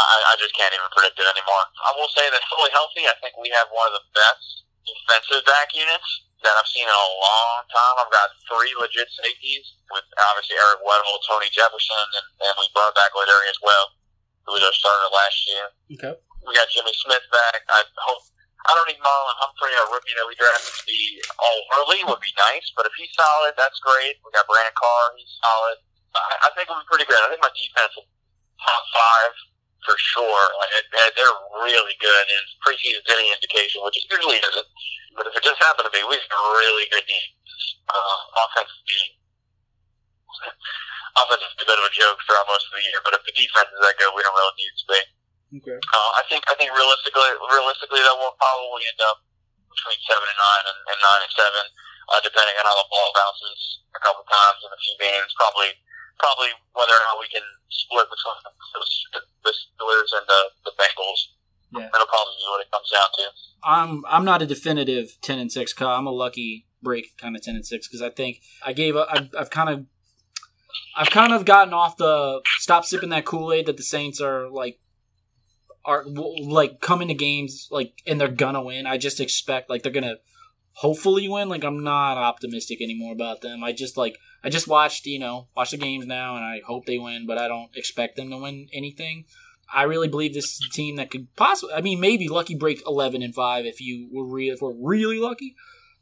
I, 0.00 0.16
I 0.32 0.34
just 0.40 0.56
can't 0.56 0.72
even 0.72 0.88
predict 0.88 1.20
it 1.20 1.28
anymore. 1.28 1.64
I 1.84 1.92
will 2.00 2.08
say 2.16 2.24
that 2.32 2.40
fully 2.48 2.72
healthy, 2.72 3.04
I 3.04 3.12
think 3.20 3.36
we 3.36 3.52
have 3.52 3.68
one 3.68 3.92
of 3.92 4.00
the 4.00 4.04
best 4.16 4.64
defensive 4.88 5.44
back 5.44 5.76
units 5.76 6.08
that 6.40 6.56
I've 6.56 6.68
seen 6.72 6.88
in 6.88 6.96
a 6.96 7.10
long 7.20 7.60
time. 7.68 7.94
I've 8.00 8.08
got 8.08 8.32
three 8.48 8.72
legit 8.80 9.12
safeties 9.12 9.76
with 9.92 10.08
obviously 10.32 10.56
Eric 10.56 10.80
Weddle, 10.80 11.20
Tony 11.28 11.52
Jefferson, 11.52 12.08
and, 12.16 12.26
and 12.48 12.54
we 12.56 12.72
brought 12.72 12.96
back 12.96 13.12
Lardarius 13.12 13.60
Webb, 13.60 13.88
who 14.48 14.56
was 14.56 14.64
our 14.64 14.72
starter 14.72 15.12
last 15.12 15.38
year. 15.44 15.66
Okay. 16.00 16.14
We 16.48 16.56
got 16.56 16.72
Jimmy 16.72 16.96
Smith 17.04 17.24
back. 17.28 17.68
I 17.68 17.84
hope. 18.08 18.24
I 18.66 18.74
don't 18.74 18.90
need 18.90 18.98
Marlon 18.98 19.38
Humphrey, 19.38 19.70
our 19.78 19.94
rookie 19.94 20.10
that 20.18 20.26
we 20.26 20.34
drafted, 20.34 20.74
to 20.74 20.84
be 20.90 21.22
all 21.38 21.60
early. 21.78 22.02
Would 22.02 22.18
be 22.18 22.34
nice, 22.34 22.66
but 22.74 22.82
if 22.82 22.94
he's 22.98 23.14
solid, 23.14 23.54
that's 23.54 23.78
great. 23.78 24.18
We 24.26 24.34
got 24.34 24.50
Brandon 24.50 24.74
Carr. 24.74 25.14
He's 25.14 25.30
solid. 25.38 25.78
I, 26.16 26.34
I 26.46 26.48
think 26.56 26.68
we'll 26.68 26.80
be 26.80 26.88
pretty 26.88 27.08
good. 27.08 27.20
I 27.20 27.28
think 27.30 27.42
my 27.42 27.52
defense 27.52 27.92
will 27.96 28.08
top 28.60 28.82
five 28.92 29.32
for 29.84 29.94
sure. 29.98 30.44
Like 30.58 30.70
they're 30.92 31.38
really 31.62 31.96
good, 32.02 32.24
and 32.26 32.42
if 32.42 32.50
preseason's 32.64 33.06
any 33.06 33.30
indication, 33.30 33.84
which 33.86 33.96
it 34.00 34.10
usually 34.10 34.40
isn't. 34.40 34.68
But 35.14 35.30
if 35.30 35.34
it 35.38 35.42
just 35.46 35.60
happened 35.62 35.88
to 35.88 35.94
be, 35.94 36.04
we 36.04 36.18
have 36.18 36.28
a 36.28 36.52
really 36.60 36.86
good 36.92 37.06
defense. 37.06 37.64
Uh, 37.86 38.18
offensively, 38.42 39.16
offense 41.22 41.44
is 41.46 41.54
a 41.62 41.68
bit 41.70 41.78
of 41.78 41.86
a 41.86 41.92
joke 41.94 42.18
throughout 42.26 42.50
most 42.50 42.68
of 42.68 42.76
the 42.76 42.84
year. 42.84 43.00
But 43.00 43.16
if 43.16 43.22
the 43.24 43.32
defense 43.32 43.70
is 43.70 43.80
that 43.80 43.96
good, 43.96 44.12
we 44.12 44.20
don't 44.26 44.34
really 44.36 44.58
need 44.60 44.74
to 44.76 44.86
be. 44.90 45.00
Okay. 45.62 45.78
Uh, 45.78 46.10
I 46.18 46.22
think 46.26 46.42
I 46.50 46.58
think 46.58 46.74
realistically, 46.74 47.32
realistically, 47.48 48.02
that 48.02 48.16
will 48.18 48.34
probably 48.34 48.82
end 48.90 49.00
up 49.06 49.22
between 49.70 50.00
seven 50.04 50.26
and 50.26 50.40
nine 50.40 50.64
and, 50.66 50.78
and 50.90 50.98
nine 50.98 51.20
and 51.22 51.32
seven, 51.32 51.64
uh, 52.12 52.20
depending 52.20 52.56
on 52.58 52.66
how 52.66 52.76
the 52.76 52.88
ball 52.90 53.08
bounces 53.14 53.86
a 53.94 54.00
couple 54.02 54.26
times 54.26 54.58
in 54.66 54.70
a 54.74 54.80
few 54.82 54.96
games. 54.98 55.30
Probably, 55.38 55.70
probably 56.18 56.52
whether 56.72 56.92
or 56.92 57.04
not 57.12 57.20
we 57.20 57.28
can 57.28 57.44
split 57.68 58.06
between 58.08 58.40
the, 58.44 59.20
the 59.44 59.52
Steelers 59.52 60.10
and 60.16 60.24
the, 60.26 60.40
the 60.64 60.72
Bengals. 60.78 61.36
Yeah. 61.72 61.88
That'll 61.92 62.06
probably 62.06 62.34
be 62.38 62.46
what 62.48 62.60
it 62.62 62.70
comes 62.70 62.90
down 62.90 63.08
to. 63.14 63.24
I'm 63.64 64.04
I'm 64.06 64.24
not 64.24 64.40
a 64.40 64.46
definitive 64.46 65.18
ten 65.20 65.38
and 65.38 65.50
six. 65.50 65.72
Ka. 65.72 65.98
I'm 65.98 66.06
a 66.06 66.12
lucky 66.12 66.66
break 66.80 67.18
kind 67.18 67.34
of 67.34 67.42
ten 67.42 67.56
and 67.56 67.66
six 67.66 67.88
because 67.88 68.02
I 68.02 68.10
think 68.10 68.40
I 68.64 68.72
gave 68.72 68.96
up. 68.96 69.08
I've, 69.10 69.28
I've 69.36 69.50
kind 69.50 69.68
of 69.68 69.86
I've 70.96 71.10
kind 71.10 71.32
of 71.32 71.44
gotten 71.44 71.74
off 71.74 71.96
the 71.96 72.40
stop 72.58 72.84
sipping 72.84 73.10
that 73.10 73.24
Kool 73.24 73.52
Aid 73.52 73.66
that 73.66 73.76
the 73.76 73.82
Saints 73.82 74.20
are 74.20 74.48
like 74.48 74.78
are 75.84 76.04
like 76.06 76.80
coming 76.80 77.08
to 77.08 77.14
games 77.14 77.68
like 77.70 78.00
and 78.06 78.20
they're 78.20 78.28
gonna 78.28 78.62
win. 78.62 78.86
I 78.86 78.96
just 78.96 79.20
expect 79.20 79.68
like 79.68 79.82
they're 79.82 79.92
gonna 79.92 80.16
hopefully 80.74 81.28
win. 81.28 81.48
Like 81.48 81.64
I'm 81.64 81.82
not 81.82 82.16
optimistic 82.16 82.80
anymore 82.80 83.12
about 83.12 83.40
them. 83.40 83.64
I 83.64 83.72
just 83.72 83.96
like 83.96 84.16
I 84.46 84.48
just 84.48 84.68
watched 84.68 85.06
you 85.06 85.18
know 85.18 85.48
watch 85.56 85.72
the 85.72 85.76
games 85.76 86.06
now 86.06 86.36
and 86.36 86.44
I 86.44 86.60
hope 86.64 86.86
they 86.86 86.98
win, 86.98 87.26
but 87.26 87.36
I 87.36 87.48
don't 87.48 87.76
expect 87.76 88.14
them 88.14 88.30
to 88.30 88.38
win 88.38 88.68
anything. 88.72 89.24
I 89.74 89.82
really 89.82 90.06
believe 90.06 90.34
this 90.34 90.44
is 90.44 90.68
a 90.70 90.72
team 90.72 90.94
that 90.96 91.10
could 91.10 91.34
possibly. 91.34 91.74
I 91.74 91.80
mean, 91.80 91.98
maybe 91.98 92.28
lucky 92.28 92.54
break 92.54 92.80
eleven 92.86 93.22
and 93.22 93.34
five 93.34 93.66
if 93.66 93.80
you 93.80 94.08
were 94.12 94.24
re- 94.24 94.50
if 94.50 94.60
we're 94.62 94.72
really 94.72 95.18
lucky. 95.18 95.56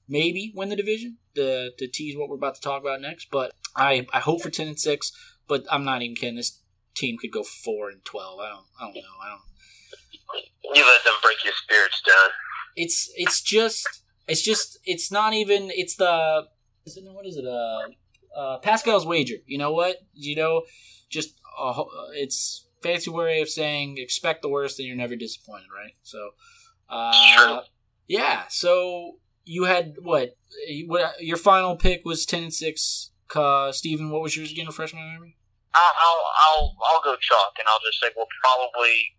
Maybe 0.07 0.53
win 0.55 0.69
the 0.69 0.77
division 0.77 1.17
to, 1.35 1.71
to 1.79 1.89
tease 1.89 2.15
what 2.19 2.29
we're 2.29 2.37
about 2.37 2.57
to 2.57 2.61
talk 2.61 2.83
about 2.83 3.01
next. 3.01 3.29
But 3.31 3.53
I 3.75 4.07
I 4.13 4.21
hope 4.21 4.43
for 4.43 4.51
ten 4.51 4.69
and 4.69 4.79
six. 4.79 5.11
But 5.49 5.65
I'm 5.71 5.85
not 5.85 6.03
even 6.03 6.15
kidding. 6.15 6.37
This 6.37 6.61
team 6.95 7.17
could 7.19 7.33
go 7.33 7.43
four 7.43 7.89
and 7.89 8.05
twelve. 8.05 8.41
I 8.41 8.51
don't 8.51 8.67
I 8.79 8.85
don't 8.85 8.95
know. 8.95 9.01
I 9.23 9.29
don't. 9.31 10.77
You 10.77 10.85
let 10.85 11.03
them 11.05 11.15
break 11.23 11.43
your 11.45 11.55
spirits 11.55 12.03
down. 12.07 12.29
It's 12.77 13.11
it's 13.17 13.41
just 13.41 14.03
it's 14.29 14.43
just 14.43 14.79
it's 14.85 15.11
not 15.11 15.33
even 15.33 15.71
it's 15.71 15.97
the 15.97 16.45
is 16.85 16.99
it, 16.99 17.05
what 17.07 17.25
is 17.25 17.39
it 17.39 17.47
uh, 17.47 17.89
uh 18.37 18.59
Pascal's 18.59 19.07
wager. 19.07 19.37
You 19.47 19.59
know 19.59 19.73
what? 19.73 19.97
You 20.15 20.37
know, 20.37 20.63
just 21.09 21.39
uh, 21.59 21.85
it's 22.15 22.67
fancy 22.83 23.11
way 23.11 23.41
of 23.41 23.49
saying 23.49 23.99
expect 23.99 24.43
the 24.43 24.49
worst 24.49 24.79
and 24.79 24.87
you're 24.87 24.97
never 24.97 25.17
disappointed, 25.17 25.69
right? 25.75 25.95
So, 26.03 26.31
uh, 26.89 27.37
True. 27.37 27.59
yeah. 28.09 28.45
So 28.49 29.19
you 29.45 29.65
had 29.65 29.97
what? 30.03 30.37
What 30.87 31.15
your 31.21 31.37
final 31.37 31.77
pick 31.77 32.05
was 32.05 32.27
ten 32.27 32.43
and 32.45 32.55
six. 32.55 33.11
Uh, 33.35 33.73
Steven, 33.73 34.11
what 34.11 34.23
was 34.23 34.37
yours 34.37 34.53
again? 34.53 34.67
Refresh 34.67 34.95
my 34.95 35.01
memory. 35.01 35.37
I'll, 35.75 35.93
I'll 35.99 36.23
I'll 36.47 36.77
I'll 36.93 37.03
go 37.03 37.17
chalk, 37.21 37.55
and 37.59 37.67
I'll 37.69 37.81
just 37.85 38.01
say 38.01 38.09
we'll 38.17 38.29
probably 38.43 39.17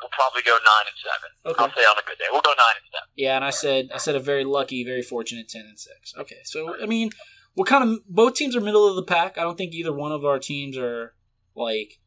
we'll 0.00 0.10
probably 0.12 0.42
go 0.42 0.56
nine 0.64 0.86
and 0.86 0.96
seven. 1.04 1.30
Okay. 1.44 1.64
I'll 1.64 1.74
say 1.76 1.86
on 1.86 1.98
a 1.98 2.06
good 2.06 2.18
day 2.18 2.24
we'll 2.32 2.40
go 2.40 2.50
nine 2.50 2.76
and 2.76 2.88
seven. 2.92 3.08
Yeah, 3.16 3.36
and 3.36 3.44
I 3.44 3.50
said 3.50 3.90
I 3.94 3.98
said 3.98 4.14
a 4.14 4.20
very 4.20 4.44
lucky, 4.44 4.84
very 4.84 5.02
fortunate 5.02 5.48
ten 5.48 5.62
and 5.62 5.78
six. 5.78 6.14
Okay, 6.16 6.38
so 6.44 6.80
I 6.82 6.86
mean, 6.86 7.10
we're 7.58 7.64
kind 7.64 7.82
of 7.82 7.98
both 8.08 8.34
teams 8.34 8.54
are 8.54 8.60
middle 8.60 8.88
of 8.88 8.94
the 8.94 9.02
pack. 9.02 9.36
I 9.36 9.42
don't 9.42 9.58
think 9.58 9.74
either 9.74 9.92
one 9.92 10.12
of 10.12 10.24
our 10.24 10.38
teams 10.38 10.78
are 10.78 11.14
like 11.56 11.98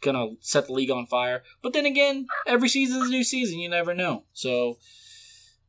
gonna 0.00 0.28
set 0.40 0.68
the 0.68 0.72
league 0.72 0.90
on 0.90 1.04
fire. 1.06 1.42
But 1.62 1.72
then 1.72 1.84
again, 1.84 2.28
every 2.46 2.68
season's 2.68 3.08
a 3.08 3.10
new 3.10 3.24
season. 3.24 3.58
You 3.58 3.68
never 3.68 3.92
know. 3.92 4.22
So 4.32 4.78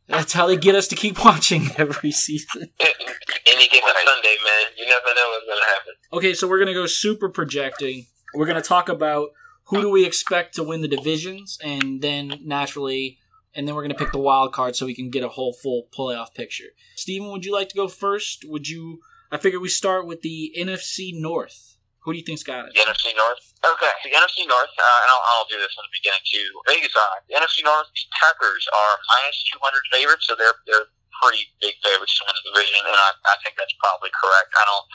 that's 0.08 0.34
how 0.34 0.46
they 0.46 0.58
get 0.58 0.76
us 0.76 0.88
to 0.90 0.96
keep 0.96 1.26
watching 1.26 1.72
every 1.76 2.12
season. 2.12 2.70
Any 2.80 3.68
given 3.68 3.94
Sunday, 4.06 4.36
man, 4.46 4.68
you 4.78 4.86
never 4.86 5.08
know 5.16 5.30
what's 5.32 5.46
gonna 5.48 5.72
happen. 5.74 5.94
Okay, 6.14 6.34
so 6.36 6.48
we're 6.48 6.60
gonna 6.60 6.74
go 6.74 6.86
super 6.86 7.30
projecting. 7.30 8.06
We're 8.36 8.46
gonna 8.46 8.62
talk 8.62 8.90
about 8.90 9.30
who 9.66 9.82
do 9.82 9.90
we 9.90 10.06
expect 10.06 10.54
to 10.56 10.64
win 10.64 10.82
the 10.82 10.88
divisions, 10.88 11.58
and 11.64 12.02
then 12.04 12.42
naturally, 12.44 13.18
and 13.56 13.68
then 13.68 13.76
we're 13.76 13.82
gonna 13.82 13.96
pick 13.96 14.12
the 14.12 14.20
wild 14.20 14.54
card 14.54 14.76
so 14.76 14.86
we 14.86 14.96
can 14.96 15.10
get 15.10 15.24
a 15.24 15.30
whole 15.30 15.54
full 15.54 15.88
playoff 15.96 16.34
picture. 16.34 16.76
Steven, 16.96 17.32
would 17.32 17.46
you 17.46 17.54
like 17.54 17.70
to 17.70 17.76
go 17.76 17.88
first? 17.88 18.46
Would 18.48 18.68
you? 18.68 19.00
I 19.32 19.38
figure 19.38 19.60
we 19.60 19.70
start 19.70 20.08
with 20.08 20.22
the 20.22 20.54
NFC 20.58 21.12
North. 21.14 21.78
Who 22.08 22.14
do 22.14 22.18
you 22.18 22.26
think's 22.26 22.42
got 22.42 22.66
it? 22.66 22.74
The 22.74 22.82
NFC 22.82 23.14
North. 23.14 23.44
Okay, 23.60 23.94
the 24.08 24.16
NFC 24.16 24.48
North, 24.48 24.72
uh, 24.72 25.00
and 25.04 25.10
I'll, 25.12 25.24
I'll 25.36 25.50
do 25.52 25.60
this 25.60 25.76
in 25.76 25.84
the 25.84 25.94
beginning 25.94 26.24
too. 26.26 26.48
Vegas 26.66 26.96
odds. 26.96 27.28
The 27.28 27.36
NFC 27.38 27.62
North, 27.62 27.92
the 27.92 28.08
Packers 28.18 28.66
are 28.72 28.94
minus 29.14 29.38
two 29.46 29.60
hundred 29.60 29.84
favorites, 29.92 30.26
so 30.26 30.34
they're 30.34 30.56
they're 30.66 30.88
pretty 31.20 31.44
big 31.60 31.76
favorites 31.84 32.16
to 32.18 32.24
win 32.24 32.36
the 32.40 32.46
division, 32.56 32.82
and 32.88 32.96
I, 32.96 33.12
I 33.28 33.36
think 33.44 33.60
that's 33.60 33.76
probably 33.84 34.10
correct. 34.16 34.56
I 34.56 34.64
don't 34.64 34.86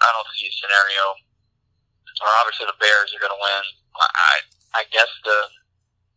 I 0.00 0.08
don't 0.16 0.28
see 0.34 0.48
a 0.48 0.54
scenario. 0.56 1.04
Or 2.18 2.30
obviously 2.42 2.66
the 2.66 2.74
Bears 2.82 3.14
are 3.14 3.22
going 3.22 3.30
to 3.30 3.38
win. 3.38 3.64
I 3.94 4.42
I 4.74 4.82
guess 4.90 5.06
the 5.22 5.38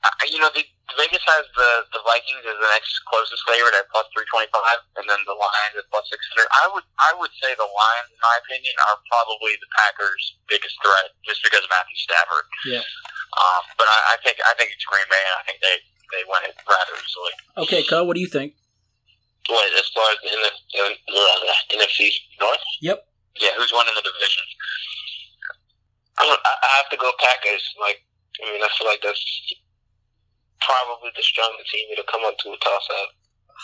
I, 0.01 0.25
you 0.33 0.41
know 0.41 0.49
the 0.49 0.65
Vegas 0.97 1.21
has 1.23 1.45
the 1.53 1.69
the 1.93 2.01
Vikings 2.03 2.41
as 2.41 2.57
the 2.57 2.69
next 2.73 2.89
closest 3.05 3.45
favorite 3.45 3.77
at 3.77 3.85
plus 3.93 4.09
three 4.11 4.25
twenty 4.33 4.49
five, 4.49 4.81
and 4.97 5.05
then 5.05 5.21
the 5.29 5.37
Lions 5.37 5.77
at 5.77 5.85
plus 5.93 6.09
six 6.09 6.25
hundred. 6.33 6.49
I 6.49 6.65
would 6.73 6.85
I 6.97 7.11
would 7.21 7.33
say 7.37 7.53
the 7.53 7.69
Lions, 7.69 8.09
in 8.09 8.19
my 8.19 8.35
opinion, 8.41 8.73
are 8.89 8.97
probably 9.07 9.53
the 9.61 9.69
Packers' 9.77 10.41
biggest 10.49 10.73
threat, 10.81 11.13
just 11.21 11.45
because 11.45 11.61
of 11.61 11.69
Matthew 11.69 11.97
Stafford. 12.01 12.45
Yeah. 12.65 12.83
Um, 13.37 13.63
but 13.77 13.87
I, 13.87 13.97
I 14.13 14.25
think 14.25 14.41
I 14.41 14.53
think 14.57 14.73
it's 14.73 14.83
Green 14.89 15.05
Bay, 15.05 15.21
and 15.21 15.35
I 15.37 15.43
think 15.45 15.57
they 15.61 15.77
they 16.17 16.23
win 16.25 16.49
it 16.49 16.57
rather 16.65 16.95
easily. 16.97 17.33
Okay, 17.61 17.81
Cut. 17.85 18.09
What 18.09 18.17
do 18.17 18.23
you 18.25 18.31
think? 18.31 18.57
What 19.47 19.69
as 19.77 19.89
far 19.93 20.05
as 20.11 20.19
the 20.25 20.33
NF, 20.33 20.57
uh, 20.81 21.77
NFC 21.77 22.09
North? 22.41 22.65
Yep. 22.81 22.99
Yeah, 23.37 23.53
who's 23.57 23.71
winning 23.73 23.95
the 23.95 24.05
division? 24.05 24.45
I, 26.19 26.25
I 26.25 26.53
I 26.61 26.69
have 26.81 26.89
to 26.89 26.97
go 26.97 27.09
Packers. 27.21 27.63
Like, 27.79 28.03
I 28.43 28.51
mean, 28.51 28.61
I 28.61 28.69
feel 28.77 28.85
like 28.89 29.01
that's 29.01 29.21
probably 30.61 31.11
the 31.15 31.23
strongest 31.23 31.69
team 31.71 31.87
to 31.95 32.03
come 32.09 32.21
up 32.25 32.37
to 32.39 32.49
a 32.49 32.57
toss 32.57 32.87
up. 33.01 33.09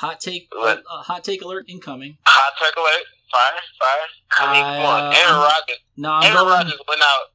Hot 0.01 0.19
take. 0.19 0.49
Uh, 0.53 0.77
hot 1.09 1.23
take 1.23 1.41
alert 1.41 1.65
incoming. 1.67 2.17
Hot 2.25 2.53
take 2.61 2.75
alert. 2.77 3.05
Fire, 3.31 3.59
fire. 3.81 4.07
I 4.39 4.43
mean, 4.53 4.63
come 4.63 4.85
on. 4.87 5.01
Uh, 5.11 5.17
Aaron 5.19 5.39
Rodgers. 5.41 5.81
No, 5.97 6.09
I'm 6.11 6.23
Aaron 6.23 6.37
going. 6.37 6.49
Rodgers 6.53 6.81
went 6.87 7.01
out. 7.01 7.25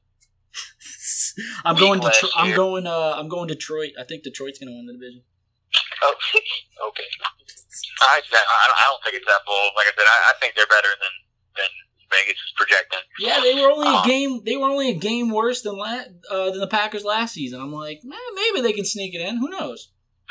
I'm 1.65 1.75
going. 1.75 1.99
Detro- 1.99 2.33
I'm 2.35 2.55
going. 2.55 2.87
Uh, 2.87 3.13
I'm 3.17 3.27
going 3.27 3.47
Detroit. 3.47 3.91
I 3.99 4.03
think 4.03 4.23
Detroit's 4.23 4.57
going 4.59 4.69
to 4.71 4.75
win 4.77 4.85
the 4.87 4.93
division. 4.93 5.21
Oh, 6.01 6.13
okay. 6.89 7.07
I, 8.01 8.19
I 8.19 8.21
don't- 8.21 8.79
I 8.79 8.85
don't 8.89 9.01
think 9.03 9.15
it's 9.17 9.25
that 9.27 9.41
bold. 9.45 9.71
Like 9.75 9.87
I 9.87 9.93
said, 9.97 10.05
I, 10.07 10.17
I 10.31 10.33
think 10.39 10.55
they're 10.55 10.69
better 10.69 10.93
than 10.97 11.13
than 11.57 11.69
Vegas 12.13 12.37
is 12.37 12.53
projecting. 12.55 12.99
Yeah, 13.19 13.39
they 13.41 13.55
were 13.57 13.71
only 13.73 13.87
a 13.89 13.99
Uh, 13.99 14.05
game. 14.05 14.43
They 14.45 14.55
were 14.57 14.67
only 14.69 14.89
a 14.89 14.97
game 14.97 15.29
worse 15.31 15.61
than 15.63 15.77
la- 15.77 16.05
uh, 16.29 16.49
than 16.51 16.59
the 16.59 16.67
Packers 16.69 17.03
last 17.03 17.33
season. 17.33 17.59
I'm 17.61 17.73
like, 17.73 18.01
man, 18.03 18.19
maybe 18.35 18.61
they 18.61 18.73
can 18.73 18.85
sneak 18.85 19.13
it 19.15 19.21
in. 19.21 19.37
Who 19.37 19.49
knows? 19.49 19.89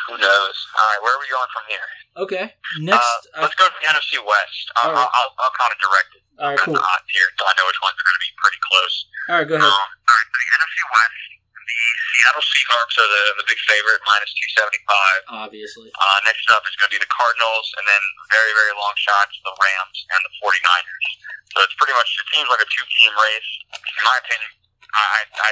Who 0.08 0.14
knows? 0.18 0.56
All 0.78 0.86
right, 0.90 1.00
where 1.02 1.14
are 1.14 1.20
we 1.22 1.28
going 1.30 1.50
from 1.52 1.64
here? 1.68 1.88
Okay, 2.12 2.44
next. 2.84 3.00
uh, 3.34 3.40
let's 3.42 3.54
go 3.56 3.64
to 3.66 3.74
the 3.80 3.86
NFC 3.88 4.20
West. 4.20 4.64
I'll, 4.82 4.90
right. 4.92 4.98
I'll, 5.00 5.10
I'll, 5.16 5.32
I'll 5.42 5.56
kind 5.56 5.72
of 5.72 5.78
direct 5.80 6.10
it. 6.12 6.22
all 6.42 6.48
right, 6.52 6.58
cool. 6.60 6.74
the 6.76 6.82
odds 6.84 7.08
here, 7.08 7.28
so 7.38 7.46
I 7.48 7.52
know 7.56 7.64
which 7.70 7.80
ones 7.80 7.96
are 7.96 8.04
going 8.04 8.18
to 8.20 8.24
be 8.28 8.32
pretty 8.36 8.60
close. 8.68 8.94
All 9.30 9.34
right, 9.40 9.48
go 9.48 9.56
Um, 9.56 9.64
ahead. 9.64 9.72
all 9.72 10.12
right, 10.12 10.28
the 10.28 10.44
NFC 10.52 10.78
West, 10.92 11.20
the 11.66 11.78
Seattle 12.18 12.44
Seahawks 12.44 12.94
are 13.00 13.10
the, 13.10 13.24
the 13.42 13.46
big 13.48 13.60
favorite, 13.66 14.00
minus 14.06 14.30
275. 15.30 15.46
Obviously, 15.46 15.88
Uh, 15.94 16.18
next 16.26 16.46
up 16.52 16.62
is 16.66 16.74
going 16.78 16.90
to 16.90 16.94
be 16.96 17.02
the 17.02 17.10
Cardinals, 17.10 17.66
and 17.78 17.84
then 17.86 18.02
very, 18.34 18.52
very 18.54 18.74
long 18.76 18.94
shots, 18.98 19.34
the 19.42 19.54
Rams 19.54 19.98
and 20.12 20.20
the 20.26 20.32
49ers. 20.42 21.06
So 21.54 21.56
it's 21.66 21.76
pretty 21.76 21.92
much, 21.96 22.08
it 22.16 22.26
seems 22.32 22.48
like 22.48 22.62
a 22.64 22.68
two-team 22.68 23.12
race. 23.12 23.50
In 23.76 24.02
my 24.08 24.16
opinion, 24.22 24.50
I, 24.96 25.04
I, 25.04 25.20
I, 25.32 25.50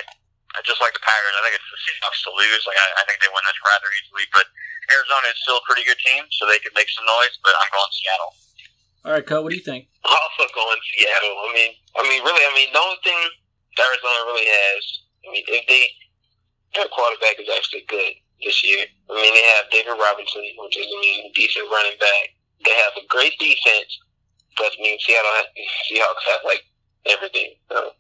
I 0.57 0.59
just 0.67 0.81
like 0.83 0.97
the 0.97 1.05
Packers. 1.05 1.35
I 1.37 1.41
think 1.45 1.55
it's 1.61 1.71
the 1.71 1.81
Seahawks 1.87 2.21
to 2.27 2.33
lose. 2.35 2.63
Like 2.67 2.81
I, 2.81 2.87
I 2.99 3.03
think 3.09 3.21
they 3.23 3.31
win 3.31 3.45
this 3.47 3.59
rather 3.63 3.89
easily, 4.01 4.25
but 4.35 4.47
Arizona 4.91 5.31
is 5.31 5.39
still 5.45 5.61
a 5.61 5.65
pretty 5.69 5.85
good 5.87 6.01
team, 6.03 6.27
so 6.35 6.49
they 6.51 6.59
could 6.59 6.75
make 6.75 6.89
some 6.91 7.05
noise, 7.07 7.37
but 7.45 7.55
I'm 7.55 7.71
going 7.71 7.93
Seattle. 7.95 8.33
all 9.07 9.13
right, 9.15 9.25
Cut. 9.25 9.45
What 9.47 9.55
do 9.55 9.59
you 9.61 9.65
think? 9.65 9.87
Also 10.03 10.43
going 10.57 10.81
Seattle. 10.91 11.37
I 11.47 11.49
mean, 11.55 11.71
I 11.95 12.03
mean, 12.09 12.21
really, 12.27 12.43
I 12.43 12.53
mean, 12.57 12.69
the 12.75 12.81
only 12.83 12.99
thing 13.07 13.21
Arizona 13.79 14.21
really 14.27 14.49
has, 14.51 14.83
I 15.27 15.33
mean, 15.33 15.45
if 15.47 15.67
they 15.69 15.89
their 16.75 16.87
quarterback 16.89 17.41
is 17.41 17.51
actually 17.51 17.85
good 17.89 18.15
this 18.43 18.63
year. 18.65 18.87
I 19.11 19.15
mean, 19.15 19.35
they 19.35 19.47
have 19.57 19.71
David 19.71 19.99
Robinson, 19.99 20.43
which 20.59 20.77
is 20.77 20.87
I 20.87 21.01
mean, 21.01 21.33
decent 21.35 21.67
running 21.71 21.99
back. 21.99 22.37
They 22.65 22.71
have 22.71 22.93
a 22.97 23.07
great 23.09 23.39
defense, 23.39 23.99
but 24.57 24.71
I 24.79 24.83
mean, 24.83 24.99
Seattle 25.01 25.31
has, 25.37 25.47
Seahawks 25.91 26.31
have 26.31 26.41
like 26.45 26.63
everything. 27.07 27.55
So, 27.71 27.91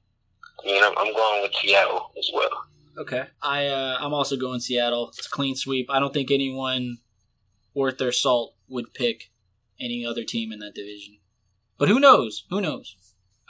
I 0.62 0.66
mean, 0.66 0.82
I'm, 0.84 0.96
I'm 0.98 1.14
going 1.14 1.42
with 1.42 1.54
Seattle 1.54 2.12
as 2.18 2.30
well. 2.34 2.50
Okay, 2.98 3.24
I 3.42 3.66
uh, 3.66 3.98
I'm 4.00 4.12
also 4.12 4.36
going 4.36 4.60
Seattle. 4.60 5.08
It's 5.08 5.26
a 5.26 5.30
clean 5.30 5.56
sweep. 5.56 5.90
I 5.90 6.00
don't 6.00 6.12
think 6.12 6.30
anyone 6.30 6.98
worth 7.74 7.98
their 7.98 8.12
salt 8.12 8.54
would 8.68 8.92
pick 8.92 9.30
any 9.80 10.04
other 10.04 10.24
team 10.24 10.52
in 10.52 10.58
that 10.58 10.74
division. 10.74 11.18
But 11.78 11.88
who 11.88 11.98
knows? 11.98 12.44
Who 12.50 12.60
knows? 12.60 12.96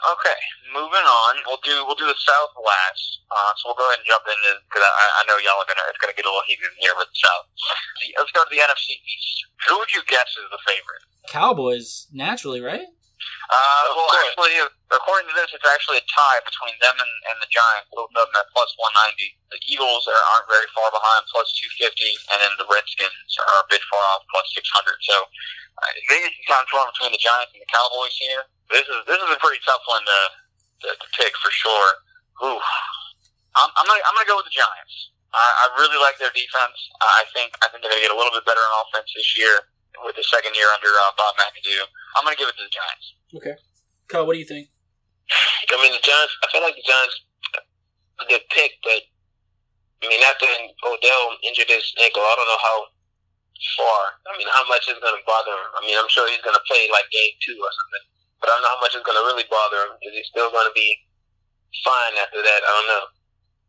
Okay, 0.01 0.39
moving 0.73 1.05
on. 1.05 1.33
We'll 1.45 1.61
do 1.61 1.85
we'll 1.85 1.99
do 1.99 2.09
the 2.09 2.17
South 2.17 2.57
last. 2.57 3.21
Uh, 3.29 3.53
so 3.61 3.69
we'll 3.69 3.77
go 3.77 3.85
ahead 3.85 4.01
and 4.01 4.07
jump 4.09 4.25
into 4.25 4.57
because 4.65 4.81
I, 4.81 5.21
I 5.21 5.21
know 5.29 5.37
y'all 5.37 5.61
are 5.61 5.69
gonna 5.69 5.85
it's 5.93 6.01
gonna 6.01 6.17
get 6.17 6.25
a 6.25 6.31
little 6.33 6.41
heated 6.49 6.73
here 6.81 6.97
with 6.97 7.05
the 7.13 7.19
South. 7.21 7.45
Let's 8.17 8.33
go 8.33 8.41
to 8.41 8.49
the 8.49 8.65
NFC 8.65 8.97
East. 8.97 9.37
Who 9.69 9.77
would 9.77 9.93
you 9.93 10.01
guess 10.09 10.33
is 10.41 10.49
the 10.49 10.61
favorite? 10.65 11.05
Cowboys, 11.29 12.09
naturally, 12.09 12.65
right? 12.65 12.89
Uh, 13.49 13.81
well, 13.97 14.11
actually, 14.21 14.53
according 14.93 15.25
to 15.27 15.35
this, 15.35 15.49
it's 15.55 15.65
actually 15.65 15.97
a 15.97 16.05
tie 16.05 16.41
between 16.45 16.75
them 16.83 16.95
and, 16.99 17.11
and 17.33 17.37
the 17.41 17.49
Giants, 17.49 17.89
both 17.89 18.11
of 18.11 18.15
them 18.15 18.31
at 18.37 18.47
plus 18.53 18.69
190. 18.77 19.17
The 19.49 19.59
Eagles 19.65 20.05
are, 20.05 20.23
aren't 20.35 20.47
very 20.51 20.69
far 20.75 20.87
behind, 20.93 21.25
plus 21.31 21.49
250, 21.57 21.89
and 22.31 22.37
then 22.39 22.53
the 22.61 22.67
Redskins 22.69 23.31
are 23.41 23.65
a 23.65 23.67
bit 23.67 23.81
far 23.89 24.03
off, 24.15 24.23
plus 24.29 24.47
600. 24.53 24.67
So 25.03 25.15
I 25.81 25.89
think 26.05 26.29
it's 26.29 26.37
kind 26.45 26.61
of 26.61 26.67
torn 26.69 26.87
between 26.93 27.11
the 27.15 27.21
Giants 27.21 27.51
and 27.57 27.61
the 27.63 27.71
Cowboys 27.71 28.15
here. 28.21 28.45
This 28.69 28.85
is 28.87 28.99
this 29.09 29.19
is 29.19 29.29
a 29.31 29.39
pretty 29.41 29.59
tough 29.67 29.83
one 29.89 30.03
to 30.05 30.19
to, 30.85 30.89
to 30.95 31.07
pick 31.17 31.33
for 31.41 31.51
sure. 31.51 31.89
Ooh. 32.45 32.61
I'm, 33.57 33.69
I'm 33.75 33.85
gonna 33.87 34.03
I'm 34.07 34.15
gonna 34.15 34.29
go 34.29 34.39
with 34.39 34.47
the 34.47 34.55
Giants. 34.55 35.11
I, 35.31 35.43
I 35.43 35.63
really 35.79 35.99
like 35.99 36.19
their 36.19 36.31
defense. 36.31 36.77
I 37.03 37.23
think 37.35 37.55
I 37.59 37.67
think 37.71 37.83
they're 37.83 37.91
gonna 37.91 38.03
get 38.03 38.15
a 38.15 38.19
little 38.19 38.31
bit 38.31 38.47
better 38.47 38.63
on 38.63 38.71
offense 38.87 39.11
this 39.11 39.35
year 39.35 39.67
with 40.07 40.15
the 40.15 40.23
second 40.23 40.55
year 40.55 40.71
under 40.71 40.91
uh, 40.91 41.11
Bob 41.19 41.35
McAdoo. 41.35 41.83
I'm 42.15 42.23
gonna 42.23 42.39
give 42.39 42.47
it 42.47 42.55
to 42.59 42.63
the 42.63 42.71
Giants. 42.71 43.19
Okay. 43.35 43.55
Kyle, 44.07 44.27
what 44.27 44.33
do 44.33 44.39
you 44.39 44.47
think? 44.47 44.67
I 45.71 45.79
mean, 45.79 45.95
the 45.95 46.03
Giants. 46.03 46.35
I 46.43 46.51
feel 46.51 46.61
like 46.61 46.75
the 46.75 46.83
Giants 46.83 47.15
a 48.21 48.25
good 48.29 48.45
pick, 48.53 48.77
but 48.85 49.01
I 50.01 50.09
mean, 50.09 50.21
after 50.25 50.45
Odell 50.85 51.25
injured 51.41 51.69
his 51.69 51.85
ankle, 52.01 52.21
I 52.21 52.33
don't 52.37 52.49
know 52.49 52.61
how 52.61 52.77
far. 53.77 54.01
I 54.29 54.33
mean, 54.37 54.49
how 54.49 54.65
much 54.65 54.89
is 54.89 54.97
going 54.97 55.13
to 55.13 55.25
bother 55.25 55.53
him? 55.53 55.69
I 55.77 55.81
mean, 55.85 55.97
I'm 55.97 56.09
sure 56.09 56.25
he's 56.29 56.41
going 56.41 56.57
to 56.57 56.65
play 56.69 56.89
like 56.89 57.09
game 57.13 57.33
two 57.41 57.57
or 57.57 57.71
something, 57.71 58.05
but 58.41 58.49
I 58.49 58.57
don't 58.57 58.65
know 58.65 58.73
how 58.77 58.83
much 58.83 58.93
is 58.97 59.05
going 59.05 59.17
to 59.17 59.25
really 59.29 59.47
bother 59.49 59.79
him. 59.89 59.97
Is 60.05 60.13
he 60.17 60.23
still 60.25 60.49
going 60.49 60.69
to 60.69 60.75
be 60.75 60.89
fine 61.85 62.17
after 62.17 62.41
that? 62.41 62.61
I 62.65 62.71
don't 62.77 62.89
know. 62.89 63.05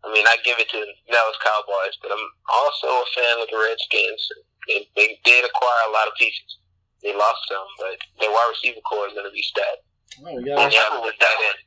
I 0.03 0.09
mean, 0.11 0.27
I 0.27 0.41
give 0.43 0.59
it 0.59 0.67
to 0.73 0.81
Dallas 1.09 1.39
Cowboys, 1.39 1.95
but 2.03 2.11
I'm 2.11 2.27
also 2.51 2.91
a 2.91 3.09
fan 3.15 3.39
of 3.39 3.47
the 3.47 3.61
Redskins. 3.61 4.23
They, 4.67 4.89
they 4.99 5.09
did 5.23 5.47
acquire 5.47 5.83
a 5.87 5.95
lot 5.95 6.11
of 6.11 6.19
pieces. 6.19 6.59
They 7.03 7.13
lost 7.15 7.43
some, 7.51 7.67
but 7.79 7.99
their 8.23 8.31
wide 8.31 8.51
receiver 8.55 8.81
corps 8.87 9.11
is 9.11 9.15
going 9.15 9.27
to 9.27 9.35
be 9.35 9.43
stacked. 9.43 9.83
Oh, 10.23 10.39
we 10.39 10.47
And 10.47 10.47
got 10.47 10.71
they 10.71 10.79
that 10.79 11.37
end. 11.51 11.61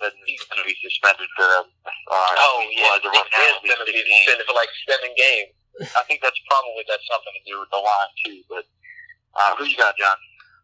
That 0.00 0.10
he's 0.26 0.42
gonna 0.50 0.66
be 0.66 0.74
suspended 0.82 1.28
for. 1.38 1.46
Uh, 1.46 1.62
Oh 2.10 2.58
yeah, 2.74 2.98
the 2.98 3.06
he 3.06 3.18
is 3.22 3.62
going 3.62 3.78
to 3.78 3.86
be 3.86 4.02
suspended 4.02 4.46
for 4.50 4.54
like 4.58 4.66
seven 4.90 5.14
games. 5.14 5.54
I 5.94 6.02
think 6.10 6.18
that's 6.20 6.40
probably 6.50 6.82
that's 6.88 7.06
something 7.06 7.30
to 7.30 7.42
do 7.46 7.60
with 7.60 7.70
the 7.70 7.78
line 7.78 8.10
too. 8.26 8.42
But 8.50 8.64
uh, 9.38 9.54
who 9.56 9.64
you 9.70 9.76
got, 9.76 9.94
John? 9.96 10.16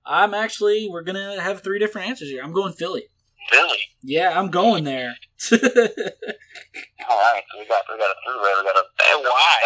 I'm 0.04 0.34
actually 0.34 0.88
we're 0.90 1.04
gonna 1.06 1.40
have 1.40 1.62
three 1.62 1.78
different 1.78 2.08
answers 2.08 2.30
here. 2.30 2.42
I'm 2.42 2.50
going 2.52 2.72
Philly. 2.72 3.04
Philly. 3.48 3.78
Yeah, 4.02 4.34
I'm 4.36 4.50
going 4.50 4.82
there. 4.82 5.14
All 5.52 5.58
right, 5.62 7.42
so 7.52 7.58
we 7.60 7.66
got 7.68 7.84
we 7.88 7.96
got 7.98 8.10
a 8.10 8.16
three 8.26 8.42
way. 8.42 8.52
We 8.58 8.64
got 8.66 8.74
a 8.76 8.84
And 9.14 9.22
why? 9.22 9.56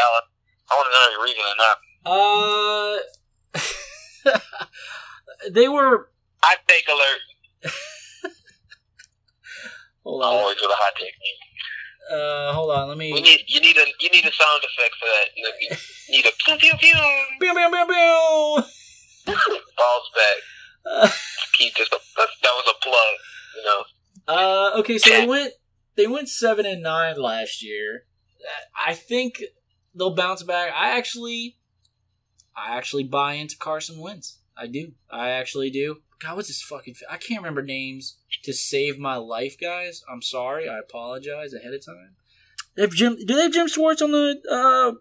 I 0.68 0.74
want 0.76 0.92
to 0.92 1.00
know 1.00 1.08
your 1.16 1.24
reasoning 1.24 1.56
there. 1.56 1.76
uh, 2.04 3.62
they 5.50 5.68
were. 5.68 6.10
I 6.42 6.56
take 6.68 6.84
alert. 6.88 7.72
Hold 10.04 10.22
on. 10.22 10.34
Always 10.34 10.56
with 10.56 10.70
a 10.70 10.74
hot 10.74 10.94
take. 10.98 11.14
Uh, 12.12 12.52
hold 12.52 12.70
on. 12.72 12.88
Let 12.88 12.98
We 12.98 13.12
me. 13.12 13.20
need 13.22 13.40
you 13.46 13.60
need 13.60 13.76
a 13.76 13.86
you 14.00 14.10
need 14.10 14.24
a 14.26 14.32
sound 14.32 14.60
effect 14.64 14.94
for 14.98 15.06
that. 15.06 15.28
You 15.36 15.48
need 16.10 16.26
a 16.26 16.30
pew 16.44 16.56
pew 16.58 16.72
pew. 16.78 16.94
Pew, 17.40 17.54
pew, 17.54 17.70
pew, 17.70 17.86
pew. 17.86 18.64
Balls 19.78 20.10
back. 20.14 20.38
Uh, 20.84 21.08
Keep 21.58 21.76
this. 21.76 21.88
That 21.88 21.98
was 22.44 22.74
a 22.74 22.82
plug. 22.82 23.14
You 23.56 23.64
know. 23.64 23.84
Uh, 24.26 24.70
okay, 24.80 24.98
so 24.98 25.10
they 25.10 25.26
went 25.26 25.52
they 25.96 26.06
went 26.08 26.28
seven 26.28 26.66
and 26.66 26.82
nine 26.82 27.16
last 27.16 27.62
year. 27.62 28.04
I 28.76 28.94
think 28.94 29.40
they'll 29.94 30.14
bounce 30.16 30.42
back. 30.42 30.72
I 30.74 30.96
actually, 30.98 31.56
I 32.56 32.76
actually 32.76 33.04
buy 33.04 33.34
into 33.34 33.56
Carson 33.56 33.98
Wentz. 34.00 34.38
I 34.56 34.66
do. 34.66 34.92
I 35.10 35.30
actually 35.30 35.70
do. 35.70 36.02
God, 36.20 36.36
what's 36.36 36.48
his 36.48 36.62
fucking? 36.62 36.94
I 37.10 37.16
can't 37.16 37.40
remember 37.40 37.62
names 37.62 38.18
to 38.44 38.52
save 38.52 38.98
my 38.98 39.16
life, 39.16 39.56
guys. 39.60 40.02
I'm 40.10 40.22
sorry. 40.22 40.68
I 40.68 40.78
apologize 40.78 41.52
ahead 41.54 41.74
of 41.74 41.84
time. 41.84 42.14
They 42.76 42.82
have 42.82 42.92
Jim. 42.92 43.16
Do 43.16 43.34
they 43.34 43.42
have 43.42 43.52
Jim 43.52 43.66
Schwartz 43.68 44.00
on 44.02 44.12
the 44.12 44.40
uh, 44.50 44.98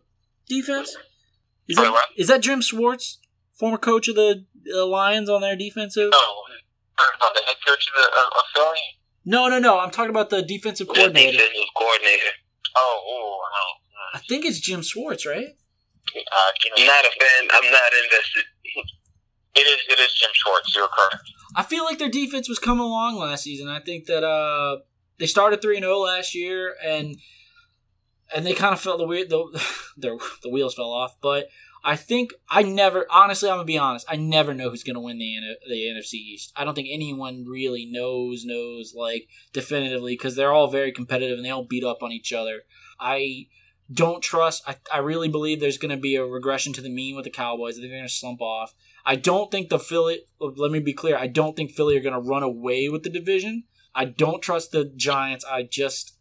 defense? 0.48 0.96
Is 1.68 1.78
that, 1.78 1.96
is 2.18 2.28
that 2.28 2.42
Jim 2.42 2.62
Schwartz, 2.62 3.20
former 3.54 3.78
coach 3.78 4.08
of 4.08 4.16
the 4.16 4.46
uh, 4.76 4.86
Lions, 4.86 5.30
on 5.30 5.42
their 5.42 5.56
defensive? 5.56 6.10
Not 6.12 7.34
the 7.34 7.42
head 7.46 7.56
coach 7.66 7.88
of 7.88 7.94
the 7.96 8.08
of 8.08 8.46
Philly. 8.54 8.80
No, 9.24 9.48
no, 9.48 9.60
no. 9.60 9.80
I'm 9.80 9.92
talking 9.92 10.10
about 10.10 10.30
the 10.30 10.42
defensive 10.42 10.88
The 10.88 10.94
coordinator. 10.94 11.34
defensive 11.38 11.66
coordinator. 11.76 12.32
Oh, 12.76 13.02
oh, 13.08 13.40
oh. 13.44 13.72
I 14.14 14.20
think 14.20 14.46
it's 14.46 14.60
Jim 14.60 14.82
Schwartz, 14.82 15.26
right? 15.26 15.50
Uh, 16.16 16.52
you 16.64 16.72
I'm 16.78 16.86
know, 16.86 16.94
not 16.94 17.06
a 17.06 17.12
fan. 17.20 17.48
I'm 17.52 17.72
not 17.72 17.92
invested. 18.04 18.44
it 19.56 19.60
is 19.62 19.80
it 19.90 20.00
is 20.00 20.14
Jim 20.14 20.30
Schwartz. 20.34 20.76
You're 20.76 20.88
correct. 20.88 21.32
I 21.56 21.64
feel 21.64 21.84
like 21.84 22.00
their 22.00 22.10
defense 22.10 22.48
was 22.48 22.60
coming 22.60 22.84
along 22.84 23.18
last 23.18 23.44
season. 23.44 23.68
I 23.68 23.80
think 23.80 24.06
that 24.06 24.24
uh, 24.24 24.78
they 25.20 25.28
started 25.28 25.62
three 25.62 25.78
and 25.78 25.84
zero 25.84 26.00
last 26.00 26.34
year, 26.34 26.76
and 26.84 27.18
and 28.34 28.46
they 28.46 28.54
kind 28.54 28.74
of 28.74 28.80
felt 28.80 29.00
the 29.00 29.08
weird 29.08 29.30
the 29.30 29.62
their 29.98 30.16
the 30.44 30.50
wheels 30.50 30.76
fell 30.76 30.92
off. 30.92 31.16
But 31.22 31.48
I 31.84 31.96
think 31.96 32.34
I 32.50 32.64
never 32.64 33.06
honestly 33.10 33.50
I'm 33.50 33.56
gonna 33.56 33.66
be 33.66 33.78
honest. 33.78 34.06
I 34.10 34.16
never 34.16 34.54
know 34.54 34.70
who's 34.70 34.84
gonna 34.84 35.02
win 35.02 35.18
the 35.18 35.36
the 35.68 35.76
NFC 35.76 36.14
East. 36.16 36.54
I 36.56 36.64
don't 36.64 36.76
think 36.76 36.90
anyone 36.92 37.46
really 37.48 37.86
knows 37.86 38.44
knows 38.46 38.94
like 38.96 39.28
definitively 39.54 40.14
because 40.14 40.36
they're 40.36 40.54
all 40.54 40.68
very 40.68 40.92
competitive 40.92 41.38
and 41.38 41.46
they 41.46 41.50
all 41.50 41.66
beat 41.66 41.84
up 41.84 42.02
on 42.02 42.12
each 42.12 42.32
other. 42.32 42.62
I 43.00 43.48
don't 43.92 44.22
trust. 44.22 44.64
I, 44.68 44.76
I 44.94 45.00
really 45.00 45.28
believe 45.28 45.60
there's 45.60 45.78
going 45.78 45.96
to 45.96 46.02
be 46.02 46.16
a 46.16 46.26
regression 46.26 46.74
to 46.74 46.82
the 46.82 46.90
mean 46.90 47.16
with 47.16 47.26
the 47.26 47.32
Cowboys. 47.32 47.78
They're 47.78 47.90
going 47.90 48.04
to 48.04 48.10
slump 48.10 48.42
off. 48.42 48.74
I 49.06 49.16
don't 49.16 49.52
think 49.52 49.70
the 49.70 49.80
Philly. 49.80 50.22
Let 50.40 50.72
me 50.72 50.80
be 50.80 50.94
clear. 50.94 51.18
I 51.18 51.28
don't 51.28 51.56
think 51.56 51.72
Philly 51.72 51.98
are 51.98 52.02
going 52.02 52.14
to 52.14 52.30
run 52.30 52.44
away 52.44 52.90
with 52.90 53.04
the 53.04 53.10
division. 53.10 53.64
I 53.94 54.06
don't 54.06 54.42
trust 54.42 54.72
the 54.72 54.86
Giants. 54.86 55.46
I 55.50 55.64
just, 55.64 56.14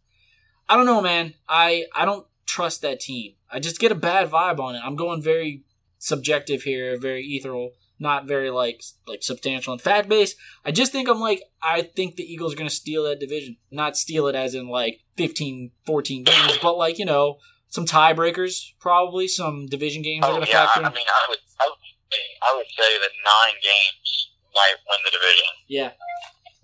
I 0.69 0.77
don't 0.77 0.87
know, 0.87 1.01
man. 1.01 1.35
I 1.49 1.85
I 1.95 2.05
don't 2.05 2.27
trust 2.47 2.83
that 2.83 3.01
team. 3.01 3.35
I 3.51 3.61
just 3.61 3.79
get 3.79 3.93
a 3.93 3.97
bad 3.97 4.31
vibe 4.31 4.59
on 4.59 4.75
it. 4.75 4.83
I'm 4.85 4.97
going 4.97 5.23
very 5.23 5.65
subjective 5.99 6.63
here, 6.63 6.99
very 6.99 7.25
ethereal, 7.25 7.73
not 7.99 8.27
very 8.27 8.51
like 8.51 8.83
like 9.07 9.23
substantial 9.23 9.73
and 9.73 9.81
fact 9.81 10.09
based. 10.09 10.37
I 10.65 10.73
just 10.73 10.91
think 10.91 11.09
I'm 11.09 11.21
like 11.21 11.43
I 11.63 11.83
think 11.83 12.17
the 12.17 12.25
Eagles 12.25 12.55
are 12.55 12.57
going 12.57 12.69
to 12.69 12.75
steal 12.75 13.05
that 13.05 13.21
division. 13.21 13.57
Not 13.71 13.97
steal 13.97 14.27
it 14.27 14.35
as 14.35 14.55
in 14.55 14.69
like 14.69 15.01
15, 15.17 15.71
14 15.87 16.25
games, 16.25 16.59
but 16.61 16.77
like 16.77 16.99
you 16.99 17.05
know 17.05 17.39
some 17.71 17.87
tiebreakers, 17.87 18.75
probably 18.83 19.27
some 19.31 19.67
division 19.67 20.03
games 20.03 20.27
Oh 20.27 20.37
going 20.37 20.47
yeah, 20.51 20.67
factor 20.67 20.83
I, 20.83 20.91
I 20.91 20.95
mean, 20.95 21.07
I 21.07 21.23
would, 21.31 21.39
I 21.63 21.67
would, 21.71 21.79
say, 22.11 22.23
I 22.43 22.51
would 22.59 22.71
say 22.75 22.91
that 22.99 23.13
nine 23.23 23.57
games 23.63 24.09
might 24.55 24.75
win 24.91 25.01
the 25.07 25.15
division. 25.15 25.51
Yeah, 25.71 25.91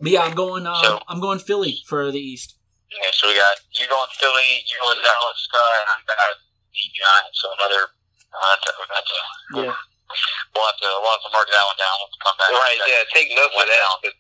but 0.03 0.11
yeah, 0.11 0.23
I'm 0.27 0.35
going. 0.35 0.67
Um, 0.67 0.83
So- 0.83 1.03
I'm 1.09 1.21
going 1.23 1.39
Philly 1.39 1.79
for 1.87 2.11
the 2.11 2.19
East. 2.21 2.59
Okay, 2.91 3.11
so 3.15 3.27
we 3.31 3.35
got 3.35 3.59
you 3.79 3.87
going 3.91 4.11
Philly, 4.19 4.63
you 4.67 4.77
going 4.83 4.99
Dallas, 5.03 5.39
Sky, 5.47 5.73
and 5.83 5.89
I'm 5.95 6.03
got 6.07 6.19
the 6.75 6.83
Giants. 6.95 7.39
So 7.41 7.51
another. 7.59 7.83
Uh, 8.37 8.53
that's 8.53 8.67
a, 8.69 8.73
that's 8.93 9.11
a, 9.11 9.21
Yeah. 9.65 9.75
we'll 10.53 10.67
have 10.67 10.79
to 10.83 10.91
we'll 11.01 11.15
have 11.15 11.25
to 11.25 11.33
mark 11.33 11.49
that 11.49 11.65
one 11.67 11.79
down. 11.81 11.95
We'll 12.03 12.13
come 12.21 12.37
back. 12.37 12.51
Right. 12.53 12.79
Yeah. 12.85 13.03
Take 13.15 13.31
notes 13.33 13.55
of 13.55 13.65
that. 13.65 14.13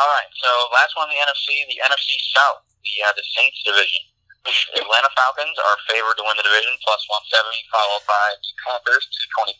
All 0.00 0.10
right. 0.10 0.30
So 0.42 0.48
last 0.74 0.96
one 0.96 1.06
the 1.12 1.20
NFC, 1.20 1.68
the 1.70 1.78
NFC 1.84 2.16
South. 2.34 2.64
We 2.82 2.98
have 3.04 3.14
the 3.14 3.24
Saints 3.36 3.60
division. 3.62 4.09
The 4.46 4.80
Atlanta 4.80 5.10
Falcons 5.12 5.52
are 5.60 5.76
favored 5.84 6.16
to 6.16 6.24
win 6.24 6.32
the 6.40 6.46
division, 6.46 6.72
plus 6.80 7.02
170, 7.12 7.44
followed 7.68 8.04
by 8.08 8.26
the 8.40 8.50
Panthers, 8.64 9.04
225, 9.36 9.52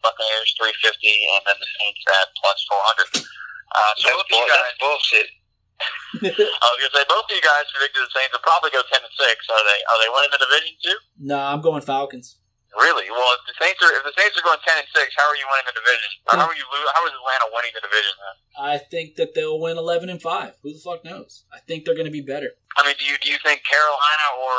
Buccaneers, 0.00 0.48
350, 0.56 1.36
and 1.36 1.42
then 1.44 1.56
the 1.60 1.68
Saints 1.76 2.00
at 2.16 2.32
plus 2.40 2.58
400. 2.64 3.28
Uh, 3.76 3.92
so 4.00 4.08
That's, 4.08 4.16
both 4.16 4.28
you 4.32 4.36
bull- 4.40 4.48
guys, 4.48 4.64
that's 4.64 4.80
bullshit. 4.80 5.28
I 6.32 6.66
was 6.72 6.78
gonna 6.80 6.96
say 6.96 7.04
both 7.04 7.28
of 7.28 7.34
you 7.36 7.44
guys 7.44 7.68
predicted 7.68 8.00
the 8.08 8.12
Saints 8.16 8.32
will 8.32 8.40
probably 8.40 8.72
go 8.72 8.80
10 8.80 8.96
and 9.04 9.12
6. 9.12 9.20
Are 9.52 9.64
they? 9.68 9.78
Are 9.84 9.98
they 10.00 10.08
winning 10.08 10.32
the 10.32 10.40
division 10.40 10.72
too? 10.80 10.96
no, 11.20 11.36
I'm 11.36 11.60
going 11.60 11.84
Falcons. 11.84 12.40
Really? 12.76 13.08
Well, 13.08 13.32
if 13.40 13.42
the 13.48 13.56
Saints 13.56 13.80
are 13.80 13.88
if 13.96 14.04
the 14.04 14.12
Saints 14.12 14.36
are 14.36 14.44
going 14.44 14.60
10 14.60 14.84
and 14.84 14.88
6, 14.92 15.16
how 15.16 15.24
are 15.24 15.38
you 15.40 15.48
winning 15.48 15.68
the 15.72 15.76
division? 15.80 16.10
Or 16.28 16.32
how 16.36 16.46
are 16.52 16.56
you? 16.56 16.64
How 16.92 17.02
is 17.08 17.14
Atlanta 17.16 17.48
winning 17.48 17.72
the 17.72 17.80
division? 17.80 18.14
Then? 18.20 18.36
I 18.60 18.76
think 18.76 19.16
that 19.16 19.32
they'll 19.32 19.56
win 19.56 19.80
11 19.80 20.12
and 20.12 20.20
five. 20.20 20.60
Who 20.60 20.76
the 20.76 20.82
fuck 20.84 21.00
knows? 21.00 21.48
I 21.48 21.64
think 21.64 21.84
they're 21.84 21.96
going 21.96 22.10
to 22.10 22.12
be 22.12 22.20
better. 22.20 22.52
I 22.76 22.84
mean, 22.84 22.96
do 23.00 23.08
you 23.08 23.16
do 23.16 23.32
you 23.32 23.40
think 23.40 23.64
Carolina 23.64 24.28
or 24.36 24.56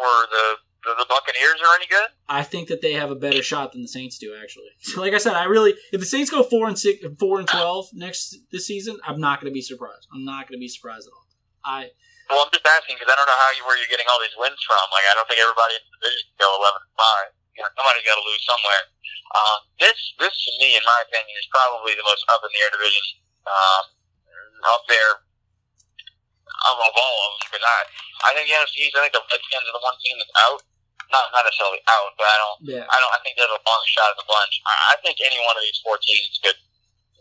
or 0.00 0.12
the 0.32 0.46
the, 0.88 1.04
the 1.04 1.06
Buccaneers 1.08 1.60
are 1.60 1.76
any 1.76 1.86
good? 1.86 2.16
I 2.28 2.42
think 2.42 2.68
that 2.68 2.80
they 2.80 2.94
have 2.94 3.10
a 3.10 3.14
better 3.14 3.42
shot 3.42 3.72
than 3.72 3.82
the 3.82 3.92
Saints 3.92 4.16
do. 4.16 4.32
Actually, 4.32 4.72
so 4.80 5.00
like 5.00 5.12
I 5.12 5.18
said, 5.18 5.34
I 5.34 5.44
really 5.44 5.74
if 5.92 6.00
the 6.00 6.08
Saints 6.08 6.30
go 6.30 6.42
four 6.42 6.66
and 6.66 6.78
six, 6.78 7.04
four 7.20 7.38
and 7.38 7.48
twelve 7.48 7.92
next 7.92 8.36
this 8.50 8.66
season, 8.66 8.98
I'm 9.04 9.20
not 9.20 9.40
going 9.40 9.50
to 9.50 9.54
be 9.54 9.62
surprised. 9.62 10.08
I'm 10.12 10.24
not 10.24 10.48
going 10.48 10.58
to 10.58 10.62
be 10.62 10.68
surprised 10.68 11.08
at 11.08 11.12
all. 11.12 11.28
I 11.64 11.90
Well, 12.32 12.48
I'm 12.48 12.52
just 12.56 12.64
asking 12.64 12.96
because 12.96 13.12
I 13.12 13.16
don't 13.20 13.28
know 13.28 13.36
how 13.36 13.52
you 13.52 13.62
where 13.68 13.76
you're 13.76 13.92
getting 13.92 14.08
all 14.08 14.16
these 14.16 14.32
wins 14.40 14.56
from. 14.64 14.80
Like, 14.88 15.04
I 15.04 15.12
don't 15.12 15.28
think 15.28 15.36
everybody 15.36 15.76
in 15.76 15.84
the 15.84 15.92
division 16.00 16.32
can 16.32 16.48
go 16.48 16.48
11 16.64 16.80
and 16.80 16.96
five. 16.96 17.28
You 17.52 17.60
know, 17.60 17.70
somebody's 17.76 18.08
got 18.08 18.16
to 18.16 18.24
lose 18.24 18.40
somewhere. 18.48 18.82
Um, 19.36 19.58
this 19.76 20.00
this 20.16 20.32
to 20.32 20.50
me, 20.56 20.80
in 20.80 20.84
my 20.88 21.04
opinion, 21.04 21.36
is 21.36 21.48
probably 21.52 21.92
the 21.92 22.04
most 22.08 22.24
up 22.32 22.40
in 22.40 22.48
the 22.56 22.60
air 22.64 22.72
division. 22.72 23.04
Um, 23.44 23.84
up 24.64 24.84
there 24.88 25.20
of, 26.72 26.76
all 26.78 27.16
of 27.26 27.30
them 27.36 27.36
because 27.44 27.64
I 27.64 27.78
I 28.22 28.28
think 28.32 28.46
the 28.48 28.56
NFC 28.56 28.86
East. 28.86 28.96
I 28.96 29.04
think 29.04 29.16
the 29.16 29.24
Redskins 29.28 29.66
are 29.66 29.76
the 29.76 29.84
one 29.84 29.98
team 30.00 30.16
that's 30.16 30.34
out. 30.40 30.60
Not 31.10 31.28
not 31.36 31.44
necessarily 31.44 31.82
out, 31.92 32.16
but 32.16 32.24
I 32.24 32.36
don't. 32.40 32.58
yeah. 32.72 32.84
I 32.88 32.96
don't. 32.96 33.12
I 33.12 33.20
think 33.20 33.36
they're 33.36 33.50
the 33.50 33.60
longest 33.60 33.92
shot 33.92 34.08
of 34.14 34.16
the 34.16 34.24
bunch. 34.24 34.54
I, 34.64 34.72
I 34.92 35.00
think 35.04 35.20
any 35.20 35.36
one 35.44 35.58
of 35.58 35.64
these 35.64 35.76
four 35.84 36.00
teams 36.00 36.40
could 36.40 36.56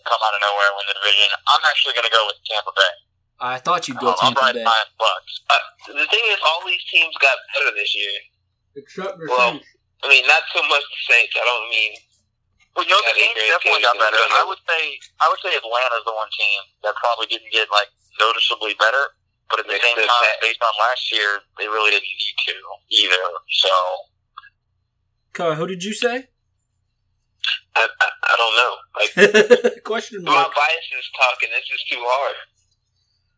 come 0.08 0.22
out 0.22 0.36
of 0.36 0.40
nowhere 0.40 0.72
and 0.72 0.76
win 0.80 0.88
the 0.88 0.98
division. 0.98 1.28
I'm 1.52 1.64
actually 1.68 1.98
going 1.98 2.08
to 2.08 2.14
go 2.14 2.24
with 2.30 2.40
Tampa 2.48 2.72
Bay. 2.72 2.94
I 3.42 3.58
thought 3.58 3.88
you'd 3.90 3.98
go 3.98 4.14
I'll, 4.14 4.30
I'll 4.30 4.38
ride 4.38 4.54
Bay. 4.54 4.64
my 4.64 4.82
Bucks. 5.02 5.34
Uh, 5.50 5.58
the 5.98 6.06
thing 6.14 6.26
is, 6.30 6.38
all 6.46 6.62
these 6.70 6.84
teams 6.94 7.10
got 7.18 7.34
better 7.58 7.74
this 7.74 7.90
year. 7.98 8.14
Except 8.78 9.18
for 9.18 9.26
Well, 9.28 9.58
I 9.58 10.06
mean, 10.08 10.24
not 10.30 10.46
so 10.54 10.62
much 10.70 10.86
the 10.86 11.02
Saints. 11.10 11.34
I 11.34 11.44
don't 11.44 11.68
mean. 11.74 11.92
Well, 12.78 12.86
you 12.86 12.94
know, 12.94 13.02
the 13.02 13.18
Saints 13.18 13.42
definitely 13.50 13.82
they- 13.82 13.90
got 13.90 13.98
better. 13.98 14.22
I 14.22 14.46
would 14.46 14.62
say, 14.70 14.96
I 15.20 15.26
would 15.28 15.42
say 15.42 15.58
Atlanta's 15.58 16.06
the 16.06 16.14
one 16.14 16.30
team 16.38 16.60
that 16.86 16.94
probably 17.02 17.26
didn't 17.34 17.50
get 17.52 17.66
like 17.74 17.90
noticeably 18.22 18.78
better. 18.78 19.18
But 19.50 19.60
at 19.60 19.68
the 19.68 19.74
They 19.76 19.84
same 19.84 19.98
time, 20.00 20.08
pat. 20.08 20.40
based 20.40 20.62
on 20.64 20.72
last 20.80 21.12
year, 21.12 21.42
they 21.60 21.68
really 21.68 21.92
didn't 21.92 22.08
need 22.08 22.38
to 22.48 22.56
either. 23.04 23.26
So 23.66 23.74
Kyle, 25.34 25.56
who 25.56 25.68
did 25.68 25.84
you 25.84 25.92
say? 25.94 26.30
I, 27.76 27.84
I, 27.90 28.08
I 28.24 28.34
don't 28.38 28.56
know. 28.56 28.74
Like 28.96 29.84
Question 29.84 30.24
my 30.24 30.48
bias 30.56 30.88
is 30.96 31.10
talking. 31.18 31.50
This 31.52 31.68
is 31.74 31.84
too 31.90 32.00
hard. 32.00 32.36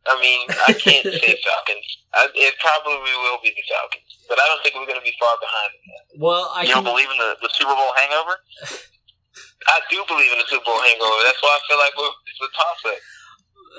I 0.05 0.19
mean, 0.19 0.41
I 0.67 0.73
can't 0.73 1.03
say 1.05 1.39
Falcons. 1.47 1.87
I, 2.13 2.27
it 2.35 2.53
probably 2.59 2.99
will 3.23 3.39
be 3.41 3.49
the 3.55 3.63
Falcons, 3.71 4.03
but 4.27 4.37
I 4.37 4.45
don't 4.47 4.61
think 4.63 4.75
we're 4.75 4.85
going 4.85 4.99
to 4.99 5.05
be 5.05 5.15
far 5.19 5.35
behind. 5.39 5.71
Well, 6.19 6.51
I 6.53 6.63
You 6.63 6.75
don't 6.75 6.83
can. 6.83 6.91
believe 6.93 7.09
in 7.09 7.17
the, 7.17 7.35
the 7.41 7.49
Super 7.53 7.73
Bowl 7.73 7.91
hangover? 7.95 8.35
I 9.67 9.79
do 9.89 10.03
believe 10.07 10.31
in 10.31 10.37
the 10.39 10.45
Super 10.47 10.65
Bowl 10.65 10.79
hangover. 10.81 11.15
That's 11.25 11.41
why 11.41 11.57
I 11.57 11.61
feel 11.67 11.77
like 11.79 11.93
we're, 11.97 12.15
it's 12.27 12.41
a 12.41 12.49
toss 12.51 12.93
up. 12.93 12.99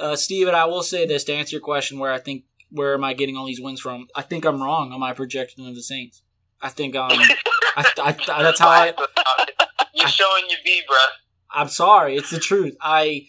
Uh, 0.00 0.16
Steven, 0.16 0.54
I 0.54 0.64
will 0.64 0.82
say 0.82 1.06
this 1.06 1.24
to 1.24 1.34
answer 1.34 1.54
your 1.56 1.60
question 1.62 1.98
where 1.98 2.10
I 2.12 2.18
think 2.18 2.44
where 2.70 2.94
am 2.94 3.04
I 3.04 3.12
getting 3.14 3.36
all 3.36 3.46
these 3.46 3.60
wins 3.60 3.80
from? 3.80 4.08
I 4.16 4.22
think 4.22 4.44
I'm 4.44 4.60
wrong 4.60 4.92
on 4.92 4.98
my 4.98 5.12
projection 5.12 5.66
of 5.68 5.74
the 5.76 5.82
Saints. 5.82 6.22
I 6.60 6.70
think 6.70 6.96
um 6.96 7.10
I, 7.12 7.36
I, 7.76 7.84
I 8.32 8.42
that's 8.42 8.58
how 8.58 8.68
I 8.68 8.94
You're 9.94 10.08
showing 10.08 10.44
your 10.48 10.58
B, 10.64 10.82
bruh. 10.90 10.96
I'm 11.52 11.68
sorry, 11.68 12.16
it's 12.16 12.30
the 12.30 12.40
truth. 12.40 12.76
I 12.80 13.28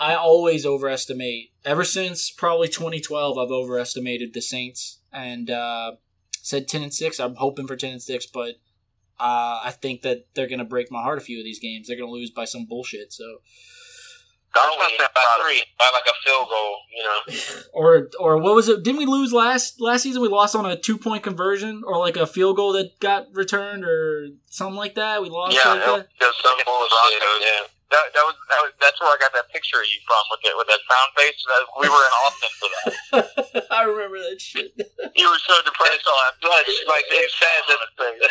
I 0.00 0.14
always 0.14 0.66
overestimate. 0.66 1.49
Ever 1.64 1.84
since 1.84 2.30
probably 2.30 2.68
2012, 2.68 3.38
I've 3.38 3.50
overestimated 3.50 4.32
the 4.32 4.40
Saints 4.40 5.00
and 5.12 5.50
uh, 5.50 5.92
said 6.42 6.68
10 6.68 6.82
and 6.82 6.94
six. 6.94 7.20
I'm 7.20 7.34
hoping 7.34 7.66
for 7.66 7.76
10 7.76 7.92
and 7.92 8.02
six, 8.02 8.26
but 8.26 8.56
uh, 9.18 9.60
I 9.64 9.74
think 9.80 10.02
that 10.02 10.26
they're 10.34 10.48
gonna 10.48 10.64
break 10.64 10.90
my 10.90 11.02
heart 11.02 11.18
a 11.18 11.20
few 11.20 11.38
of 11.38 11.44
these 11.44 11.58
games. 11.60 11.88
They're 11.88 11.98
gonna 11.98 12.10
lose 12.10 12.30
by 12.30 12.46
some 12.46 12.64
bullshit. 12.64 13.12
So 13.12 13.24
not 14.54 14.78
by 14.78 14.88
three, 15.42 15.62
by 15.78 15.90
like 15.92 16.04
a 16.06 16.16
field 16.24 16.48
goal, 16.48 16.76
you 16.96 17.02
know. 17.04 17.60
or 17.72 18.08
or 18.18 18.38
what 18.38 18.54
was 18.54 18.68
it? 18.68 18.82
Didn't 18.82 18.98
we 18.98 19.06
lose 19.06 19.32
last 19.32 19.80
last 19.80 20.02
season? 20.02 20.22
We 20.22 20.28
lost 20.28 20.56
on 20.56 20.66
a 20.66 20.76
two 20.76 20.98
point 20.98 21.22
conversion 21.22 21.82
or 21.86 21.98
like 21.98 22.16
a 22.16 22.26
field 22.26 22.56
goal 22.56 22.72
that 22.72 22.98
got 23.00 23.28
returned 23.32 23.84
or 23.84 24.28
something 24.46 24.76
like 24.76 24.94
that. 24.96 25.22
We 25.22 25.28
lost 25.28 25.54
Yeah, 25.56 25.74
like 25.74 25.84
that. 25.84 26.08
Some 26.42 26.58
bullshit. 26.64 27.22
Yeah. 27.42 27.60
That, 27.90 28.06
that 28.14 28.22
was 28.22 28.36
that 28.48 28.60
was 28.62 28.72
that's 28.78 28.98
where 29.02 29.10
I 29.10 29.18
got 29.18 29.34
that 29.34 29.50
picture 29.50 29.82
of 29.82 29.86
you 29.90 29.98
from 30.06 30.22
with 30.30 30.42
it 30.46 30.54
with 30.54 30.68
that 30.70 30.82
sound 30.86 31.10
face. 31.18 31.38
That, 31.50 31.62
we 31.82 31.86
were 31.90 32.04
in 32.06 32.14
Austin 32.22 32.52
for 32.62 32.68
that. 32.70 33.66
I 33.74 33.82
remember 33.82 34.18
that 34.22 34.38
shit. 34.38 34.70
You 35.18 35.26
were 35.26 35.42
so 35.42 35.54
depressed 35.66 36.06
all 36.06 36.20
after. 36.30 36.46
But 36.46 36.64
like 36.86 37.06
it's 37.10 37.34
sad 37.34 37.62
that 37.66 37.80
the, 37.98 38.30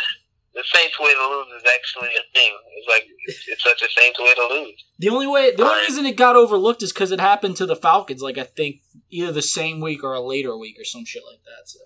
the 0.55 0.63
Saints 0.63 0.95
way 0.99 1.11
to 1.11 1.25
lose 1.27 1.51
is 1.59 1.67
actually 1.75 2.07
a 2.15 2.23
thing. 2.31 2.55
It's 2.79 2.87
like 2.87 3.03
it's, 3.27 3.43
it's 3.51 3.63
such 3.63 3.83
a 3.83 3.91
Saints 3.91 4.15
way 4.19 4.31
to 4.33 4.47
lose. 4.47 4.79
The 4.97 5.09
only 5.11 5.27
way, 5.27 5.51
the 5.51 5.63
only 5.67 5.75
Right. 5.75 5.87
reason 5.91 6.05
it 6.07 6.15
got 6.15 6.35
overlooked 6.39 6.81
is 6.81 6.93
because 6.93 7.11
it 7.11 7.19
happened 7.19 7.57
to 7.57 7.65
the 7.67 7.75
Falcons. 7.75 8.21
Like 8.23 8.37
I 8.37 8.47
think 8.47 8.79
either 9.11 9.31
the 9.35 9.43
same 9.43 9.81
week 9.81 10.03
or 10.07 10.13
a 10.15 10.21
later 10.23 10.55
week 10.57 10.79
or 10.79 10.85
some 10.87 11.03
shit 11.03 11.23
like 11.27 11.43
that. 11.43 11.67
So 11.67 11.79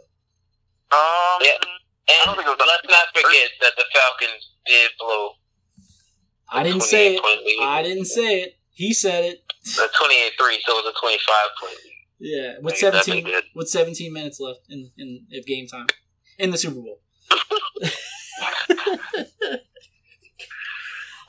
Um, 0.94 1.42
Yeah. 1.42 1.58
I 1.58 2.22
And 2.22 2.26
don't 2.30 2.36
think 2.38 2.46
it 2.48 2.54
was 2.54 2.62
let's 2.70 2.86
not 2.86 3.08
forget 3.18 3.50
that 3.66 3.74
the 3.78 3.86
Falcons 3.90 4.44
did 4.68 4.92
blow 5.00 5.42
I 6.52 6.64
didn't 6.64 6.82
say 6.84 7.16
it. 7.16 7.22
I 7.62 7.82
didn't 7.82 8.06
say 8.06 8.42
it. 8.42 8.58
He 8.72 8.94
said 8.94 9.24
it. 9.24 9.44
a 9.66 9.68
28-3, 9.68 9.68
so 9.68 9.84
it 9.86 10.64
was 10.68 10.94
a 10.96 11.00
25 11.00 11.36
point 11.62 11.74
lead. 11.74 11.90
Yeah, 12.20 12.54
with 12.62 12.80
definitely 12.80 13.22
seventeen 13.24 13.42
with 13.56 13.70
seventeen 13.70 14.14
minutes 14.14 14.40
left 14.40 14.62
in 14.70 14.92
in 14.98 15.26
of 15.38 15.46
game 15.46 15.68
time 15.68 15.88
in 16.38 16.52
the 16.52 16.58
Super 16.58 16.76
Bowl. 16.80 17.02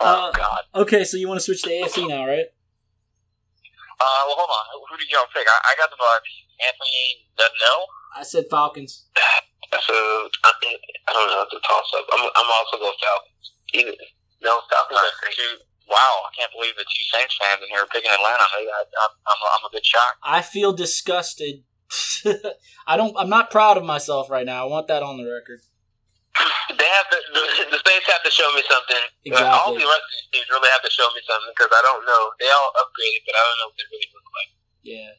Oh 0.00 0.28
Uh, 0.28 0.32
God. 0.32 0.60
Okay, 0.74 1.04
so 1.04 1.16
you 1.16 1.28
want 1.28 1.38
to 1.38 1.44
switch 1.44 1.62
to 1.62 1.70
AFC 1.70 2.06
now, 2.06 2.26
right? 2.26 2.44
Uh, 2.44 4.20
well, 4.28 4.36
hold 4.36 4.50
on. 4.50 4.64
Who 4.90 4.96
did 4.98 5.08
y'all 5.10 5.24
pick? 5.32 5.46
I, 5.48 5.72
I 5.72 5.74
got 5.78 5.88
the 5.88 5.96
Bucks. 5.96 6.28
Anthony 6.60 7.24
doesn't 7.38 7.56
know. 7.64 7.86
I 8.16 8.22
said 8.22 8.44
Falcons. 8.50 9.06
So 9.74 9.92
I, 10.44 10.52
I 11.08 11.12
don't 11.12 11.26
know. 11.26 11.42
It's 11.42 11.52
a 11.54 11.58
toss 11.66 11.90
up. 11.98 12.06
I'm, 12.12 12.20
I'm 12.36 12.46
also 12.46 12.78
going 12.78 12.94
Falcons. 13.02 13.46
Either 13.74 13.96
no 14.44 14.60
Falcons. 14.70 15.00
Are 15.00 15.16
crazy. 15.18 15.40
two, 15.40 15.64
wow, 15.88 16.14
I 16.28 16.30
can't 16.36 16.52
believe 16.52 16.76
the 16.76 16.84
two 16.84 17.04
Saints 17.10 17.34
fans 17.40 17.64
in 17.64 17.68
here 17.72 17.82
are 17.82 17.90
picking 17.90 18.12
Atlanta. 18.12 18.44
I, 18.44 18.60
I'm, 18.68 19.40
a, 19.40 19.48
I'm 19.58 19.64
a 19.66 19.72
bit 19.72 19.84
shocked. 19.84 20.20
I 20.22 20.42
feel 20.44 20.72
disgusted. 20.72 21.64
I 22.86 22.96
don't. 22.96 23.14
I'm 23.18 23.28
not 23.32 23.50
proud 23.50 23.76
of 23.76 23.84
myself 23.84 24.28
right 24.30 24.46
now. 24.46 24.64
I 24.64 24.68
want 24.68 24.88
that 24.88 25.02
on 25.02 25.16
the 25.16 25.24
record. 25.26 25.60
They 26.74 26.88
have 26.90 27.08
to. 27.12 27.18
The, 27.30 27.44
the 27.76 27.80
Saints 27.84 28.08
have 28.10 28.24
to 28.24 28.32
show 28.32 28.48
me 28.56 28.64
something. 28.66 28.98
Exactly. 29.28 29.52
All 29.52 29.70
the 29.76 29.84
rest 29.84 30.04
of 30.04 30.10
these 30.16 30.28
teams 30.32 30.48
really 30.50 30.72
have 30.72 30.82
to 30.82 30.90
show 30.90 31.06
me 31.14 31.20
something 31.28 31.52
because 31.54 31.70
I 31.70 31.82
don't 31.84 32.02
know. 32.08 32.22
They 32.40 32.48
all 32.50 32.72
upgraded, 32.80 33.22
but 33.28 33.34
I 33.36 33.42
don't 33.44 33.58
know 33.60 33.68
what 33.70 33.76
they 33.78 33.86
really 33.92 34.10
look 34.16 34.28
like. 34.32 34.50
Yeah. 34.82 35.12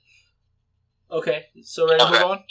Okay. 1.14 1.40
So 1.64 1.86
ready 1.88 2.02
to 2.02 2.10
Okay. 2.10 2.20
move 2.20 2.34
on? 2.34 2.42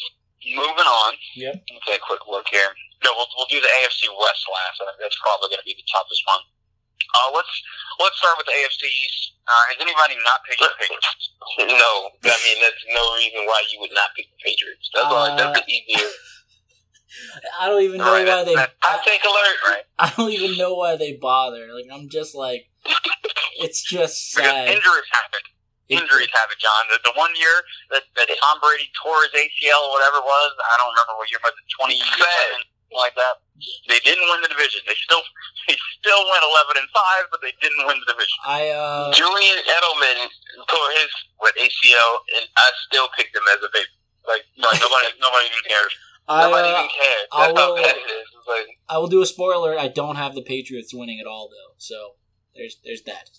Moving 0.55 0.89
on. 0.89 1.13
Yep. 1.37 1.55
Let's 1.69 1.85
take 1.85 2.01
a 2.01 2.07
quick 2.07 2.23
look 2.31 2.47
here. 2.49 2.71
No, 3.03 3.13
we'll, 3.19 3.29
we'll 3.37 3.51
do 3.51 3.61
the 3.61 3.69
AFC 3.83 4.09
West 4.09 4.45
last. 4.49 4.81
I 4.81 4.89
think 4.95 5.03
that's 5.03 5.19
probably 5.21 5.53
going 5.53 5.61
to 5.61 5.69
be 5.69 5.77
the 5.77 5.85
toughest 5.91 6.23
one. 6.25 6.41
Uh, 7.13 7.29
let's 7.37 7.53
let's 8.01 8.17
start 8.19 8.39
with 8.41 8.47
the 8.49 8.57
AFC 8.57 8.89
East. 8.89 9.37
Uh, 9.45 9.53
has 9.69 9.79
anybody 9.81 10.17
not 10.25 10.41
picked 10.49 10.61
the 10.65 10.73
Patriots? 10.81 11.25
No, 11.61 11.93
I 12.25 12.37
mean 12.49 12.59
that's 12.65 12.83
no 12.95 13.03
reason 13.21 13.45
why 13.45 13.61
you 13.69 13.79
would 13.85 13.93
not 13.93 14.11
pick 14.17 14.27
the 14.33 14.41
Patriots. 14.41 14.89
That's 14.95 15.07
all. 15.07 15.29
Uh, 15.29 15.37
That's 15.37 15.61
the 15.61 15.69
easier. 15.69 16.09
I 17.61 17.69
don't 17.71 17.83
even 17.83 17.99
know 18.03 18.11
Right, 18.11 18.27
why 18.27 18.43
they. 18.43 18.55
that- 18.59 18.75
I 18.83 18.99
take 19.05 19.23
alert. 19.23 19.59
Right. 19.69 19.85
I 19.99 20.11
don't 20.17 20.33
even 20.35 20.57
know 20.59 20.75
why 20.75 20.97
they 20.97 21.15
bother. 21.21 21.71
Like 21.71 21.87
I'm 21.93 22.09
just 22.11 22.35
like, 22.35 22.67
it's 23.63 23.83
just 23.85 24.19
Because 24.35 24.51
sad. 24.51 24.69
injuries 24.69 25.11
happen. 25.13 25.43
Injuries 25.93 26.33
happen, 26.33 26.57
John. 26.59 26.89
The, 26.89 26.99
the 27.05 27.13
one 27.15 27.31
year 27.37 27.61
that, 27.93 28.09
that 28.17 28.27
Tom 28.27 28.57
Brady 28.59 28.89
tore 28.97 29.21
his 29.29 29.37
ACL 29.37 29.85
or 29.85 29.93
whatever 29.93 30.25
it 30.25 30.27
was, 30.27 30.51
I 30.59 30.75
don't 30.81 30.91
remember 30.97 31.15
what 31.21 31.29
year, 31.29 31.39
but 31.45 31.53
the 31.53 31.65
20 31.77 31.93
something 32.95 33.03
like 33.03 33.15
that. 33.19 33.43
They 33.91 33.99
didn't 34.07 34.25
win 34.31 34.41
the 34.43 34.49
division. 34.49 34.81
They 34.87 34.95
still 34.95 35.23
they 35.69 35.77
still 35.99 36.23
went 36.31 36.43
11 36.79 36.79
and 36.79 36.89
five, 36.95 37.27
but 37.31 37.41
they 37.43 37.53
didn't 37.59 37.87
win 37.87 37.99
the 37.99 38.09
division. 38.15 38.39
I 38.47 38.71
uh, 38.71 39.11
Julian 39.13 39.59
Edelman 39.67 40.31
tore 40.71 40.91
his 41.03 41.11
what 41.39 41.55
ACL, 41.59 42.13
and 42.39 42.45
I 42.57 42.67
still 42.91 43.09
picked 43.19 43.35
him 43.35 43.43
as 43.55 43.61
a 43.63 43.71
baby. 43.75 43.91
Like, 44.27 44.45
Like 44.59 44.81
nobody 44.85 45.09
nobody 45.21 45.47
even 45.51 45.65
cares. 45.67 45.95
I 46.27 46.49
nobody 46.49 46.69
uh, 46.71 46.79
even 46.79 46.91
cares. 46.91 47.27
I 47.33 47.41
That's 47.51 47.59
how 47.61 47.69
will- 47.75 47.83
bad 47.83 47.97
it 47.99 48.09
is. 48.11 48.29
Like, 48.45 48.69
I 48.89 48.99
will 49.01 49.09
do 49.13 49.23
a 49.25 49.29
spoiler. 49.29 49.73
I 49.79 49.89
don't 49.89 50.17
have 50.21 50.35
the 50.37 50.45
Patriots 50.45 50.93
winning 50.93 51.17
at 51.21 51.27
all 51.27 51.49
though. 51.49 51.73
So 51.79 52.21
there's 52.55 52.77
there's 52.85 53.03
that. 53.09 53.31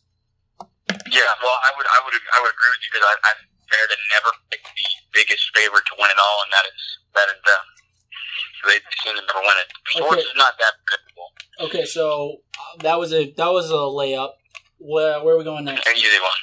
Yeah, 1.12 1.30
well, 1.42 1.58
I 1.62 1.70
would 1.78 1.86
I 1.86 2.00
would 2.06 2.14
I 2.18 2.38
would 2.42 2.54
agree 2.54 2.72
with 2.74 2.82
you 2.82 2.90
because 2.94 3.06
I, 3.06 3.14
I'm 3.30 3.40
fair 3.70 3.86
to 3.86 3.98
never 4.18 4.32
pick 4.50 4.62
the 4.66 4.88
biggest 5.14 5.46
favorite 5.54 5.86
to 5.92 5.96
win 6.02 6.10
it 6.10 6.18
all, 6.18 6.38
and 6.46 6.50
that 6.54 6.66
is 6.66 6.82
that 7.14 7.28
is 7.30 7.38
them. 7.46 7.62
They 8.66 8.80
seem 9.04 9.16
to 9.16 9.22
never 9.22 9.42
win 9.46 9.58
it. 9.62 9.70
Sports 9.94 10.14
Okay. 10.14 10.22
is 10.26 10.36
not 10.36 10.54
that 10.58 10.74
predictable. 10.86 11.30
Okay, 11.70 11.86
so 11.86 12.42
uh, 12.60 12.82
that 12.84 12.98
was 13.00 13.14
a 13.14 13.32
that 13.38 13.52
was 13.54 13.70
a 13.72 13.82
layup. 13.88 14.36
Where 14.80 15.22
where 15.24 15.36
are 15.36 15.40
we 15.40 15.46
going 15.48 15.66
next? 15.66 15.86
An 15.88 15.96
easy 15.96 16.20
one. 16.20 16.42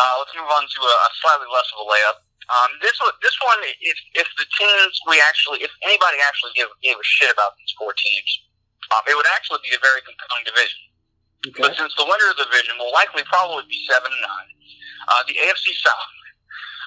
Uh, 0.00 0.14
let's 0.18 0.32
move 0.34 0.48
on 0.50 0.64
to 0.66 0.80
a, 0.82 0.94
a 1.06 1.08
slightly 1.22 1.46
less 1.52 1.68
of 1.76 1.84
a 1.84 1.86
layup. 1.86 2.18
Um, 2.50 2.70
this 2.82 2.98
one, 2.98 3.14
this 3.22 3.36
one, 3.46 3.60
if 3.78 3.98
if 4.18 4.26
the 4.34 4.46
teams 4.58 4.94
we 5.06 5.22
actually, 5.22 5.62
if 5.62 5.70
anybody 5.86 6.18
actually 6.18 6.50
gave, 6.58 6.66
gave 6.82 6.98
a 6.98 7.06
shit 7.06 7.30
about 7.30 7.54
these 7.62 7.70
four 7.78 7.94
teams, 7.94 8.30
um, 8.90 9.06
it 9.06 9.14
would 9.14 9.28
actually 9.30 9.62
be 9.62 9.70
a 9.70 9.78
very 9.78 10.02
compelling 10.02 10.42
division. 10.42 10.82
But 11.56 11.72
since 11.78 11.94
the 11.96 12.04
winner 12.04 12.28
of 12.34 12.36
the 12.36 12.44
division 12.50 12.76
will 12.76 12.92
likely 12.92 13.22
probably 13.24 13.64
be 13.70 13.78
seven 13.88 14.10
and 14.12 14.20
nine, 14.20 14.50
uh, 15.08 15.22
the 15.24 15.38
AFC 15.40 15.72
South, 15.78 16.12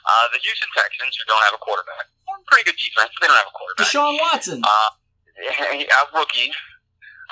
uh, 0.05 0.25
the 0.35 0.39
Houston 0.43 0.69
Texans, 0.75 1.15
who 1.17 1.23
don't 1.25 1.43
have 1.47 1.55
a 1.55 1.61
quarterback, 1.63 2.07
pretty 2.51 2.67
good 2.67 2.77
defense, 2.79 3.11
they 3.21 3.27
don't 3.27 3.37
have 3.39 3.47
a 3.49 3.55
quarterback. 3.55 3.87
Deshaun 3.87 4.13
Watson, 4.19 4.59
Uh, 4.63 4.89
a 5.41 6.01
rookie. 6.13 6.51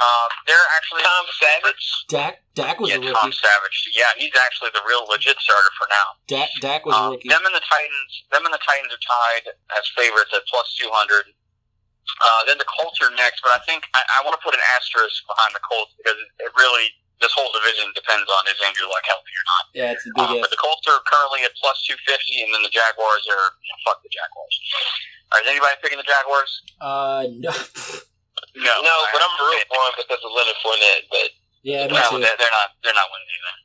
Uh, 0.01 0.27
they're 0.47 0.67
actually 0.79 1.03
Tom 1.03 1.25
Savage. 1.37 1.85
Dak 2.09 2.33
Dak 2.57 2.79
was 2.79 2.89
yeah, 2.89 2.97
a 2.97 3.13
Tom. 3.13 3.29
Savage. 3.29 3.77
Yeah, 3.93 4.09
he's 4.17 4.33
actually 4.47 4.71
the 4.73 4.81
real 4.87 5.05
legit 5.05 5.37
starter 5.37 5.69
for 5.77 5.85
now. 5.93 6.07
Dak 6.25 6.49
Dak 6.63 6.81
was 6.87 6.95
a 6.95 6.97
Um, 6.97 7.11
rookie. 7.13 7.29
them 7.29 7.43
and 7.45 7.53
the 7.53 7.61
Titans, 7.61 8.11
them 8.33 8.41
and 8.47 8.53
the 8.55 8.63
Titans 8.65 8.89
are 8.89 9.03
tied 9.03 9.45
as 9.77 9.83
favorites 9.93 10.31
at 10.33 10.41
plus 10.49 10.73
two 10.79 10.89
hundred. 10.89 11.29
Uh, 12.17 12.41
then 12.49 12.57
the 12.57 12.65
Colts 12.65 12.97
are 13.03 13.13
next, 13.13 13.45
but 13.45 13.53
I 13.53 13.61
think 13.67 13.85
I, 13.93 14.01
I 14.19 14.25
want 14.25 14.33
to 14.33 14.41
put 14.41 14.55
an 14.57 14.63
asterisk 14.73 15.21
behind 15.29 15.53
the 15.53 15.61
Colts 15.61 15.93
because 16.01 16.17
it, 16.17 16.49
it 16.49 16.51
really 16.57 16.87
this 17.21 17.31
whole 17.37 17.49
division 17.53 17.93
depends 17.93 18.25
on 18.27 18.41
is 18.49 18.57
Andrew 18.65 18.89
Luck 18.89 19.05
healthy 19.05 19.29
or 19.31 19.45
not. 19.47 19.63
Yeah, 19.77 19.93
it's 19.95 20.03
a 20.05 20.11
Um, 20.17 20.33
big 20.35 20.41
but 20.41 20.49
the 20.51 20.57
Colts 20.59 20.83
are 20.89 20.99
currently 21.05 21.45
at 21.45 21.53
plus 21.61 21.77
two 21.85 21.95
fifty, 22.05 22.41
and 22.41 22.49
then 22.53 22.65
the 22.65 22.73
Jaguars 22.73 23.23
are 23.29 23.45
you 23.61 23.69
know, 23.69 23.79
fuck 23.85 24.01
the 24.03 24.09
Jaguars. 24.11 24.55
All 25.31 25.39
right, 25.39 25.45
is 25.45 25.49
anybody 25.53 25.75
picking 25.79 26.01
the 26.01 26.09
Jaguars? 26.09 26.51
Uh, 26.81 27.23
no. 27.39 27.53
No, 28.51 28.73
No, 28.83 28.95
but 29.13 29.21
I'm 29.23 29.35
rooting 29.39 29.63
for 29.69 29.79
him 29.79 29.95
because 29.95 30.19
of 30.19 30.31
Leonard 30.35 30.59
Fournette. 30.59 31.07
But 31.07 31.29
yeah, 31.63 31.87
No, 31.87 32.19
they're, 32.19 32.35
they're 32.35 32.51
not. 32.51 32.75
They're 32.83 32.93
not 32.97 33.07
winning 33.07 33.31
anything. 33.31 33.59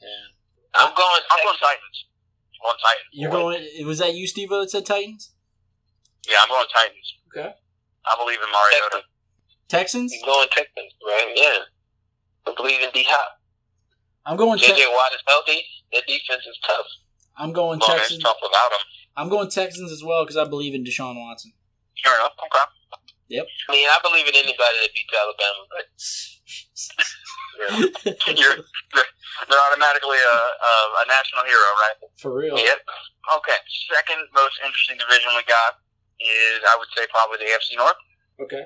Yeah. 0.00 0.80
I'm 0.80 0.94
going. 0.96 1.22
I'm 1.28 1.40
going 1.44 1.58
Texans. 1.60 1.60
Titans. 1.60 1.98
I'm 2.56 2.60
going 2.64 2.80
Titans. 2.80 3.10
You're 3.12 3.30
going. 3.34 3.60
Was 3.86 3.98
that 3.98 4.14
you, 4.14 4.24
Steve? 4.26 4.48
That 4.48 4.70
said 4.70 4.86
Titans. 4.86 5.32
Yeah, 6.24 6.40
I'm 6.40 6.48
going 6.48 6.64
Titans. 6.72 7.08
Okay. 7.28 7.52
I 7.52 8.12
believe 8.16 8.38
in 8.40 8.48
Mariota. 8.48 9.04
Texans. 9.68 10.08
I'm 10.14 10.24
going 10.24 10.48
Texans, 10.48 10.92
right? 11.04 11.32
Yeah. 11.36 11.58
I 12.46 12.54
believe 12.56 12.80
in 12.82 12.90
D 12.92 13.04
Hop. 13.08 13.32
I'm 14.26 14.36
going. 14.36 14.58
JJ 14.58 14.76
Te- 14.76 14.86
Watt 14.92 15.12
is 15.14 15.22
healthy. 15.26 15.60
Their 15.92 16.02
defense 16.06 16.44
is 16.46 16.58
tough. 16.66 16.86
I'm 17.36 17.52
going 17.52 17.78
it's 17.78 17.86
Texans. 17.86 18.22
tough 18.22 18.36
without 18.42 18.72
him. 18.72 18.84
I'm 19.16 19.28
going 19.28 19.48
Texans 19.50 19.90
as 19.92 20.04
well 20.04 20.24
because 20.24 20.36
I 20.36 20.44
believe 20.44 20.74
in 20.74 20.84
Deshaun 20.84 21.16
Watson. 21.16 21.52
Fair 22.02 22.14
enough. 22.20 22.32
Okay. 22.38 22.66
Yep. 23.28 23.46
I 23.68 23.72
mean, 23.72 23.88
I 23.88 23.98
believe 24.02 24.26
in 24.26 24.34
anybody 24.34 24.76
that 24.82 24.90
beats 24.92 25.14
Alabama, 25.14 25.62
but 25.70 25.86
You're, 28.40 28.56
they're, 28.96 29.10
they're 29.48 29.64
automatically 29.70 30.16
a, 30.18 30.36
a, 30.40 30.72
a 30.98 31.04
national 31.06 31.44
hero, 31.44 31.68
right? 31.78 31.96
For 32.18 32.32
real. 32.34 32.56
Yep. 32.58 32.80
Okay. 33.38 33.58
Second 33.92 34.24
most 34.34 34.56
interesting 34.64 34.96
division 34.98 35.30
we 35.36 35.44
got 35.44 35.78
is, 36.18 36.58
I 36.66 36.74
would 36.80 36.88
say, 36.96 37.04
probably 37.12 37.38
the 37.44 37.48
AFC 37.52 37.76
North. 37.76 38.00
Okay. 38.40 38.64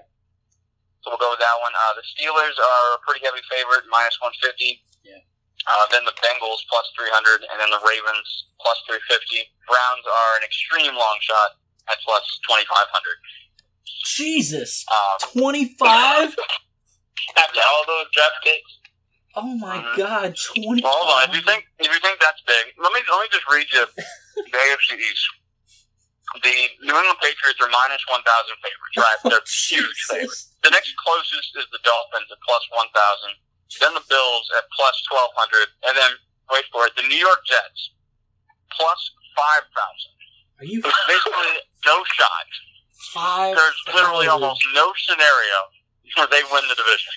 So 1.05 1.13
we'll 1.13 1.21
go 1.21 1.29
with 1.37 1.45
that 1.45 1.59
one. 1.61 1.77
Uh, 1.77 1.93
the 2.01 2.05
Steelers 2.17 2.57
are 2.57 2.97
a 2.97 3.01
pretty 3.05 3.21
heavy 3.21 3.45
favorite, 3.53 3.85
minus 3.93 4.17
150. 4.25 4.81
Yeah. 5.05 5.21
Uh, 5.69 5.85
then 5.93 6.09
the 6.09 6.17
Bengals 6.25 6.65
plus 6.73 6.89
300, 6.97 7.45
and 7.53 7.61
then 7.61 7.69
the 7.69 7.81
Ravens 7.85 8.29
plus 8.57 8.81
350. 8.89 9.45
Browns 9.69 10.05
are 10.09 10.33
an 10.41 10.49
extreme 10.49 10.97
long 10.97 11.21
shot 11.21 11.61
at 11.93 12.01
plus 12.09 12.25
2,500. 12.49 12.65
Jesus. 14.09 14.89
Um, 14.89 15.29
25? 15.37 16.33
after 17.37 17.61
all 17.69 17.85
those 17.85 18.09
draft 18.17 18.41
picks, 18.41 18.73
Oh 19.37 19.53
my 19.59 19.77
Mhm. 19.83 19.97
god, 19.99 20.31
25. 20.57 20.89
hold 20.89 21.11
on. 21.11 21.29
If 21.29 21.35
you 21.37 21.43
think 21.43 21.67
if 21.83 21.91
you 21.93 21.99
think 22.01 22.21
that's 22.21 22.41
big, 22.47 22.73
let 22.79 22.93
me 22.95 23.01
let 23.11 23.19
me 23.21 23.29
just 23.35 23.45
read 23.51 23.67
you 23.73 23.85
the 23.93 24.57
AFC 24.65 24.95
East. 24.97 25.27
The 26.43 26.57
New 26.83 26.95
England 26.95 27.21
Patriots 27.23 27.61
are 27.63 27.71
minus 27.71 28.03
1,000 28.11 28.19
favorites, 28.59 28.97
right? 28.99 29.19
They're 29.31 29.47
huge 29.71 30.01
favorites. 30.11 30.51
The 30.67 30.71
next 30.75 30.91
closest 30.99 31.55
is 31.55 31.67
the 31.71 31.79
Dolphins 31.87 32.27
at 32.33 32.41
plus 32.43 32.65
1,000. 32.75 33.39
Then 33.81 33.95
the 33.95 34.05
Bills 34.11 34.47
at 34.59 34.67
plus 34.75 34.97
1,200. 35.11 35.69
And 35.87 35.95
then, 35.99 36.13
wait 36.51 36.67
for 36.75 36.87
it, 36.87 36.95
the 36.99 37.07
New 37.07 37.19
York 37.19 37.43
Jets 37.47 37.95
plus 38.71 39.01
5,000. 39.63 39.71
Are 40.59 40.67
you 40.67 40.83
Basically, 40.83 41.55
no 41.87 42.03
shot. 42.15 42.49
five? 43.15 43.55
There's 43.57 43.81
literally 43.95 44.27
almost 44.27 44.63
no 44.75 44.93
scenario 45.07 45.59
where 46.17 46.27
they 46.31 46.43
win 46.51 46.63
the 46.69 46.75
division. 46.75 47.13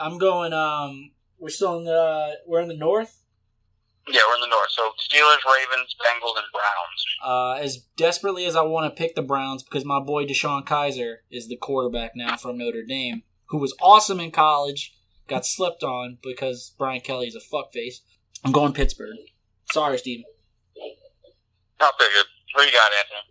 I'm 0.00 0.18
going, 0.18 0.52
um, 0.52 1.12
we're 1.38 1.48
still 1.52 1.78
in 1.78 1.84
the, 1.84 2.36
we're 2.46 2.60
in 2.60 2.68
the 2.68 2.76
north. 2.76 3.21
Yeah, 4.08 4.20
we're 4.28 4.34
in 4.34 4.40
the 4.40 4.48
North. 4.48 4.70
So 4.70 4.90
Steelers, 4.98 5.44
Ravens, 5.46 5.94
Bengals, 6.00 6.36
and 6.36 6.46
Browns. 6.52 7.04
Uh, 7.24 7.52
as 7.62 7.86
desperately 7.96 8.44
as 8.46 8.56
I 8.56 8.62
want 8.62 8.90
to 8.90 8.98
pick 8.98 9.14
the 9.14 9.22
Browns 9.22 9.62
because 9.62 9.84
my 9.84 10.00
boy 10.00 10.26
DeShone 10.26 10.66
Kizer 10.66 11.18
is 11.30 11.48
the 11.48 11.56
quarterback 11.56 12.12
now 12.16 12.36
from 12.36 12.58
Notre 12.58 12.82
Dame, 12.82 13.22
who 13.46 13.58
was 13.58 13.76
awesome 13.80 14.18
in 14.18 14.32
college, 14.32 14.96
got 15.28 15.46
slept 15.46 15.84
on 15.84 16.18
because 16.22 16.74
Brian 16.76 17.00
Kelly 17.00 17.28
is 17.28 17.36
a 17.36 17.40
fuckface. 17.40 18.02
I'm 18.44 18.50
going 18.50 18.72
Pittsburgh. 18.72 19.16
Sorry, 19.72 19.98
Steven. 19.98 20.24
Not 21.78 21.94
very 21.98 22.10
good. 22.12 22.26
Who 22.56 22.62
you 22.62 22.72
got, 22.72 22.90
Anthony? 22.90 23.22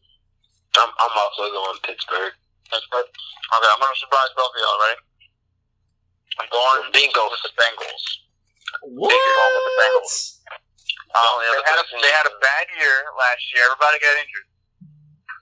I'm, 0.80 0.88
I'm 0.88 1.16
also 1.20 1.52
going 1.52 1.78
Pittsburgh. 1.84 2.32
Pittsburgh. 2.72 3.08
Okay, 3.12 3.70
I'm 3.76 3.80
going 3.84 3.94
to 3.94 4.00
surprise 4.00 4.32
both 4.40 4.56
of 4.56 4.60
y'all, 4.64 4.80
right? 4.88 5.00
I'm 6.40 6.48
going 6.48 6.92
Bingo. 6.96 7.28
with 7.28 7.44
the 7.44 7.52
Bengals. 7.60 8.04
What? 8.88 9.12
going 9.12 9.54
with 9.60 9.68
the 9.68 9.76
Bengals. 9.84 10.40
Um, 11.12 11.44
they, 11.44 11.64
had 11.68 11.80
a, 11.80 11.88
they 12.00 12.14
had 12.16 12.28
a 12.28 12.36
bad 12.40 12.66
year 12.80 12.96
last 13.20 13.44
year. 13.52 13.68
Everybody 13.68 14.00
got 14.00 14.16
injured. 14.16 14.48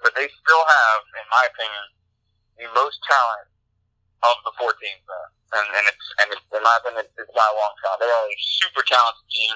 But 0.02 0.16
they 0.16 0.26
still 0.32 0.66
have, 0.66 1.00
in 1.20 1.28
my 1.30 1.44
opinion, 1.52 1.86
the 2.58 2.68
most 2.74 2.98
talent 3.06 3.48
of 4.24 4.36
the 4.48 4.54
four 4.56 4.74
teams 4.80 5.04
there. 5.06 5.30
And, 5.50 5.68
and 5.76 5.86
it's, 5.90 6.08
and 6.22 6.28
it's, 6.34 6.46
in 6.54 6.62
my 6.62 6.76
opinion, 6.80 7.06
it's, 7.06 7.14
it's 7.18 7.34
by 7.34 7.46
a 7.46 7.56
long 7.58 7.74
shot. 7.82 7.98
They 7.98 8.10
are 8.10 8.26
a 8.30 8.38
super 8.62 8.86
talented 8.86 9.28
team. 9.30 9.54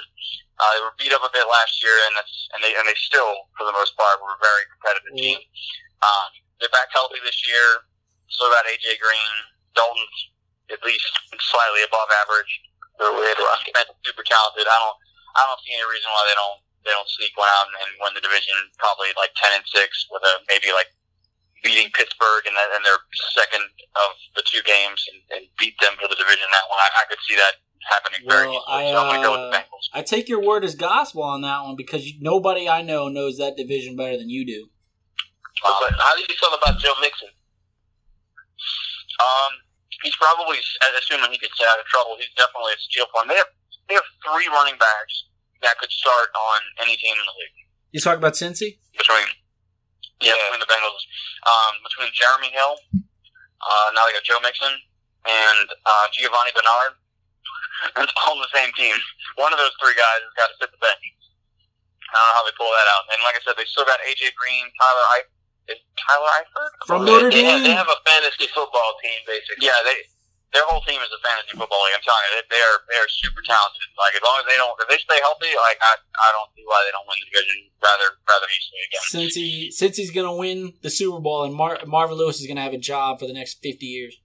Uh, 0.57 0.70
they 0.78 0.82
were 0.82 0.95
beat 0.97 1.14
up 1.14 1.22
a 1.22 1.32
bit 1.32 1.45
last 1.45 1.82
year, 1.82 1.93
and 2.09 2.14
that's, 2.18 2.36
and 2.53 2.59
they, 2.66 2.74
and 2.74 2.86
they 2.86 2.97
still, 2.97 3.49
for 3.57 3.66
the 3.66 3.76
most 3.76 3.93
part, 3.97 4.22
were 4.22 4.34
a 4.34 4.41
very 4.41 4.64
competitive 4.74 5.14
team. 5.18 5.39
Um, 6.01 6.30
they're 6.57 6.74
back 6.74 6.89
healthy 6.93 7.22
this 7.22 7.39
year. 7.45 7.86
Still 8.30 8.49
got 8.49 8.66
AJ 8.66 8.97
Green, 8.97 9.34
Dalton's 9.78 10.18
at 10.74 10.82
least 10.82 11.05
slightly 11.38 11.86
above 11.86 12.09
average. 12.26 12.53
They're 12.97 13.14
with 13.14 13.38
defense, 13.38 13.93
super 14.05 14.26
talented. 14.26 14.66
I 14.66 14.78
don't, 14.82 14.97
I 15.34 15.41
don't 15.49 15.61
see 15.65 15.73
any 15.73 15.86
reason 15.89 16.09
why 16.13 16.23
they 16.29 16.38
don't, 16.38 16.59
they 16.86 16.93
don't 16.93 17.09
sneak 17.17 17.34
one 17.39 17.49
out 17.57 17.67
and, 17.69 17.91
win 18.01 18.13
the 18.13 18.21
division. 18.21 18.53
Probably 18.77 19.09
like 19.17 19.34
ten 19.39 19.55
and 19.57 19.65
six 19.65 20.05
with 20.11 20.21
a 20.21 20.34
maybe 20.51 20.69
like 20.75 20.91
beating 21.63 21.89
Pittsburgh 21.95 22.43
and 22.45 22.53
then 22.59 22.84
their 22.84 22.99
second 23.34 23.63
of 23.95 24.09
the 24.36 24.43
two 24.45 24.59
games 24.67 24.99
and, 25.09 25.19
and 25.39 25.41
beat 25.57 25.73
them 25.79 25.95
for 25.95 26.11
the 26.11 26.19
division. 26.19 26.43
That 26.51 26.67
one, 26.67 26.77
I, 26.79 26.89
I 27.01 27.03
could 27.07 27.21
see 27.23 27.39
that 27.39 27.63
happening 27.88 28.23
very 28.27 28.47
Well, 28.51 28.63
I, 28.67 28.84
easily. 28.84 28.91
so 28.91 28.99
I'm 28.99 29.07
gonna 29.11 29.23
go 29.23 29.31
with 29.36 29.45
the 29.47 29.51
uh, 29.51 29.59
Bengals. 29.63 29.86
I 29.95 30.01
take 30.03 30.27
your 30.27 30.43
word 30.43 30.63
as 30.63 30.75
gospel 30.75 31.23
on 31.23 31.41
that 31.43 31.63
one 31.63 31.75
because 31.75 32.03
you, 32.07 32.19
nobody 32.19 32.67
I 32.67 32.81
know 32.84 33.07
knows 33.07 33.38
that 33.39 33.55
division 33.55 33.95
better 33.95 34.17
than 34.17 34.29
you 34.29 34.45
do. 34.45 34.67
Um, 35.63 35.75
But 35.79 35.95
how 35.99 36.15
do 36.15 36.21
you 36.21 36.36
feel 36.36 36.51
about 36.51 36.79
Joe 36.79 36.95
Mixon? 36.99 37.31
Um, 39.23 39.51
he's 40.03 40.15
probably, 40.15 40.57
assuming 40.99 41.31
he 41.31 41.38
could 41.38 41.51
stay 41.55 41.65
out 41.69 41.79
of 41.79 41.86
trouble, 41.86 42.15
he's 42.19 42.31
definitely 42.36 42.73
a 42.75 42.79
steal 42.79 43.05
for 43.13 43.21
them. 43.23 43.29
They 43.31 43.39
have, 43.39 43.51
they 43.89 43.95
have 43.95 44.07
three 44.23 44.47
running 44.51 44.77
backs 44.79 45.15
that 45.61 45.77
could 45.79 45.91
start 45.91 46.29
on 46.36 46.59
any 46.84 46.95
team 46.99 47.15
in 47.15 47.25
the 47.25 47.36
league 47.39 47.57
You 47.91 47.99
talk 48.03 48.17
about 48.17 48.34
Cincy? 48.36 48.79
between, 48.97 49.27
yeah, 50.21 50.36
between 50.47 50.59
the 50.63 50.69
Bengals, 50.69 51.03
um, 51.47 51.73
between 51.84 52.09
Jeremy 52.15 52.51
Hill, 52.53 52.75
uh, 53.63 53.88
now 53.95 54.03
they 54.07 54.13
got 54.13 54.23
Joe 54.27 54.39
Mixon, 54.43 54.71
and 55.23 55.67
uh, 55.88 56.05
Giovanni 56.11 56.51
Bernard. 56.51 56.99
it's 58.03 58.13
all 58.27 58.36
on 58.36 58.43
the 58.43 58.51
same 58.51 58.71
team. 58.75 58.95
One 59.39 59.51
of 59.55 59.59
those 59.59 59.71
three 59.79 59.95
guys 59.95 60.19
has 60.23 60.36
got 60.36 60.47
to 60.51 60.55
sit 60.59 60.69
the 60.71 60.79
bench. 60.84 61.03
I 62.11 62.19
don't 62.19 62.27
know 62.27 62.36
how 62.38 62.43
they 62.45 62.55
pull 62.59 62.69
that 62.69 62.88
out. 62.91 63.03
And 63.09 63.17
like 63.25 63.34
I 63.36 63.41
said, 63.41 63.55
they 63.57 63.65
still 63.65 63.88
got 63.88 63.97
AJ 64.05 64.36
Green, 64.38 64.67
Tyler 64.77 65.05
I 65.15 65.19
is 65.73 65.79
Tyler 65.95 66.29
Eifert 66.43 66.71
From 66.86 66.99
They- 67.07 67.11
Notre 67.15 67.31
they, 67.31 67.43
have, 67.47 67.63
Dame? 67.63 67.71
they 67.71 67.75
have 67.75 67.88
a 67.89 67.99
fantasy 68.03 68.51
football 68.51 68.99
team, 69.01 69.19
basically. 69.25 69.63
Yeah, 69.65 69.79
they 69.88 70.03
their 70.54 70.64
whole 70.70 70.86
team 70.86 71.01
is 71.01 71.10
a 71.10 71.20
fantasy 71.26 71.58
football 71.58 71.82
league. 71.84 71.97
I'm 71.97 72.06
telling 72.06 72.24
you, 72.30 72.32
they, 72.38 72.45
they 72.54 72.62
are 72.62 72.78
they 72.86 72.97
are 73.01 73.10
super 73.10 73.41
talented. 73.41 73.89
Like 73.97 74.14
as 74.14 74.22
long 74.22 74.38
as 74.38 74.45
they 74.45 74.58
don't, 74.58 74.78
if 74.78 74.88
they 74.88 75.01
stay 75.01 75.18
healthy, 75.20 75.49
like 75.58 75.82
I 75.82 75.97
I 75.97 76.30
don't 76.30 76.49
see 76.54 76.64
why 76.64 76.86
they 76.86 76.93
don't 76.93 77.10
win 77.10 77.18
the 77.18 77.28
division 77.34 77.74
rather 77.82 78.08
rather 78.30 78.49
easily 78.54 78.82
again. 78.86 79.04
Cincy, 79.10 79.74
Cincy's 79.74 80.14
going 80.14 80.30
to 80.30 80.38
win 80.38 80.78
the 80.86 80.93
Super 80.93 81.20
Bowl 81.20 81.43
and 81.43 81.54
Mar- 81.58 81.82
Marvin 81.89 82.22
Lewis 82.22 82.39
is 82.39 82.45
going 82.45 82.62
to 82.62 82.66
have 82.66 82.78
a 82.78 82.82
job 82.82 83.18
for 83.18 83.26
the 83.26 83.34
next 83.34 83.66
50 83.66 83.82
years. 83.82 84.22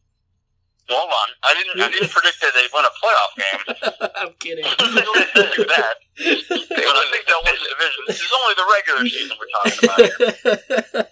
Well, 0.89 1.01
hold 1.01 1.12
on, 1.12 1.29
I 1.45 1.53
didn't 1.53 1.81
I 1.81 1.89
didn't 1.93 2.12
predict 2.12 2.41
that 2.41 2.53
they'd 2.57 2.72
win 2.72 2.85
a 2.89 2.95
playoff 2.97 3.33
game. 3.37 3.61
I'm 4.20 4.33
kidding. 4.41 4.64
don't 4.79 5.68
that. 5.68 5.97
But 6.16 6.97
I 6.97 7.05
think 7.12 7.24
they'll 7.29 7.45
win 7.45 7.57
the 7.57 7.68
division. 7.72 8.01
This 8.07 8.20
is 8.20 8.33
only 8.41 8.55
the 8.57 8.66
regular 8.76 9.05
season 9.09 9.37
we're 9.37 9.53
talking 9.53 9.81
about. 10.93 11.09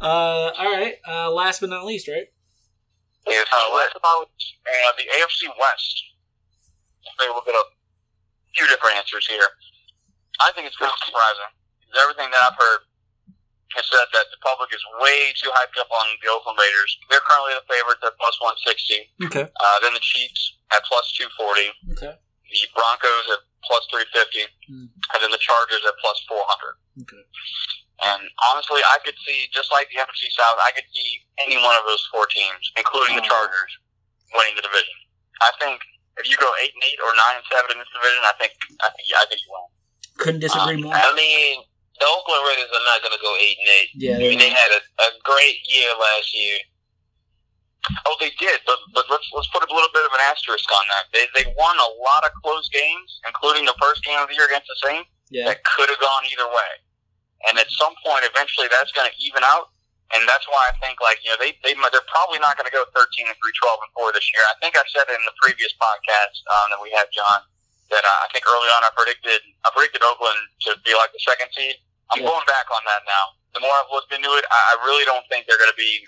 uh, 0.00 0.50
all 0.58 0.72
right. 0.72 0.94
Uh, 1.06 1.30
last 1.30 1.60
but 1.60 1.70
not 1.70 1.84
least, 1.84 2.08
right? 2.08 2.26
AFC 3.26 3.52
Uh, 3.52 3.70
West. 3.74 3.94
about 3.96 4.30
uh, 4.30 4.92
the 4.98 5.06
AFC 5.18 5.50
West. 5.58 5.94
Let's 7.04 7.16
take 7.18 7.30
a 7.30 7.34
look 7.34 7.46
a 7.48 7.64
few 8.54 8.66
different 8.70 8.96
answers 8.96 9.26
here. 9.26 9.46
I 10.40 10.52
think 10.52 10.66
it's 10.66 10.76
kind 10.76 10.90
of 10.92 10.98
surprising. 11.04 11.50
Because 11.80 11.96
everything 12.02 12.28
that 12.30 12.42
I've 12.50 12.58
heard 12.58 12.80
has 13.74 13.84
said 13.90 14.06
that 14.14 14.26
the 14.32 14.38
public 14.42 14.70
is 14.72 14.80
way 15.02 15.32
too 15.36 15.50
hyped 15.52 15.76
up 15.80 15.90
on 15.90 16.06
the 16.22 16.28
Oakland 16.32 16.56
Raiders. 16.58 16.90
They're 17.10 17.22
currently 17.24 17.54
the 17.58 17.66
favorites 17.68 18.02
at 18.06 18.14
plus 18.18 18.36
160. 18.40 19.28
Okay. 19.30 19.44
Uh, 19.48 19.76
then 19.82 19.92
the 19.94 20.02
Chiefs 20.02 20.56
at 20.72 20.82
plus 20.86 21.06
240. 21.18 21.94
Okay. 21.98 22.14
The 22.14 22.60
Broncos 22.72 23.26
at 23.36 23.42
plus 23.66 23.84
350. 23.90 24.46
Hmm. 24.70 24.86
And 25.14 25.18
then 25.20 25.30
the 25.34 25.42
Chargers 25.42 25.82
at 25.84 25.94
plus 26.00 26.18
400. 26.30 27.04
Okay. 27.04 27.22
And 28.04 28.20
honestly, 28.52 28.84
I 28.84 29.00
could 29.04 29.16
see, 29.24 29.48
just 29.56 29.72
like 29.72 29.88
the 29.88 30.04
NFC 30.04 30.28
South, 30.36 30.60
I 30.60 30.68
could 30.76 30.84
see 30.92 31.24
any 31.40 31.56
one 31.56 31.72
of 31.80 31.84
those 31.88 32.04
four 32.12 32.28
teams, 32.28 32.60
including 32.76 33.16
the 33.16 33.24
Oh. 33.24 33.32
Chargers, 33.32 33.72
winning 34.36 34.52
the 34.56 34.64
division. 34.68 34.96
I 35.40 35.52
think 35.60 35.80
if 36.20 36.28
you 36.28 36.36
go 36.36 36.48
eight 36.60 36.72
and 36.76 36.84
eight 36.84 37.00
or 37.00 37.12
nine 37.16 37.40
and 37.40 37.46
seven 37.48 37.76
in 37.76 37.78
this 37.80 37.92
division, 37.92 38.20
I 38.24 38.34
think 38.36 38.52
I 38.84 38.88
think 38.92 39.04
I 39.16 39.24
think 39.28 39.40
you 39.40 39.50
win. 39.52 39.64
Couldn't 40.20 40.42
disagree 40.44 40.80
um, 40.80 40.88
more. 40.88 40.96
I 40.96 41.12
mean, 41.16 41.64
the 42.00 42.08
Oakland 42.08 42.44
Raiders 42.52 42.72
are 42.72 42.86
not 42.88 43.00
going 43.04 43.16
to 43.16 43.22
go 43.24 43.32
eight 43.40 43.56
and 43.60 43.70
eight. 43.80 43.90
Yeah, 43.96 44.16
I 44.16 44.28
mean, 44.28 44.40
they 44.40 44.52
had 44.52 44.72
a, 44.76 44.80
a 44.80 45.08
great 45.24 45.60
year 45.68 45.88
last 45.96 46.32
year. 46.36 46.60
Oh, 48.04 48.16
they 48.18 48.32
did, 48.40 48.60
but 48.66 48.80
but 48.92 49.08
let's 49.08 49.28
let's 49.32 49.48
put 49.52 49.62
a 49.64 49.70
little 49.72 49.92
bit 49.92 50.04
of 50.04 50.12
an 50.12 50.20
asterisk 50.28 50.68
on 50.72 50.84
that. 50.92 51.04
They 51.16 51.24
they 51.32 51.48
won 51.56 51.76
a 51.80 51.90
lot 52.00 52.24
of 52.28 52.32
close 52.44 52.68
games, 52.68 53.20
including 53.24 53.64
the 53.64 53.76
first 53.80 54.04
game 54.04 54.18
of 54.20 54.28
the 54.28 54.34
year 54.34 54.48
against 54.48 54.68
the 54.68 54.76
Saints, 54.84 55.08
yeah. 55.30 55.46
that 55.48 55.62
could 55.64 55.88
have 55.88 56.00
gone 56.00 56.24
either 56.28 56.48
way. 56.48 56.70
And 57.44 57.60
at 57.60 57.68
some 57.76 57.92
point, 58.00 58.24
eventually, 58.24 58.66
that's 58.72 58.90
going 58.96 59.06
to 59.08 59.14
even 59.20 59.44
out. 59.44 59.68
And 60.14 60.22
that's 60.24 60.46
why 60.46 60.70
I 60.70 60.74
think, 60.78 61.02
like 61.02 61.18
you 61.26 61.34
know, 61.34 61.40
they 61.42 61.52
they 61.66 61.74
they're 61.74 62.08
probably 62.08 62.38
not 62.38 62.54
going 62.54 62.64
to 62.70 62.72
go 62.74 62.86
thirteen 62.94 63.26
and 63.26 63.34
three, 63.42 63.50
12 63.58 63.82
and 63.82 63.90
four 63.92 64.14
this 64.14 64.24
year. 64.30 64.42
I 64.46 64.54
think 64.62 64.78
I 64.78 64.86
said 64.94 65.10
in 65.10 65.18
the 65.26 65.34
previous 65.42 65.74
podcast 65.74 66.36
um, 66.46 66.70
that 66.70 66.78
we 66.80 66.94
had, 66.94 67.10
John, 67.10 67.42
that 67.90 68.06
uh, 68.06 68.18
I 68.22 68.30
think 68.30 68.46
early 68.46 68.70
on 68.70 68.86
I 68.86 68.90
predicted 68.94 69.42
I 69.66 69.74
predicted 69.74 70.06
Oakland 70.06 70.38
to 70.70 70.78
be 70.86 70.94
like 70.94 71.10
the 71.10 71.18
second 71.26 71.50
seed. 71.50 71.74
I'm 72.14 72.22
Yeah. 72.22 72.30
going 72.30 72.46
back 72.46 72.70
on 72.70 72.86
that 72.86 73.02
now. 73.02 73.34
The 73.58 73.60
more 73.66 73.74
I've 73.82 73.90
looked 73.90 74.14
into 74.14 74.30
it, 74.38 74.46
I, 74.46 74.78
I 74.78 74.86
really 74.86 75.02
don't 75.02 75.26
think 75.26 75.50
they're 75.50 75.58
going 75.58 75.74
to 75.74 75.80
be 75.80 76.06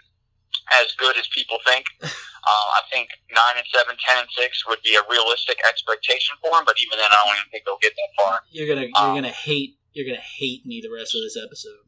as 0.79 0.95
good 0.95 1.19
as 1.19 1.27
people 1.35 1.59
think. 1.67 1.85
Uh, 2.39 2.81
I 2.81 2.83
think 2.89 3.11
nine 3.35 3.59
and 3.61 3.67
seven, 3.75 3.93
ten 4.01 4.25
and 4.25 4.29
six 4.33 4.65
would 4.71 4.79
be 4.81 4.95
a 4.95 5.03
realistic 5.11 5.59
expectation 5.69 6.33
for 6.41 6.53
them. 6.55 6.63
But 6.65 6.77
even 6.81 6.97
then, 6.97 7.11
I 7.11 7.19
don't 7.27 7.35
even 7.37 7.51
think 7.51 7.67
they'll 7.67 7.83
get 7.83 7.93
that 7.93 8.11
far. 8.17 8.41
You're 8.49 8.69
gonna 8.71 8.87
you're 8.89 8.97
Um, 9.11 9.15
gonna 9.21 9.29
hate 9.35 9.77
you're 9.99 10.07
gonna 10.07 10.23
hate 10.39 10.63
me 10.63 10.79
the 10.79 10.95
rest 10.95 11.11
of 11.19 11.27
this 11.27 11.35
episode. 11.35 11.83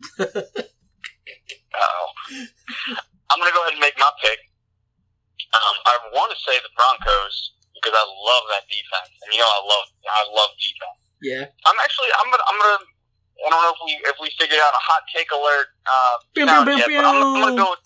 Uh-oh. 1.70 2.08
I'm 3.30 3.38
going 3.38 3.46
to 3.46 3.54
go 3.54 3.62
ahead 3.62 3.78
and 3.78 3.82
make 3.82 3.94
my 3.94 4.11
pick. 4.18 4.42
Um, 5.54 5.76
I 5.86 5.94
want 6.14 6.34
to 6.34 6.38
say 6.42 6.58
the 6.62 6.70
Broncos 6.74 7.54
because 7.74 7.94
I 7.94 8.02
love 8.06 8.44
that 8.54 8.66
defense, 8.70 9.11
and 9.26 9.34
you 9.34 9.40
know 9.42 9.50
I 9.50 9.61
love 9.66 9.86
I 10.06 10.22
love 10.30 10.50
defense. 10.58 11.00
Yeah. 11.22 11.44
I'm 11.66 11.78
actually 11.82 12.11
I'm 12.14 12.30
gonna 12.30 12.46
I'm 12.46 12.58
gonna 12.58 12.82
I 12.86 13.46
don't 13.50 13.62
know 13.66 13.74
if 13.74 13.82
we 13.82 13.92
if 14.14 14.16
we 14.22 14.28
figured 14.38 14.62
out 14.62 14.70
a 14.70 14.82
hot 14.82 15.02
take 15.11 15.30
alert 15.34 15.74
uh, 15.90 16.14
Pew, 16.34 16.46
sound 16.46 16.70
pew, 16.70 16.78
yet, 16.78 16.86
but 16.86 17.02
I'm, 17.02 17.18
I'm 17.18 17.40
gonna 17.42 17.58
go. 17.58 17.74
With, 17.74 17.82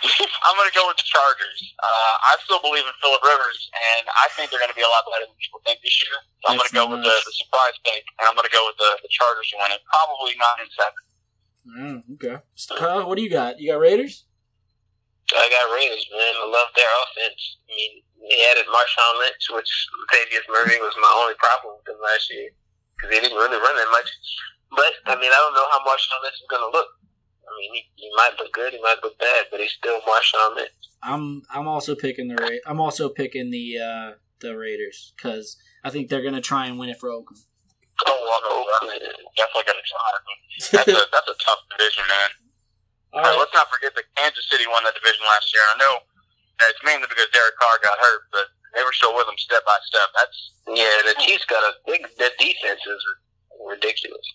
I'm 0.44 0.56
gonna 0.56 0.72
go 0.72 0.88
with 0.88 0.96
the 0.96 1.04
Chargers. 1.04 1.60
Uh, 1.76 2.14
I 2.32 2.40
still 2.40 2.60
believe 2.64 2.84
in 2.88 2.96
Philip 3.04 3.20
Rivers, 3.20 3.68
and 3.76 4.08
I 4.08 4.32
think 4.32 4.48
they're 4.48 4.62
gonna 4.62 4.76
be 4.76 4.86
a 4.86 4.88
lot 4.88 5.04
better 5.04 5.28
than 5.28 5.36
people 5.36 5.60
think 5.62 5.84
this 5.84 5.92
year. 6.00 6.16
So 6.40 6.44
I'm 6.52 6.56
gonna 6.56 6.72
go 6.72 6.88
with 6.88 7.04
the, 7.04 7.16
the 7.20 7.34
surprise 7.36 7.76
pick, 7.84 8.04
and 8.16 8.24
I'm 8.24 8.32
gonna 8.32 8.52
go 8.52 8.64
with 8.64 8.80
the, 8.80 8.90
the 9.04 9.10
Chargers 9.12 9.52
to 9.52 9.56
win 9.60 9.76
it. 9.76 9.84
Probably 9.84 10.32
nine 10.40 10.60
and 10.64 10.72
seven. 10.72 11.00
Mm, 11.68 11.98
okay. 12.16 12.36
Kyle, 12.80 13.04
what 13.04 13.20
do 13.20 13.22
you 13.22 13.30
got? 13.30 13.60
You 13.60 13.76
got 13.76 13.84
Raiders? 13.84 14.24
I 15.36 15.46
got 15.46 15.70
Raiders, 15.76 16.08
man. 16.10 16.34
I 16.34 16.46
love 16.48 16.72
their 16.74 16.90
offense. 17.06 17.60
I 17.68 17.76
mean, 17.76 17.92
they 18.24 18.40
added 18.50 18.66
Marshawn 18.66 19.14
Lynch, 19.20 19.44
which 19.54 19.70
Latavius 20.10 20.48
Murray 20.50 20.80
was 20.82 20.96
my 20.98 21.12
only 21.22 21.36
problem 21.38 21.78
with 21.78 21.86
them 21.86 22.00
last 22.02 22.26
year 22.32 22.50
because 22.96 23.12
they 23.12 23.20
didn't 23.22 23.38
really 23.38 23.60
run 23.60 23.76
that 23.76 23.90
much. 23.92 24.08
But 24.74 24.92
I 25.06 25.14
mean, 25.20 25.30
I 25.30 25.38
don't 25.40 25.54
know 25.54 25.68
how 25.70 25.84
Marshawn 25.86 26.20
Lynch 26.24 26.40
is 26.40 26.50
going 26.50 26.64
to 26.64 26.72
look. 26.72 26.88
I 27.50 27.52
mean, 27.58 27.74
he, 27.74 27.82
he 27.96 28.10
might 28.16 28.38
look 28.38 28.52
good, 28.52 28.72
he 28.72 28.80
might 28.80 29.02
look 29.02 29.18
bad, 29.18 29.46
but 29.50 29.60
he's 29.60 29.72
still 29.72 30.00
Marshawn 30.00 30.56
Lynch. 30.56 30.70
I'm 31.02 31.42
I'm 31.50 31.66
also 31.66 31.94
picking 31.94 32.28
the 32.28 32.36
Ra- 32.36 32.62
I'm 32.66 32.80
also 32.80 33.08
picking 33.08 33.50
the 33.50 33.78
uh, 33.78 34.10
the 34.40 34.56
Raiders 34.56 35.12
because 35.16 35.56
I 35.82 35.90
think 35.90 36.08
they're 36.08 36.22
gonna 36.22 36.40
try 36.40 36.66
and 36.66 36.78
win 36.78 36.90
it 36.90 37.00
for 37.00 37.10
Oakland. 37.10 37.42
Oh, 38.06 38.16
well, 38.24 38.64
no, 38.80 38.88
definitely 39.36 39.66
gonna 39.66 39.84
try. 39.84 40.10
That's 40.72 40.92
a 40.92 41.04
that's 41.08 41.30
a 41.30 41.36
tough 41.40 41.62
division, 41.72 42.04
man. 42.04 42.30
All 43.12 43.22
right. 43.22 43.38
let's 43.38 43.54
not 43.54 43.66
forget 43.72 43.96
that 43.96 44.04
Kansas 44.14 44.44
City 44.50 44.68
won 44.68 44.84
that 44.84 44.94
division 44.94 45.24
last 45.26 45.50
year. 45.52 45.64
I 45.74 45.76
know 45.80 45.94
it's 46.68 46.78
mainly 46.84 47.08
because 47.08 47.26
Derek 47.32 47.56
Carr 47.56 47.80
got 47.82 47.96
hurt, 47.98 48.28
but 48.30 48.46
they 48.76 48.84
were 48.84 48.92
still 48.92 49.16
with 49.16 49.26
him 49.26 49.38
step 49.38 49.64
by 49.64 49.78
step. 49.88 50.08
That's 50.14 50.38
Yeah, 50.68 50.94
the 51.08 51.16
Chiefs 51.24 51.48
got 51.48 51.64
a 51.64 51.72
big. 51.88 52.06
Their 52.18 52.30
defense 52.38 52.84
is 52.84 53.02
ridiculous. 53.66 54.26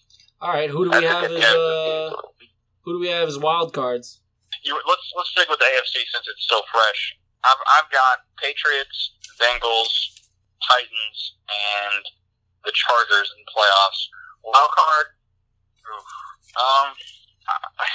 All 0.42 0.52
right. 0.52 0.70
Who 0.70 0.86
do 0.86 0.92
we 0.92 1.00
That's 1.00 1.14
have 1.14 1.30
good 1.30 1.40
as 1.40 1.56
uh, 1.56 2.10
team. 2.10 2.50
Who 2.86 2.94
do 2.94 3.00
we 3.00 3.10
have 3.10 3.28
as 3.28 3.38
wild 3.38 3.74
cards? 3.74 4.22
you. 4.64 4.74
Let's 4.88 5.06
let's 5.18 5.30
stick 5.30 5.50
with 5.50 5.60
the 5.60 5.66
AFC 5.66 6.06
since 6.10 6.26
it's 6.26 6.48
so 6.48 6.62
fresh. 6.72 7.18
I've 7.46 7.62
I've 7.78 7.90
got 7.94 8.26
Patriots, 8.42 9.14
Bengals, 9.38 9.94
Titans, 10.66 11.20
and 11.50 12.04
the 12.64 12.74
Chargers 12.74 13.30
in 13.36 13.42
playoffs. 13.46 14.02
Wild 14.46 14.72
card. 14.74 15.08
Um, 16.58 16.88
I, 17.50 17.86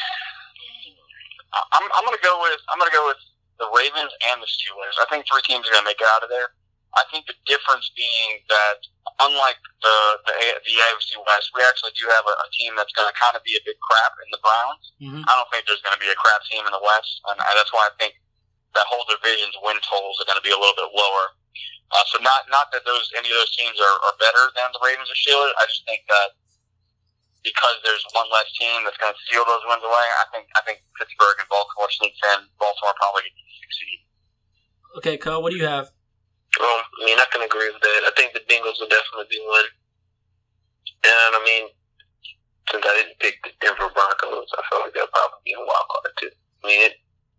I'm 1.75 1.85
I'm 1.91 2.05
gonna 2.05 2.23
go 2.23 2.39
with 2.43 2.61
I'm 2.71 2.79
gonna 2.79 2.95
go 2.95 3.07
with 3.07 3.19
the 3.59 3.71
Ravens 3.75 4.13
and 4.31 4.43
the 4.43 4.51
Steelers. 4.51 4.99
I 5.03 5.07
think 5.11 5.27
three 5.27 5.43
teams 5.43 5.67
are 5.67 5.75
gonna 5.75 5.87
make 5.87 6.01
it 6.01 6.11
out 6.15 6.23
of 6.23 6.31
there. 6.31 6.55
I 6.99 7.07
think 7.15 7.31
the 7.31 7.39
difference 7.47 7.87
being 7.95 8.43
that 8.51 8.83
unlike 9.23 9.61
the 9.83 9.97
the, 10.27 10.35
the 10.67 10.75
AFC 10.91 11.15
West, 11.23 11.55
we 11.55 11.63
actually 11.63 11.95
do 11.95 12.09
have 12.11 12.27
a, 12.27 12.35
a 12.35 12.49
team 12.59 12.75
that's 12.75 12.91
going 12.99 13.07
to 13.07 13.15
kind 13.15 13.39
of 13.39 13.43
be 13.47 13.55
a 13.55 13.63
big 13.63 13.79
crap 13.79 14.15
in 14.19 14.29
the 14.35 14.43
Browns. 14.43 14.85
Mhm. 14.99 15.23
I 15.23 15.33
don't 15.39 15.49
think 15.55 15.71
there's 15.71 15.83
going 15.87 15.95
to 15.95 16.03
be 16.03 16.11
a 16.11 16.19
crap 16.19 16.43
team 16.51 16.67
in 16.67 16.73
the 16.75 16.83
West, 16.83 17.23
and, 17.31 17.39
that's 17.39 17.71
why 17.77 17.87
I 17.87 17.95
think 18.01 18.19
that 18.75 18.87
whole 18.89 19.05
division's 19.07 19.55
win 19.63 19.79
totals 19.83 20.19
are 20.23 20.27
going 20.27 20.39
to 20.41 20.47
be 20.47 20.55
a 20.55 20.59
little 20.59 20.75
bit 20.75 20.91
lower. 20.91 21.27
Uh, 21.91 22.07
so 22.11 22.23
not 22.23 22.47
not 22.51 22.71
that 22.71 22.87
those 22.87 23.11
any 23.19 23.31
of 23.31 23.37
those 23.39 23.55
teams 23.55 23.79
are, 23.79 23.97
are 24.07 24.17
better 24.23 24.51
than 24.55 24.71
the 24.75 24.81
Ravens 24.83 25.11
or 25.11 25.19
Steelers. 25.19 25.51
I 25.59 25.67
just 25.67 25.83
think 25.87 26.07
that 26.07 26.39
because 27.43 27.77
there's 27.83 28.05
one 28.15 28.27
less 28.31 28.47
team 28.59 28.85
that's 28.85 28.99
going 28.99 29.13
to 29.13 29.21
steal 29.27 29.43
those 29.47 29.65
wins 29.67 29.83
away, 29.83 30.07
I 30.23 30.27
think 30.31 30.47
I 30.55 30.63
think 30.67 30.83
Pittsburgh 30.99 31.39
and 31.39 31.49
Baltimore 31.51 31.91
sneaks 31.91 32.21
in. 32.35 32.47
Baltimore 32.59 32.95
probably 32.99 33.27
succeed. 33.59 33.99
Okay, 35.03 35.17
Kyle. 35.19 35.43
What 35.43 35.51
do 35.51 35.59
you 35.59 35.67
have? 35.67 35.91
Well, 36.61 36.81
I 36.85 37.01
mean, 37.09 37.17
I 37.19 37.25
can 37.33 37.41
agree 37.43 37.73
with 37.73 37.81
that. 37.81 38.01
I 38.05 38.13
think 38.17 38.37
the 38.37 38.45
Bengals 38.45 38.77
will 38.79 38.93
definitely 38.93 39.27
be 39.33 39.41
one. 39.49 39.69
And 41.09 41.33
I 41.33 41.41
mean, 41.41 41.65
since 42.71 42.85
I 42.85 42.93
didn't 43.01 43.19
pick 43.19 43.41
the 43.43 43.51
Denver 43.65 43.89
Broncos, 43.89 44.49
I 44.53 44.61
feel 44.69 44.81
like 44.85 44.93
they'll 44.93 45.09
probably 45.09 45.41
be 45.45 45.57
a 45.57 45.65
wild 45.65 45.89
card 45.89 46.13
too. 46.21 46.33
I 46.63 46.67
mean, 46.69 46.81
it, 46.85 46.95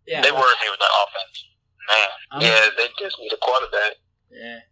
Yeah. 0.06 0.20
They 0.20 0.34
worried 0.34 0.58
me 0.58 0.68
with 0.68 0.82
that 0.82 0.94
offense, 1.06 1.36
man. 1.86 2.10
I'm, 2.34 2.40
yeah, 2.42 2.66
they 2.74 2.90
just 2.98 3.16
need 3.22 3.32
a 3.32 3.38
quarterback. 3.38 4.02
yeah. 4.30 4.66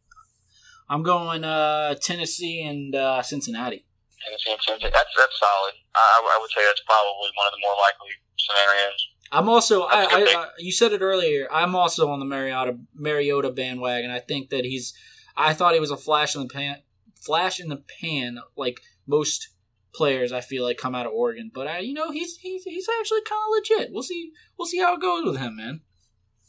I'm 0.90 1.06
going 1.06 1.46
uh, 1.46 1.94
Tennessee 2.02 2.66
and 2.66 2.90
uh, 2.98 3.22
Cincinnati. 3.22 3.86
Tennessee 4.18 4.50
and 4.50 4.58
Cincinnati. 4.58 4.90
That's 4.90 5.14
that's 5.14 5.38
solid. 5.38 5.78
I, 5.94 6.18
I 6.34 6.36
would 6.42 6.50
say 6.50 6.66
that's 6.66 6.82
probably 6.82 7.30
one 7.38 7.46
of 7.46 7.54
the 7.54 7.62
more 7.62 7.78
likely 7.78 8.10
scenarios. 8.34 8.98
I'm 9.32 9.48
also. 9.48 9.82
I, 9.82 10.02
That's 10.02 10.12
a 10.12 10.16
good 10.16 10.28
I. 10.28 10.40
I 10.42 10.48
you 10.58 10.72
said 10.72 10.92
it 10.92 11.02
earlier. 11.02 11.46
I'm 11.52 11.74
also 11.74 12.10
on 12.10 12.18
the 12.18 12.24
Mariota 12.24 12.78
Mariota 12.94 13.50
bandwagon. 13.50 14.10
I 14.10 14.18
think 14.18 14.50
that 14.50 14.64
he's. 14.64 14.94
I 15.36 15.54
thought 15.54 15.74
he 15.74 15.80
was 15.80 15.90
a 15.90 15.96
flash 15.96 16.34
in 16.34 16.42
the 16.42 16.48
pan, 16.48 16.76
flash 17.14 17.60
in 17.60 17.68
the 17.68 17.82
pan, 18.00 18.40
like 18.56 18.80
most 19.06 19.48
players. 19.94 20.32
I 20.32 20.40
feel 20.40 20.64
like 20.64 20.78
come 20.78 20.94
out 20.94 21.06
of 21.06 21.12
Oregon, 21.12 21.50
but 21.54 21.66
I, 21.66 21.78
you 21.78 21.94
know, 21.94 22.10
he's 22.10 22.36
he's 22.38 22.64
he's 22.64 22.88
actually 23.00 23.22
kind 23.22 23.40
of 23.40 23.54
legit. 23.54 23.92
We'll 23.92 24.02
see. 24.02 24.32
We'll 24.58 24.66
see 24.66 24.80
how 24.80 24.94
it 24.94 25.00
goes 25.00 25.24
with 25.24 25.38
him, 25.38 25.56
man. 25.56 25.82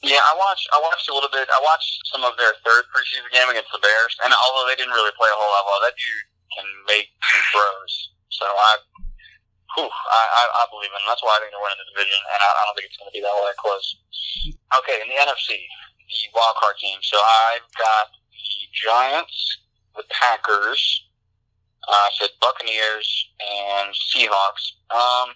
Yeah, 0.01 0.17
I 0.17 0.33
watched. 0.33 0.65
I 0.73 0.81
watched 0.81 1.09
a 1.09 1.13
little 1.13 1.29
bit. 1.29 1.45
I 1.45 1.61
watched 1.61 2.01
some 2.09 2.25
of 2.25 2.33
their 2.37 2.57
third 2.65 2.89
preseason 2.89 3.29
game 3.29 3.49
against 3.53 3.69
the 3.69 3.77
Bears, 3.77 4.17
and 4.25 4.33
although 4.33 4.65
they 4.65 4.73
didn't 4.73 4.97
really 4.97 5.13
play 5.13 5.29
a 5.29 5.37
whole 5.37 5.51
lot 5.53 5.65
well, 5.69 5.81
that 5.85 5.93
dude 5.93 6.27
can 6.57 6.67
make 6.89 7.13
some 7.21 7.45
throws. 7.53 7.93
So 8.33 8.45
I, 8.49 8.81
I, 9.79 10.23
I, 10.23 10.43
I 10.51 10.63
believe 10.67 10.91
in 10.91 10.99
him. 10.99 11.07
That's 11.07 11.23
why 11.23 11.35
I 11.35 11.39
think 11.39 11.55
they're 11.55 11.63
winning 11.63 11.79
the 11.79 11.89
division, 11.95 12.19
and 12.19 12.39
I, 12.43 12.49
I 12.49 12.61
don't 12.67 12.75
think 12.75 12.87
it's 12.91 12.99
going 12.99 13.11
to 13.11 13.15
be 13.15 13.23
that 13.23 13.31
that 13.31 13.57
close. 13.61 13.87
Okay, 14.83 14.97
in 14.99 15.07
the 15.07 15.19
NFC, 15.19 15.55
the 15.57 16.19
wild 16.35 16.59
card 16.59 16.75
team. 16.77 16.99
So 17.03 17.15
I've 17.15 17.67
got 17.79 18.11
the 18.31 18.51
Giants, 18.75 19.37
the 19.95 20.03
Packers, 20.11 20.81
uh, 21.87 21.91
I 21.91 22.09
said 22.13 22.29
Buccaneers 22.39 23.09
and 23.41 23.89
Seahawks. 23.95 24.77
Um, 24.93 25.33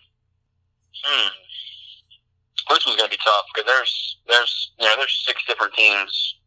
hmm. 1.04 1.30
This 2.70 2.86
one's 2.86 2.98
going 2.98 3.10
to 3.10 3.18
be 3.18 3.22
tough 3.22 3.46
because 3.54 3.68
there's 3.70 3.94
there's 4.28 4.54
you 4.80 4.86
know 4.86 4.96
there's 4.98 5.24
six 5.26 5.42
different 5.46 5.74
teams 5.74 6.42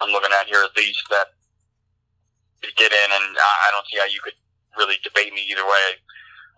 I'm 0.00 0.10
looking 0.10 0.30
at 0.34 0.46
here 0.46 0.62
at 0.62 0.76
least 0.76 1.02
that 1.10 1.34
get 2.76 2.92
in, 2.92 3.08
and 3.10 3.36
I, 3.36 3.52
I 3.66 3.68
don't 3.72 3.86
see 3.90 3.98
how 3.98 4.06
you 4.06 4.20
could 4.22 4.36
really 4.78 4.96
debate 5.02 5.32
me 5.34 5.46
either 5.50 5.66
way 5.66 5.98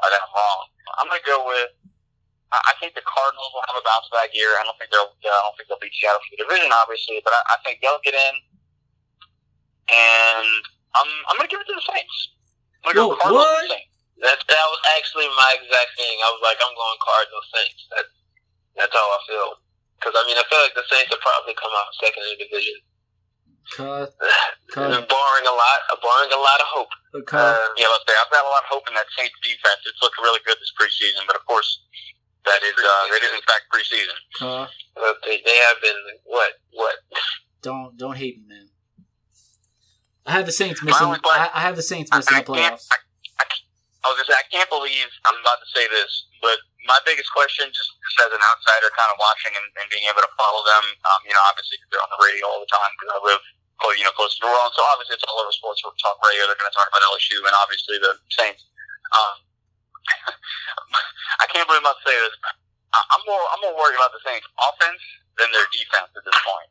Oh, 0.03 0.07
or 0.07 0.11
that 0.11 0.23
I'm 0.23 0.33
wrong. 0.35 0.61
I'm 0.99 1.07
going 1.09 1.23
to 1.23 1.29
go 1.31 1.39
with. 1.47 1.71
I 2.53 2.77
think 2.85 2.93
the 2.93 3.07
Cardinals 3.09 3.49
will 3.57 3.65
have 3.65 3.81
a 3.81 3.85
bounce 3.87 4.13
back 4.13 4.29
year. 4.37 4.53
I 4.61 4.67
don't 4.69 4.77
think 4.77 4.93
they'll. 4.93 5.09
Uh, 5.09 5.33
I 5.33 5.41
don't 5.49 5.57
think 5.57 5.73
they'll 5.73 5.81
beat 5.81 5.97
Seattle 5.97 6.21
for 6.21 6.37
the 6.37 6.45
division, 6.45 6.69
obviously, 6.69 7.25
but 7.25 7.33
I, 7.33 7.41
I 7.49 7.57
think 7.65 7.81
they'll 7.81 8.03
get 8.05 8.13
in. 8.13 8.35
And 9.89 10.63
I'm 10.93 11.11
I'm 11.33 11.41
going 11.41 11.49
to 11.49 11.53
give 11.53 11.65
it 11.65 11.69
to 11.73 11.77
the 11.81 11.87
Saints. 11.89 12.17
I'm 12.85 12.93
going 12.93 13.09
to 13.09 13.17
go 13.17 13.23
Cardinals 13.25 13.49
what? 13.49 13.73
Saints. 13.73 13.93
That 14.21 14.39
that 14.53 14.67
was 14.69 14.81
actually 15.01 15.33
my 15.33 15.51
exact 15.57 15.97
thing. 15.97 16.13
I 16.21 16.29
was 16.29 16.45
like, 16.45 16.61
I'm 16.61 16.77
going 16.77 16.99
Cardinals 17.01 17.49
Saints. 17.57 17.83
That's 17.89 18.13
that's 18.77 18.95
how 18.95 19.07
I 19.07 19.21
feel. 19.25 19.51
Because 19.97 20.15
I 20.19 20.23
mean, 20.29 20.37
I 20.37 20.45
feel 20.53 20.61
like 20.61 20.77
the 20.77 20.85
Saints 20.93 21.09
will 21.09 21.25
probably 21.25 21.57
come 21.57 21.73
out 21.73 21.89
second 21.97 22.21
in 22.21 22.37
the 22.37 22.41
division, 22.45 22.77
Cut, 23.71 24.11
cut, 24.75 24.91
barring 24.91 25.47
a 25.47 25.55
lot, 25.55 25.79
barring 26.03 26.33
a 26.35 26.41
lot 26.43 26.59
of 26.61 26.69
hope. 26.75 26.93
cut. 27.27 27.41
Uh, 27.41 27.69
Yeah, 27.79 27.89
let's 27.89 28.05
say 28.09 28.15
I've 28.19 28.31
got 28.31 28.45
a 28.45 28.51
lot 28.51 28.67
of 28.67 28.71
hope 28.75 28.85
in 28.89 28.95
that 28.95 29.07
Saints 29.17 29.35
defense. 29.43 29.81
It's 29.87 30.03
looked 30.03 30.19
really 30.19 30.41
good 30.45 30.59
this 30.59 30.73
preseason, 30.77 31.25
but 31.27 31.37
of 31.37 31.47
course, 31.47 31.71
that 32.45 32.61
is 32.63 32.75
uh, 32.77 33.05
that 33.09 33.23
is 33.23 33.33
in 33.33 33.41
fact 33.47 33.71
preseason. 33.73 34.19
Cut. 34.39 34.69
but 34.95 35.17
they 35.25 35.41
they 35.47 35.57
have 35.71 35.79
been 35.81 36.01
what 36.25 36.53
what 36.73 36.97
Don't 37.63 37.97
don't 37.97 38.17
hate 38.17 38.37
me, 38.39 38.45
man. 38.49 38.69
I 40.27 40.33
have 40.33 40.47
the 40.47 40.53
Saints 40.53 40.83
missing. 40.83 41.07
play- 41.23 41.39
I, 41.39 41.51
I 41.55 41.61
have 41.61 41.77
the 41.77 41.83
Saints 41.83 42.11
missing 42.13 42.37
I 42.37 42.41
the 42.43 42.53
playoffs. 42.53 42.87
I, 42.93 42.97
I, 43.41 43.45
I 44.05 44.09
was 44.11 44.17
gonna 44.19 44.27
say 44.27 44.39
I 44.39 44.47
can't 44.51 44.69
believe 44.71 45.07
I'm 45.27 45.39
about 45.41 45.59
to 45.63 45.69
say 45.75 45.87
this, 45.89 46.27
but 46.43 46.59
my 46.87 46.99
biggest 47.07 47.31
question, 47.31 47.71
just, 47.71 47.91
just 47.95 48.19
as 48.27 48.31
an 48.35 48.43
outsider, 48.43 48.91
kind 48.95 49.11
of 49.11 49.19
watching 49.19 49.55
and, 49.55 49.67
and 49.79 49.87
being 49.91 50.07
able 50.11 50.23
to 50.23 50.33
follow 50.35 50.63
them, 50.67 50.85
um, 51.07 51.21
you 51.27 51.35
know, 51.35 51.43
obviously 51.47 51.79
they're 51.91 52.03
on 52.03 52.11
the 52.11 52.21
radio 52.23 52.45
all 52.51 52.63
the 52.63 52.71
time 52.71 52.91
because 52.99 53.11
I 53.15 53.19
live, 53.23 53.43
close, 53.79 53.95
you 53.99 54.05
know, 54.07 54.15
close 54.15 54.35
to 54.39 54.47
New 54.47 54.51
Orleans, 54.51 54.75
so 54.75 54.83
obviously 54.91 55.15
it's 55.19 55.27
all 55.27 55.39
over 55.39 55.55
sports 55.55 55.83
talk 55.83 56.19
radio. 56.27 56.47
They're 56.51 56.59
going 56.59 56.71
to 56.71 56.77
talk 56.77 56.91
about 56.91 57.07
LSU 57.15 57.39
and 57.43 57.55
obviously 57.63 58.03
the 58.03 58.19
Saints. 58.35 58.67
Um, 59.15 59.37
I 61.43 61.47
can't 61.51 61.67
believe 61.71 61.83
I'm 61.83 61.91
about 61.91 62.03
to 62.03 62.07
say 62.07 62.17
this. 62.19 62.35
I'm 62.93 63.25
more 63.25 63.41
I'm 63.41 63.63
more 63.65 63.73
worried 63.73 63.97
about 63.97 64.13
the 64.13 64.21
Saints 64.21 64.45
offense 64.61 65.01
than 65.41 65.49
their 65.49 65.65
defense 65.73 66.13
at 66.13 66.25
this 66.29 66.37
point 66.45 66.69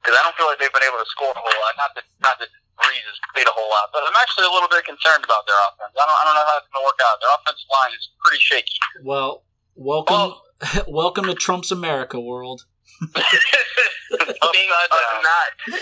because 0.00 0.16
I 0.16 0.24
don't 0.24 0.32
feel 0.40 0.48
like 0.48 0.56
they've 0.56 0.72
been 0.72 0.88
able 0.88 0.96
to 0.96 1.10
score 1.12 1.28
a 1.28 1.36
whole 1.36 1.58
lot. 1.60 1.74
Not 1.76 1.92
that 1.92 2.06
not 2.24 2.36
that 2.40 2.48
Brees 2.78 3.04
has 3.04 3.18
played 3.34 3.46
a 3.50 3.54
whole 3.54 3.68
lot, 3.68 3.90
but 3.90 4.06
I'm 4.06 4.14
actually 4.22 4.46
a 4.46 4.52
little 4.54 4.70
bit 4.70 4.86
concerned 4.86 5.26
about 5.26 5.42
their 5.46 5.58
offense. 5.66 5.92
I 5.98 6.04
don't 6.06 6.18
I 6.18 6.22
don't 6.24 6.36
know 6.38 6.46
how 6.46 6.56
it's 6.62 6.68
going 6.70 6.82
to 6.82 6.86
work 6.86 7.00
out. 7.02 7.18
Their 7.18 7.32
offensive 7.34 7.70
line 7.70 7.92
is 7.94 8.04
pretty 8.22 8.40
shaky. 8.40 8.78
Well, 9.02 9.44
welcome, 9.74 10.38
welcome 10.86 11.26
to 11.26 11.34
Trump's 11.34 11.74
America 11.74 12.22
world. 12.22 12.66
things 12.98 14.74
are 14.74 15.20
not 15.22 15.50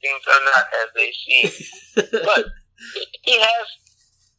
things 0.00 0.22
are 0.24 0.44
not 0.44 0.64
as 0.80 0.88
they 0.94 1.10
seem. 1.12 1.50
But 1.96 2.44
he 3.24 3.36
has 3.36 3.66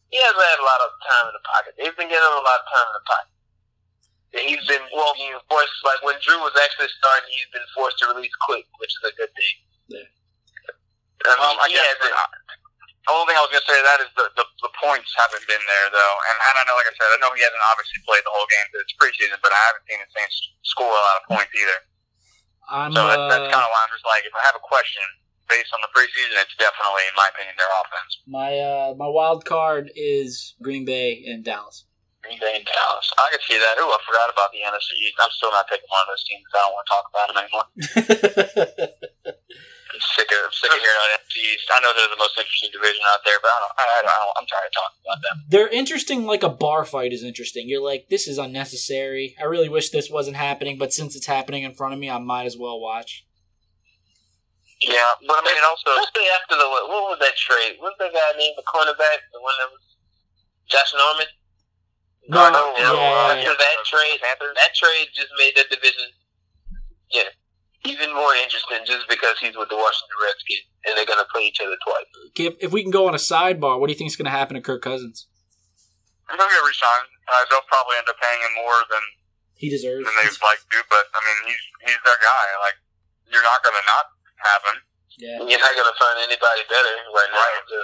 he 0.09 0.17
has 0.17 0.33
had 0.33 0.57
a 0.57 0.65
lot 0.65 0.81
of 0.85 0.89
time 1.05 1.25
in 1.29 1.33
the 1.37 1.45
pocket. 1.45 1.71
They've 1.77 1.97
been 1.97 2.09
getting 2.09 2.25
him 2.25 2.39
a 2.39 2.45
lot 2.45 2.61
of 2.61 2.67
time 2.69 2.87
in 2.89 2.95
the 2.97 3.05
pocket. 3.05 3.33
And 4.29 4.43
he's 4.45 4.65
been 4.69 4.85
well 4.93 5.13
being 5.17 5.37
forced 5.49 5.73
like 5.85 6.01
when 6.05 6.17
Drew 6.21 6.37
was 6.41 6.53
actually 6.53 6.89
starting, 6.93 7.29
he's 7.33 7.49
been 7.49 7.65
forced 7.73 7.97
to 8.01 8.13
release 8.13 8.33
quick, 8.45 8.65
which 8.77 8.93
is 8.93 9.03
a 9.09 9.13
good 9.17 9.33
thing. 9.33 9.55
Yeah. 9.89 10.09
I 11.25 11.35
mean, 11.35 11.51
Um, 11.51 11.57
I 11.59 11.67
he 11.67 11.75
guess 11.75 11.99
the 11.99 13.11
only 13.15 13.25
thing 13.31 13.37
I 13.39 13.43
was 13.43 13.51
going 13.51 13.63
to 13.65 13.69
say 13.69 13.77
to 13.79 13.85
that 13.89 13.99
is 14.05 14.11
the, 14.13 14.25
the 14.37 14.45
the 14.61 14.71
points 14.77 15.09
haven't 15.17 15.41
been 15.49 15.63
there 15.65 15.87
though, 15.89 16.15
and, 16.29 16.37
and 16.37 16.53
I 16.59 16.63
know, 16.69 16.77
like 16.77 16.89
I 16.89 16.93
said, 16.93 17.09
I 17.09 17.17
know 17.23 17.33
he 17.33 17.41
hasn't 17.41 17.63
obviously 17.73 17.99
played 18.05 18.21
the 18.21 18.33
whole 18.33 18.45
game 18.47 18.65
because 18.69 18.85
it's 18.85 18.95
preseason, 18.99 19.39
but 19.41 19.49
I 19.49 19.61
haven't 19.71 19.83
seen 19.89 19.97
him 19.97 20.09
saying 20.13 20.29
score 20.61 20.93
a 20.93 21.03
lot 21.03 21.17
of 21.19 21.23
points 21.31 21.51
either. 21.57 21.79
I'm 22.69 22.93
So 22.93 23.01
that, 23.01 23.17
that's 23.33 23.47
uh, 23.49 23.53
kind 23.55 23.65
of 23.65 23.69
why 23.73 23.81
I'm 23.81 23.91
just 23.91 24.05
like, 24.05 24.21
if 24.29 24.35
I 24.37 24.43
have 24.45 24.53
a 24.53 24.61
question 24.61 25.01
based 25.49 25.73
on 25.73 25.81
the 25.81 25.89
preseason, 25.89 26.37
it's 26.37 26.53
definitely, 26.61 27.09
in 27.09 27.15
my 27.17 27.33
opinion, 27.33 27.57
their 27.57 27.71
offense. 27.81 28.11
my 28.29 28.51
uh, 28.61 28.89
my 28.93 29.09
wild 29.09 29.41
card 29.49 29.89
is 29.97 30.53
Green 30.61 30.85
Bay 30.85 31.25
and 31.25 31.41
Dallas. 31.41 31.89
Green 32.21 32.37
Bay 32.37 32.61
and 32.61 32.67
Dallas. 32.67 33.09
I 33.17 33.33
can 33.33 33.41
see 33.47 33.57
that. 33.57 33.81
Ooh, 33.81 33.89
I 33.89 33.97
forgot 34.05 34.29
about 34.29 34.53
the 34.53 34.61
NFC 34.61 34.93
East. 35.01 35.17
I'm 35.17 35.33
still 35.33 35.49
not 35.49 35.65
taking 35.65 35.89
one 35.89 36.03
of 36.05 36.13
those 36.13 36.23
teams. 36.29 36.45
I 36.53 36.61
don't 36.61 36.75
want 36.77 36.85
to 36.85 36.91
talk 36.93 37.05
about 37.09 37.25
them 37.31 37.37
anymore. 37.41 37.67
I'm 39.99 40.07
sick 40.15 40.31
of, 40.31 40.39
I'm 40.47 40.55
sick 40.55 40.71
of 40.71 40.79
hearing 40.79 40.95
about 40.95 41.19
NFC 41.19 41.35
East. 41.43 41.67
I 41.67 41.83
know 41.83 41.91
they're 41.91 42.07
the 42.07 42.15
most 42.23 42.39
interesting 42.39 42.71
division 42.71 43.03
out 43.11 43.19
there, 43.27 43.35
but 43.43 43.51
I 43.51 43.59
don't, 43.59 43.73
I, 43.75 43.83
I 43.83 43.99
don't, 43.99 44.15
I 44.15 44.19
don't 44.23 44.35
I'm 44.39 44.47
tired 44.47 44.71
of 44.71 44.75
talking 44.79 45.01
about 45.03 45.19
them. 45.19 45.35
They're 45.51 45.67
interesting 45.67 46.23
like 46.23 46.43
a 46.43 46.49
bar 46.49 46.87
fight 46.87 47.11
is 47.11 47.19
interesting. 47.19 47.67
You're 47.67 47.83
like, 47.83 48.07
this 48.07 48.31
is 48.31 48.39
unnecessary. 48.39 49.35
I 49.35 49.43
really 49.43 49.67
wish 49.67 49.91
this 49.91 50.07
wasn't 50.07 50.39
happening, 50.39 50.79
but 50.79 50.95
since 50.95 51.19
it's 51.19 51.27
happening 51.27 51.67
in 51.67 51.75
front 51.75 51.91
of 51.91 51.99
me, 51.99 52.07
I 52.09 52.17
might 52.19 52.47
as 52.47 52.55
well 52.55 52.79
watch. 52.79 53.27
Yeah, 54.79 55.19
but 55.27 55.35
I 55.35 55.43
mean, 55.43 55.59
it 55.59 55.65
also, 55.67 55.91
Especially 55.91 56.31
after 56.39 56.55
the 56.55 56.63
what, 56.63 56.87
what 56.87 57.03
was 57.11 57.19
that 57.19 57.35
trade? 57.35 57.75
What's 57.83 57.99
that 57.99 58.15
guy 58.15 58.31
named 58.39 58.55
the 58.55 58.63
cornerback? 58.63 59.27
The 59.35 59.43
one 59.43 59.51
that 59.59 59.67
was 59.75 59.83
Josh 60.71 60.95
Norman. 60.95 61.27
No, 62.31 62.47
no, 62.47 62.63
yeah, 62.79 62.87
no, 62.87 62.95
uh, 62.95 63.35
After 63.35 63.51
that 63.51 63.77
trade, 63.83 64.23
Panthers. 64.23 64.55
that 64.55 64.71
trade 64.71 65.11
just 65.11 65.33
made 65.35 65.51
that 65.57 65.67
division, 65.67 66.13
yeah, 67.11 67.27
even 67.85 68.11
more 68.13 68.33
interesting 68.35 68.83
just 68.85 69.07
because 69.07 69.39
he's 69.39 69.55
with 69.55 69.69
the 69.69 69.77
Washington 69.79 70.17
Redskins 70.19 70.65
and 70.85 70.91
they're 70.97 71.07
gonna 71.07 71.27
play 71.31 71.47
each 71.47 71.59
other 71.63 71.77
twice. 71.85 72.07
If, 72.35 72.53
if 72.59 72.69
we 72.71 72.83
can 72.83 72.91
go 72.91 73.07
on 73.07 73.15
a 73.15 73.21
sidebar, 73.21 73.79
what 73.79 73.87
do 73.87 73.93
you 73.93 73.99
think 73.99 74.11
is 74.11 74.15
going 74.19 74.27
to 74.31 74.35
happen 74.35 74.55
to 74.55 74.63
Kirk 74.63 74.79
Cousins? 74.83 75.27
I'm 76.29 76.37
going 76.37 76.45
to 76.47 76.55
get 76.55 76.63
re-signed. 76.63 77.09
Uh, 77.25 77.43
they'll 77.49 77.65
probably 77.67 77.97
end 77.99 78.05
up 78.07 78.15
paying 78.21 78.39
him 78.39 78.53
more 78.63 78.79
than 78.87 79.03
He 79.57 79.67
deserves. 79.67 80.05
than 80.05 80.13
they'd 80.13 80.39
like 80.45 80.61
to, 80.61 80.79
but 80.87 81.05
I 81.11 81.19
mean, 81.25 81.37
he's 81.51 81.63
he's 81.89 81.99
their 82.05 82.19
guy. 82.21 82.45
Like, 82.63 82.77
you're 83.33 83.43
not 83.43 83.59
going 83.65 83.75
to 83.75 83.85
not 83.89 84.05
have 84.45 84.61
him. 84.71 84.77
Yeah. 85.19 85.37
You're 85.43 85.59
not 85.59 85.75
gonna 85.75 85.97
find 85.99 86.15
anybody 86.23 86.63
better 86.71 86.95
right 87.11 87.27
now. 87.33 87.43
Right. 87.43 87.65
To, 87.67 87.79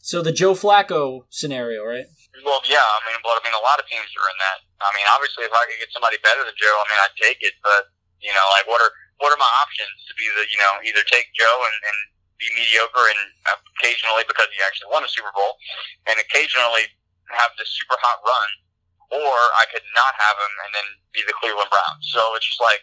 So 0.00 0.24
the 0.24 0.32
Joe 0.32 0.56
Flacco 0.56 1.28
scenario, 1.28 1.84
right? 1.84 2.08
Well, 2.46 2.64
yeah, 2.64 2.80
I 2.80 2.98
mean, 3.12 3.20
but 3.20 3.36
I 3.36 3.40
mean, 3.44 3.52
a 3.52 3.60
lot 3.60 3.76
of 3.76 3.84
teams 3.90 4.08
are 4.08 4.28
in 4.30 4.38
that. 4.40 4.58
I 4.80 4.88
mean, 4.96 5.04
obviously, 5.12 5.44
if 5.44 5.52
I 5.52 5.68
could 5.68 5.76
get 5.82 5.92
somebody 5.92 6.16
better 6.24 6.40
than 6.46 6.56
Joe, 6.56 6.72
I 6.80 6.84
mean, 6.88 6.96
I'd 7.02 7.16
take 7.20 7.42
it. 7.44 7.52
But 7.60 7.92
you 8.20 8.32
know, 8.32 8.46
like, 8.56 8.68
what 8.68 8.80
are 8.80 8.92
what 9.20 9.32
are 9.32 9.40
my 9.40 9.52
options 9.60 10.00
to 10.08 10.14
be 10.16 10.24
the 10.32 10.48
you 10.48 10.58
know 10.60 10.80
either 10.84 11.04
take 11.08 11.28
Joe 11.36 11.56
and, 11.64 11.76
and 11.84 11.98
be 12.40 12.48
mediocre 12.56 13.04
and 13.12 13.20
occasionally 13.76 14.24
because 14.24 14.48
he 14.48 14.60
actually 14.64 14.88
won 14.88 15.04
a 15.04 15.10
Super 15.12 15.32
Bowl, 15.36 15.60
and 16.08 16.16
occasionally 16.16 16.88
have 17.28 17.52
this 17.60 17.68
super 17.76 18.00
hot 18.00 18.24
run, 18.24 18.48
or 19.12 19.36
I 19.60 19.68
could 19.70 19.84
not 19.92 20.12
have 20.16 20.36
him 20.40 20.52
and 20.66 20.70
then 20.72 20.88
be 21.12 21.22
the 21.22 21.36
Cleveland 21.36 21.68
Browns. 21.68 22.08
So 22.10 22.34
it's 22.34 22.48
just 22.48 22.58
like, 22.58 22.82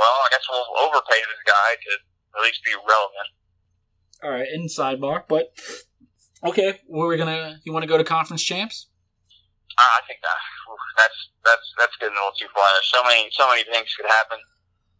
well, 0.00 0.16
I 0.24 0.28
guess 0.32 0.44
we'll 0.48 0.66
overpay 0.88 1.20
this 1.20 1.42
guy 1.46 1.76
to 1.76 1.90
at 2.38 2.40
least 2.42 2.64
be 2.64 2.74
relevant. 2.74 3.28
All 4.24 4.32
right, 4.34 4.48
in 4.50 4.66
sidebar, 4.66 5.28
but 5.28 5.54
okay, 6.42 6.80
were 6.88 7.06
we 7.06 7.16
gonna? 7.16 7.60
You 7.62 7.72
want 7.72 7.84
to 7.84 7.90
go 7.90 7.98
to 7.98 8.04
conference 8.04 8.42
champs? 8.42 8.88
I 9.78 9.84
I 9.84 10.00
think 10.08 10.18
uh, 10.24 10.26
that 10.26 10.80
that's 10.98 11.18
that's 11.44 11.66
that's 11.78 11.96
getting 12.02 12.16
a 12.16 12.18
little 12.18 12.34
too 12.34 12.50
far. 12.50 12.66
There's 12.74 12.90
so 12.90 13.02
many 13.06 13.30
so 13.30 13.46
many 13.46 13.62
things 13.62 13.94
could 13.94 14.10
happen. 14.10 14.42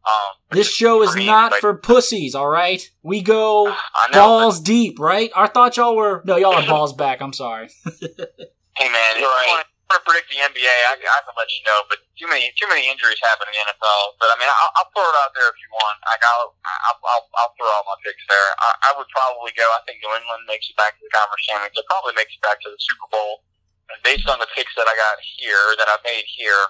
Um, 0.06 0.32
This 0.50 0.70
show 0.70 1.02
is 1.02 1.12
for 1.12 1.20
not 1.20 1.52
like, 1.52 1.60
for 1.60 1.74
pussies. 1.76 2.34
All 2.34 2.48
right, 2.48 2.80
we 3.02 3.20
go 3.20 3.68
I 3.68 3.74
know. 4.12 4.18
balls 4.18 4.60
deep, 4.60 4.98
right? 4.98 5.30
I 5.36 5.48
thought 5.48 5.76
y'all 5.76 5.96
were 5.96 6.22
no, 6.24 6.36
y'all 6.36 6.54
are 6.54 6.66
balls 6.66 6.92
back. 7.02 7.20
I'm 7.20 7.32
sorry. 7.32 7.68
Hey 7.84 8.88
man, 8.88 9.16
if 9.18 9.22
you 9.22 9.28
Right. 9.28 9.48
want 9.58 9.66
to 9.66 9.98
predict 10.04 10.28
the 10.28 10.36
NBA, 10.38 10.68
I, 10.88 11.00
I 11.00 11.18
can 11.24 11.32
let 11.36 11.48
you 11.50 11.60
know. 11.66 11.80
But 11.90 11.98
too 12.16 12.28
many 12.30 12.48
too 12.56 12.68
many 12.72 12.86
injuries 12.88 13.18
happen 13.20 13.48
in 13.50 13.56
the 13.58 13.62
NFL. 13.68 14.16
But 14.22 14.32
I 14.32 14.36
mean, 14.40 14.48
I'll, 14.48 14.72
I'll 14.80 14.90
throw 14.94 15.04
it 15.04 15.16
out 15.20 15.32
there 15.36 15.48
if 15.50 15.56
you 15.60 15.68
want. 15.76 15.96
Like 16.08 16.22
I'll 16.24 16.54
I'll, 16.88 16.98
I'll, 17.04 17.24
I'll 17.44 17.52
throw 17.58 17.68
all 17.68 17.84
my 17.90 17.98
picks 18.06 18.22
there. 18.30 18.48
I, 18.64 18.68
I 18.88 18.90
would 18.96 19.08
probably 19.12 19.52
go. 19.58 19.66
I 19.76 19.80
think 19.84 20.00
New 20.00 20.12
England 20.14 20.44
makes 20.48 20.68
it 20.72 20.76
back 20.80 20.96
to 20.96 21.02
the 21.04 21.12
conference 21.12 21.44
championship. 21.44 21.84
Probably 21.90 22.14
makes 22.16 22.32
it 22.32 22.40
back 22.40 22.60
to 22.64 22.70
the 22.72 22.80
Super 22.80 23.08
Bowl. 23.12 23.44
And 23.92 23.96
based 24.04 24.28
on 24.28 24.36
the 24.40 24.48
picks 24.52 24.72
that 24.76 24.84
I 24.84 24.92
got 24.96 25.16
here, 25.40 25.72
that 25.80 25.88
I 25.88 25.96
made 26.04 26.28
here, 26.28 26.68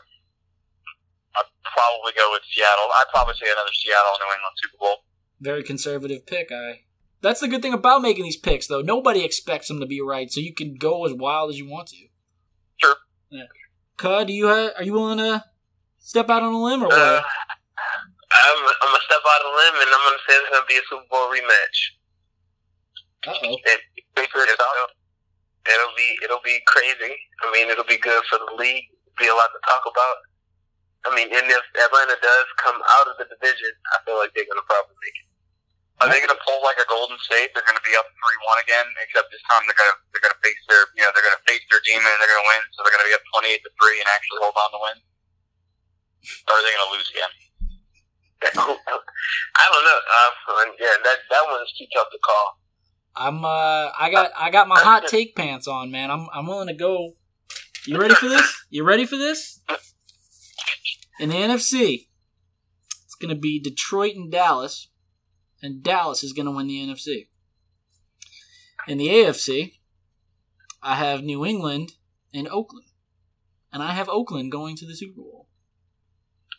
I'd 1.37 1.51
probably 1.65 2.13
go 2.17 2.31
with 2.33 2.43
Seattle. 2.53 2.89
I'd 2.95 3.11
probably 3.13 3.35
say 3.35 3.51
another 3.51 3.73
Seattle 3.73 4.17
New 4.21 4.33
England 4.33 4.57
Super 4.63 4.79
Bowl. 4.79 4.97
Very 5.41 5.63
conservative 5.63 6.27
pick. 6.27 6.51
I. 6.53 6.81
That's 7.21 7.41
the 7.41 7.49
good 7.49 7.63
thing 7.63 7.75
about 7.75 8.03
making 8.03 8.25
these 8.25 8.37
picks, 8.37 8.67
though. 8.69 8.81
Nobody 8.81 9.25
expects 9.25 9.67
them 9.67 9.81
to 9.81 9.87
be 9.87 10.01
right, 10.01 10.31
so 10.31 10.41
you 10.41 10.55
can 10.55 10.77
go 10.77 11.05
as 11.05 11.13
wild 11.13 11.51
as 11.51 11.59
you 11.59 11.69
want 11.69 11.89
to. 11.89 12.07
Sure. 12.77 12.95
Yeah. 13.31 13.51
Cud, 13.97 14.29
do 14.29 14.33
you 14.33 14.47
ha- 14.47 14.71
are 14.79 14.85
you 14.85 14.93
willing 14.93 15.19
to 15.19 15.45
step 15.99 16.31
out 16.31 16.43
on 16.43 16.55
a 16.55 16.63
limb 16.63 16.83
or 16.83 16.87
uh, 16.87 17.21
what? 17.21 17.25
I'm, 18.29 18.59
I'm 18.63 18.91
gonna 18.95 19.03
step 19.03 19.19
out 19.19 19.41
of 19.43 19.51
the 19.51 19.57
limb 19.59 19.77
and 19.83 19.91
I'm 19.91 20.05
gonna 20.07 20.23
say 20.29 20.35
it's 20.39 20.51
gonna 20.51 20.71
be 20.71 20.79
a 20.79 20.85
Super 20.87 21.09
Bowl 21.11 21.27
rematch. 21.27 21.79
Uh 23.27 23.35
oh. 23.35 23.57
It, 23.67 23.81
it'll, 24.15 24.91
it'll 25.67 25.95
be 25.97 26.09
it'll 26.23 26.45
be 26.45 26.61
crazy. 26.67 27.15
I 27.43 27.51
mean, 27.53 27.71
it'll 27.71 27.89
be 27.89 27.99
good 27.99 28.23
for 28.31 28.39
the 28.39 28.55
league. 28.55 28.85
Be 29.19 29.27
a 29.27 29.35
lot 29.35 29.51
to 29.51 29.61
talk 29.67 29.83
about. 29.83 30.17
I 31.07 31.15
mean, 31.15 31.31
and 31.31 31.47
if 31.47 31.65
Atlanta 31.79 32.19
does 32.19 32.47
come 32.59 32.79
out 32.79 33.07
of 33.07 33.15
the 33.23 33.27
division, 33.31 33.73
I 33.95 34.03
feel 34.03 34.19
like 34.19 34.35
they're 34.35 34.49
gonna 34.49 34.67
probably 34.67 34.99
make 35.03 35.15
it. 35.15 35.29
Are 35.99 36.07
they 36.07 36.23
going 36.23 36.31
to 36.31 36.39
pull 36.47 36.63
like 36.63 36.79
a 36.79 36.87
Golden 36.87 37.19
State? 37.27 37.51
They're 37.51 37.67
going 37.67 37.79
to 37.79 37.83
be 37.83 37.91
up 37.99 38.07
three 38.07 38.39
one 38.47 38.63
again, 38.63 38.87
except 39.03 39.35
this 39.35 39.43
time 39.51 39.67
they're 39.67 39.75
going 39.75 39.91
to 39.91 39.99
they're 40.15 40.23
going 40.23 40.37
to 40.37 40.43
face 40.47 40.63
their 40.71 40.87
you 40.95 41.03
know 41.03 41.11
they're 41.11 41.27
going 41.27 41.35
to 41.35 41.43
face 41.51 41.63
their 41.75 41.83
demon 41.83 42.07
and 42.07 42.19
they're 42.23 42.31
going 42.31 42.47
to 42.47 42.51
win. 42.55 42.63
So 42.71 42.87
they're 42.87 42.95
going 42.95 43.03
to 43.03 43.11
be 43.11 43.19
up 43.19 43.25
twenty 43.35 43.51
eight 43.51 43.67
to 43.67 43.71
three 43.83 43.99
and 43.99 44.07
actually 44.07 44.39
hold 44.39 44.55
on 44.55 44.71
to 44.71 44.79
win. 44.79 44.99
Or 46.47 46.55
are 46.55 46.63
they 46.63 46.71
going 46.71 46.87
to 46.87 46.93
lose 46.95 47.09
again? 47.11 47.33
I 49.59 49.65
don't 49.75 49.85
know. 49.91 49.99
Uh, 49.99 50.31
yeah, 50.79 50.95
that 51.03 51.19
that 51.35 51.45
one's 51.51 51.75
too 51.75 51.91
tough 51.91 52.15
to 52.15 52.21
call. 52.23 52.47
I'm 53.19 53.43
uh 53.43 53.91
I 53.99 54.07
got 54.15 54.31
I 54.39 54.55
got 54.55 54.71
my 54.71 54.79
hot 54.79 55.07
take 55.11 55.35
pants 55.35 55.67
on, 55.67 55.91
man. 55.91 56.15
I'm 56.15 56.31
I'm 56.31 56.47
willing 56.47 56.71
to 56.71 56.79
go. 56.79 57.19
You 57.91 57.99
ready 57.99 58.15
for 58.15 58.31
this? 58.31 58.47
You 58.71 58.85
ready 58.85 59.03
for 59.03 59.17
this? 59.17 59.59
In 61.19 61.31
the 61.31 61.37
NFC, 61.37 62.09
it's 63.05 63.15
gonna 63.15 63.35
be 63.35 63.61
Detroit 63.61 64.15
and 64.15 64.31
Dallas, 64.31 64.89
and 65.63 65.83
Dallas 65.83 66.23
is 66.23 66.33
gonna 66.33 66.53
win 66.53 66.69
the 66.69 66.87
NFC. 66.87 67.29
In 68.87 68.99
the 68.99 69.09
AFC, 69.09 69.75
I 70.83 70.95
have 70.95 71.23
New 71.23 71.45
England 71.45 71.93
and 72.33 72.49
Oakland, 72.49 72.87
and 73.73 73.83
I 73.83 73.93
have 73.93 74.09
Oakland 74.09 74.53
going 74.53 74.77
to 74.77 74.87
the 74.87 74.95
Super 74.95 75.21
Bowl. 75.21 75.49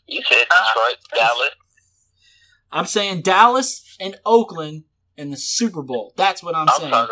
You 0.07 0.22
said 0.24 0.45
Detroit, 0.45 0.97
ah, 1.14 1.16
Dallas. 1.16 1.49
I'm 2.72 2.86
saying 2.86 3.22
Dallas 3.22 3.95
and 3.99 4.18
Oakland 4.26 4.84
in 5.18 5.32
the 5.32 5.38
Super 5.38 5.82
Bowl. 5.82 6.14
That's 6.18 6.43
what 6.43 6.55
I'm 6.55 6.68
I'm 6.69 6.80
saying. 6.80 7.07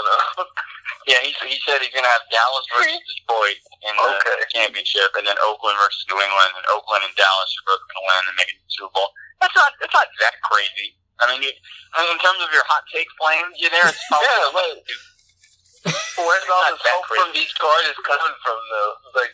Talking 1.07 1.23
about. 1.23 1.23
Yeah, 1.23 1.23
he 1.23 1.31
he 1.55 1.57
said 1.63 1.79
he's 1.79 1.95
going 1.95 2.03
to 2.03 2.11
have 2.11 2.25
Dallas 2.27 2.65
versus 2.75 2.99
Detroit 3.07 3.59
in 3.87 3.93
the 3.95 4.03
Okay. 4.19 4.43
championship, 4.51 5.15
and 5.15 5.23
then 5.23 5.39
Oakland 5.47 5.79
versus 5.79 6.03
New 6.11 6.19
England, 6.19 6.51
and 6.59 6.65
Oakland 6.75 7.07
and 7.07 7.15
Dallas 7.15 7.49
are 7.63 7.65
both 7.71 7.81
going 7.87 7.97
to 7.97 8.05
win 8.11 8.23
and 8.27 8.35
make 8.35 8.49
it 8.51 8.57
to 8.59 8.63
the 8.67 8.73
Super 8.75 8.91
Bowl. 8.91 9.09
That's 9.39 9.55
not 9.55 9.71
it's 9.79 9.95
not 9.95 10.07
that 10.19 10.35
crazy. 10.43 10.99
I 11.23 11.31
mean, 11.33 11.41
you, 11.47 11.51
I 11.95 12.05
mean, 12.05 12.13
in 12.13 12.21
terms 12.21 12.43
of 12.43 12.51
your 12.53 12.61
hot 12.69 12.83
take 12.93 13.07
flames, 13.17 13.55
you 13.57 13.71
there? 13.73 13.87
It's 13.89 13.97
probably 14.11 14.27
Yeah, 14.27 14.53
wait. 14.53 14.83
Where's 16.17 16.45
all 16.51 16.61
Not 16.61 16.71
this 16.77 16.83
that 16.83 16.93
hope 16.93 17.05
from 17.07 17.31
crazy. 17.31 17.39
these 17.47 17.53
Cardinals 17.57 17.97
coming 18.05 18.35
from, 18.43 18.57
though? 18.69 18.93
Like, 19.17 19.33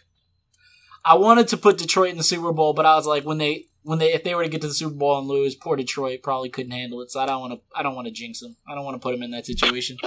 I 1.04 1.16
wanted 1.16 1.48
to 1.50 1.58
put 1.58 1.78
Detroit 1.78 2.12
in 2.12 2.18
the 2.18 2.24
Super 2.24 2.52
Bowl, 2.54 2.74
but 2.74 2.86
I 2.86 2.96
was 2.96 3.06
like, 3.08 3.26
when 3.26 3.38
they 3.38 3.66
when 3.84 4.00
they 4.00 4.14
if 4.14 4.24
they 4.24 4.36
were 4.36 4.44
to 4.44 4.50
get 4.50 4.62
to 4.62 4.68
the 4.68 4.74
Super 4.74 4.96
Bowl 4.96 5.18
and 5.20 5.28
lose, 5.28 5.56
poor 5.56 5.76
Detroit 5.76 6.20
probably 6.24 6.50
couldn't 6.50 6.72
handle 6.72 7.02
it. 7.02 7.12
So 7.12 7.20
I 7.20 7.26
don't 7.26 7.42
want 7.42 7.54
to 7.54 7.60
I 7.76 7.84
don't 7.84 7.96
want 7.96 8.08
to 8.08 8.14
jinx 8.14 8.40
them. 8.40 8.56
I 8.68 8.76
don't 8.76 8.86
want 8.86 8.96
to 8.96 9.00
put 9.04 9.12
them 9.12 9.24
in 9.24 9.32
that 9.32 9.46
situation. 9.46 9.98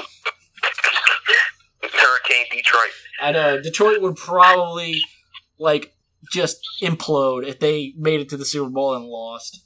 Hurricane 1.82 2.46
Detroit. 2.50 2.90
I 3.20 3.32
know 3.32 3.60
Detroit 3.60 4.00
would 4.02 4.16
probably 4.16 5.00
like 5.58 5.94
just 6.32 6.58
implode 6.82 7.46
if 7.46 7.58
they 7.60 7.94
made 7.96 8.20
it 8.20 8.28
to 8.30 8.36
the 8.36 8.44
Super 8.44 8.70
Bowl 8.70 8.94
and 8.94 9.04
lost. 9.06 9.62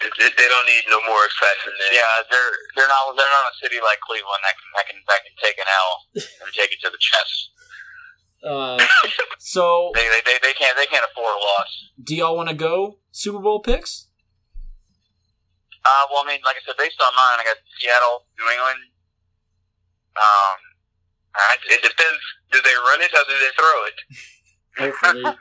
They, 0.00 0.08
they- 0.18 0.34
they 0.36 0.48
don't 0.48 0.66
need 0.66 0.82
no 0.88 0.98
more 1.06 1.24
excitement 1.26 1.76
than 1.78 1.92
Yeah, 1.92 2.24
they're 2.30 2.52
they're 2.76 2.88
not 2.88 3.14
they're 3.16 3.28
not 3.36 3.52
a 3.52 3.54
city 3.62 3.76
like 3.84 4.00
Cleveland 4.00 4.40
that 4.42 4.54
can 4.56 4.68
that 4.76 4.86
can 4.88 4.96
that 5.08 5.20
can 5.24 5.34
take 5.42 5.58
an 5.58 5.68
L 5.68 5.92
and 6.16 6.52
take 6.56 6.72
it 6.72 6.80
to 6.82 6.90
the 6.90 6.98
chest. 7.00 7.50
Uh, 8.44 8.76
so 9.38 9.90
They, 9.94 10.04
they 10.08 10.20
they 10.24 10.38
they 10.42 10.52
can't 10.54 10.76
they 10.76 10.86
can't 10.86 11.04
afford 11.04 11.36
a 11.36 11.40
loss. 11.40 11.70
do 12.02 12.16
y'all 12.16 12.36
want 12.36 12.48
to 12.48 12.54
go 12.54 12.98
Super 13.12 13.38
Bowl 13.40 13.60
picks? 13.60 14.08
Uh, 15.84 16.04
well, 16.10 16.24
I 16.24 16.28
mean, 16.32 16.40
like 16.44 16.56
I 16.56 16.64
said, 16.64 16.76
based 16.80 16.96
on 16.96 17.12
mine, 17.12 17.40
I 17.40 17.44
got 17.44 17.60
Seattle, 17.76 18.24
New 18.40 18.48
England. 18.48 18.80
Um, 20.16 20.56
I 21.36 21.56
It 21.70 21.82
depends. 21.82 22.22
Do 22.52 22.60
they 22.62 22.74
run 22.74 23.00
it 23.02 23.12
or 23.14 23.24
do 23.26 23.34
they 23.38 23.52
throw 23.58 23.84
it? 23.90 23.98
Hopefully, 24.78 25.24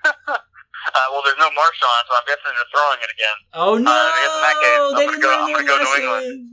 Uh, 0.84 1.00
well, 1.16 1.22
there's 1.24 1.40
no 1.40 1.48
Marshawn, 1.56 2.04
so 2.04 2.12
I'm 2.12 2.28
guessing 2.28 2.52
they're 2.52 2.68
throwing 2.76 3.00
it 3.00 3.08
again. 3.08 3.38
Oh 3.56 3.78
no! 3.80 3.88
Guess 3.88 4.36
in 4.36 4.42
that 4.44 4.58
case, 4.60 4.84
I'm 4.84 5.00
they 5.00 5.06
gonna 5.08 5.16
didn't 5.16 5.24
go- 5.24 5.40
I'm 5.40 5.54
gonna 5.56 5.64
go 5.64 5.80
New 5.80 6.44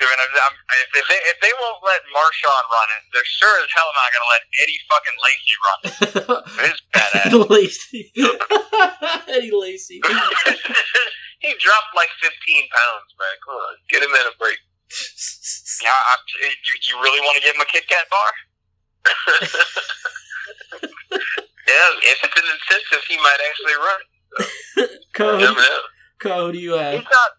yeah, 0.00 0.08
I 0.10 0.10
mean, 0.10 0.18
I'm, 0.18 0.32
I'm, 0.34 0.54
if, 0.82 0.88
if 0.98 1.06
they 1.06 1.20
if 1.30 1.38
they 1.38 1.52
won't 1.62 1.78
let 1.86 2.02
Marshawn 2.10 2.64
run 2.74 2.88
it, 2.98 3.02
they're 3.14 3.30
sure 3.38 3.54
as 3.62 3.70
hell 3.70 3.86
not 3.94 4.10
gonna 4.10 4.30
let 4.34 4.42
Eddie 4.66 4.82
fucking 4.90 5.18
Lacy 5.22 5.54
run 5.62 5.80
it. 5.86 6.74
It's 6.74 6.82
badass. 6.90 7.30
Lacy. 7.54 8.02
Eddie 9.30 9.54
Lacy. 9.54 10.02
he 11.38 11.50
dropped 11.54 11.92
like 11.94 12.10
15 12.18 12.34
pounds, 12.66 13.08
man. 13.14 13.36
Come 13.46 13.54
on, 13.62 13.74
get 13.94 14.02
him 14.02 14.10
in 14.10 14.26
a 14.26 14.34
break. 14.42 14.58
Yeah, 15.82 15.90
I, 15.94 16.14
you, 16.42 16.74
you 16.88 16.94
really 17.02 17.20
want 17.20 17.36
to 17.38 17.42
give 17.42 17.54
him 17.54 17.62
a 17.62 17.66
Kit 17.70 17.86
Kat 17.88 18.06
bar? 18.10 18.30
Yeah, 21.70 21.90
if 22.02 22.18
it's 22.24 22.34
an 22.34 22.48
incentive, 22.50 23.02
he 23.06 23.16
might 23.18 23.38
actually 23.46 23.78
run. 23.78 24.00
Co, 25.14 25.38
You 25.38 25.46
never 25.46 25.60
know. 25.62 25.82
Who 26.46 26.52
do 26.52 26.58
you 26.58 26.72
have? 26.74 26.94
He's 26.98 27.04
not. 27.06 27.30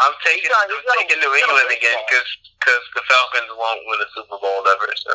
I'm 0.00 0.16
taking, 0.24 0.48
He's 0.48 0.50
not- 0.50 0.64
I'm 0.64 0.76
he's 0.80 0.86
not- 0.88 0.96
taking 1.04 1.20
New 1.20 1.34
England 1.36 1.68
again 1.68 2.00
baseball. 2.08 2.40
because 2.56 2.84
the 2.96 3.02
Falcons 3.04 3.52
won't 3.52 3.84
win 3.84 4.00
a 4.00 4.08
Super 4.16 4.38
Bowl 4.40 4.64
ever. 4.64 4.88
So 4.96 5.12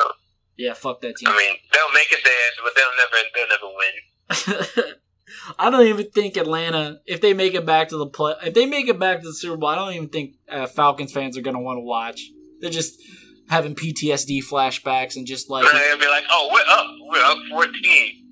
Yeah, 0.56 0.74
fuck 0.78 1.00
that 1.02 1.16
team. 1.18 1.26
I 1.26 1.34
mean, 1.36 1.58
they'll 1.74 1.90
make 1.90 2.12
it 2.14 2.22
there, 2.22 2.48
but 2.62 2.72
they'll 2.78 2.94
never, 3.02 3.18
they'll 3.34 3.50
never 3.50 3.70
win. 3.74 4.94
I 5.58 5.70
don't 5.70 5.86
even 5.86 6.10
think 6.10 6.36
Atlanta, 6.36 7.00
if 7.06 7.20
they 7.20 7.34
make 7.34 7.54
it 7.54 7.66
back 7.66 7.88
to 7.88 7.96
the 7.96 8.06
play, 8.06 8.34
if 8.44 8.54
they 8.54 8.66
make 8.66 8.88
it 8.88 8.98
back 8.98 9.20
to 9.20 9.26
the 9.26 9.34
Super 9.34 9.56
Bowl, 9.56 9.68
I 9.68 9.74
don't 9.74 9.92
even 9.92 10.08
think 10.08 10.34
uh, 10.50 10.66
Falcons 10.66 11.12
fans 11.12 11.36
are 11.36 11.42
gonna 11.42 11.60
want 11.60 11.78
to 11.78 11.82
watch. 11.82 12.22
They're 12.60 12.70
just 12.70 13.00
having 13.48 13.74
PTSD 13.74 14.42
flashbacks 14.44 15.16
and 15.16 15.26
just 15.26 15.50
like, 15.50 15.64
they'll 15.70 15.98
be 15.98 16.08
like, 16.08 16.24
"Oh, 16.30 16.50
we're 16.52 16.66
up, 16.68 16.86
we're 17.08 17.24
up 17.24 17.38
14." 17.50 18.22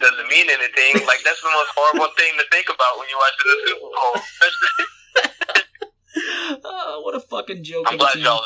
Doesn't 0.00 0.28
mean 0.28 0.50
anything. 0.50 1.02
Like 1.06 1.22
that's 1.24 1.40
the 1.42 1.50
most 1.50 1.70
horrible 1.76 2.10
thing 2.16 2.32
to 2.38 2.44
think 2.50 2.66
about 2.66 2.98
when 2.98 3.08
you 3.08 3.16
watch 3.18 3.36
the 3.38 3.44
Super 3.66 3.90
Bowl. 3.92 4.12
oh, 6.64 7.02
what 7.04 7.14
a 7.14 7.20
fucking 7.20 7.62
joke! 7.64 7.86
I'm 7.86 7.98
glad 7.98 8.14
team. 8.14 8.24
y'all. 8.24 8.44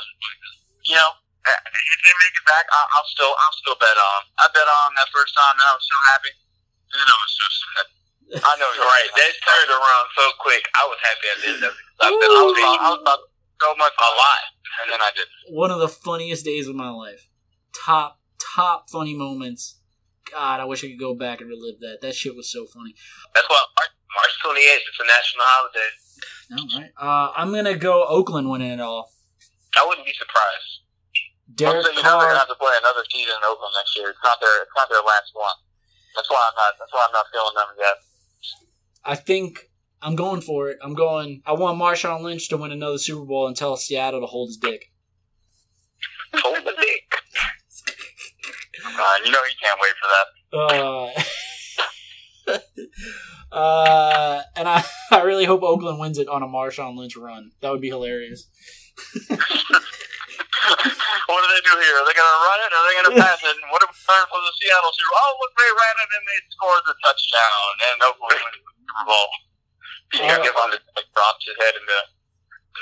You 0.85 0.95
know, 0.95 1.11
if 1.47 2.01
they 2.03 2.15
make 2.15 2.37
it 2.39 2.47
back, 2.47 2.67
I'll, 2.71 2.89
I'll 2.95 3.09
still, 3.11 3.33
I'll 3.35 3.57
still 3.59 3.79
bet 3.79 3.97
on. 3.97 4.21
I 4.39 4.47
bet 4.55 4.67
on 4.67 4.95
that 4.95 5.09
first 5.11 5.35
time, 5.35 5.59
and 5.59 5.67
I 5.67 5.75
was 5.75 5.87
so 5.87 5.99
happy. 6.15 6.46
And 6.97 7.05
then 7.05 7.13
I 7.13 7.17
was 7.21 7.33
so. 7.37 7.47
I 8.33 8.57
know 8.57 8.67
you're 8.73 8.89
right, 8.89 9.11
that 9.21 9.33
turned 9.45 9.71
around 9.71 10.07
so 10.17 10.25
quick. 10.41 10.65
I 10.75 10.89
was 10.89 10.99
happy 11.05 11.27
I 11.29 11.37
did 11.45 11.57
that. 11.63 11.73
I, 12.01 12.09
I 12.09 12.11
was, 12.11 12.25
I 12.25 12.43
was, 12.43 12.57
about, 12.57 12.81
I 12.81 12.91
was 12.91 13.01
about 13.05 13.21
so 13.61 13.69
much 13.77 13.93
a 14.01 14.11
lot, 14.17 14.43
and 14.83 14.87
then 14.93 15.01
I 15.01 15.11
didn't. 15.15 15.55
One 15.55 15.71
of 15.71 15.79
the 15.79 15.89
funniest 15.89 16.45
days 16.45 16.67
of 16.67 16.75
my 16.75 16.89
life. 16.91 17.29
Top, 17.85 18.19
top 18.41 18.89
funny 18.91 19.15
moments. 19.15 19.79
God, 20.33 20.59
I 20.59 20.65
wish 20.65 20.83
I 20.83 20.89
could 20.89 20.99
go 20.99 21.15
back 21.15 21.41
and 21.41 21.49
relive 21.49 21.79
that. 21.81 22.01
That 22.01 22.17
shit 22.17 22.35
was 22.35 22.51
so 22.51 22.67
funny. 22.67 22.97
that's 23.35 23.47
why 23.47 23.63
March, 23.79 23.95
March 24.11 24.57
28th. 24.57 24.89
It's 24.89 24.99
a 24.99 25.07
national 25.07 25.45
holiday. 25.47 25.91
All 26.57 26.81
right, 26.81 26.93
uh, 26.99 27.33
I'm 27.37 27.53
gonna 27.53 27.77
go 27.77 28.07
Oakland 28.09 28.51
winning 28.51 28.73
it 28.73 28.81
all. 28.81 29.13
I 29.77 29.85
wouldn't 29.87 30.07
be 30.07 30.15
surprised. 30.19 30.83
Derek 31.55 31.77
Also, 31.87 31.95
you 31.95 32.03
know 32.03 32.19
they're 32.19 32.35
gonna 32.35 32.43
have 32.43 32.49
to 32.49 32.59
play 32.59 32.75
another 32.81 33.05
season 33.13 33.39
in 33.39 33.45
Oakland 33.47 33.75
next 33.79 33.95
year. 33.95 34.11
It's 34.11 34.19
not 34.25 34.41
their, 34.41 34.63
it's 34.63 34.75
not 34.75 34.89
their 34.91 35.05
last 35.05 35.31
one. 35.35 35.55
That's 36.17 36.31
why 36.31 36.49
I'm 36.49 36.57
not. 36.57 36.75
That's 36.79 36.93
why 36.93 37.07
I'm 37.07 37.13
not 37.13 37.27
feeling 37.33 37.55
them 37.55 37.77
yet. 37.79 37.97
I 39.05 39.15
think 39.15 39.71
I'm 40.03 40.17
going 40.17 40.41
for 40.41 40.71
it. 40.71 40.79
I'm 40.83 40.95
going. 40.95 41.43
I 41.47 41.53
want 41.53 41.79
Marshawn 41.79 42.23
Lynch 42.23 42.49
to 42.49 42.57
win 42.57 42.73
another 42.73 42.99
Super 42.99 43.25
Bowl 43.25 43.47
and 43.47 43.57
tell 43.57 43.77
Seattle 43.77 44.21
to 44.21 44.27
hold 44.27 44.49
his 44.49 44.57
dick. 44.57 44.91
Hold 46.35 46.57
the 46.65 46.75
dick. 46.79 47.03
Uh, 48.85 49.15
you 49.25 49.31
know 49.31 49.39
he 49.45 49.55
can't 49.63 49.81
wait 49.81 49.95
for 50.01 50.09
that. 50.09 50.27
Uh, 52.43 52.57
uh, 53.57 54.43
and 54.57 54.69
I, 54.69 54.85
I 55.11 55.23
really 55.23 55.45
hope 55.45 55.63
Oakland 55.63 55.99
wins 55.99 56.19
it 56.19 56.29
on 56.29 56.43
a 56.43 56.47
Marshawn 56.47 56.97
Lynch 56.97 57.17
run. 57.17 57.53
That 57.61 57.71
would 57.73 57.81
be 57.81 57.89
hilarious. 57.89 58.49
what 61.31 61.39
do 61.43 61.47
they 61.53 61.63
do 61.65 61.75
here? 61.79 61.95
Are 62.01 62.07
they 62.07 62.17
going 62.17 62.27
to 62.33 62.41
run 62.47 62.59
it? 62.67 62.71
Or 62.75 62.79
are 62.81 62.87
they 62.91 62.97
going 62.99 63.11
to 63.15 63.19
pass 63.23 63.41
it? 63.43 63.55
And 63.57 63.69
what 63.71 63.83
if 63.85 63.91
we 63.93 63.99
learn 64.07 64.27
from 64.31 64.43
the 64.43 64.55
Seattle 64.59 64.93
Super? 64.95 65.15
Oh, 65.15 65.33
look, 65.43 65.53
they 65.57 65.71
ran 65.71 65.97
it 66.03 66.11
and 66.17 66.25
they 66.27 66.39
scored 66.53 66.85
the 66.87 66.97
touchdown, 67.03 67.69
and 67.91 67.97
Oakland 68.07 68.41
wins 68.43 68.61
the 68.63 68.73
Super 68.83 69.05
Bowl. 69.07 69.29
You 70.15 70.23
Uh, 70.27 70.39
give 70.43 70.55
him 70.55 70.71
like 70.71 71.09
drops 71.15 71.43
his 71.47 71.59
head 71.59 71.75
into, 71.75 71.99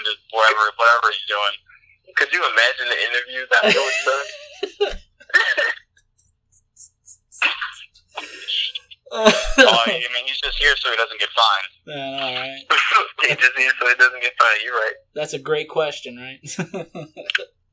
into 0.01 0.12
whatever 0.36 0.69
whatever 0.77 1.09
he's 1.12 1.24
doing. 1.28 1.55
Could 2.20 2.31
you 2.36 2.43
imagine 2.44 2.86
the 2.93 3.01
interviews 3.01 3.48
afterwards? 3.59 4.01
though? 4.05 4.93
Oh, 9.16 9.31
I 9.86 10.02
mean, 10.12 10.27
he's 10.27 10.40
just 10.40 10.59
here 10.59 10.74
so 10.77 10.90
he 10.90 10.97
doesn't 10.97 11.20
get 11.20 11.28
fined. 11.31 11.73
Man, 11.86 12.15
all 12.20 12.35
right. 12.35 12.65
he 13.28 13.35
just 13.36 13.52
needs 13.56 13.73
so 13.78 13.86
he 13.89 13.94
doesn't 13.94 14.20
get 14.20 14.32
fined. 14.40 14.61
You're 14.65 14.74
right. 14.74 14.94
That's 15.15 15.35
a 15.35 15.39
great 15.39 15.69
question, 15.69 16.16
right? 16.16 16.40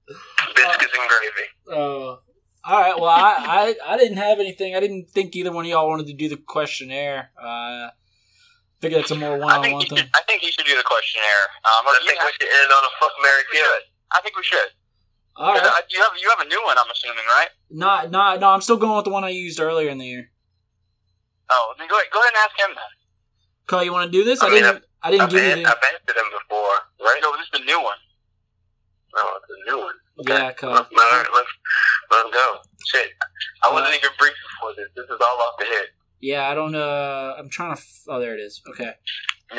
Biscuits 0.07 0.94
and 0.98 1.10
gravy. 1.10 1.48
Uh, 1.72 2.18
all 2.64 2.82
right. 2.82 2.95
Well, 2.99 3.10
I, 3.10 3.76
I 3.88 3.94
I 3.94 3.98
didn't 3.98 4.18
have 4.18 4.40
anything. 4.40 4.76
I 4.76 4.80
didn't 4.80 5.10
think 5.10 5.36
either 5.36 5.52
one 5.52 5.65
of 5.65 5.72
y'all 5.72 5.88
wanted 5.90 6.07
to 6.07 6.14
do 6.14 6.30
the 6.30 6.38
questionnaire. 6.38 7.32
Uh, 7.41 7.90
figure 8.82 8.99
it's 8.99 9.11
a 9.11 9.15
more 9.15 9.36
I 9.36 9.40
one-on-one 9.40 9.64
think 9.64 9.84
he 9.84 9.90
thing. 9.90 9.98
should, 9.99 10.10
I 10.15 10.22
think 10.28 10.41
he 10.41 10.52
should 10.52 10.65
do 10.65 10.76
the 10.76 10.84
questionnaire. 10.84 11.45
Um, 11.65 11.86
or 11.86 11.91
I 11.91 11.99
think 12.06 12.19
we 12.19 12.32
should 12.34 12.49
end 12.49 12.72
on 12.72 12.84
a 12.84 12.91
fuck 12.99 13.11
Mary 13.22 13.41
we 13.52 13.57
kill. 13.57 13.65
should. 13.65 13.84
I 14.11 14.22
think 14.22 14.36
we 14.36 14.44
should. 14.44 14.69
All 15.38 15.53
right. 15.53 15.64
Uh, 15.64 15.82
You 15.90 16.02
have 16.02 16.11
you 16.22 16.30
have 16.30 16.45
a 16.45 16.49
new 16.49 16.61
one, 16.65 16.78
I'm 16.78 16.90
assuming, 16.91 17.23
right? 17.30 17.49
Not 17.69 18.11
not 18.11 18.40
no. 18.41 18.49
I'm 18.49 18.61
still 18.61 18.78
going 18.78 18.95
with 18.98 19.06
the 19.06 19.11
one 19.11 19.23
I 19.23 19.30
used 19.30 19.60
earlier 19.60 19.90
in 19.90 19.98
the 19.98 20.06
year. 20.06 20.32
Oh, 21.49 21.73
then 21.78 21.88
go 21.88 21.95
ahead, 21.95 22.07
go 22.14 22.19
ahead 22.19 22.32
and 22.34 22.41
ask 22.45 22.60
him 22.60 22.76
then. 22.76 22.91
Cole, 23.68 23.84
you 23.84 23.91
want 23.91 24.11
to 24.11 24.18
do 24.18 24.23
this? 24.23 24.41
I, 24.41 24.48
I 24.48 24.49
mean, 24.49 24.64
didn't. 24.64 24.84
I 25.02 25.11
didn't 25.11 25.23
I've, 25.23 25.30
give 25.32 25.44
you 25.44 25.64
the. 25.64 25.69
I've 25.69 25.82
answered 25.82 26.18
him 26.18 26.30
before, 26.32 26.76
right? 27.02 27.19
No, 27.22 27.32
this 27.38 27.45
is 27.48 27.52
the 27.53 27.65
new 27.65 27.82
one. 27.82 27.98
No, 29.15 29.23
it's 29.38 29.51
a 29.51 29.71
new 29.71 29.79
one. 29.79 29.95
Yeah, 30.27 30.51
Cole. 30.53 30.71
All 30.71 30.85
right, 30.85 31.27
let's 31.33 31.53
let's 32.11 32.29
go. 32.31 32.57
Shit, 32.88 33.11
I 33.63 33.71
wasn't 33.71 33.95
even 33.95 34.09
briefed 34.17 34.38
before 34.49 34.73
this. 34.75 34.88
This 34.95 35.05
is 35.05 35.19
all 35.19 35.38
off 35.41 35.55
the 35.59 35.65
head. 35.65 35.88
Yeah, 36.21 36.49
I 36.49 36.53
don't. 36.53 36.75
Uh, 36.75 37.35
I'm 37.38 37.49
trying 37.49 37.75
to. 37.75 37.81
F- 37.81 38.03
oh, 38.07 38.19
there 38.19 38.35
it 38.35 38.39
is. 38.39 38.61
Okay. 38.69 38.93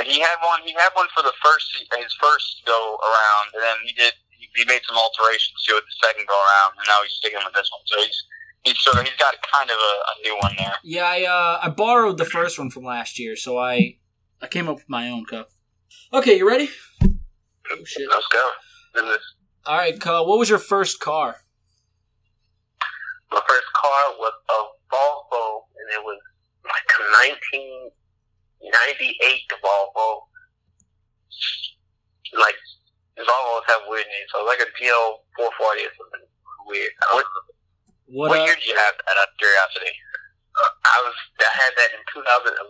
He 0.04 0.20
had 0.20 0.36
one. 0.40 0.60
He 0.64 0.72
had 0.72 0.90
one 0.94 1.06
for 1.14 1.22
the 1.22 1.32
first 1.44 1.66
his 1.76 2.14
first 2.20 2.62
go 2.66 2.96
around, 3.02 3.46
and 3.54 3.62
then 3.62 3.76
he 3.84 3.92
did. 3.92 4.12
He, 4.30 4.48
he 4.56 4.64
made 4.64 4.80
some 4.88 4.96
alterations 4.96 5.62
to 5.68 5.76
it 5.76 5.84
the 5.84 6.06
second 6.06 6.26
go 6.26 6.34
around, 6.34 6.72
and 6.78 6.86
now 6.88 7.02
he's 7.02 7.12
sticking 7.12 7.40
with 7.44 7.54
this 7.54 7.68
one. 7.70 7.82
So 7.86 8.00
he's 8.00 8.24
he's 8.64 8.80
sort 8.80 8.98
of 8.98 9.02
he's 9.02 9.18
got 9.18 9.34
kind 9.52 9.70
of 9.70 9.76
a, 9.76 9.94
a 10.10 10.14
new 10.24 10.38
one 10.40 10.54
there. 10.56 10.74
Yeah, 10.82 11.04
I 11.04 11.22
uh, 11.24 11.60
I 11.62 11.68
borrowed 11.68 12.16
the 12.16 12.24
first 12.24 12.58
one 12.58 12.70
from 12.70 12.84
last 12.84 13.18
year, 13.18 13.36
so 13.36 13.58
I 13.58 13.98
I 14.40 14.46
came 14.46 14.68
up 14.68 14.76
with 14.76 14.88
my 14.88 15.10
own 15.10 15.26
cup. 15.26 15.50
Okay, 16.12 16.38
you 16.38 16.48
ready? 16.48 16.70
Oh 17.02 17.84
shit! 17.84 18.08
Let's 18.08 18.26
go. 18.28 18.50
All 19.66 19.76
right. 19.78 19.94
What 20.04 20.38
was 20.38 20.48
your 20.50 20.58
first 20.58 21.00
car? 21.00 21.36
my 23.30 23.40
first 23.48 23.70
car 23.72 24.02
was 24.20 24.32
a 24.52 24.58
Volvo, 24.92 25.64
and 25.80 25.88
it 25.96 26.02
was 26.04 26.20
like 26.68 26.84
a 26.84 27.00
1998 28.60 29.40
Volvo. 29.64 30.28
Like 32.36 32.56
Volvos 33.16 33.64
have 33.72 33.88
weird 33.88 34.04
names, 34.04 34.28
so 34.32 34.40
it 34.40 34.44
was 34.44 34.52
like 34.52 34.64
a 34.68 34.70
GL 34.76 35.08
440 35.36 35.88
or 35.88 35.92
something 35.96 36.24
weird. 36.68 36.92
What- 37.12 37.24
What? 38.12 38.28
What 38.28 38.40
uh, 38.40 38.44
year 38.44 38.56
did 38.60 38.66
you 38.68 38.76
have 38.76 38.92
that? 39.00 39.16
Out 39.16 39.24
of 39.32 39.32
curiosity. 39.40 39.88
I 40.84 40.98
was 41.08 41.16
I 41.40 41.48
had 41.56 41.72
that 41.80 41.96
in 41.96 42.04
2011. 42.12 42.68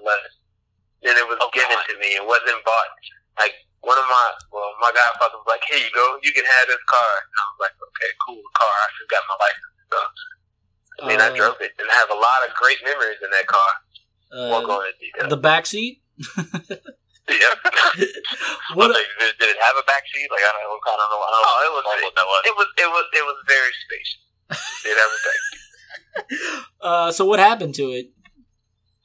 Then 1.02 1.18
it 1.18 1.26
was 1.26 1.34
Oh, 1.42 1.50
given 1.50 1.74
God. 1.74 1.82
to 1.90 1.98
me. 1.98 2.14
It 2.14 2.22
wasn't 2.22 2.62
bought. 2.62 2.94
Like 3.42 3.58
one 3.82 3.98
of 3.98 4.06
my 4.06 4.26
well, 4.54 4.70
my 4.78 4.90
godfather 4.94 5.42
was 5.42 5.50
like, 5.50 5.62
"Here 5.66 5.78
you 5.78 5.90
go. 5.90 6.18
You 6.22 6.30
can 6.30 6.46
have 6.46 6.66
this 6.70 6.82
car." 6.86 7.12
And 7.22 7.34
I 7.34 7.44
was 7.50 7.60
like, 7.66 7.74
"Okay, 7.78 8.10
cool 8.26 8.42
car. 8.54 8.70
I 8.70 8.86
just 8.94 9.10
got 9.10 9.22
my 9.26 9.36
license." 9.38 9.76
So 9.90 9.98
I 11.02 11.08
mean, 11.10 11.20
I 11.20 11.28
uh, 11.30 11.36
drove 11.36 11.58
it 11.60 11.72
and 11.78 11.86
I 11.90 11.94
have 11.98 12.10
a 12.10 12.18
lot 12.18 12.40
of 12.46 12.54
great 12.54 12.78
memories 12.84 13.18
in 13.22 13.30
that 13.34 13.46
car. 13.46 13.70
Won't 14.32 14.66
go 14.66 14.80
uh, 14.80 14.86
into 14.86 14.96
detail. 15.02 15.28
the 15.28 15.40
back 15.40 15.66
seat. 15.66 16.00
yeah. 17.28 17.54
What? 18.72 18.88
Like, 18.88 19.04
did, 19.20 19.36
did 19.36 19.52
it 19.52 19.60
have 19.60 19.76
a 19.76 19.84
backseat? 19.84 20.32
Like 20.32 20.40
I 20.40 20.50
don't 20.56 20.64
know. 20.64 20.80
I 20.80 20.96
don't 20.96 21.10
know. 21.12 21.20
I 21.20 21.28
don't 21.28 21.44
know 21.44 21.52
Oh, 21.52 21.68
it 21.68 21.72
was 21.76 21.84
what 21.84 22.14
that 22.16 22.24
was. 22.24 22.42
It 22.48 22.54
was 22.56 22.68
it 22.78 22.88
was 22.88 23.06
it 23.12 23.24
was 23.28 23.38
very 23.44 23.72
spacious. 23.84 24.22
Did 24.84 24.96
everything. 24.96 25.40
Uh, 26.80 27.12
so 27.12 27.24
what 27.24 27.38
happened 27.38 27.74
to 27.76 27.92
it? 27.92 28.12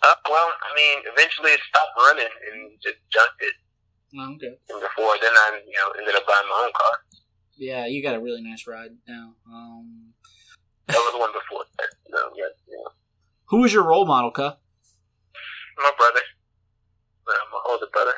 Uh, 0.04 0.16
well, 0.30 0.50
I 0.64 0.72
mean, 0.76 1.04
eventually 1.12 1.52
it 1.52 1.60
stopped 1.68 1.96
running 1.98 2.32
and 2.52 2.72
just 2.82 3.00
junked 3.12 3.42
it. 3.42 3.56
Oh, 4.16 4.34
okay. 4.36 4.56
And 4.70 4.80
before 4.82 5.16
then, 5.22 5.34
I 5.36 5.60
you 5.66 5.74
know 5.74 5.92
ended 6.00 6.16
up 6.16 6.26
buying 6.26 6.48
my 6.48 6.64
own 6.66 6.72
car. 6.72 6.96
Yeah, 7.58 7.86
you 7.88 8.04
got 8.04 8.16
a 8.16 8.20
really 8.22 8.42
nice 8.42 8.68
ride 8.68 8.92
now. 9.08 9.34
Um, 9.50 10.14
That 10.88 10.96
was 10.96 11.12
the 11.14 11.20
one 11.20 11.34
before 11.34 11.66
that. 11.78 11.90
No, 12.10 12.32
yeah, 12.38 12.54
yeah. 12.70 12.90
who 13.50 13.60
was 13.62 13.74
your 13.74 13.84
role 13.84 14.06
model, 14.06 14.32
Cuh? 14.32 14.56
My 15.78 15.92
brother, 15.98 16.22
my 17.28 17.60
older 17.68 17.88
brother. 17.92 18.14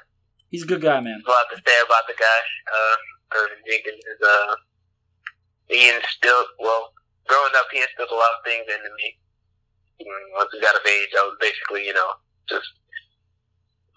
He's 0.50 0.64
a 0.64 0.68
good 0.68 0.82
guy, 0.82 1.00
man. 1.00 1.22
A 1.26 1.30
lot 1.30 1.46
to 1.52 1.58
say 1.58 1.78
about 1.86 2.06
the 2.08 2.18
guy. 2.18 2.40
Uh, 2.70 2.96
Irvin 3.38 3.62
Jenkins 3.66 4.02
is 4.02 4.22
uh, 4.22 4.56
he 5.70 5.90
instilled 5.90 6.50
well. 6.60 6.94
Growing 7.28 7.54
up, 7.58 7.70
he 7.72 7.78
instilled 7.82 8.10
a 8.10 8.18
lot 8.18 8.34
of 8.38 8.42
things 8.46 8.66
into 8.66 8.90
me. 8.98 9.18
once 10.34 10.50
we 10.54 10.60
got 10.62 10.74
of 10.74 10.86
age, 10.86 11.14
I 11.14 11.22
was 11.30 11.38
basically, 11.40 11.86
you 11.86 11.94
know, 11.94 12.10
just 12.50 12.66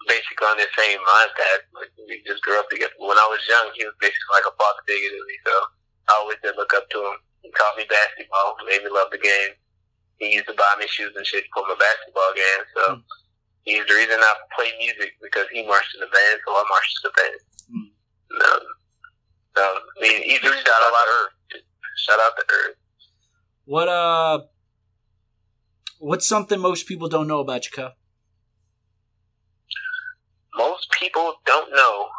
basically 0.07 0.47
on 0.47 0.57
the 0.57 0.67
same 0.77 0.99
mindset. 1.03 1.59
Like, 1.75 1.91
we 2.07 2.21
just 2.27 2.41
grew 2.43 2.59
up 2.59 2.69
together. 2.69 2.93
When 2.99 3.17
I 3.17 3.27
was 3.31 3.41
young, 3.47 3.71
he 3.75 3.85
was 3.85 3.95
basically 4.01 4.31
like 4.35 4.47
a 4.47 4.55
father 4.55 4.83
figure 4.87 5.11
to 5.11 5.21
me, 5.27 5.35
so 5.45 5.53
I 6.09 6.11
always 6.21 6.39
did 6.43 6.55
look 6.57 6.73
up 6.73 6.89
to 6.91 6.99
him. 6.99 7.17
He 7.41 7.51
taught 7.55 7.75
me 7.75 7.83
basketball, 7.89 8.55
made 8.67 8.83
me 8.83 8.91
love 8.91 9.11
the 9.11 9.19
game. 9.19 9.55
He 10.19 10.33
used 10.39 10.47
to 10.47 10.55
buy 10.55 10.75
me 10.79 10.87
shoes 10.87 11.11
and 11.15 11.25
shit 11.27 11.43
for 11.51 11.63
my 11.67 11.75
basketball 11.75 12.31
game, 12.35 12.63
so 12.75 12.83
Mm. 12.95 13.03
he's 13.67 13.85
the 13.87 13.95
reason 13.95 14.19
I 14.19 14.31
play 14.55 14.71
music 14.79 15.15
because 15.21 15.47
he 15.51 15.65
marched 15.67 15.93
in 15.95 16.01
the 16.01 16.11
band, 16.11 16.39
so 16.45 16.51
I 16.55 16.63
marched 16.69 16.93
in 16.97 17.03
the 17.03 17.13
band. 17.17 17.39
Mm. 17.73 17.89
No, 19.55 19.61
I 19.61 20.01
mean, 20.01 20.23
he's 20.23 20.39
a 20.39 20.51
shout 20.53 20.67
out 20.67 20.93
to 20.95 21.11
Earth. 21.11 21.61
Shout 21.97 22.19
out 22.19 22.33
to 22.37 22.43
Earth. 22.49 22.75
What 23.65 23.87
uh, 23.87 24.39
what's 25.99 26.27
something 26.27 26.59
most 26.59 26.87
people 26.87 27.07
don't 27.07 27.27
know 27.27 27.39
about 27.39 27.65
you, 27.65 27.71
Cup? 27.71 27.97
Most 30.55 30.89
people 30.91 31.35
don't 31.45 31.69
know 31.73 32.09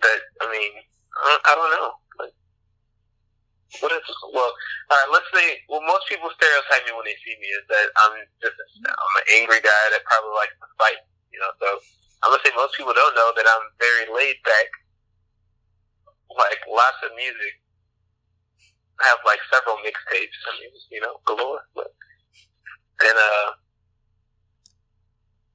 that. 0.00 0.20
I 0.40 0.46
mean, 0.50 0.72
I, 1.44 1.52
don't 1.54 1.72
know. 1.76 1.90
Like, 2.18 2.34
what 3.80 3.92
is 3.92 4.04
well? 4.32 4.52
All 4.90 4.96
right, 4.96 5.10
let's 5.12 5.28
say. 5.32 5.60
Well, 5.68 5.84
most 5.84 6.08
people 6.08 6.32
stereotype 6.32 6.84
me 6.88 6.96
when 6.96 7.04
they 7.04 7.16
see 7.20 7.36
me 7.36 7.48
is 7.52 7.64
that 7.68 7.88
I'm 8.00 8.16
just 8.40 8.56
I'm 8.84 9.14
an 9.22 9.26
angry 9.40 9.60
guy 9.60 9.84
that 9.92 10.04
probably 10.08 10.34
likes 10.36 10.56
to 10.56 10.68
fight. 10.80 11.00
You 11.32 11.40
know, 11.40 11.52
so 11.60 11.68
I'm 12.24 12.32
gonna 12.32 12.44
say 12.44 12.52
most 12.56 12.76
people 12.76 12.96
don't 12.96 13.16
know 13.16 13.32
that 13.36 13.46
I'm 13.48 13.66
very 13.80 14.08
laid 14.08 14.40
back. 14.44 14.68
Like 16.32 16.64
lots 16.64 17.00
of 17.04 17.12
music. 17.12 17.60
I 19.00 19.08
have 19.12 19.20
like 19.28 19.40
several 19.52 19.76
mixtapes. 19.84 20.38
I 20.48 20.52
mean, 20.60 20.72
you 20.88 21.00
know, 21.04 21.20
galore. 21.28 21.60
But 21.76 21.92
and 23.04 23.16
uh. 23.16 23.60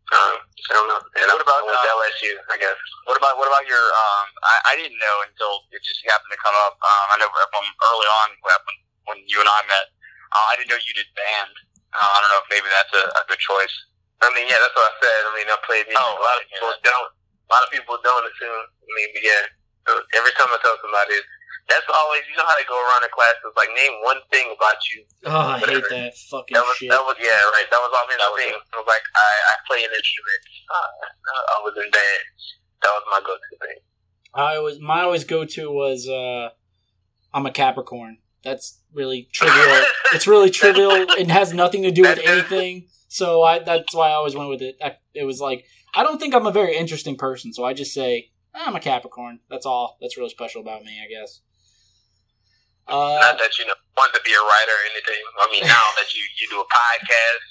Um, 0.08 0.40
I 0.40 0.72
don't 0.72 0.88
know. 0.88 1.02
And 1.20 1.28
What 1.28 1.44
about, 1.44 1.68
with 1.68 1.76
uh, 1.76 1.96
LSU? 2.00 2.32
I 2.48 2.56
guess. 2.56 2.80
What 3.12 3.20
about 3.20 3.36
what 3.36 3.52
about 3.52 3.68
your? 3.68 3.80
Um, 3.80 4.28
I, 4.40 4.56
I 4.72 4.74
didn't 4.80 4.96
know 4.96 5.16
until 5.28 5.68
it 5.76 5.84
just 5.84 6.00
happened 6.08 6.32
to 6.32 6.40
come 6.40 6.56
up. 6.64 6.80
Um, 6.80 7.06
I 7.12 7.16
know 7.20 7.28
from 7.28 7.68
early 7.92 8.08
on 8.24 8.28
when, 8.40 8.60
when 9.12 9.18
you 9.28 9.44
and 9.44 9.52
I 9.52 9.62
met. 9.68 9.92
Uh, 10.32 10.46
I 10.52 10.60
didn't 10.60 10.72
know 10.72 10.80
you 10.80 10.96
did 10.96 11.08
band. 11.12 11.52
Uh, 11.92 12.08
I 12.08 12.18
don't 12.24 12.32
know 12.32 12.42
if 12.44 12.50
maybe 12.52 12.68
that's 12.72 12.94
a, 12.96 13.04
a 13.20 13.24
good 13.28 13.40
choice. 13.40 13.76
I 14.24 14.32
mean, 14.32 14.48
yeah, 14.48 14.60
that's 14.60 14.76
what 14.76 14.88
I 14.88 14.96
said. 15.00 15.20
I 15.28 15.32
mean, 15.36 15.48
I 15.48 15.58
played 15.64 15.86
music. 15.92 16.04
Oh, 16.04 16.20
a 16.20 16.24
lot 16.24 16.40
of 16.40 16.44
yeah. 16.48 16.56
people 16.56 16.72
don't. 16.84 17.10
A 17.12 17.50
lot 17.52 17.64
of 17.64 17.70
people 17.72 17.96
don't 18.00 18.26
assume. 18.28 18.64
I 18.64 18.92
mean, 18.96 19.10
but 19.12 19.24
yeah. 19.24 19.44
So 19.88 19.92
every 20.20 20.34
time 20.36 20.52
I 20.52 20.60
tell 20.60 20.76
somebody, 20.84 21.20
that's 21.68 21.88
always 21.92 22.24
you 22.32 22.36
know 22.40 22.48
how 22.48 22.56
they 22.56 22.68
go 22.68 22.80
around 22.80 23.04
in 23.04 23.12
classes 23.12 23.52
like 23.60 23.72
name 23.76 23.96
one 24.04 24.20
thing 24.32 24.48
about 24.56 24.80
you. 24.92 25.00
Oh, 25.28 25.56
I 25.56 25.60
hate 25.60 25.84
that 25.92 26.16
fucking 26.32 26.56
That 26.56 26.64
was 26.64 26.78
shit. 26.80 26.90
that 26.90 27.04
was 27.04 27.16
yeah 27.20 27.36
right. 27.52 27.68
That 27.70 27.82
was 27.84 27.92
always 27.92 28.18
That 28.18 28.28
the 28.28 28.32
was 28.32 28.42
thing. 28.42 28.54
I 28.56 28.78
was 28.80 28.88
like 28.88 29.06
I 29.16 29.30
I 29.52 29.54
play 29.68 29.82
an 29.84 29.92
instrument. 29.92 30.42
Uh, 30.72 30.90
I 31.52 31.58
was 31.64 31.74
in 31.76 31.88
band. 31.92 32.24
That 32.84 32.92
was 32.96 33.04
my 33.12 33.20
go-to 33.26 33.54
thing. 33.60 33.78
I 34.34 34.60
was 34.60 34.80
my 34.80 35.02
always 35.02 35.24
go 35.24 35.44
to 35.46 35.72
was 35.72 36.08
uh, 36.08 36.50
I'm 37.34 37.46
a 37.46 37.52
Capricorn. 37.52 38.20
That's 38.44 38.80
really 38.94 39.28
trivial. 39.34 39.84
it's 40.14 40.28
really 40.28 40.50
trivial 40.50 40.92
It 40.92 41.30
has 41.30 41.54
nothing 41.54 41.84
to 41.84 41.92
do 41.92 42.04
with 42.04 42.20
anything. 42.24 42.88
So 43.10 43.44
I 43.44 43.60
that's 43.60 43.94
why 43.94 44.10
I 44.10 44.14
always 44.14 44.36
went 44.36 44.50
with 44.50 44.62
it. 44.62 44.78
I, 44.82 44.98
it 45.14 45.24
was 45.26 45.42
like 45.42 45.66
I 45.96 46.04
don't 46.04 46.20
think 46.20 46.34
I'm 46.36 46.46
a 46.48 46.52
very 46.52 46.76
interesting 46.78 47.18
person, 47.18 47.52
so 47.52 47.66
I 47.66 47.74
just 47.74 47.94
say 47.94 48.32
I'm 48.54 48.76
a 48.76 48.80
Capricorn. 48.80 49.40
That's 49.50 49.66
all. 49.66 49.98
That's 50.02 50.18
really 50.18 50.30
special 50.30 50.62
about 50.62 50.84
me, 50.84 51.00
I 51.04 51.08
guess. 51.10 51.42
Uh, 52.88 53.20
Not 53.22 53.38
that 53.38 53.58
you 53.60 53.66
know 53.66 53.74
want 53.98 54.14
to 54.14 54.22
be 54.24 54.32
a 54.32 54.40
writer 54.40 54.72
or 54.72 54.86
anything. 54.92 55.24
I 55.42 55.52
mean, 55.52 55.64
now 55.64 55.84
that 55.98 56.14
you 56.16 56.22
you 56.40 56.48
do 56.50 56.60
a 56.60 56.64
podcast. 56.64 57.46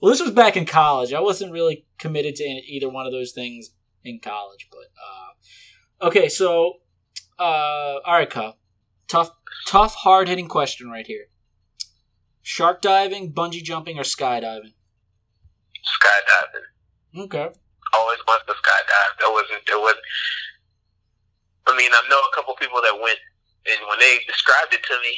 well, 0.00 0.10
this 0.10 0.20
was 0.20 0.30
back 0.30 0.56
in 0.56 0.66
college. 0.66 1.12
I 1.12 1.20
wasn't 1.20 1.52
really 1.52 1.86
committed 1.98 2.36
to 2.36 2.44
either 2.44 2.88
one 2.88 3.06
of 3.06 3.12
those 3.12 3.32
things 3.32 3.70
in 4.04 4.20
college, 4.20 4.68
but 4.70 4.86
uh, 6.02 6.06
okay. 6.08 6.28
So, 6.28 6.74
uh, 7.38 7.98
all 8.04 8.14
right, 8.14 8.30
Cup. 8.30 8.58
Tough, 9.08 9.30
tough, 9.66 9.94
hard 9.94 10.28
hitting 10.28 10.48
question 10.48 10.90
right 10.90 11.06
here. 11.06 11.26
Shark 12.42 12.80
diving, 12.80 13.32
bungee 13.32 13.62
jumping, 13.62 13.98
or 13.98 14.02
skydiving? 14.02 14.74
Skydiving. 15.82 17.24
Okay. 17.24 17.48
always 17.94 18.18
wanted 18.26 18.46
to 18.46 18.52
skydive. 18.54 19.12
That 19.20 19.30
wasn't. 19.30 19.62
It 19.68 19.74
was. 19.80 19.96
I 21.66 21.76
mean, 21.76 21.90
I 21.92 22.02
know 22.08 22.18
a 22.18 22.34
couple 22.34 22.54
people 22.54 22.80
that 22.82 22.98
went, 23.02 23.18
and 23.66 23.80
when 23.90 23.98
they 23.98 24.22
described 24.26 24.72
it 24.74 24.82
to 24.86 24.96
me, 25.02 25.14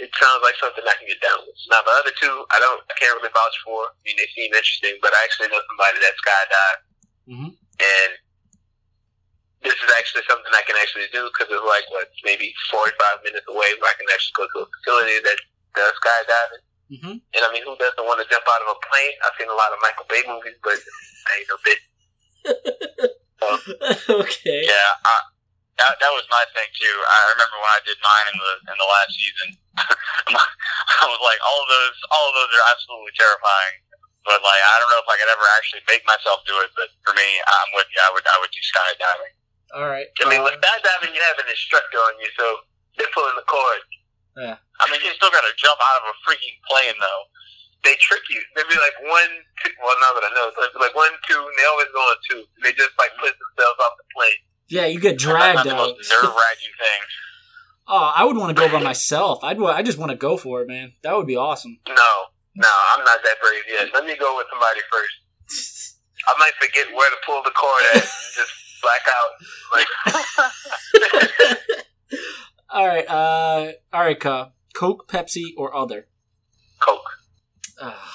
it 0.00 0.10
sounds 0.16 0.40
like 0.40 0.56
something 0.56 0.82
I 0.86 0.96
can 0.96 1.06
get 1.10 1.20
down 1.20 1.44
with. 1.44 1.56
Now 1.68 1.82
the 1.84 1.92
other 2.00 2.14
two, 2.16 2.34
I 2.50 2.58
don't. 2.62 2.80
I 2.88 2.94
can't 2.96 3.14
really 3.20 3.32
vouch 3.34 3.56
for. 3.66 3.90
I 3.90 4.00
mean, 4.06 4.16
they 4.16 4.28
seem 4.32 4.48
interesting, 4.54 4.96
but 5.04 5.12
I 5.12 5.20
actually 5.24 5.52
know 5.52 5.60
somebody 5.68 5.98
that 6.00 6.14
skydived, 6.20 6.82
Mhm. 7.30 7.50
and 7.84 8.10
this 9.60 9.76
is 9.76 9.90
actually 10.00 10.24
something 10.24 10.48
I 10.56 10.64
can 10.64 10.76
actually 10.80 11.10
do 11.12 11.28
because 11.28 11.52
it's 11.52 11.68
like 11.68 11.84
what 11.92 12.08
maybe 12.24 12.54
forty-five 12.72 13.20
minutes 13.24 13.44
away, 13.48 13.68
where 13.76 13.92
I 13.92 13.96
can 14.00 14.08
actually 14.08 14.36
go 14.40 14.46
to 14.48 14.58
a 14.64 14.68
facility 14.80 15.20
that 15.20 15.38
does 15.76 15.94
skydiving. 16.00 16.64
Mm-hmm. 16.90 17.16
And 17.22 17.42
I 17.44 17.48
mean, 17.52 17.62
who 17.62 17.76
doesn't 17.78 18.02
want 18.02 18.18
to 18.18 18.26
jump 18.32 18.42
out 18.50 18.62
of 18.66 18.74
a 18.74 18.78
plane? 18.82 19.14
I've 19.22 19.36
seen 19.38 19.46
a 19.46 19.54
lot 19.54 19.70
of 19.70 19.78
Michael 19.84 20.08
Bay 20.10 20.24
movies, 20.26 20.58
but 20.64 20.74
I 20.74 21.30
ain't 21.38 21.48
no 21.52 21.58
bitch. 21.62 21.84
okay. 24.26 24.62
Yeah, 24.66 24.90
I, 25.04 25.14
that 25.80 25.96
that 25.98 26.12
was 26.12 26.28
my 26.28 26.44
thing 26.52 26.68
too. 26.76 26.96
I 27.08 27.18
remember 27.32 27.56
when 27.56 27.72
I 27.72 27.80
did 27.88 27.96
mine 28.04 28.26
in 28.30 28.36
the 28.36 28.52
in 28.70 28.76
the 28.76 28.88
last 28.88 29.12
season. 29.16 29.48
I 31.00 31.04
was 31.08 31.22
like, 31.24 31.40
all 31.40 31.58
of 31.64 31.68
those, 31.72 31.96
all 32.12 32.26
of 32.28 32.34
those 32.36 32.50
are 32.52 32.66
absolutely 32.70 33.14
terrifying. 33.16 33.74
But 34.28 34.44
like, 34.44 34.60
I 34.60 34.74
don't 34.76 34.90
know 34.92 35.00
if 35.00 35.08
I 35.08 35.16
could 35.16 35.32
ever 35.32 35.46
actually 35.56 35.80
make 35.88 36.04
myself 36.04 36.44
do 36.44 36.52
it. 36.60 36.68
But 36.76 36.92
for 37.00 37.16
me, 37.16 37.24
I'm 37.40 37.70
with 37.72 37.88
you. 37.88 38.00
I 38.04 38.12
would, 38.12 38.24
I 38.28 38.36
would 38.36 38.52
do 38.52 38.60
skydiving. 38.60 39.32
All 39.72 39.88
right. 39.88 40.08
I 40.20 40.28
mean, 40.28 40.44
Uh, 40.44 40.52
with 40.52 40.60
skydiving, 40.60 41.16
you 41.16 41.22
have 41.24 41.40
an 41.40 41.48
instructor 41.48 41.96
on 42.04 42.20
you, 42.20 42.28
so 42.36 42.44
they're 43.00 43.10
pulling 43.16 43.32
the 43.40 43.48
cord. 43.48 43.80
Yeah. 44.36 44.56
I 44.60 44.84
mean, 44.92 45.00
you 45.00 45.10
still 45.16 45.32
got 45.32 45.42
to 45.48 45.54
jump 45.56 45.80
out 45.80 46.04
of 46.04 46.12
a 46.12 46.14
freaking 46.28 46.56
plane 46.68 46.96
though. 47.00 47.22
They 47.80 47.96
trick 47.96 48.20
you. 48.28 48.44
They'd 48.52 48.68
be 48.68 48.76
like 48.76 48.96
one, 49.08 49.32
two. 49.64 49.72
Well, 49.80 49.96
now 50.04 50.12
that 50.20 50.28
I 50.28 50.30
know, 50.36 50.52
so 50.52 50.68
it'd 50.68 50.76
be 50.76 50.84
like 50.84 50.92
one, 50.92 51.16
two, 51.24 51.40
and 51.40 51.54
they 51.56 51.64
always 51.72 51.88
go 51.96 52.04
on 52.04 52.16
two. 52.28 52.44
They 52.60 52.76
just 52.76 52.92
like 53.00 53.16
push 53.16 53.32
themselves 53.32 53.80
off 53.80 53.96
the 53.96 54.04
plane. 54.12 54.40
Yeah, 54.70 54.86
you 54.86 55.00
get 55.00 55.12
That's 55.12 55.24
dragged 55.24 55.66
out. 55.66 55.76
most 55.76 56.10
nerve 56.10 56.34
wracking 56.34 56.74
thing. 56.78 57.00
oh, 57.88 58.12
I 58.16 58.24
would 58.24 58.36
want 58.36 58.56
to 58.56 58.62
go 58.62 58.68
by 58.70 58.80
myself. 58.92 59.42
I'd. 59.44 59.60
I 59.60 59.82
just 59.82 59.98
want 59.98 60.10
to 60.10 60.16
go 60.16 60.36
for 60.36 60.62
it, 60.62 60.68
man. 60.68 60.92
That 61.02 61.16
would 61.16 61.26
be 61.26 61.36
awesome. 61.36 61.78
No, 61.88 61.94
no, 62.56 62.68
I'm 62.96 63.04
not 63.04 63.18
that 63.24 63.36
brave 63.42 63.62
yet. 63.68 63.88
Let 63.94 64.04
me 64.06 64.16
go 64.16 64.36
with 64.36 64.46
somebody 64.50 64.80
first. 64.90 65.96
I 66.28 66.34
might 66.38 66.54
forget 66.60 66.86
where 66.94 67.10
to 67.10 67.16
pull 67.26 67.42
the 67.42 67.50
cord 67.50 67.82
at 67.94 67.94
and 67.94 68.02
just 68.02 68.52
black 68.82 69.02
out. 69.08 69.30
Like, 69.74 69.86
all 72.70 72.86
right. 72.86 73.08
Uh. 73.08 73.72
All 73.92 74.00
right, 74.02 74.20
Cup. 74.20 74.54
Coke, 74.74 75.08
Pepsi, 75.08 75.52
or 75.56 75.74
other? 75.74 76.06
Coke. 76.78 77.10
Ah, 77.80 78.12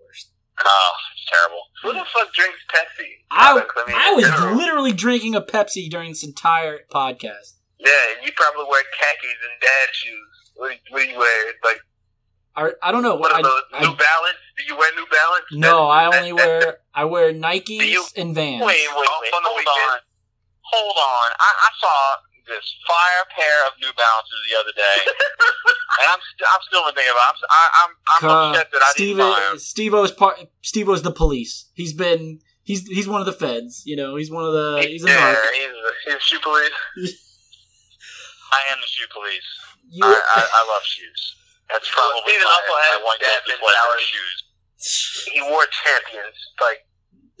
worst. 0.00 0.30
Oh, 0.64 0.92
it's 1.14 1.24
terrible. 1.30 1.62
Who 1.84 1.92
the 1.92 2.04
fuck 2.12 2.32
drinks 2.32 2.58
Pepsi? 2.72 3.08
I, 3.30 3.54
mean, 3.54 3.64
I 3.96 4.12
was 4.12 4.24
general. 4.24 4.56
literally 4.56 4.92
drinking 4.92 5.34
a 5.34 5.40
Pepsi 5.42 5.88
during 5.90 6.10
this 6.10 6.24
entire 6.24 6.80
podcast. 6.90 7.54
Yeah, 7.78 7.90
and 8.16 8.26
you 8.26 8.32
probably 8.34 8.64
wear 8.70 8.82
khakis 8.98 9.36
and 9.44 9.60
dad 9.60 9.88
shoes. 9.92 10.52
What, 10.56 10.70
do- 10.70 10.92
what 10.92 11.02
do 11.02 11.08
you 11.10 11.18
wear? 11.18 11.52
Like, 11.62 11.80
Or, 12.56 12.74
I 12.82 12.90
don't 12.92 13.02
know. 13.02 13.16
what 13.16 13.32
are 13.32 13.38
I, 13.38 13.42
those? 13.42 13.62
I- 13.74 13.80
New 13.80 13.96
Balance? 13.96 14.40
Do 14.56 14.62
you 14.66 14.76
wear 14.78 14.90
New 14.94 15.06
Balance? 15.10 15.44
no, 15.52 15.86
I 15.88 16.06
only 16.16 16.32
that- 16.32 16.36
wear 16.64 16.78
I 16.94 17.04
wear 17.04 17.32
Nikes 17.34 17.68
you- 17.68 18.04
and 18.16 18.34
Vans. 18.34 18.64
Wait, 18.64 18.86
wait, 18.96 19.08
wait. 19.20 19.30
Hold 19.34 19.66
on. 19.66 19.98
Hold 20.62 20.96
on. 20.96 21.30
I, 21.38 21.50
I 21.52 21.70
saw 21.80 22.16
this 22.46 22.66
fire 22.86 23.24
pair 23.32 23.66
of 23.66 23.72
New 23.80 23.92
Balances 23.96 24.40
the 24.50 24.56
other 24.60 24.72
day, 24.76 24.98
and 26.00 26.06
I'm 26.08 26.20
st- 26.20 26.48
I'm 26.48 26.62
still 26.68 26.84
thinking 26.92 27.10
about. 27.12 27.34
It. 27.34 27.48
I'm 27.48 27.50
I, 27.50 27.64
I'm 27.80 27.92
I'm 27.94 28.22
Uh, 28.24 28.50
upset 28.50 28.68
that 28.72 28.82
I 28.82 28.90
Steve, 28.92 29.16
didn't 29.16 29.32
buy 29.32 29.48
'em. 29.50 29.58
Steve-O's 29.58 30.12
part. 30.12 30.40
Steve-O's 30.62 31.02
the 31.02 31.12
police. 31.12 31.70
He's 31.74 31.92
been. 31.92 32.40
He's 32.64 32.88
he's 32.88 33.06
one 33.08 33.20
of 33.20 33.26
the 33.28 33.36
feds. 33.36 33.82
You 33.84 33.96
know, 33.96 34.16
he's 34.16 34.30
one 34.30 34.44
of 34.44 34.52
the. 34.52 34.84
He's 34.88 35.04
a 35.04 35.08
yeah, 35.08 35.34
narc. 35.36 35.52
he's 35.52 35.68
a, 35.68 35.90
he's 36.06 36.14
a 36.16 36.20
shoe 36.20 36.40
police. 36.40 36.72
I 38.52 38.60
am 38.72 38.78
the 38.80 38.86
shoe 38.88 39.08
police. 39.12 39.48
You, 39.90 40.04
I, 40.06 40.16
I, 40.16 40.40
I 40.40 40.62
love 40.72 40.84
shoes. 40.86 41.20
That's 41.68 41.88
Well, 41.96 42.08
probably 42.12 42.32
Steven 42.32 42.44
my, 42.48 42.54
also 42.56 42.72
my 42.72 42.84
has 42.92 42.98
one 43.04 43.18
that 43.20 43.40
guilty 43.44 43.60
pleasure 43.60 44.00
shoes. 44.00 44.36
He 45.32 45.40
wore 45.44 45.64
champions, 45.72 46.36
like, 46.60 46.80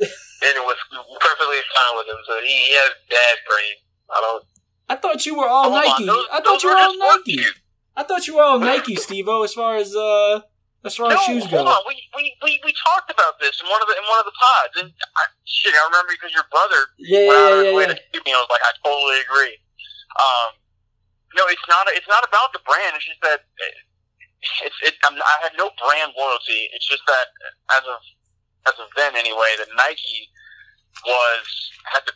and 0.44 0.52
it 0.56 0.64
was 0.64 0.76
perfectly 1.20 1.60
fine 1.72 1.92
with 2.00 2.08
him. 2.08 2.20
So 2.28 2.40
he, 2.40 2.52
he 2.68 2.74
has 2.80 2.92
dad 3.08 3.36
brain. 3.48 3.76
I 4.12 4.18
don't. 4.20 4.44
I 4.88 4.96
thought 4.96 5.24
you 5.26 5.34
were 5.36 5.48
all 5.48 5.70
Hold 5.70 5.74
on, 5.76 5.84
Nike. 5.84 6.06
those- 6.06 6.28
I 6.32 6.40
thought 6.40 6.62
you 6.62 6.68
were 6.70 6.76
all 6.76 6.96
Nike. 6.98 7.38
shoes. 7.38 7.54
I 7.96 8.02
thought 8.02 8.26
you 8.26 8.34
were 8.36 8.42
all 8.42 8.58
Nike, 8.58 8.96
Steve-O, 8.96 9.42
as 9.44 9.54
far 9.54 9.76
as 9.76 9.94
uh 9.94 10.40
as 10.84 10.96
far 10.96 11.08
No, 11.08 11.16
as 11.16 11.22
shoes 11.24 11.46
go. 11.48 11.64
hold 11.64 11.68
on. 11.68 11.80
We, 11.88 11.96
we, 12.14 12.36
we, 12.44 12.60
we 12.64 12.72
talked 12.76 13.08
about 13.08 13.40
this 13.40 13.56
in 13.62 13.66
one 13.70 13.80
of 13.80 13.88
the 13.88 13.96
in 13.96 14.04
one 14.04 14.20
of 14.20 14.26
the 14.28 14.36
pods, 14.36 14.74
and 14.84 14.88
I, 15.16 15.22
shit, 15.48 15.72
I 15.72 15.80
remember 15.88 16.12
because 16.12 16.34
your 16.36 16.44
brother 16.52 16.76
Yeah, 16.98 17.24
went 17.28 17.40
out 17.40 17.52
of 17.56 17.64
his 17.64 17.72
way 17.74 17.86
to 17.88 17.96
shoot 18.12 18.24
me. 18.26 18.32
I 18.36 18.40
was 18.44 18.50
like, 18.52 18.60
I 18.60 18.72
totally 18.84 19.20
agree. 19.24 19.56
Um, 20.20 20.48
no, 21.38 21.48
it's 21.48 21.64
not. 21.70 21.88
It's 21.96 22.06
not 22.10 22.20
about 22.28 22.52
the 22.52 22.60
brand. 22.68 22.92
It's 23.00 23.06
just 23.08 23.22
that 23.24 23.40
uh, 23.40 24.68
it's 24.68 24.76
it. 24.84 24.94
I'm, 25.08 25.16
I 25.16 25.36
had 25.48 25.56
no 25.56 25.72
brand 25.80 26.12
loyalty. 26.18 26.68
It's 26.76 26.84
just 26.84 27.02
that 27.08 27.26
as 27.80 27.84
of 27.88 28.00
as 28.68 28.76
of 28.76 28.92
then 29.00 29.16
anyway, 29.16 29.56
that 29.56 29.72
Nike 29.80 30.28
was 31.08 31.63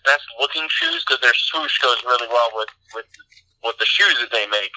best 0.09 0.24
looking 0.40 0.64
shoes 0.72 1.05
because 1.05 1.20
their 1.20 1.36
swoosh 1.36 1.76
goes 1.85 2.01
really 2.09 2.28
well 2.32 2.48
with 2.56 2.72
with 2.97 3.09
with 3.60 3.76
the 3.76 3.85
shoes 3.85 4.16
that 4.24 4.32
they 4.32 4.48
make. 4.48 4.72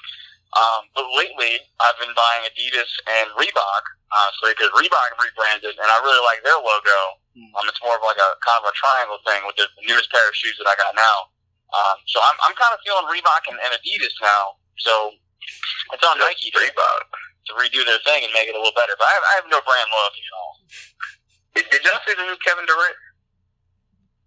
Um, 0.52 0.84
but 0.92 1.08
lately, 1.16 1.64
I've 1.80 1.96
been 1.96 2.12
buying 2.12 2.44
Adidas 2.44 2.92
and 3.08 3.32
Reebok, 3.40 3.84
uh, 4.12 4.30
so 4.36 4.52
because 4.52 4.68
Reebok 4.76 5.16
rebranded, 5.16 5.80
and 5.80 5.88
I 5.88 5.96
really 6.04 6.20
like 6.28 6.44
their 6.44 6.60
logo. 6.60 7.00
Hmm. 7.32 7.48
Um, 7.56 7.64
it's 7.72 7.80
more 7.80 7.96
of 7.96 8.04
like 8.04 8.20
a 8.20 8.36
kind 8.44 8.60
of 8.60 8.68
a 8.68 8.74
triangle 8.76 9.16
thing 9.24 9.40
with 9.48 9.56
the 9.56 9.64
newest 9.88 10.12
pair 10.12 10.28
of 10.28 10.36
shoes 10.36 10.52
that 10.60 10.68
I 10.68 10.76
got 10.76 10.92
now. 10.92 11.32
Um, 11.72 11.96
so 12.04 12.20
I'm 12.20 12.36
I'm 12.44 12.52
kind 12.60 12.76
of 12.76 12.84
feeling 12.84 13.08
Reebok 13.08 13.48
and, 13.48 13.56
and 13.64 13.72
Adidas 13.80 14.12
now. 14.20 14.60
So 14.76 15.16
it's 15.96 16.04
on 16.04 16.20
Nike 16.20 16.52
to, 16.52 16.60
Reebok. 16.60 17.08
to 17.48 17.52
redo 17.56 17.80
their 17.88 18.00
thing 18.04 18.28
and 18.28 18.32
make 18.36 18.52
it 18.52 18.54
a 18.54 18.60
little 18.60 18.76
better. 18.76 18.92
But 19.00 19.08
I 19.08 19.12
have, 19.16 19.24
I 19.24 19.32
have 19.40 19.48
no 19.48 19.60
brand 19.64 19.88
loyalty 19.88 20.20
at 20.20 20.34
all. 20.36 20.52
Did, 21.56 21.64
did 21.72 21.80
y'all 21.84 22.00
see 22.04 22.12
the 22.12 22.28
new 22.28 22.36
Kevin 22.44 22.68
Durant? 22.68 22.96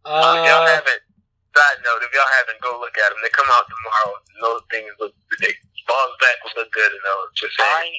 Um, 0.05 0.37
if 0.37 0.45
y'all 0.45 0.61
Uh, 0.63 0.67
haven't, 0.69 1.01
side 1.55 1.79
note, 1.83 2.01
if 2.05 2.13
y'all 2.13 2.33
haven't, 2.39 2.61
go 2.61 2.77
look 2.79 2.93
at 2.97 3.09
them. 3.09 3.19
They 3.23 3.29
come 3.29 3.47
out 3.49 3.65
tomorrow. 3.65 4.21
Those 4.41 4.61
things 4.69 4.91
look 4.99 5.13
ridiculous. 5.31 5.65
Balls 5.87 6.15
back 6.21 6.37
will 6.43 6.61
look 6.63 6.71
good, 6.71 6.91
and 6.91 7.01
those. 7.05 7.29
Just 7.35 7.57
saying. 7.57 7.93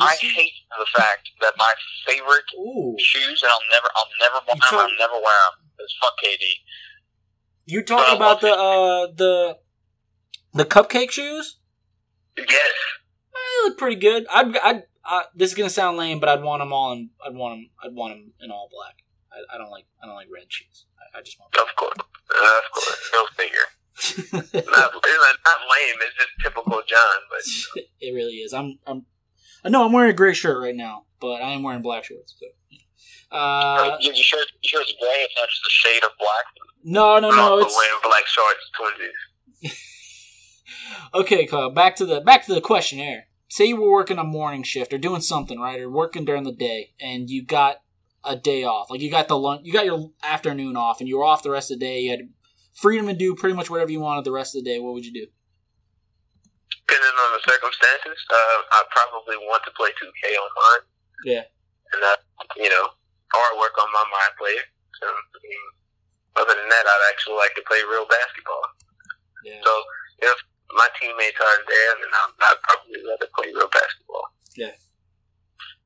I 0.00 0.06
I 0.10 0.14
hate 0.16 0.52
the 0.76 0.86
fact 0.94 1.28
that 1.40 1.54
my 1.56 1.72
favorite 2.06 2.44
ooh, 2.58 2.94
shoes, 2.98 3.42
and 3.42 3.50
I'll 3.50 3.66
never 3.70 3.88
I'll 3.94 4.10
never 4.18 4.44
wear 4.46 4.56
them. 4.58 4.90
I'll 4.90 4.98
never 4.98 5.14
wear 5.22 5.38
them. 5.54 5.70
Is 5.84 5.94
fuck 6.02 6.14
KD. 6.22 6.42
you 7.66 7.82
talking 7.84 8.12
Uh, 8.14 8.16
about 8.16 8.40
the 8.40 8.52
uh 8.52 9.06
the 9.14 9.58
the 10.54 10.64
cupcake 10.64 11.10
shoes? 11.12 11.58
Yes. 12.36 12.72
They 13.32 13.68
look 13.68 13.78
pretty 13.78 13.96
good. 13.96 14.26
I'd, 14.32 14.56
I'd, 14.58 14.82
uh, 15.08 15.22
this 15.34 15.50
is 15.50 15.56
gonna 15.56 15.70
sound 15.70 15.96
lame, 15.96 16.18
but 16.20 16.28
I'd 16.28 16.42
want 16.42 16.60
them 16.60 16.72
all 16.72 16.92
in. 16.92 17.10
I'd 17.24 17.34
want 17.34 17.52
them. 17.54 17.70
I'd 17.82 17.94
want 17.94 18.14
them 18.14 18.32
in 18.40 18.50
all 18.50 18.68
black. 18.70 18.96
I, 19.32 19.54
I 19.54 19.58
don't 19.58 19.70
like. 19.70 19.86
I 20.02 20.06
don't 20.06 20.14
like 20.14 20.28
red 20.32 20.46
shoes. 20.48 20.86
I, 20.98 21.18
I 21.18 21.22
just 21.22 21.38
want. 21.38 21.54
Of 21.56 21.74
course. 21.76 21.96
Of 21.98 22.72
course. 22.72 23.10
Go 23.12 23.24
figure. 23.36 23.68
Not, 24.32 24.54
it's 24.54 24.68
not 24.70 25.58
lame. 25.66 25.96
It's 26.00 26.16
just 26.16 26.28
typical 26.40 26.80
John. 26.86 27.18
But 27.30 27.82
it 28.00 28.14
really 28.14 28.34
is. 28.34 28.52
I'm. 28.52 28.78
I'm. 28.86 29.06
I 29.64 29.70
know 29.70 29.84
I'm 29.84 29.92
wearing 29.92 30.10
a 30.10 30.14
gray 30.14 30.34
shirt 30.34 30.62
right 30.62 30.74
now, 30.74 31.06
but 31.20 31.42
I 31.42 31.50
am 31.50 31.64
wearing 31.64 31.82
black 31.82 32.04
shorts. 32.04 32.36
So. 32.38 32.46
Uh, 33.30 33.96
you, 34.00 34.12
you 34.12 34.22
sure 34.22 34.38
you 34.62 34.68
sure 34.68 34.82
gray? 35.00 35.24
It's 35.24 35.34
not 35.36 35.48
just 35.48 35.66
a 35.66 35.70
shade 35.70 36.04
of 36.04 36.10
black. 36.18 36.44
no, 36.84 37.18
no, 37.18 37.30
I'm 37.30 37.36
no. 37.36 37.58
It's 37.58 37.76
wearing 37.76 38.00
black 38.04 38.26
shorts, 38.26 38.70
twinsies. 38.78 39.74
okay, 41.14 41.46
Kyle. 41.46 41.70
Back 41.70 41.96
to 41.96 42.06
the 42.06 42.20
back 42.20 42.46
to 42.46 42.54
the 42.54 42.60
questionnaire. 42.60 43.26
Say 43.48 43.66
you 43.66 43.80
were 43.80 43.90
working 43.90 44.18
a 44.18 44.24
morning 44.24 44.62
shift 44.62 44.92
or 44.92 44.98
doing 44.98 45.22
something, 45.22 45.58
right, 45.58 45.80
or 45.80 45.90
working 45.90 46.24
during 46.24 46.44
the 46.44 46.52
day, 46.52 46.92
and 47.00 47.28
you 47.28 47.44
got 47.44 47.80
a 48.24 48.36
day 48.36 48.64
off. 48.64 48.90
Like 48.90 49.00
you 49.00 49.10
got 49.10 49.28
the 49.28 49.38
lunch, 49.38 49.62
you 49.64 49.72
got 49.72 49.86
your 49.86 50.10
afternoon 50.22 50.76
off, 50.76 51.00
and 51.00 51.08
you 51.08 51.18
were 51.18 51.24
off 51.24 51.42
the 51.42 51.50
rest 51.50 51.70
of 51.70 51.78
the 51.78 51.86
day. 51.86 52.00
You 52.00 52.10
had 52.10 52.28
freedom 52.74 53.06
to 53.06 53.14
do 53.14 53.34
pretty 53.34 53.54
much 53.54 53.70
whatever 53.70 53.90
you 53.90 54.00
wanted 54.00 54.24
the 54.24 54.32
rest 54.32 54.54
of 54.54 54.62
the 54.62 54.70
day. 54.70 54.78
What 54.78 54.94
would 54.94 55.04
you 55.04 55.12
do? 55.12 55.26
Depending 56.86 57.16
on 57.20 57.30
the 57.36 57.42
circumstances, 57.44 58.18
uh, 58.30 58.58
I 58.72 58.80
probably 58.90 59.36
want 59.44 59.62
to 59.64 59.72
play 59.76 59.90
2K 59.92 60.24
online. 60.40 60.82
Yeah. 61.24 61.44
And, 61.92 62.00
uh, 62.00 62.16
you 62.56 62.68
know, 62.68 62.86
or 63.34 63.60
work 63.60 63.76
on 63.76 63.92
my 63.92 64.04
mind 64.08 64.34
player. 64.40 64.64
So, 65.00 65.04
I 65.04 65.38
mean, 65.44 65.64
other 66.40 66.56
than 66.56 66.68
that, 66.68 66.84
I'd 66.88 67.08
actually 67.12 67.36
like 67.36 67.52
to 67.60 67.64
play 67.68 67.84
real 67.84 68.08
basketball. 68.08 68.64
Yeah. 69.44 69.60
So, 69.60 69.72
if 70.24 70.36
my 70.72 70.88
teammates 70.96 71.36
aren't 71.36 71.68
there, 71.68 71.92
then 72.00 72.08
I'd, 72.08 72.32
I'd 72.40 72.60
probably 72.64 73.00
rather 73.04 73.28
play 73.36 73.52
real 73.52 73.68
basketball. 73.68 74.26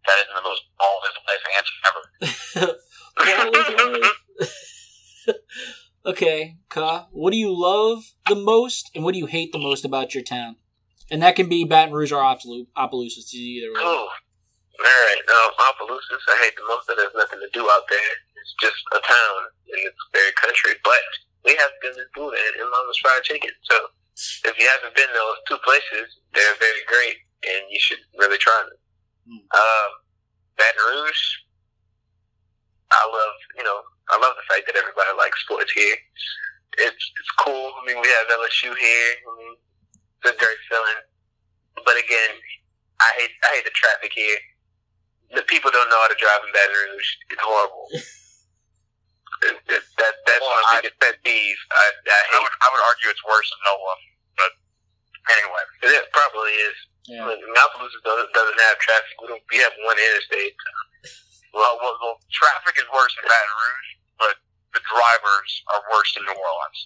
That 0.07 0.17
isn't 0.23 0.35
the 0.35 0.43
most 0.43 0.63
baldest 0.79 1.19
life 1.29 1.45
answer 1.57 1.77
ever. 1.89 2.79
okay, 6.07 6.57
Ka, 6.69 7.09
what 7.13 7.31
do 7.31 7.37
you 7.37 7.55
love 7.55 8.15
the 8.29 8.35
most, 8.35 8.91
and 8.95 9.05
what 9.05 9.13
do 9.13 9.19
you 9.19 9.27
hate 9.27 9.53
the 9.53 9.59
most 9.59 9.85
about 9.85 10.15
your 10.15 10.25
town? 10.25 10.57
And 11.11 11.23
that 11.23 11.37
can 11.37 11.49
be 11.49 11.65
Baton 11.65 11.95
Rouge 11.95 12.11
or 12.11 12.25
Opelousas, 12.25 13.35
either 13.35 13.69
way. 13.69 13.81
Cool. 13.81 14.09
All 14.83 14.99
right. 15.07 15.23
Now, 15.29 15.47
um, 15.47 15.71
Opelousas, 15.71 16.25
I 16.27 16.37
hate 16.43 16.57
the 16.57 16.67
most 16.67 16.89
that 16.89 16.97
there's 16.97 17.15
nothing 17.15 17.39
to 17.39 17.51
do 17.53 17.63
out 17.63 17.87
there. 17.91 18.13
It's 18.35 18.55
just 18.59 18.83
a 18.91 19.01
town, 19.05 19.39
and 19.71 19.81
it's 19.87 20.03
very 20.11 20.33
country. 20.35 20.75
But 20.83 21.05
we 21.45 21.55
have 21.55 21.71
good 21.83 21.95
food 22.17 22.35
and, 22.35 22.55
and 22.59 22.71
Mama's 22.71 22.99
Fried 22.99 23.23
Chicken. 23.23 23.55
So 23.63 23.77
if 24.51 24.59
you 24.59 24.67
haven't 24.67 24.97
been 24.97 25.07
to 25.07 25.15
those 25.15 25.43
two 25.47 25.61
places, 25.63 26.19
they're 26.35 26.59
very 26.59 26.83
great, 26.89 27.19
and 27.47 27.63
you 27.71 27.79
should 27.79 28.03
really 28.19 28.39
try 28.39 28.57
them. 28.67 28.82
Hmm. 29.29 29.39
Um, 29.55 29.91
Baton 30.59 30.83
Rouge, 30.91 31.25
I 32.93 33.03
love, 33.09 33.35
you 33.57 33.65
know, 33.65 33.81
I 34.11 34.19
love 34.21 34.35
the 34.37 34.47
fact 34.53 34.67
that 34.69 34.77
everybody 34.77 35.11
likes 35.17 35.41
sports 35.45 35.73
here. 35.73 35.97
It's 36.79 37.05
it's 37.21 37.33
cool. 37.45 37.73
I 37.77 37.81
mean, 37.87 38.01
we 38.01 38.09
have 38.09 38.27
LSU 38.33 38.73
here. 38.77 39.11
I 39.25 39.31
mean, 39.39 39.55
it's 40.25 40.33
a 40.33 40.37
great 40.41 40.61
feeling. 40.69 41.01
But 41.85 41.97
again, 42.01 42.33
I 43.01 43.09
hate 43.21 43.33
I 43.45 43.49
hate 43.61 43.65
the 43.69 43.77
traffic 43.77 44.13
here. 44.15 44.39
The 45.37 45.43
people 45.49 45.71
don't 45.73 45.89
know 45.89 46.01
how 46.01 46.09
to 46.13 46.19
drive 46.21 46.41
in 46.45 46.53
Baton 46.53 46.77
Rouge. 46.77 47.11
It's 47.33 47.41
horrible. 47.45 47.87
that, 49.49 49.57
that, 49.69 49.83
that 50.01 50.15
that's 50.27 50.41
Well, 50.45 50.53
my 50.53 50.65
I- 50.69 50.81
biggest 50.83 50.97
pet 51.01 51.17
peeve. 51.25 51.61
I, 51.73 51.85
I 52.09 52.21
I 52.37 52.39
would 52.41 52.55
I 52.61 52.67
would 52.73 52.85
argue 52.89 53.09
it's 53.13 53.25
worse 53.25 53.49
than 53.53 53.61
NOLA, 53.69 53.95
but 53.97 54.12
anyway. 55.31 55.63
It 55.87 56.07
probably 56.11 56.55
is. 56.67 56.77
Yeah. 57.07 57.27
Minneapolis 57.27 57.93
doesn't 58.03 58.31
doesn't 58.33 58.61
have 58.71 58.77
traffic. 58.79 59.15
We 59.21 59.27
don't. 59.31 59.43
We 59.51 59.59
have 59.63 59.75
one 59.87 59.99
interstate. 59.99 60.55
Well, 61.53 61.77
well, 61.85 61.93
well, 62.01 62.17
traffic 62.33 62.81
is 62.81 62.89
worse 62.89 63.13
in 63.21 63.29
Baton 63.29 63.53
Rouge, 63.61 63.91
but 64.17 64.35
the 64.73 64.81
drivers 64.89 65.51
are 65.69 65.85
worse 65.93 66.09
in 66.17 66.25
New 66.25 66.33
Orleans. 66.33 66.81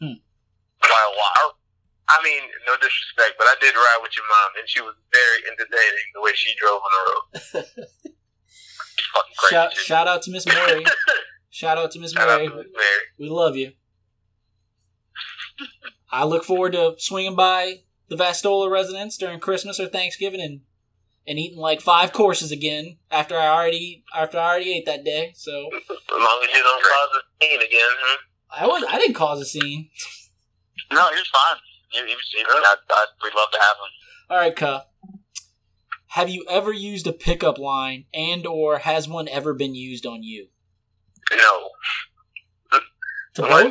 Hmm. 0.00 0.16
By 0.80 0.96
a 0.96 1.12
lot. 1.12 1.60
I 2.08 2.16
mean, 2.24 2.40
no 2.64 2.72
disrespect, 2.80 3.36
but 3.36 3.44
I 3.52 3.54
did 3.60 3.76
ride 3.76 4.00
with 4.00 4.16
your 4.16 4.24
mom, 4.32 4.50
and 4.56 4.64
she 4.64 4.80
was 4.80 4.96
very 5.12 5.44
entertaining 5.52 6.06
the 6.16 6.22
way 6.24 6.32
she 6.32 6.56
drove 6.56 6.80
on 6.80 6.92
the 6.96 7.02
road. 7.04 7.66
It's 8.96 9.06
fucking 9.12 9.34
crazy. 9.36 9.52
Shout, 9.52 9.76
shout 9.76 10.08
out 10.08 10.22
to 10.22 10.30
Miss 10.30 10.46
Mary. 10.46 10.84
Shout 11.50 11.76
out 11.78 11.90
to 11.92 11.98
Miss 12.00 12.14
Mary. 12.14 12.48
to 12.48 12.54
Miss 12.54 12.66
Mary. 12.72 13.02
We 13.18 13.28
love 13.28 13.56
you. 13.56 13.72
I 16.16 16.24
look 16.24 16.44
forward 16.44 16.72
to 16.72 16.94
swinging 16.96 17.36
by 17.36 17.80
the 18.08 18.16
Vastola 18.16 18.70
residence 18.70 19.18
during 19.18 19.38
Christmas 19.38 19.78
or 19.78 19.86
Thanksgiving 19.86 20.40
and 20.40 20.62
and 21.26 21.38
eating 21.38 21.58
like 21.58 21.82
five 21.82 22.14
courses 22.14 22.50
again 22.50 22.96
after 23.10 23.36
I 23.36 23.48
already 23.48 24.02
after 24.14 24.38
I 24.38 24.46
already 24.46 24.72
ate 24.74 24.86
that 24.86 25.04
day. 25.04 25.34
So 25.36 25.68
As 25.74 25.82
long 26.10 26.40
as 26.42 26.56
you 26.56 26.62
don't 26.62 26.82
cause 26.82 27.20
a 27.20 27.44
scene 27.44 27.60
again, 27.60 27.90
huh? 28.00 28.16
I 28.50 28.66
was 28.66 28.82
I 28.88 28.96
didn't 28.98 29.14
cause 29.14 29.42
a 29.42 29.44
scene. 29.44 29.90
No, 30.90 31.06
he 31.10 31.16
was 31.16 31.28
fine. 31.28 31.60
He, 31.90 31.98
he 31.98 32.14
was, 32.14 32.34
he, 32.34 32.42
I, 32.48 32.76
I, 32.90 33.06
we'd 33.22 33.34
love 33.34 33.50
to 33.52 33.58
have 33.58 33.76
him. 33.76 34.30
All 34.30 34.38
right, 34.38 34.56
Ka. 34.56 34.86
Have 36.08 36.30
you 36.30 36.46
ever 36.48 36.72
used 36.72 37.06
a 37.06 37.12
pickup 37.12 37.58
line 37.58 38.06
and 38.14 38.46
or 38.46 38.78
has 38.78 39.06
one 39.06 39.28
ever 39.28 39.52
been 39.52 39.74
used 39.74 40.06
on 40.06 40.22
you? 40.22 40.48
No. 41.30 41.70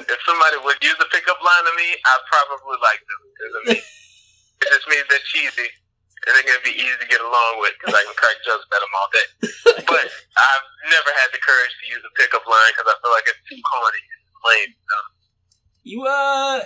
If 0.05 0.19
somebody 0.25 0.57
would 0.63 0.77
use 0.83 0.97
a 1.01 1.09
pickup 1.09 1.39
line 1.41 1.63
to 1.65 1.73
me, 1.77 1.89
I 2.05 2.13
probably 2.29 2.77
like 2.81 3.01
them. 3.09 3.21
'Cause, 3.33 3.53
I 3.55 3.61
mean, 3.73 3.81
it 4.61 4.69
just 4.69 4.87
means 4.87 5.05
they're 5.09 5.27
cheesy 5.33 5.69
and 6.25 6.31
they're 6.35 6.45
gonna 6.47 6.63
be 6.65 6.73
easy 6.77 6.97
to 7.01 7.07
get 7.09 7.21
along 7.21 7.59
with 7.61 7.73
because 7.79 7.93
I 7.93 8.03
can 8.05 8.13
crack 8.17 8.37
jokes 8.45 8.65
at 8.69 8.81
them 8.81 8.93
all 8.97 9.09
day. 9.13 9.27
But 9.85 10.05
I've 10.09 10.67
never 10.89 11.11
had 11.21 11.29
the 11.33 11.39
courage 11.41 11.73
to 11.81 11.85
use 11.93 12.01
a 12.05 12.13
pickup 12.17 12.45
line 12.47 12.71
because 12.73 12.89
I 12.89 12.95
feel 13.01 13.11
like 13.13 13.27
it's 13.29 13.43
too 13.49 13.61
corny 13.61 14.01
and 14.01 14.21
lame. 14.45 14.73
So, 14.89 14.97
You 15.83 15.99
uh 16.05 16.61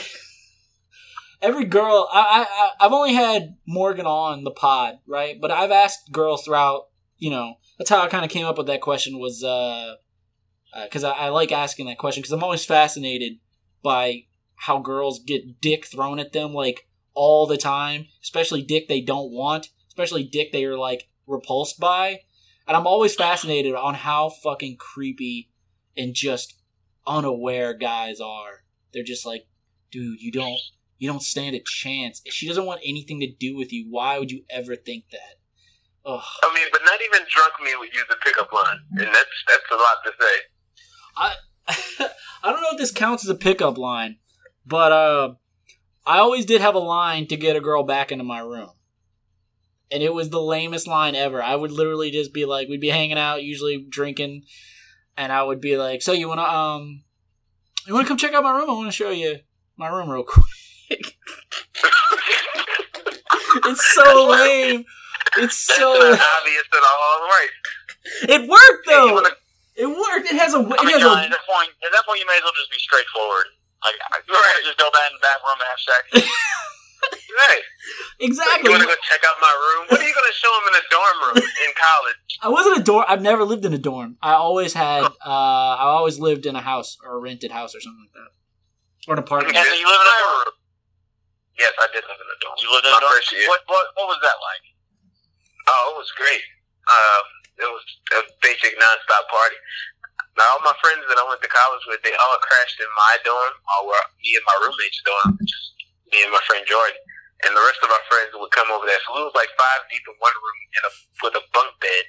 Every 1.42 1.64
girl 1.66 2.08
I, 2.12 2.46
I 2.48 2.70
I've 2.86 2.92
only 2.92 3.12
had 3.14 3.56
Morgan 3.66 4.06
on 4.06 4.44
the 4.44 4.50
pod, 4.50 4.98
right? 5.06 5.38
But 5.40 5.50
I've 5.50 5.70
asked 5.70 6.10
girls 6.10 6.44
throughout, 6.44 6.88
you 7.18 7.30
know, 7.30 7.54
that's 7.78 7.90
how 7.90 8.00
I 8.00 8.08
kind 8.08 8.24
of 8.24 8.30
came 8.30 8.46
up 8.46 8.56
with 8.56 8.66
that 8.68 8.80
question 8.80 9.18
was 9.18 9.44
uh 9.44 9.96
Uh, 10.76 10.84
because 10.84 11.04
I, 11.04 11.12
I 11.12 11.28
like 11.30 11.52
asking 11.52 11.86
that 11.86 11.98
question 11.98 12.20
because 12.20 12.32
I'm 12.32 12.44
always 12.44 12.64
fascinated 12.64 13.38
by 13.82 14.24
how 14.56 14.78
girls 14.78 15.20
get 15.20 15.60
dick 15.60 15.86
thrown 15.86 16.18
at 16.18 16.32
them 16.32 16.52
like 16.52 16.86
all 17.14 17.46
the 17.46 17.56
time, 17.56 18.08
especially 18.22 18.62
dick 18.62 18.86
they 18.86 19.00
don't 19.00 19.32
want, 19.32 19.68
especially 19.88 20.24
dick 20.24 20.52
they 20.52 20.64
are 20.64 20.76
like 20.76 21.08
repulsed 21.26 21.80
by. 21.80 22.20
And 22.68 22.76
I'm 22.76 22.86
always 22.86 23.14
fascinated 23.14 23.74
on 23.74 23.94
how 23.94 24.28
fucking 24.28 24.76
creepy 24.76 25.50
and 25.96 26.14
just 26.14 26.60
unaware 27.06 27.72
guys 27.72 28.20
are. 28.20 28.64
They're 28.92 29.02
just 29.02 29.24
like, 29.24 29.46
dude, 29.90 30.20
you 30.20 30.30
don't 30.30 30.58
you 30.98 31.08
don't 31.08 31.22
stand 31.22 31.56
a 31.56 31.62
chance. 31.64 32.20
If 32.24 32.34
she 32.34 32.48
doesn't 32.48 32.66
want 32.66 32.80
anything 32.84 33.20
to 33.20 33.30
do 33.30 33.56
with 33.56 33.72
you, 33.72 33.86
why 33.88 34.18
would 34.18 34.30
you 34.30 34.44
ever 34.50 34.76
think 34.76 35.04
that? 35.10 35.36
Ugh. 36.04 36.22
I 36.42 36.54
mean, 36.54 36.66
but 36.70 36.82
not 36.84 37.00
even 37.00 37.26
drunk 37.28 37.52
me 37.62 37.74
would 37.78 37.94
use 37.94 38.04
a 38.10 38.16
pickup 38.24 38.52
line, 38.52 38.78
and 38.90 39.06
that's 39.06 39.36
that's 39.48 39.70
a 39.70 39.74
lot 39.74 40.04
to 40.04 40.12
say. 40.20 40.36
I 41.16 41.34
I 41.68 42.52
don't 42.52 42.60
know 42.62 42.68
if 42.72 42.78
this 42.78 42.90
counts 42.92 43.24
as 43.24 43.30
a 43.30 43.34
pickup 43.34 43.76
line, 43.78 44.16
but 44.66 44.92
uh, 44.92 45.34
I 46.06 46.18
always 46.18 46.46
did 46.46 46.60
have 46.60 46.74
a 46.74 46.78
line 46.80 47.26
to 47.28 47.36
get 47.36 47.56
a 47.56 47.60
girl 47.60 47.82
back 47.82 48.12
into 48.12 48.24
my 48.24 48.38
room. 48.40 48.70
And 49.90 50.02
it 50.02 50.12
was 50.14 50.30
the 50.30 50.40
lamest 50.40 50.86
line 50.88 51.14
ever. 51.14 51.42
I 51.42 51.54
would 51.54 51.70
literally 51.70 52.10
just 52.10 52.32
be 52.32 52.44
like, 52.44 52.68
we'd 52.68 52.80
be 52.80 52.88
hanging 52.88 53.18
out, 53.18 53.42
usually 53.44 53.84
drinking, 53.88 54.42
and 55.16 55.32
I 55.32 55.42
would 55.44 55.60
be 55.60 55.76
like, 55.76 56.02
"So 56.02 56.12
you 56.12 56.28
wanna 56.28 56.42
um, 56.42 57.02
you 57.86 57.94
wanna 57.94 58.06
come 58.08 58.16
check 58.16 58.32
out 58.34 58.42
my 58.42 58.50
room? 58.56 58.68
I 58.68 58.72
want 58.72 58.88
to 58.88 58.92
show 58.92 59.10
you 59.10 59.38
my 59.76 59.88
room 59.88 60.10
real 60.10 60.24
quick." 60.28 61.16
it's 63.64 63.94
so 63.94 64.26
lame. 64.30 64.84
It's 65.38 65.66
That's 65.66 65.76
so. 65.78 65.92
not 65.92 66.20
obvious 66.40 66.64
at 66.72 66.82
all. 66.82 67.20
Right. 67.28 67.48
It 68.28 68.48
worked 68.48 68.86
Hey, 68.88 68.92
though. 68.94 69.14
wanna- 69.14 69.30
It 69.76 69.86
worked. 69.86 70.26
It 70.32 70.36
has 70.40 70.56
a. 70.56 70.60
I 70.60 70.64
It 70.64 70.88
mean, 70.88 70.96
has 70.96 71.04
John, 71.04 71.20
a. 71.20 71.28
at 71.28 71.32
that 71.36 71.44
point, 71.44 71.70
at 71.84 71.92
that 71.92 72.04
point, 72.08 72.18
you 72.20 72.26
may 72.26 72.36
as 72.40 72.44
well 72.44 72.56
just 72.56 72.72
be 72.72 72.80
straightforward. 72.80 73.46
Like, 73.84 73.96
I- 74.08 74.24
you 74.26 74.32
Right. 74.32 74.64
just 74.64 74.78
go 74.80 74.88
back 74.90 75.12
in 75.12 75.20
the 75.20 75.22
back 75.22 75.38
room 75.44 75.60
and 75.60 75.68
have 75.68 75.80
sex. 75.80 76.02
Right. 77.06 77.60
Exactly. 78.18 78.64
You 78.66 78.70
want 78.72 78.82
to 78.82 78.88
go 78.88 78.96
check 79.04 79.20
out 79.28 79.36
my 79.38 79.52
room? 79.52 79.84
What 79.92 80.00
are 80.00 80.08
you 80.08 80.14
going 80.16 80.26
to 80.32 80.34
show 80.40 80.48
them 80.56 80.64
in 80.72 80.74
a 80.80 80.84
dorm 80.90 81.16
room 81.28 81.38
in 81.44 81.70
college? 81.76 82.24
I 82.42 82.48
wasn't 82.48 82.80
a 82.80 82.82
dorm. 82.82 83.04
I've 83.06 83.20
never 83.20 83.44
lived 83.44 83.64
in 83.68 83.74
a 83.74 83.78
dorm. 83.78 84.16
I 84.24 84.32
always 84.32 84.72
had. 84.72 85.04
Uh, 85.04 85.76
I 85.76 85.84
always 85.92 86.18
lived 86.18 86.46
in 86.46 86.56
a 86.56 86.62
house 86.64 86.96
or 87.04 87.14
a 87.14 87.20
rented 87.20 87.52
house 87.52 87.76
or 87.76 87.80
something 87.84 88.00
like 88.08 88.14
that, 88.16 88.30
or 89.06 89.12
an 89.14 89.20
apartment. 89.20 89.54
Yeah, 89.54 89.62
so 89.68 89.74
you 89.76 89.84
live 89.86 90.00
in 90.00 90.08
a 90.08 90.18
dorm? 90.24 90.48
Yes, 91.60 91.72
I 91.78 91.86
did 91.92 92.02
live 92.08 92.16
in 92.18 92.26
a 92.26 92.38
dorm. 92.40 92.56
You 92.58 92.68
lived 92.72 92.86
in 92.88 92.92
a 92.96 93.00
dorm? 93.00 93.12
first. 93.12 93.28
What, 93.46 93.60
what, 93.68 93.86
what 93.94 94.06
was 94.16 94.20
that 94.24 94.38
like? 94.40 94.64
Oh, 95.68 95.92
it 95.94 95.96
was 96.00 96.10
great. 96.16 96.42
Uh, 96.88 97.20
it 97.56 97.68
was 97.68 97.84
a 98.16 98.20
basic 98.44 98.76
nonstop 98.76 99.24
party. 99.32 99.58
Now, 100.36 100.44
all 100.52 100.68
my 100.68 100.76
friends 100.84 101.00
that 101.08 101.16
I 101.16 101.24
went 101.24 101.40
to 101.40 101.48
college 101.48 101.84
with, 101.88 102.04
they 102.04 102.12
all 102.12 102.36
crashed 102.44 102.76
in 102.76 102.90
my 102.92 103.16
dorm, 103.24 103.54
or 103.56 103.88
were 103.88 104.04
me 104.20 104.36
and 104.36 104.44
my 104.44 104.56
roommate's 104.68 105.00
dorm, 105.00 105.32
is 105.40 105.54
me 106.12 106.20
and 106.24 106.32
my 106.32 106.42
friend 106.44 106.64
Jordan. 106.68 107.00
And 107.44 107.52
the 107.56 107.64
rest 107.64 107.80
of 107.84 107.92
our 107.92 108.04
friends 108.08 108.32
would 108.36 108.52
come 108.52 108.68
over 108.72 108.84
there. 108.84 109.00
So 109.04 109.16
we 109.16 109.24
was 109.24 109.36
like 109.36 109.52
five 109.56 109.84
deep 109.88 110.04
in 110.04 110.16
one 110.20 110.36
room 110.36 110.60
in 110.76 110.82
a, 110.88 110.92
with 111.24 111.36
a 111.40 111.44
bunk 111.52 111.72
bed, 111.80 112.04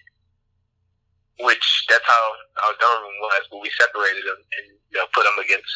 which 1.43 1.67
that's 1.87 2.07
how 2.07 2.23
our 2.67 2.75
dorm 2.79 3.07
room 3.07 3.19
was. 3.27 3.43
But 3.51 3.63
we 3.63 3.71
separated 3.75 4.23
them 4.23 4.39
and 4.39 4.65
you 4.91 4.97
know, 4.99 5.07
put 5.11 5.27
them 5.27 5.39
against 5.39 5.71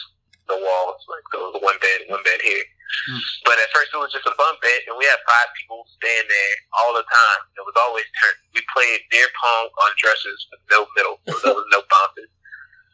the 0.48 0.60
walls, 0.60 1.00
like 1.08 1.26
the, 1.36 1.40
the 1.56 1.64
one 1.64 1.80
bed, 1.80 2.08
one 2.12 2.24
bed 2.24 2.40
here. 2.44 2.64
Hmm. 3.08 3.22
But 3.48 3.58
at 3.58 3.72
first 3.74 3.90
it 3.96 4.00
was 4.04 4.12
just 4.12 4.28
a 4.28 4.36
bunk 4.38 4.60
bed, 4.62 4.84
and 4.92 4.96
we 5.00 5.06
had 5.08 5.18
five 5.26 5.50
people 5.58 5.88
staying 5.98 6.28
there 6.28 6.56
all 6.78 6.92
the 6.94 7.06
time. 7.08 7.42
It 7.58 7.64
was 7.66 7.74
always 7.80 8.06
turned. 8.20 8.40
We 8.54 8.62
played 8.76 9.00
beer 9.10 9.30
pong 9.40 9.68
on 9.72 9.90
dressers 9.98 10.40
with 10.52 10.62
no 10.70 10.80
middle, 11.00 11.18
so 11.26 11.34
there 11.42 11.56
was 11.58 11.70
no 11.72 11.82
bouncing. 11.92 12.30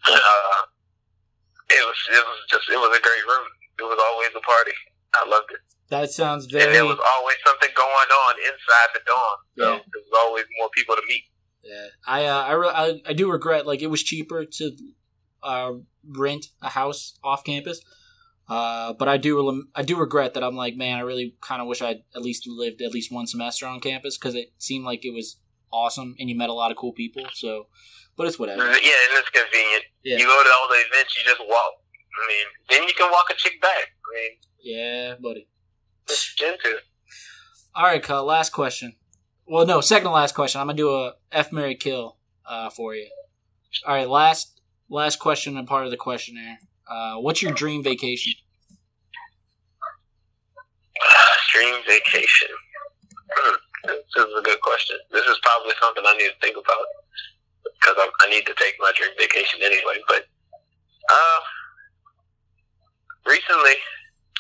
Uh, 0.08 0.62
it 1.74 1.84
was 1.84 2.00
it 2.14 2.24
was 2.24 2.40
just 2.50 2.70
it 2.70 2.80
was 2.80 2.94
a 2.96 3.02
great 3.02 3.26
room. 3.28 3.48
It 3.80 3.84
was 3.84 4.00
always 4.00 4.30
a 4.38 4.44
party. 4.46 4.78
I 5.16 5.28
loved 5.28 5.50
it, 5.52 5.62
That 5.90 6.12
sounds 6.12 6.44
and 6.46 6.52
very. 6.54 6.74
there 6.74 6.86
was 6.86 7.00
always 7.00 7.38
something 7.46 7.70
going 7.76 8.10
on 8.28 8.34
inside 8.44 8.90
the 8.94 9.02
dorm. 9.08 9.40
So 9.58 9.64
Yeah. 9.64 9.80
there 9.82 10.04
was 10.04 10.14
always 10.20 10.46
more 10.60 10.70
people 10.76 10.96
to 10.96 11.02
meet. 11.08 11.24
Yeah, 11.64 11.88
I, 12.06 12.26
uh, 12.26 12.44
I, 12.44 12.52
re- 12.54 12.74
I, 12.74 13.02
I 13.10 13.14
do 13.14 13.32
regret 13.32 13.66
like 13.66 13.82
it 13.82 13.88
was 13.88 14.04
cheaper 14.04 14.46
to 14.46 14.72
uh, 15.44 15.72
rent 16.06 16.48
a 16.62 16.70
house 16.70 17.18
off 17.24 17.44
campus. 17.44 17.82
Uh, 18.50 18.94
but 18.94 19.08
I 19.10 19.18
do, 19.18 19.66
I 19.76 19.82
do 19.84 19.98
regret 19.98 20.34
that 20.36 20.44
I'm 20.44 20.56
like, 20.56 20.76
man, 20.76 20.98
I 20.98 21.02
really 21.02 21.36
kind 21.42 21.62
of 21.62 21.68
wish 21.68 21.82
I'd 21.82 22.04
at 22.16 22.22
least 22.22 22.48
lived 22.48 22.82
at 22.82 22.92
least 22.92 23.12
one 23.12 23.28
semester 23.28 23.66
on 23.68 23.80
campus 23.82 24.18
because 24.18 24.36
it 24.36 24.54
seemed 24.58 24.86
like 24.86 25.04
it 25.04 25.14
was 25.14 25.38
awesome 25.72 26.16
and 26.18 26.30
you 26.30 26.38
met 26.38 26.50
a 26.50 26.54
lot 26.54 26.72
of 26.72 26.78
cool 26.78 26.94
people. 26.94 27.24
So, 27.34 27.68
but 28.16 28.26
it's 28.28 28.40
whatever. 28.40 28.62
Yeah, 28.64 28.72
and 28.72 28.80
it's 29.20 29.30
convenient. 29.30 29.84
Yeah. 30.04 30.18
You 30.18 30.26
go 30.26 30.42
to 30.44 30.50
all 30.50 30.68
the 30.70 30.82
events, 30.92 31.18
you 31.18 31.24
just 31.26 31.42
walk. 31.42 31.74
I 32.24 32.28
mean, 32.28 32.46
then 32.70 32.88
you 32.88 32.94
can 32.98 33.12
walk 33.12 33.26
a 33.30 33.36
chick 33.36 33.62
back. 33.62 33.70
I 33.78 34.16
mean, 34.16 34.32
Yeah, 34.64 35.16
buddy. 35.22 35.48
it's 36.08 36.34
into. 36.42 36.78
All 37.76 37.84
right, 37.84 38.02
Cut. 38.02 38.26
Last 38.26 38.52
question. 38.52 38.96
Well, 39.46 39.66
no, 39.66 39.82
second 39.82 40.08
to 40.08 40.12
last 40.14 40.34
question. 40.36 40.60
I'm 40.62 40.68
gonna 40.68 40.78
do 40.78 40.90
a 40.90 41.14
F 41.32 41.52
Mary 41.52 41.76
Kill 41.76 42.18
uh, 42.46 42.70
for 42.70 42.96
you. 42.96 43.08
All 43.86 43.94
right, 43.94 44.10
last 44.10 44.62
last 44.90 45.18
question 45.20 45.58
and 45.58 45.68
part 45.68 45.86
of 45.86 45.92
the 45.92 45.98
questionnaire. 45.98 46.60
Uh, 46.90 47.16
what's 47.20 47.42
your 47.42 47.52
dream 47.52 47.84
vacation? 47.84 48.34
Dream 51.54 51.76
vacation. 51.88 52.48
Hmm. 53.32 53.56
This 53.86 54.26
is 54.26 54.34
a 54.38 54.42
good 54.42 54.62
question. 54.62 54.98
This 55.12 55.26
is 55.26 55.38
probably 55.44 55.74
something 55.82 56.04
I 56.06 56.16
need 56.18 56.32
to 56.32 56.40
think 56.42 56.58
about 56.58 56.86
because 57.64 57.96
I, 58.00 58.08
I 58.26 58.30
need 58.30 58.46
to 58.46 58.56
take 58.56 58.76
my 58.80 58.92
dream 58.96 59.12
vacation 59.18 59.60
anyway. 59.64 60.00
But 60.08 60.28
uh, 61.12 61.40
recently, 63.28 63.76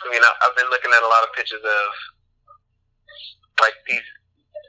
I 0.03 0.11
mean, 0.11 0.23
I, 0.23 0.31
I've 0.43 0.55
been 0.55 0.69
looking 0.69 0.91
at 0.91 1.03
a 1.03 1.09
lot 1.09 1.23
of 1.23 1.35
pictures 1.35 1.63
of 1.63 1.87
like 3.61 3.75
these 3.89 4.07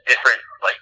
different 0.07 0.41
like 0.63 0.79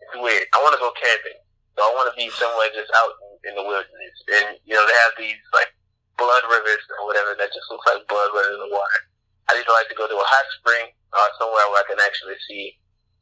it's 0.00 0.16
weird. 0.16 0.46
I 0.54 0.62
want 0.62 0.72
to 0.76 0.80
go 0.80 0.92
camping, 0.96 1.38
so 1.76 1.84
I 1.84 1.90
want 1.92 2.08
to 2.08 2.16
be 2.16 2.30
somewhere 2.32 2.72
just 2.72 2.90
out 3.04 3.12
in, 3.20 3.52
in 3.52 3.52
the 3.58 3.64
wilderness, 3.64 4.16
and 4.32 4.56
you 4.64 4.74
know 4.74 4.84
they 4.86 4.96
have 5.08 5.14
these 5.18 5.40
like 5.52 5.75
blood 6.16 6.44
rivers 6.48 6.82
or 6.98 7.06
whatever 7.08 7.36
that 7.36 7.52
just 7.52 7.68
looks 7.70 7.86
like 7.86 8.04
blood 8.08 8.32
running 8.32 8.56
in 8.56 8.62
the 8.68 8.72
water. 8.72 9.00
I 9.48 9.54
just 9.54 9.70
like 9.70 9.88
to 9.92 9.96
go 9.96 10.08
to 10.10 10.16
a 10.16 10.26
hot 10.26 10.46
spring 10.58 10.90
or 11.14 11.26
somewhere 11.38 11.66
where 11.70 11.80
I 11.84 11.86
can 11.86 12.00
actually 12.02 12.36
see 12.50 12.76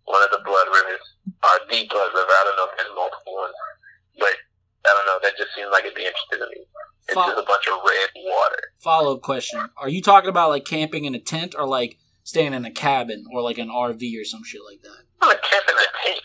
one 0.09 0.25
of 0.25 0.31
the 0.33 0.41
blood 0.47 0.69
rivers 0.73 1.05
or 1.27 1.55
the 1.69 1.85
blood 1.91 2.11
river. 2.15 2.33
I 2.33 2.43
don't 2.49 2.57
know 2.57 2.69
if 2.71 2.75
there's 2.79 2.95
multiple 2.97 3.35
ones, 3.35 3.57
but 4.19 4.35
I 4.87 4.91
don't 4.95 5.07
know. 5.09 5.19
That 5.21 5.37
just 5.37 5.53
seems 5.53 5.69
like 5.73 5.85
it'd 5.85 5.99
be 5.99 6.09
interesting 6.09 6.41
to 6.41 6.49
me. 6.49 6.65
It's 7.09 7.17
Fo- 7.17 7.29
just 7.29 7.41
a 7.41 7.47
bunch 7.47 7.67
of 7.69 7.85
red 7.85 8.11
water. 8.25 8.63
Follow 8.81 9.17
up 9.17 9.23
question: 9.23 9.69
Are 9.77 9.89
you 9.89 10.01
talking 10.01 10.33
about 10.33 10.49
like 10.49 10.65
camping 10.65 11.05
in 11.05 11.15
a 11.15 11.21
tent 11.21 11.55
or 11.57 11.67
like 11.69 12.01
staying 12.25 12.55
in 12.55 12.65
a 12.65 12.73
cabin 12.73 13.25
or 13.33 13.43
like 13.43 13.59
an 13.59 13.69
RV 13.69 14.01
or 14.21 14.25
some 14.25 14.45
shit 14.45 14.63
like 14.65 14.81
that? 14.83 15.05
I'm 15.21 15.31
in 15.31 15.37
a 15.37 15.41
tent. 16.05 16.21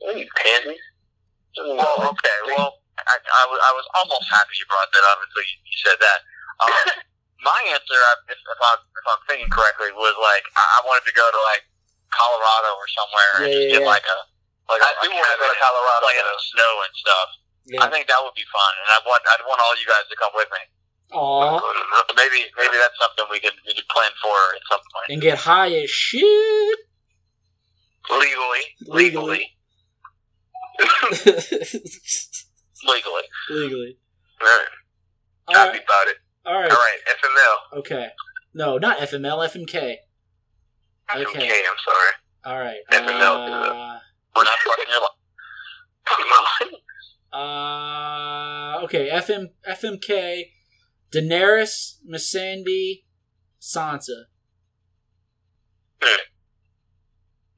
What 0.00 0.14
are 0.14 0.18
you 0.18 0.26
pansies? 0.36 0.78
Well, 1.56 1.94
okay. 1.98 2.54
Well, 2.56 2.74
I, 3.08 3.16
I, 3.16 3.44
was, 3.48 3.58
I 3.64 3.72
was 3.72 3.86
almost 3.96 4.28
happy 4.28 4.54
you 4.60 4.68
brought 4.68 4.88
that 4.92 5.04
up 5.08 5.18
until 5.24 5.42
you, 5.44 5.56
you 5.64 5.76
said 5.80 5.98
that. 5.98 6.18
Um, 6.60 6.72
my 7.46 7.58
answer, 7.72 7.98
if, 8.28 8.38
if, 8.38 8.60
I'm, 8.60 8.80
if 8.82 9.06
I'm 9.08 9.22
thinking 9.30 9.50
correctly, 9.50 9.94
was 9.94 10.16
like 10.20 10.44
I 10.54 10.64
I 10.76 10.86
wanted 10.86 11.06
to 11.06 11.14
go 11.14 11.24
to 11.24 11.40
like 11.48 11.64
Colorado 12.10 12.70
or 12.76 12.88
somewhere 12.90 13.32
and 13.40 13.50
just 13.52 13.68
yeah, 13.68 13.74
get 13.78 13.84
yeah. 13.86 13.94
like 13.94 14.06
a 14.06 14.18
like 14.68 14.82
I 14.84 14.90
a, 14.92 15.02
do 15.06 15.08
a 15.08 15.16
want 15.16 15.30
to 15.32 15.38
go 15.40 15.48
to 15.48 15.58
Colorado. 15.58 16.04
like 16.04 16.18
in 16.18 16.26
the 16.26 16.38
snow 16.52 16.72
and 16.84 16.94
stuff. 16.96 17.28
I 17.68 17.86
think 17.92 18.08
that 18.08 18.16
would 18.24 18.32
be 18.32 18.48
fun, 18.48 18.72
and 18.80 18.88
I 18.96 18.98
want 19.04 19.20
I'd 19.28 19.44
want 19.44 19.60
all 19.60 19.76
you 19.76 19.84
guys 19.84 20.08
to 20.08 20.16
come 20.16 20.32
with 20.32 20.48
me. 20.48 20.62
Aw. 21.12 21.60
So 21.60 22.12
maybe 22.16 22.48
maybe 22.56 22.76
that's 22.80 22.96
something 22.96 23.28
we 23.30 23.40
could 23.40 23.52
we 23.66 23.76
could 23.76 23.88
plan 23.92 24.10
for 24.24 24.36
at 24.56 24.62
some 24.68 24.80
point. 24.92 25.08
And 25.12 25.20
get 25.20 25.38
high 25.38 25.72
as 25.72 25.90
shit. 25.90 26.78
legally, 28.08 28.64
Legally. 28.88 29.44
legally. 29.44 29.52
Legally, 32.86 33.22
Legally. 33.50 33.98
All 34.40 34.46
right, 34.46 34.66
All 35.48 35.54
happy 35.54 35.78
right. 35.78 35.84
about 35.84 36.06
it. 36.08 36.16
All 36.46 36.54
All 36.54 36.60
right. 36.60 36.70
right, 36.70 36.98
FML. 37.06 37.78
Okay. 37.80 38.08
No, 38.54 38.78
not 38.78 38.98
FML. 38.98 39.46
FMK. 39.48 39.74
Okay. 39.74 41.24
Okay, 41.24 41.62
I'm 41.68 41.76
sorry. 41.84 42.12
All 42.44 42.58
right. 42.58 42.78
FML 42.90 43.10
Uh, 43.12 43.98
we're 44.36 44.44
not 44.44 44.58
fucking 44.58 44.86
your 44.88 45.00
life. 45.00 45.12
Uh, 47.32 48.80
okay, 48.84 49.10
FM 49.10 49.48
FMK, 49.68 50.44
Daenerys, 51.12 51.98
Missandei, 52.08 53.04
Sansa. 53.60 54.24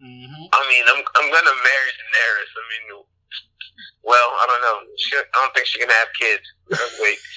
Mm-hmm. 0.02 0.44
I 0.52 0.60
mean, 0.68 0.84
I'm 0.88 1.04
I'm 1.14 1.28
gonna 1.30 1.56
marry 1.60 1.90
Daenerys. 2.00 2.50
I 2.56 2.62
mean, 2.70 3.04
well, 4.02 4.28
I 4.40 4.46
don't 4.46 4.62
know. 4.62 4.76
She, 4.98 5.16
I 5.16 5.22
don't 5.34 5.54
think 5.54 5.66
she 5.66 5.78
can 5.78 5.88
have 5.88 6.08
kids. 6.18 6.42
Uh, 6.72 6.76
Wait. 7.00 7.18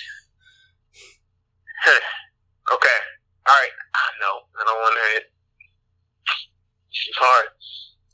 okay. 2.73 2.99
All 3.47 3.53
right. 3.59 3.75
No, 4.21 4.31
I 4.59 4.63
don't 4.65 4.79
want 4.79 4.95
her. 4.97 5.21
She's 6.91 7.15
hard. 7.17 7.47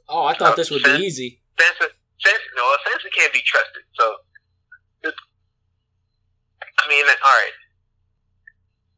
Oh, 0.10 0.24
I 0.26 0.34
thought 0.34 0.56
this 0.56 0.72
would 0.72 0.82
be 0.84 0.92
easy. 1.06 1.42
Sansa, 1.60 1.86
Sansa, 2.26 2.50
no, 2.56 2.64
Sansa 2.88 3.12
can't 3.16 3.32
be 3.34 3.42
trusted. 3.46 3.84
So, 3.94 4.16
I 6.80 6.90
mean, 6.90 7.06
all 7.06 7.38
right. 7.38 7.52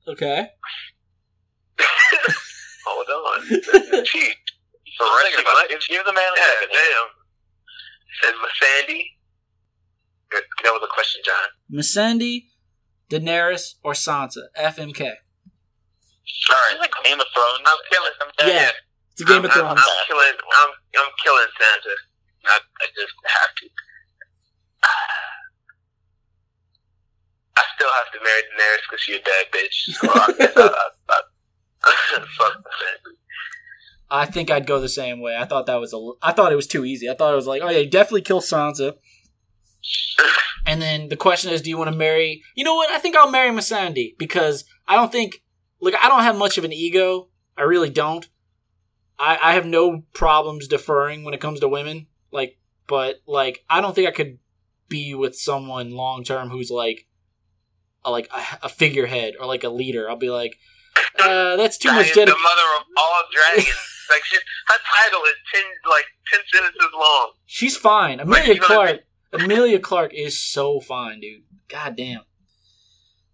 Okay. 0.07 0.47
Hold 2.85 3.07
on. 3.09 3.45
She, 4.05 4.21
So 4.97 5.03
Right, 5.05 5.23
think 5.35 5.41
about 5.41 5.53
but- 5.55 5.65
it. 5.65 5.69
Give, 5.69 5.81
give 5.97 6.05
the 6.05 6.13
man 6.13 6.23
yeah, 6.37 6.43
second. 6.61 6.69
damn. 6.71 7.09
Said 8.21 8.35
Sandy. 8.61 9.01
That 10.31 10.71
was 10.71 10.81
a 10.83 10.93
question, 10.93 11.21
John. 11.25 11.49
Missandei, 11.71 12.45
Daenerys, 13.09 13.75
or 13.83 13.93
Sansa? 13.93 14.47
FMK. 14.57 15.01
All 15.01 16.55
right. 16.69 16.79
Like 16.79 16.91
Game 17.03 17.19
of 17.19 17.27
Thrones. 17.33 17.61
I'm 17.65 17.77
killing. 17.91 18.55
Yeah. 18.55 18.69
It's 19.11 19.21
a 19.21 19.25
Game 19.25 19.43
of 19.43 19.51
I'm, 19.51 19.57
Thrones. 19.57 19.69
I'm, 19.69 19.77
I'm 19.77 20.07
killing. 20.07 20.37
I'm 20.53 20.71
I'm 20.97 21.11
killing 21.23 21.47
Sansa. 21.59 21.95
I, 22.45 22.59
I 22.81 22.85
just 22.95 23.13
have 23.25 23.55
to. 23.57 23.69
I 27.57 27.63
still 27.75 27.89
have 27.91 28.11
to 28.13 28.19
marry 28.23 28.41
Daenerys 28.41 28.81
because 28.89 29.01
she's 29.01 29.17
a 29.17 29.23
bad 29.23 29.45
bitch. 29.51 29.75
So 29.93 30.09
I 30.09 30.33
guess 30.37 30.57
I, 30.57 30.61
I, 31.09 31.21
I, 31.83 32.25
Fuck 32.37 32.53
Missandei. 32.57 33.17
I 34.13 34.25
think 34.25 34.51
I'd 34.51 34.67
go 34.67 34.79
the 34.79 34.89
same 34.89 35.21
way. 35.21 35.37
I 35.37 35.45
thought 35.45 35.67
that 35.67 35.79
was 35.79 35.93
a. 35.93 36.11
I 36.21 36.33
thought 36.33 36.51
it 36.51 36.57
was 36.57 36.67
too 36.67 36.83
easy. 36.85 37.09
I 37.09 37.13
thought 37.13 37.31
it 37.31 37.37
was 37.37 37.47
like, 37.47 37.61
oh 37.61 37.69
yeah, 37.69 37.87
definitely 37.89 38.21
kill 38.21 38.41
Sansa. 38.41 38.95
And 40.65 40.81
then 40.81 41.09
the 41.09 41.17
question 41.17 41.51
is, 41.51 41.61
do 41.61 41.69
you 41.69 41.77
want 41.77 41.91
to 41.91 41.97
marry? 41.97 42.43
You 42.55 42.63
know 42.63 42.75
what? 42.75 42.89
I 42.91 42.99
think 42.99 43.15
I'll 43.15 43.31
marry 43.31 43.49
Missandei 43.49 44.17
because 44.17 44.65
I 44.87 44.95
don't 44.95 45.11
think. 45.11 45.43
Look, 45.79 45.95
I 46.01 46.09
don't 46.09 46.21
have 46.21 46.37
much 46.37 46.59
of 46.59 46.63
an 46.63 46.71
ego. 46.71 47.29
I 47.57 47.63
really 47.63 47.89
don't. 47.89 48.29
I, 49.17 49.37
I 49.41 49.53
have 49.53 49.65
no 49.65 50.03
problems 50.13 50.67
deferring 50.67 51.23
when 51.23 51.33
it 51.33 51.41
comes 51.41 51.59
to 51.59 51.67
women. 51.67 52.07
Like, 52.31 52.59
but 52.87 53.21
like, 53.25 53.65
I 53.69 53.81
don't 53.81 53.95
think 53.95 54.07
I 54.07 54.11
could 54.11 54.37
be 54.89 55.15
with 55.15 55.35
someone 55.35 55.91
long 55.91 56.23
term 56.23 56.49
who's 56.49 56.69
like, 56.69 57.07
a, 58.05 58.11
like 58.11 58.29
a, 58.35 58.65
a 58.65 58.69
figurehead 58.69 59.33
or 59.39 59.45
like 59.47 59.63
a 59.63 59.69
leader. 59.69 60.09
I'll 60.09 60.17
be 60.17 60.29
like, 60.29 60.57
uh, 61.19 61.55
that's 61.55 61.77
too 61.77 61.91
much 61.91 62.15
am 62.17 62.25
the 62.25 62.31
mother 62.31 62.67
of 62.77 62.83
all 62.97 63.23
dragons. 63.33 63.67
like 64.09 64.23
she, 64.25 64.35
her 64.35 64.77
title 65.01 65.23
is 65.25 65.35
ten 65.53 65.63
like 65.89 66.05
ten 66.31 66.41
sentences 66.51 66.91
long. 66.93 67.31
She's 67.45 67.77
fine. 67.77 68.17
Like, 68.17 68.27
Emilia 68.27 68.53
you 68.53 68.59
know 68.59 68.67
what 68.67 68.71
I 68.71 68.85
Clarke. 68.85 69.01
Emilia 69.33 69.79
Clarke 69.79 70.13
is 70.13 70.39
so 70.41 70.79
fine, 70.79 71.19
dude. 71.21 71.43
God 71.69 71.95
damn. 71.95 72.21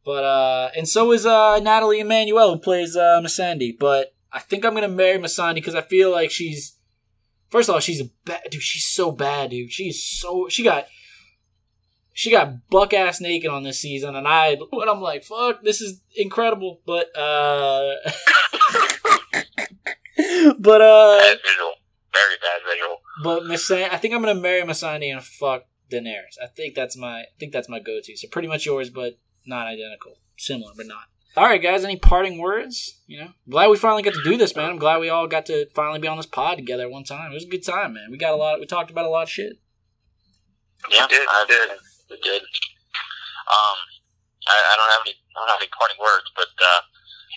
But 0.05 0.23
uh, 0.23 0.69
and 0.77 0.87
so 0.87 1.11
is 1.11 1.25
uh 1.25 1.59
Nathalie 1.59 1.99
Emmanuel 1.99 2.53
who 2.53 2.59
plays 2.59 2.95
uh 2.95 3.19
Missandei. 3.21 3.77
But 3.77 4.13
I 4.31 4.39
think 4.39 4.63
I'm 4.63 4.73
gonna 4.73 4.87
marry 4.87 5.17
Missandei 5.17 5.55
because 5.55 5.75
I 5.75 5.81
feel 5.81 6.11
like 6.11 6.31
she's. 6.31 6.75
First 7.49 7.69
of 7.69 7.75
all, 7.75 7.79
she's 7.81 8.01
a 8.01 8.09
bad 8.25 8.41
dude. 8.51 8.61
She's 8.61 8.85
so 8.85 9.11
bad, 9.11 9.49
dude. 9.51 9.71
She's 9.71 10.01
so 10.03 10.47
she 10.49 10.63
got. 10.63 10.87
She 12.13 12.31
got 12.31 12.67
buck 12.69 12.93
ass 12.93 13.21
naked 13.21 13.51
on 13.51 13.61
this 13.63 13.79
season, 13.79 14.15
and 14.15 14.27
I 14.27 14.47
and 14.47 14.89
I'm 14.89 15.01
like, 15.01 15.23
fuck, 15.23 15.61
this 15.61 15.81
is 15.81 16.01
incredible. 16.15 16.81
But 16.85 17.15
uh, 17.15 17.93
but 20.59 20.81
uh, 20.81 21.19
Bad 21.19 21.37
visual. 21.45 21.73
Very 22.13 22.37
bad 22.41 22.61
visual. 22.67 22.97
but 23.23 23.43
Missandei, 23.43 23.93
I 23.93 23.97
think 23.97 24.13
I'm 24.13 24.21
gonna 24.21 24.39
marry 24.39 24.61
Missandei 24.63 25.11
and 25.11 25.23
fuck 25.23 25.65
Daenerys. 25.91 26.37
I 26.41 26.47
think 26.47 26.75
that's 26.75 26.97
my, 26.97 27.21
I 27.21 27.25
think 27.39 27.53
that's 27.53 27.69
my 27.69 27.79
go-to. 27.79 28.15
So 28.17 28.27
pretty 28.27 28.47
much 28.47 28.65
yours, 28.65 28.89
but 28.89 29.19
not 29.45 29.67
identical, 29.67 30.13
similar, 30.37 30.73
but 30.75 30.87
not. 30.87 31.03
All 31.35 31.45
right, 31.45 31.61
guys. 31.61 31.83
Any 31.83 31.97
parting 31.97 32.39
words? 32.39 33.01
You 33.05 33.19
know, 33.19 33.29
glad 33.47 33.69
we 33.69 33.77
finally 33.77 34.01
got 34.01 34.15
to 34.15 34.23
do 34.23 34.37
this, 34.37 34.55
man. 34.55 34.71
I'm 34.71 34.79
glad 34.79 34.99
we 34.99 35.09
all 35.09 35.27
got 35.27 35.45
to 35.47 35.67
finally 35.75 35.99
be 35.99 36.07
on 36.07 36.17
this 36.17 36.25
pod 36.25 36.57
together 36.57 36.83
at 36.83 36.91
one 36.91 37.03
time. 37.03 37.31
It 37.31 37.35
was 37.35 37.45
a 37.45 37.49
good 37.49 37.63
time, 37.63 37.93
man. 37.93 38.09
We 38.09 38.17
got 38.17 38.33
a 38.33 38.35
lot. 38.35 38.59
We 38.59 38.65
talked 38.65 38.89
about 38.89 39.05
a 39.05 39.09
lot 39.09 39.23
of 39.23 39.29
shit. 39.29 39.53
Yeah, 40.89 41.05
did, 41.07 41.27
I 41.29 41.45
did. 41.47 41.69
We 42.09 42.17
did. 42.23 42.41
Um, 42.41 43.77
I, 44.47 44.55
I 44.55 44.75
don't 44.77 44.91
have 44.91 45.01
any. 45.05 45.15
I 45.35 45.39
don't 45.39 45.49
have 45.49 45.61
any 45.61 45.69
parting 45.77 45.97
words, 45.99 46.25
but 46.35 46.47
uh, 46.59 46.81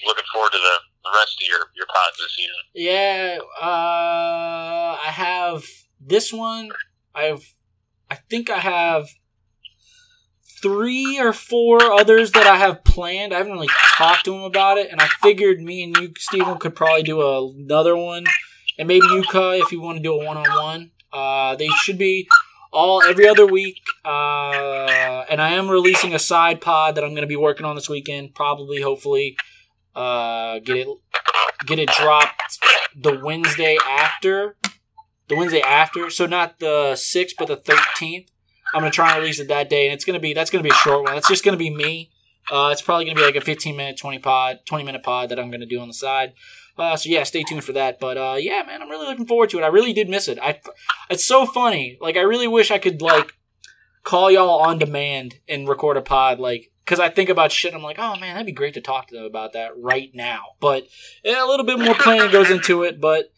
looking 0.07 0.25
forward 0.33 0.53
to 0.53 0.59
the, 0.59 0.77
the 1.05 1.11
rest 1.19 1.37
of 1.43 1.49
your 1.49 1.59
your 1.77 1.87
pods 1.87 2.17
this 2.19 2.35
season. 2.37 2.55
Yeah, 2.75 3.39
uh, 3.61 4.97
I 4.97 5.11
have 5.11 5.65
this 6.01 6.33
one. 6.33 6.71
I 7.15 7.25
have, 7.25 7.43
I 8.11 8.16
think 8.16 8.51
I 8.51 8.59
have 8.59 9.09
three 10.62 11.19
or 11.19 11.32
four 11.32 11.82
others 11.82 12.32
that 12.32 12.47
I 12.47 12.57
have 12.57 12.85
planned. 12.85 13.32
I 13.32 13.39
haven't 13.39 13.53
really 13.53 13.70
talked 13.97 14.24
to 14.27 14.35
him 14.35 14.43
about 14.43 14.78
it, 14.78 14.91
and 14.91 15.01
I 15.01 15.07
figured 15.23 15.61
me 15.61 15.85
and 15.85 15.97
you, 15.97 16.12
Stephen, 16.19 16.59
could 16.59 16.74
probably 16.74 17.03
do 17.03 17.20
another 17.20 17.97
one, 17.97 18.24
and 18.78 18.89
maybe 18.89 19.07
you, 19.07 19.23
Kai, 19.23 19.57
if 19.57 19.73
you 19.73 19.81
want 19.81 19.99
to 19.99 20.03
do 20.03 20.20
a 20.20 20.24
one-on-one. 20.24 20.91
Uh, 21.12 21.57
they 21.57 21.69
should 21.82 21.99
be 21.99 22.28
all 22.73 23.03
every 23.03 23.27
other 23.27 23.47
week, 23.47 23.81
uh, 24.05 25.24
and 25.28 25.41
I 25.41 25.51
am 25.51 25.69
releasing 25.69 26.15
a 26.15 26.19
side 26.19 26.61
pod 26.61 26.95
that 26.95 27.05
I'm 27.05 27.11
going 27.11 27.23
to 27.23 27.27
be 27.27 27.37
working 27.37 27.66
on 27.66 27.74
this 27.74 27.89
weekend. 27.89 28.35
Probably, 28.35 28.81
hopefully, 28.81 29.37
uh, 29.97 30.61
get 30.61 30.77
it 30.77 30.89
get 31.66 31.78
it 31.78 31.89
dropped 31.89 32.59
the 32.97 33.20
Wednesday 33.23 33.77
after. 33.85 34.57
The 35.31 35.36
Wednesday 35.36 35.61
after, 35.61 36.11
so 36.11 36.27
not 36.27 36.59
the 36.59 36.97
sixth, 36.97 37.36
but 37.39 37.47
the 37.47 37.55
thirteenth. 37.55 38.32
I'm 38.74 38.81
gonna 38.81 38.90
try 38.90 39.12
and 39.12 39.20
release 39.20 39.39
it 39.39 39.47
that 39.47 39.70
day, 39.70 39.86
and 39.86 39.94
it's 39.94 40.05
gonna 40.05 40.19
be 40.19 40.35
that's 40.35 40.51
gonna 40.51 40.65
be 40.65 40.70
a 40.70 40.74
short 40.74 41.05
one. 41.05 41.16
It's 41.16 41.28
just 41.28 41.44
gonna 41.44 41.57
be 41.57 41.70
me. 41.70 42.11
Uh, 42.51 42.70
it's 42.73 42.82
probably 42.82 43.05
gonna 43.05 43.15
be 43.15 43.23
like 43.23 43.36
a 43.36 43.40
15 43.40 43.77
minute, 43.77 43.97
20 43.97 44.19
pod, 44.19 44.59
20 44.66 44.82
minute 44.82 45.05
pod 45.05 45.28
that 45.28 45.39
I'm 45.39 45.48
gonna 45.48 45.66
do 45.66 45.78
on 45.78 45.86
the 45.86 45.94
side. 45.94 46.32
Uh, 46.77 46.97
so 46.97 47.09
yeah, 47.09 47.23
stay 47.23 47.44
tuned 47.44 47.62
for 47.62 47.73
that. 47.74 48.01
But 48.01 48.16
uh, 48.19 48.36
yeah, 48.40 48.65
man, 48.66 48.82
I'm 48.82 48.90
really 48.90 49.07
looking 49.07 49.24
forward 49.24 49.51
to 49.51 49.59
it. 49.59 49.62
I 49.62 49.69
really 49.69 49.93
did 49.93 50.09
miss 50.09 50.27
it. 50.27 50.36
I, 50.43 50.59
it's 51.09 51.24
so 51.24 51.47
funny. 51.47 51.97
Like 52.01 52.16
I 52.16 52.23
really 52.23 52.48
wish 52.48 52.73
I 52.73 52.78
could 52.78 53.01
like 53.01 53.35
call 54.02 54.32
y'all 54.32 54.59
on 54.59 54.78
demand 54.78 55.36
and 55.48 55.69
record 55.69 55.97
a 55.97 56.02
pod, 56.02 56.40
like 56.40 56.73
because 56.85 56.98
I 56.98 57.09
think 57.09 57.28
about 57.28 57.52
shit. 57.52 57.73
I'm 57.73 57.85
like, 57.85 58.01
oh 58.01 58.16
man, 58.16 58.35
that'd 58.35 58.47
be 58.47 58.52
great 58.52 58.74
to 58.74 58.81
talk 58.81 59.07
to 59.09 59.15
them 59.15 59.27
about 59.27 59.52
that 59.52 59.78
right 59.78 60.11
now. 60.12 60.40
But 60.59 60.89
yeah, 61.23 61.44
a 61.44 61.47
little 61.47 61.65
bit 61.65 61.78
more 61.78 61.94
planning 61.94 62.32
goes 62.32 62.51
into 62.51 62.82
it. 62.82 63.01
But 63.01 63.31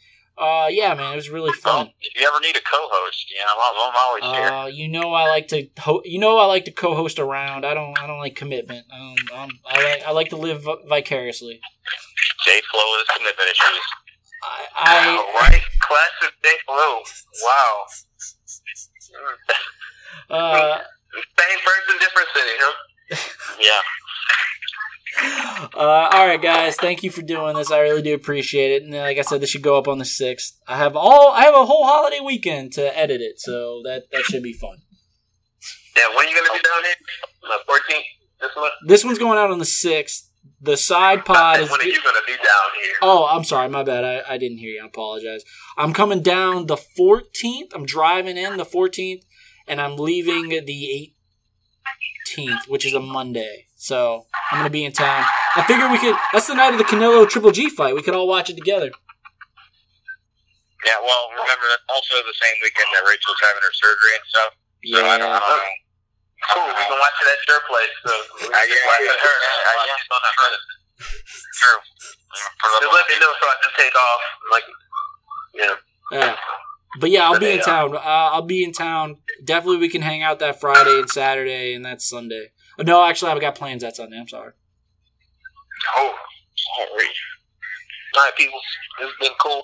uh, 0.42 0.68
yeah, 0.68 0.94
man, 0.94 1.12
it 1.12 1.16
was 1.16 1.30
really 1.30 1.52
fun. 1.52 1.90
if 2.00 2.20
you 2.20 2.26
ever 2.26 2.40
need 2.40 2.56
a 2.56 2.60
co-host, 2.60 3.30
you 3.30 3.38
know, 3.38 3.54
I'm, 3.56 3.76
I'm 3.88 3.96
always 3.96 4.24
here. 4.24 4.48
Uh, 4.48 4.66
you 4.66 4.88
know, 4.88 5.12
I 5.12 5.28
like 5.28 5.48
to, 5.48 5.68
ho- 5.78 6.02
you 6.04 6.18
know, 6.18 6.38
I 6.38 6.46
like 6.46 6.64
to 6.66 6.72
co-host 6.72 7.18
around. 7.18 7.64
I 7.64 7.74
don't, 7.74 7.98
I 7.98 8.06
don't 8.06 8.18
like 8.18 8.34
commitment. 8.36 8.86
Um, 8.92 9.14
I'm, 9.34 9.50
I 9.66 9.82
like, 9.82 10.02
I 10.06 10.10
like 10.12 10.28
to 10.30 10.36
live 10.36 10.66
vicariously. 10.88 11.60
Jay 12.44 12.60
Flo 12.70 12.80
with 12.92 13.06
his 13.06 13.16
commitment 13.16 13.48
issues. 13.48 13.80
I, 14.74 15.16
All 15.16 15.40
right, 15.40 15.62
classic 15.80 16.34
Day 16.42 16.56
Flow. 16.66 17.02
Wow. 17.44 17.84
Uh, 20.30 20.78
Same 21.12 21.58
person, 21.64 21.98
different 22.00 22.28
city, 22.34 22.56
huh? 22.56 22.74
Yeah. 23.60 23.80
Uh, 25.20 25.68
all 25.76 26.26
right, 26.26 26.40
guys. 26.40 26.76
Thank 26.76 27.02
you 27.02 27.10
for 27.10 27.22
doing 27.22 27.56
this. 27.56 27.70
I 27.70 27.80
really 27.80 28.02
do 28.02 28.14
appreciate 28.14 28.72
it. 28.72 28.82
And 28.82 28.92
like 28.92 29.18
I 29.18 29.22
said, 29.22 29.40
this 29.40 29.50
should 29.50 29.62
go 29.62 29.76
up 29.76 29.88
on 29.88 29.98
the 29.98 30.04
sixth. 30.04 30.58
I 30.66 30.76
have 30.76 30.96
all. 30.96 31.32
I 31.32 31.42
have 31.42 31.54
a 31.54 31.66
whole 31.66 31.86
holiday 31.86 32.20
weekend 32.20 32.72
to 32.74 32.98
edit 32.98 33.20
it, 33.20 33.40
so 33.40 33.82
that 33.84 34.04
that 34.12 34.22
should 34.22 34.42
be 34.42 34.52
fun. 34.52 34.78
Yeah, 35.96 36.08
when 36.16 36.26
are 36.26 36.30
you 36.30 36.34
gonna 36.34 36.52
be 36.52 36.62
down 36.62 36.84
here? 36.84 36.94
The 37.42 37.72
14th 37.72 38.02
this 38.40 38.50
month? 38.56 38.72
This 38.86 39.04
one's 39.04 39.18
going 39.18 39.38
out 39.38 39.50
on 39.50 39.58
the 39.58 39.64
sixth. 39.64 40.30
The 40.60 40.76
side 40.76 41.24
pod 41.24 41.60
is. 41.60 41.70
when 41.70 41.80
are 41.80 41.84
you 41.84 42.00
gonna 42.02 42.18
be 42.26 42.34
down 42.34 42.82
here? 42.82 42.94
Oh, 43.02 43.26
I'm 43.30 43.44
sorry. 43.44 43.68
My 43.68 43.82
bad. 43.82 44.04
I, 44.04 44.34
I 44.34 44.38
didn't 44.38 44.58
hear 44.58 44.70
you. 44.70 44.82
I 44.82 44.86
apologize. 44.86 45.44
I'm 45.76 45.92
coming 45.92 46.22
down 46.22 46.66
the 46.66 46.76
14th. 46.98 47.72
I'm 47.74 47.84
driving 47.84 48.36
in 48.36 48.56
the 48.56 48.64
14th, 48.64 49.22
and 49.66 49.80
I'm 49.80 49.96
leaving 49.96 50.48
the 50.48 51.12
18th, 52.28 52.68
which 52.68 52.86
is 52.86 52.94
a 52.94 53.00
Monday. 53.00 53.66
So 53.82 54.30
I'm 54.54 54.62
gonna 54.62 54.70
be 54.70 54.86
in 54.86 54.94
town. 54.94 55.26
I 55.58 55.66
figured 55.66 55.90
we 55.90 55.98
could. 55.98 56.14
That's 56.30 56.46
the 56.46 56.54
night 56.54 56.70
of 56.70 56.78
the 56.78 56.86
Canelo 56.86 57.26
Triple 57.26 57.50
G 57.50 57.66
fight. 57.66 57.98
We 57.98 58.02
could 58.06 58.14
all 58.14 58.30
watch 58.30 58.46
it 58.46 58.54
together. 58.54 58.94
Yeah, 60.86 60.98
well, 61.02 61.34
remember 61.34 61.66
that's 61.66 61.82
also 61.90 62.22
the 62.22 62.30
same 62.38 62.54
weekend 62.62 62.86
that 62.94 63.02
Rachel's 63.02 63.42
having 63.42 63.58
her 63.58 63.74
surgery 63.74 64.14
and 64.14 64.24
stuff. 64.30 64.50
So 64.86 64.98
I 65.02 65.18
don't, 65.18 65.34
I 65.34 65.38
don't 65.42 65.50
know. 65.66 65.74
Cool, 66.54 66.70
we 66.70 66.82
can 66.86 66.94
watch 66.94 67.16
it 67.26 67.26
at 67.26 67.42
your 67.50 67.62
place. 67.66 67.94
So 68.06 68.12
we 68.38 68.46
can 68.46 68.70
yeah, 68.70 68.86
watch 68.86 69.02
yeah, 69.02 69.10
it 69.10 69.18
at 69.18 69.22
her. 69.26 69.36
yeah, 69.42 69.74
Watch 69.82 69.90
yeah. 69.90 69.98
it 69.98 70.14
on 70.14 70.22
that 70.22 70.34
front. 70.38 70.54
True. 71.58 71.80
Yeah, 71.82 72.50
for 72.62 72.68
the- 72.70 72.86
Just 72.86 72.94
let 72.94 73.06
me 73.10 73.16
know 73.18 73.32
so 73.34 73.44
I 73.50 73.56
can 73.66 73.72
take 73.82 73.94
off. 73.98 74.22
Like, 74.50 74.66
you 75.58 75.66
know. 75.66 75.78
Yeah. 76.14 76.36
But 77.02 77.10
yeah, 77.10 77.26
I'll 77.26 77.38
be 77.42 77.50
in 77.50 77.58
Yeah. 77.58 77.66
town. 77.66 77.96
Uh, 77.98 78.30
I'll 78.30 78.46
be 78.46 78.62
in 78.62 78.70
town. 78.72 79.18
Definitely, 79.42 79.78
we 79.82 79.88
can 79.90 80.02
hang 80.02 80.22
out 80.22 80.38
that 80.38 80.60
Friday 80.60 80.98
and 81.02 81.10
Saturday, 81.10 81.74
and 81.74 81.82
that's 81.84 82.06
Sunday. 82.06 82.52
Oh, 82.78 82.82
no, 82.82 83.04
actually, 83.04 83.32
I've 83.32 83.40
got 83.40 83.54
plans 83.54 83.82
that 83.82 83.96
Sunday. 83.96 84.18
I'm 84.18 84.28
sorry. 84.28 84.52
Oh, 85.96 86.14
sorry. 86.56 87.06
All 88.14 88.22
right, 88.22 88.32
people. 88.36 88.60
It's 89.00 89.18
been 89.20 89.32
cool. 89.40 89.62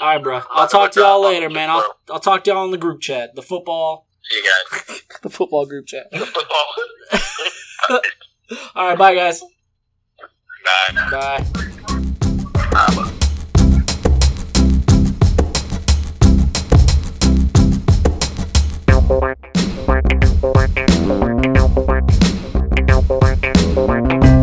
All 0.00 0.08
right, 0.08 0.22
bro. 0.22 0.42
I'll 0.50 0.68
talk 0.68 0.92
to 0.92 1.00
y'all 1.00 1.22
later, 1.22 1.50
man. 1.50 1.70
I'll 1.70 1.96
I'll 2.10 2.20
talk 2.20 2.44
to 2.44 2.50
y'all 2.50 2.64
in 2.64 2.70
the 2.70 2.78
group 2.78 3.00
chat, 3.00 3.34
the 3.34 3.42
football, 3.42 4.06
See 4.30 4.36
you 4.36 4.50
guys. 4.88 5.02
the 5.22 5.30
football 5.30 5.66
group 5.66 5.86
chat. 5.86 6.10
The 6.10 6.26
football. 6.26 6.66
All 8.74 8.88
right, 8.88 8.98
bye, 8.98 9.14
guys. 9.14 9.42
Bye. 11.10 11.44
Bye. 12.72 13.10
Thank 19.90 20.12
you. 20.12 21.29
Música 23.86 24.39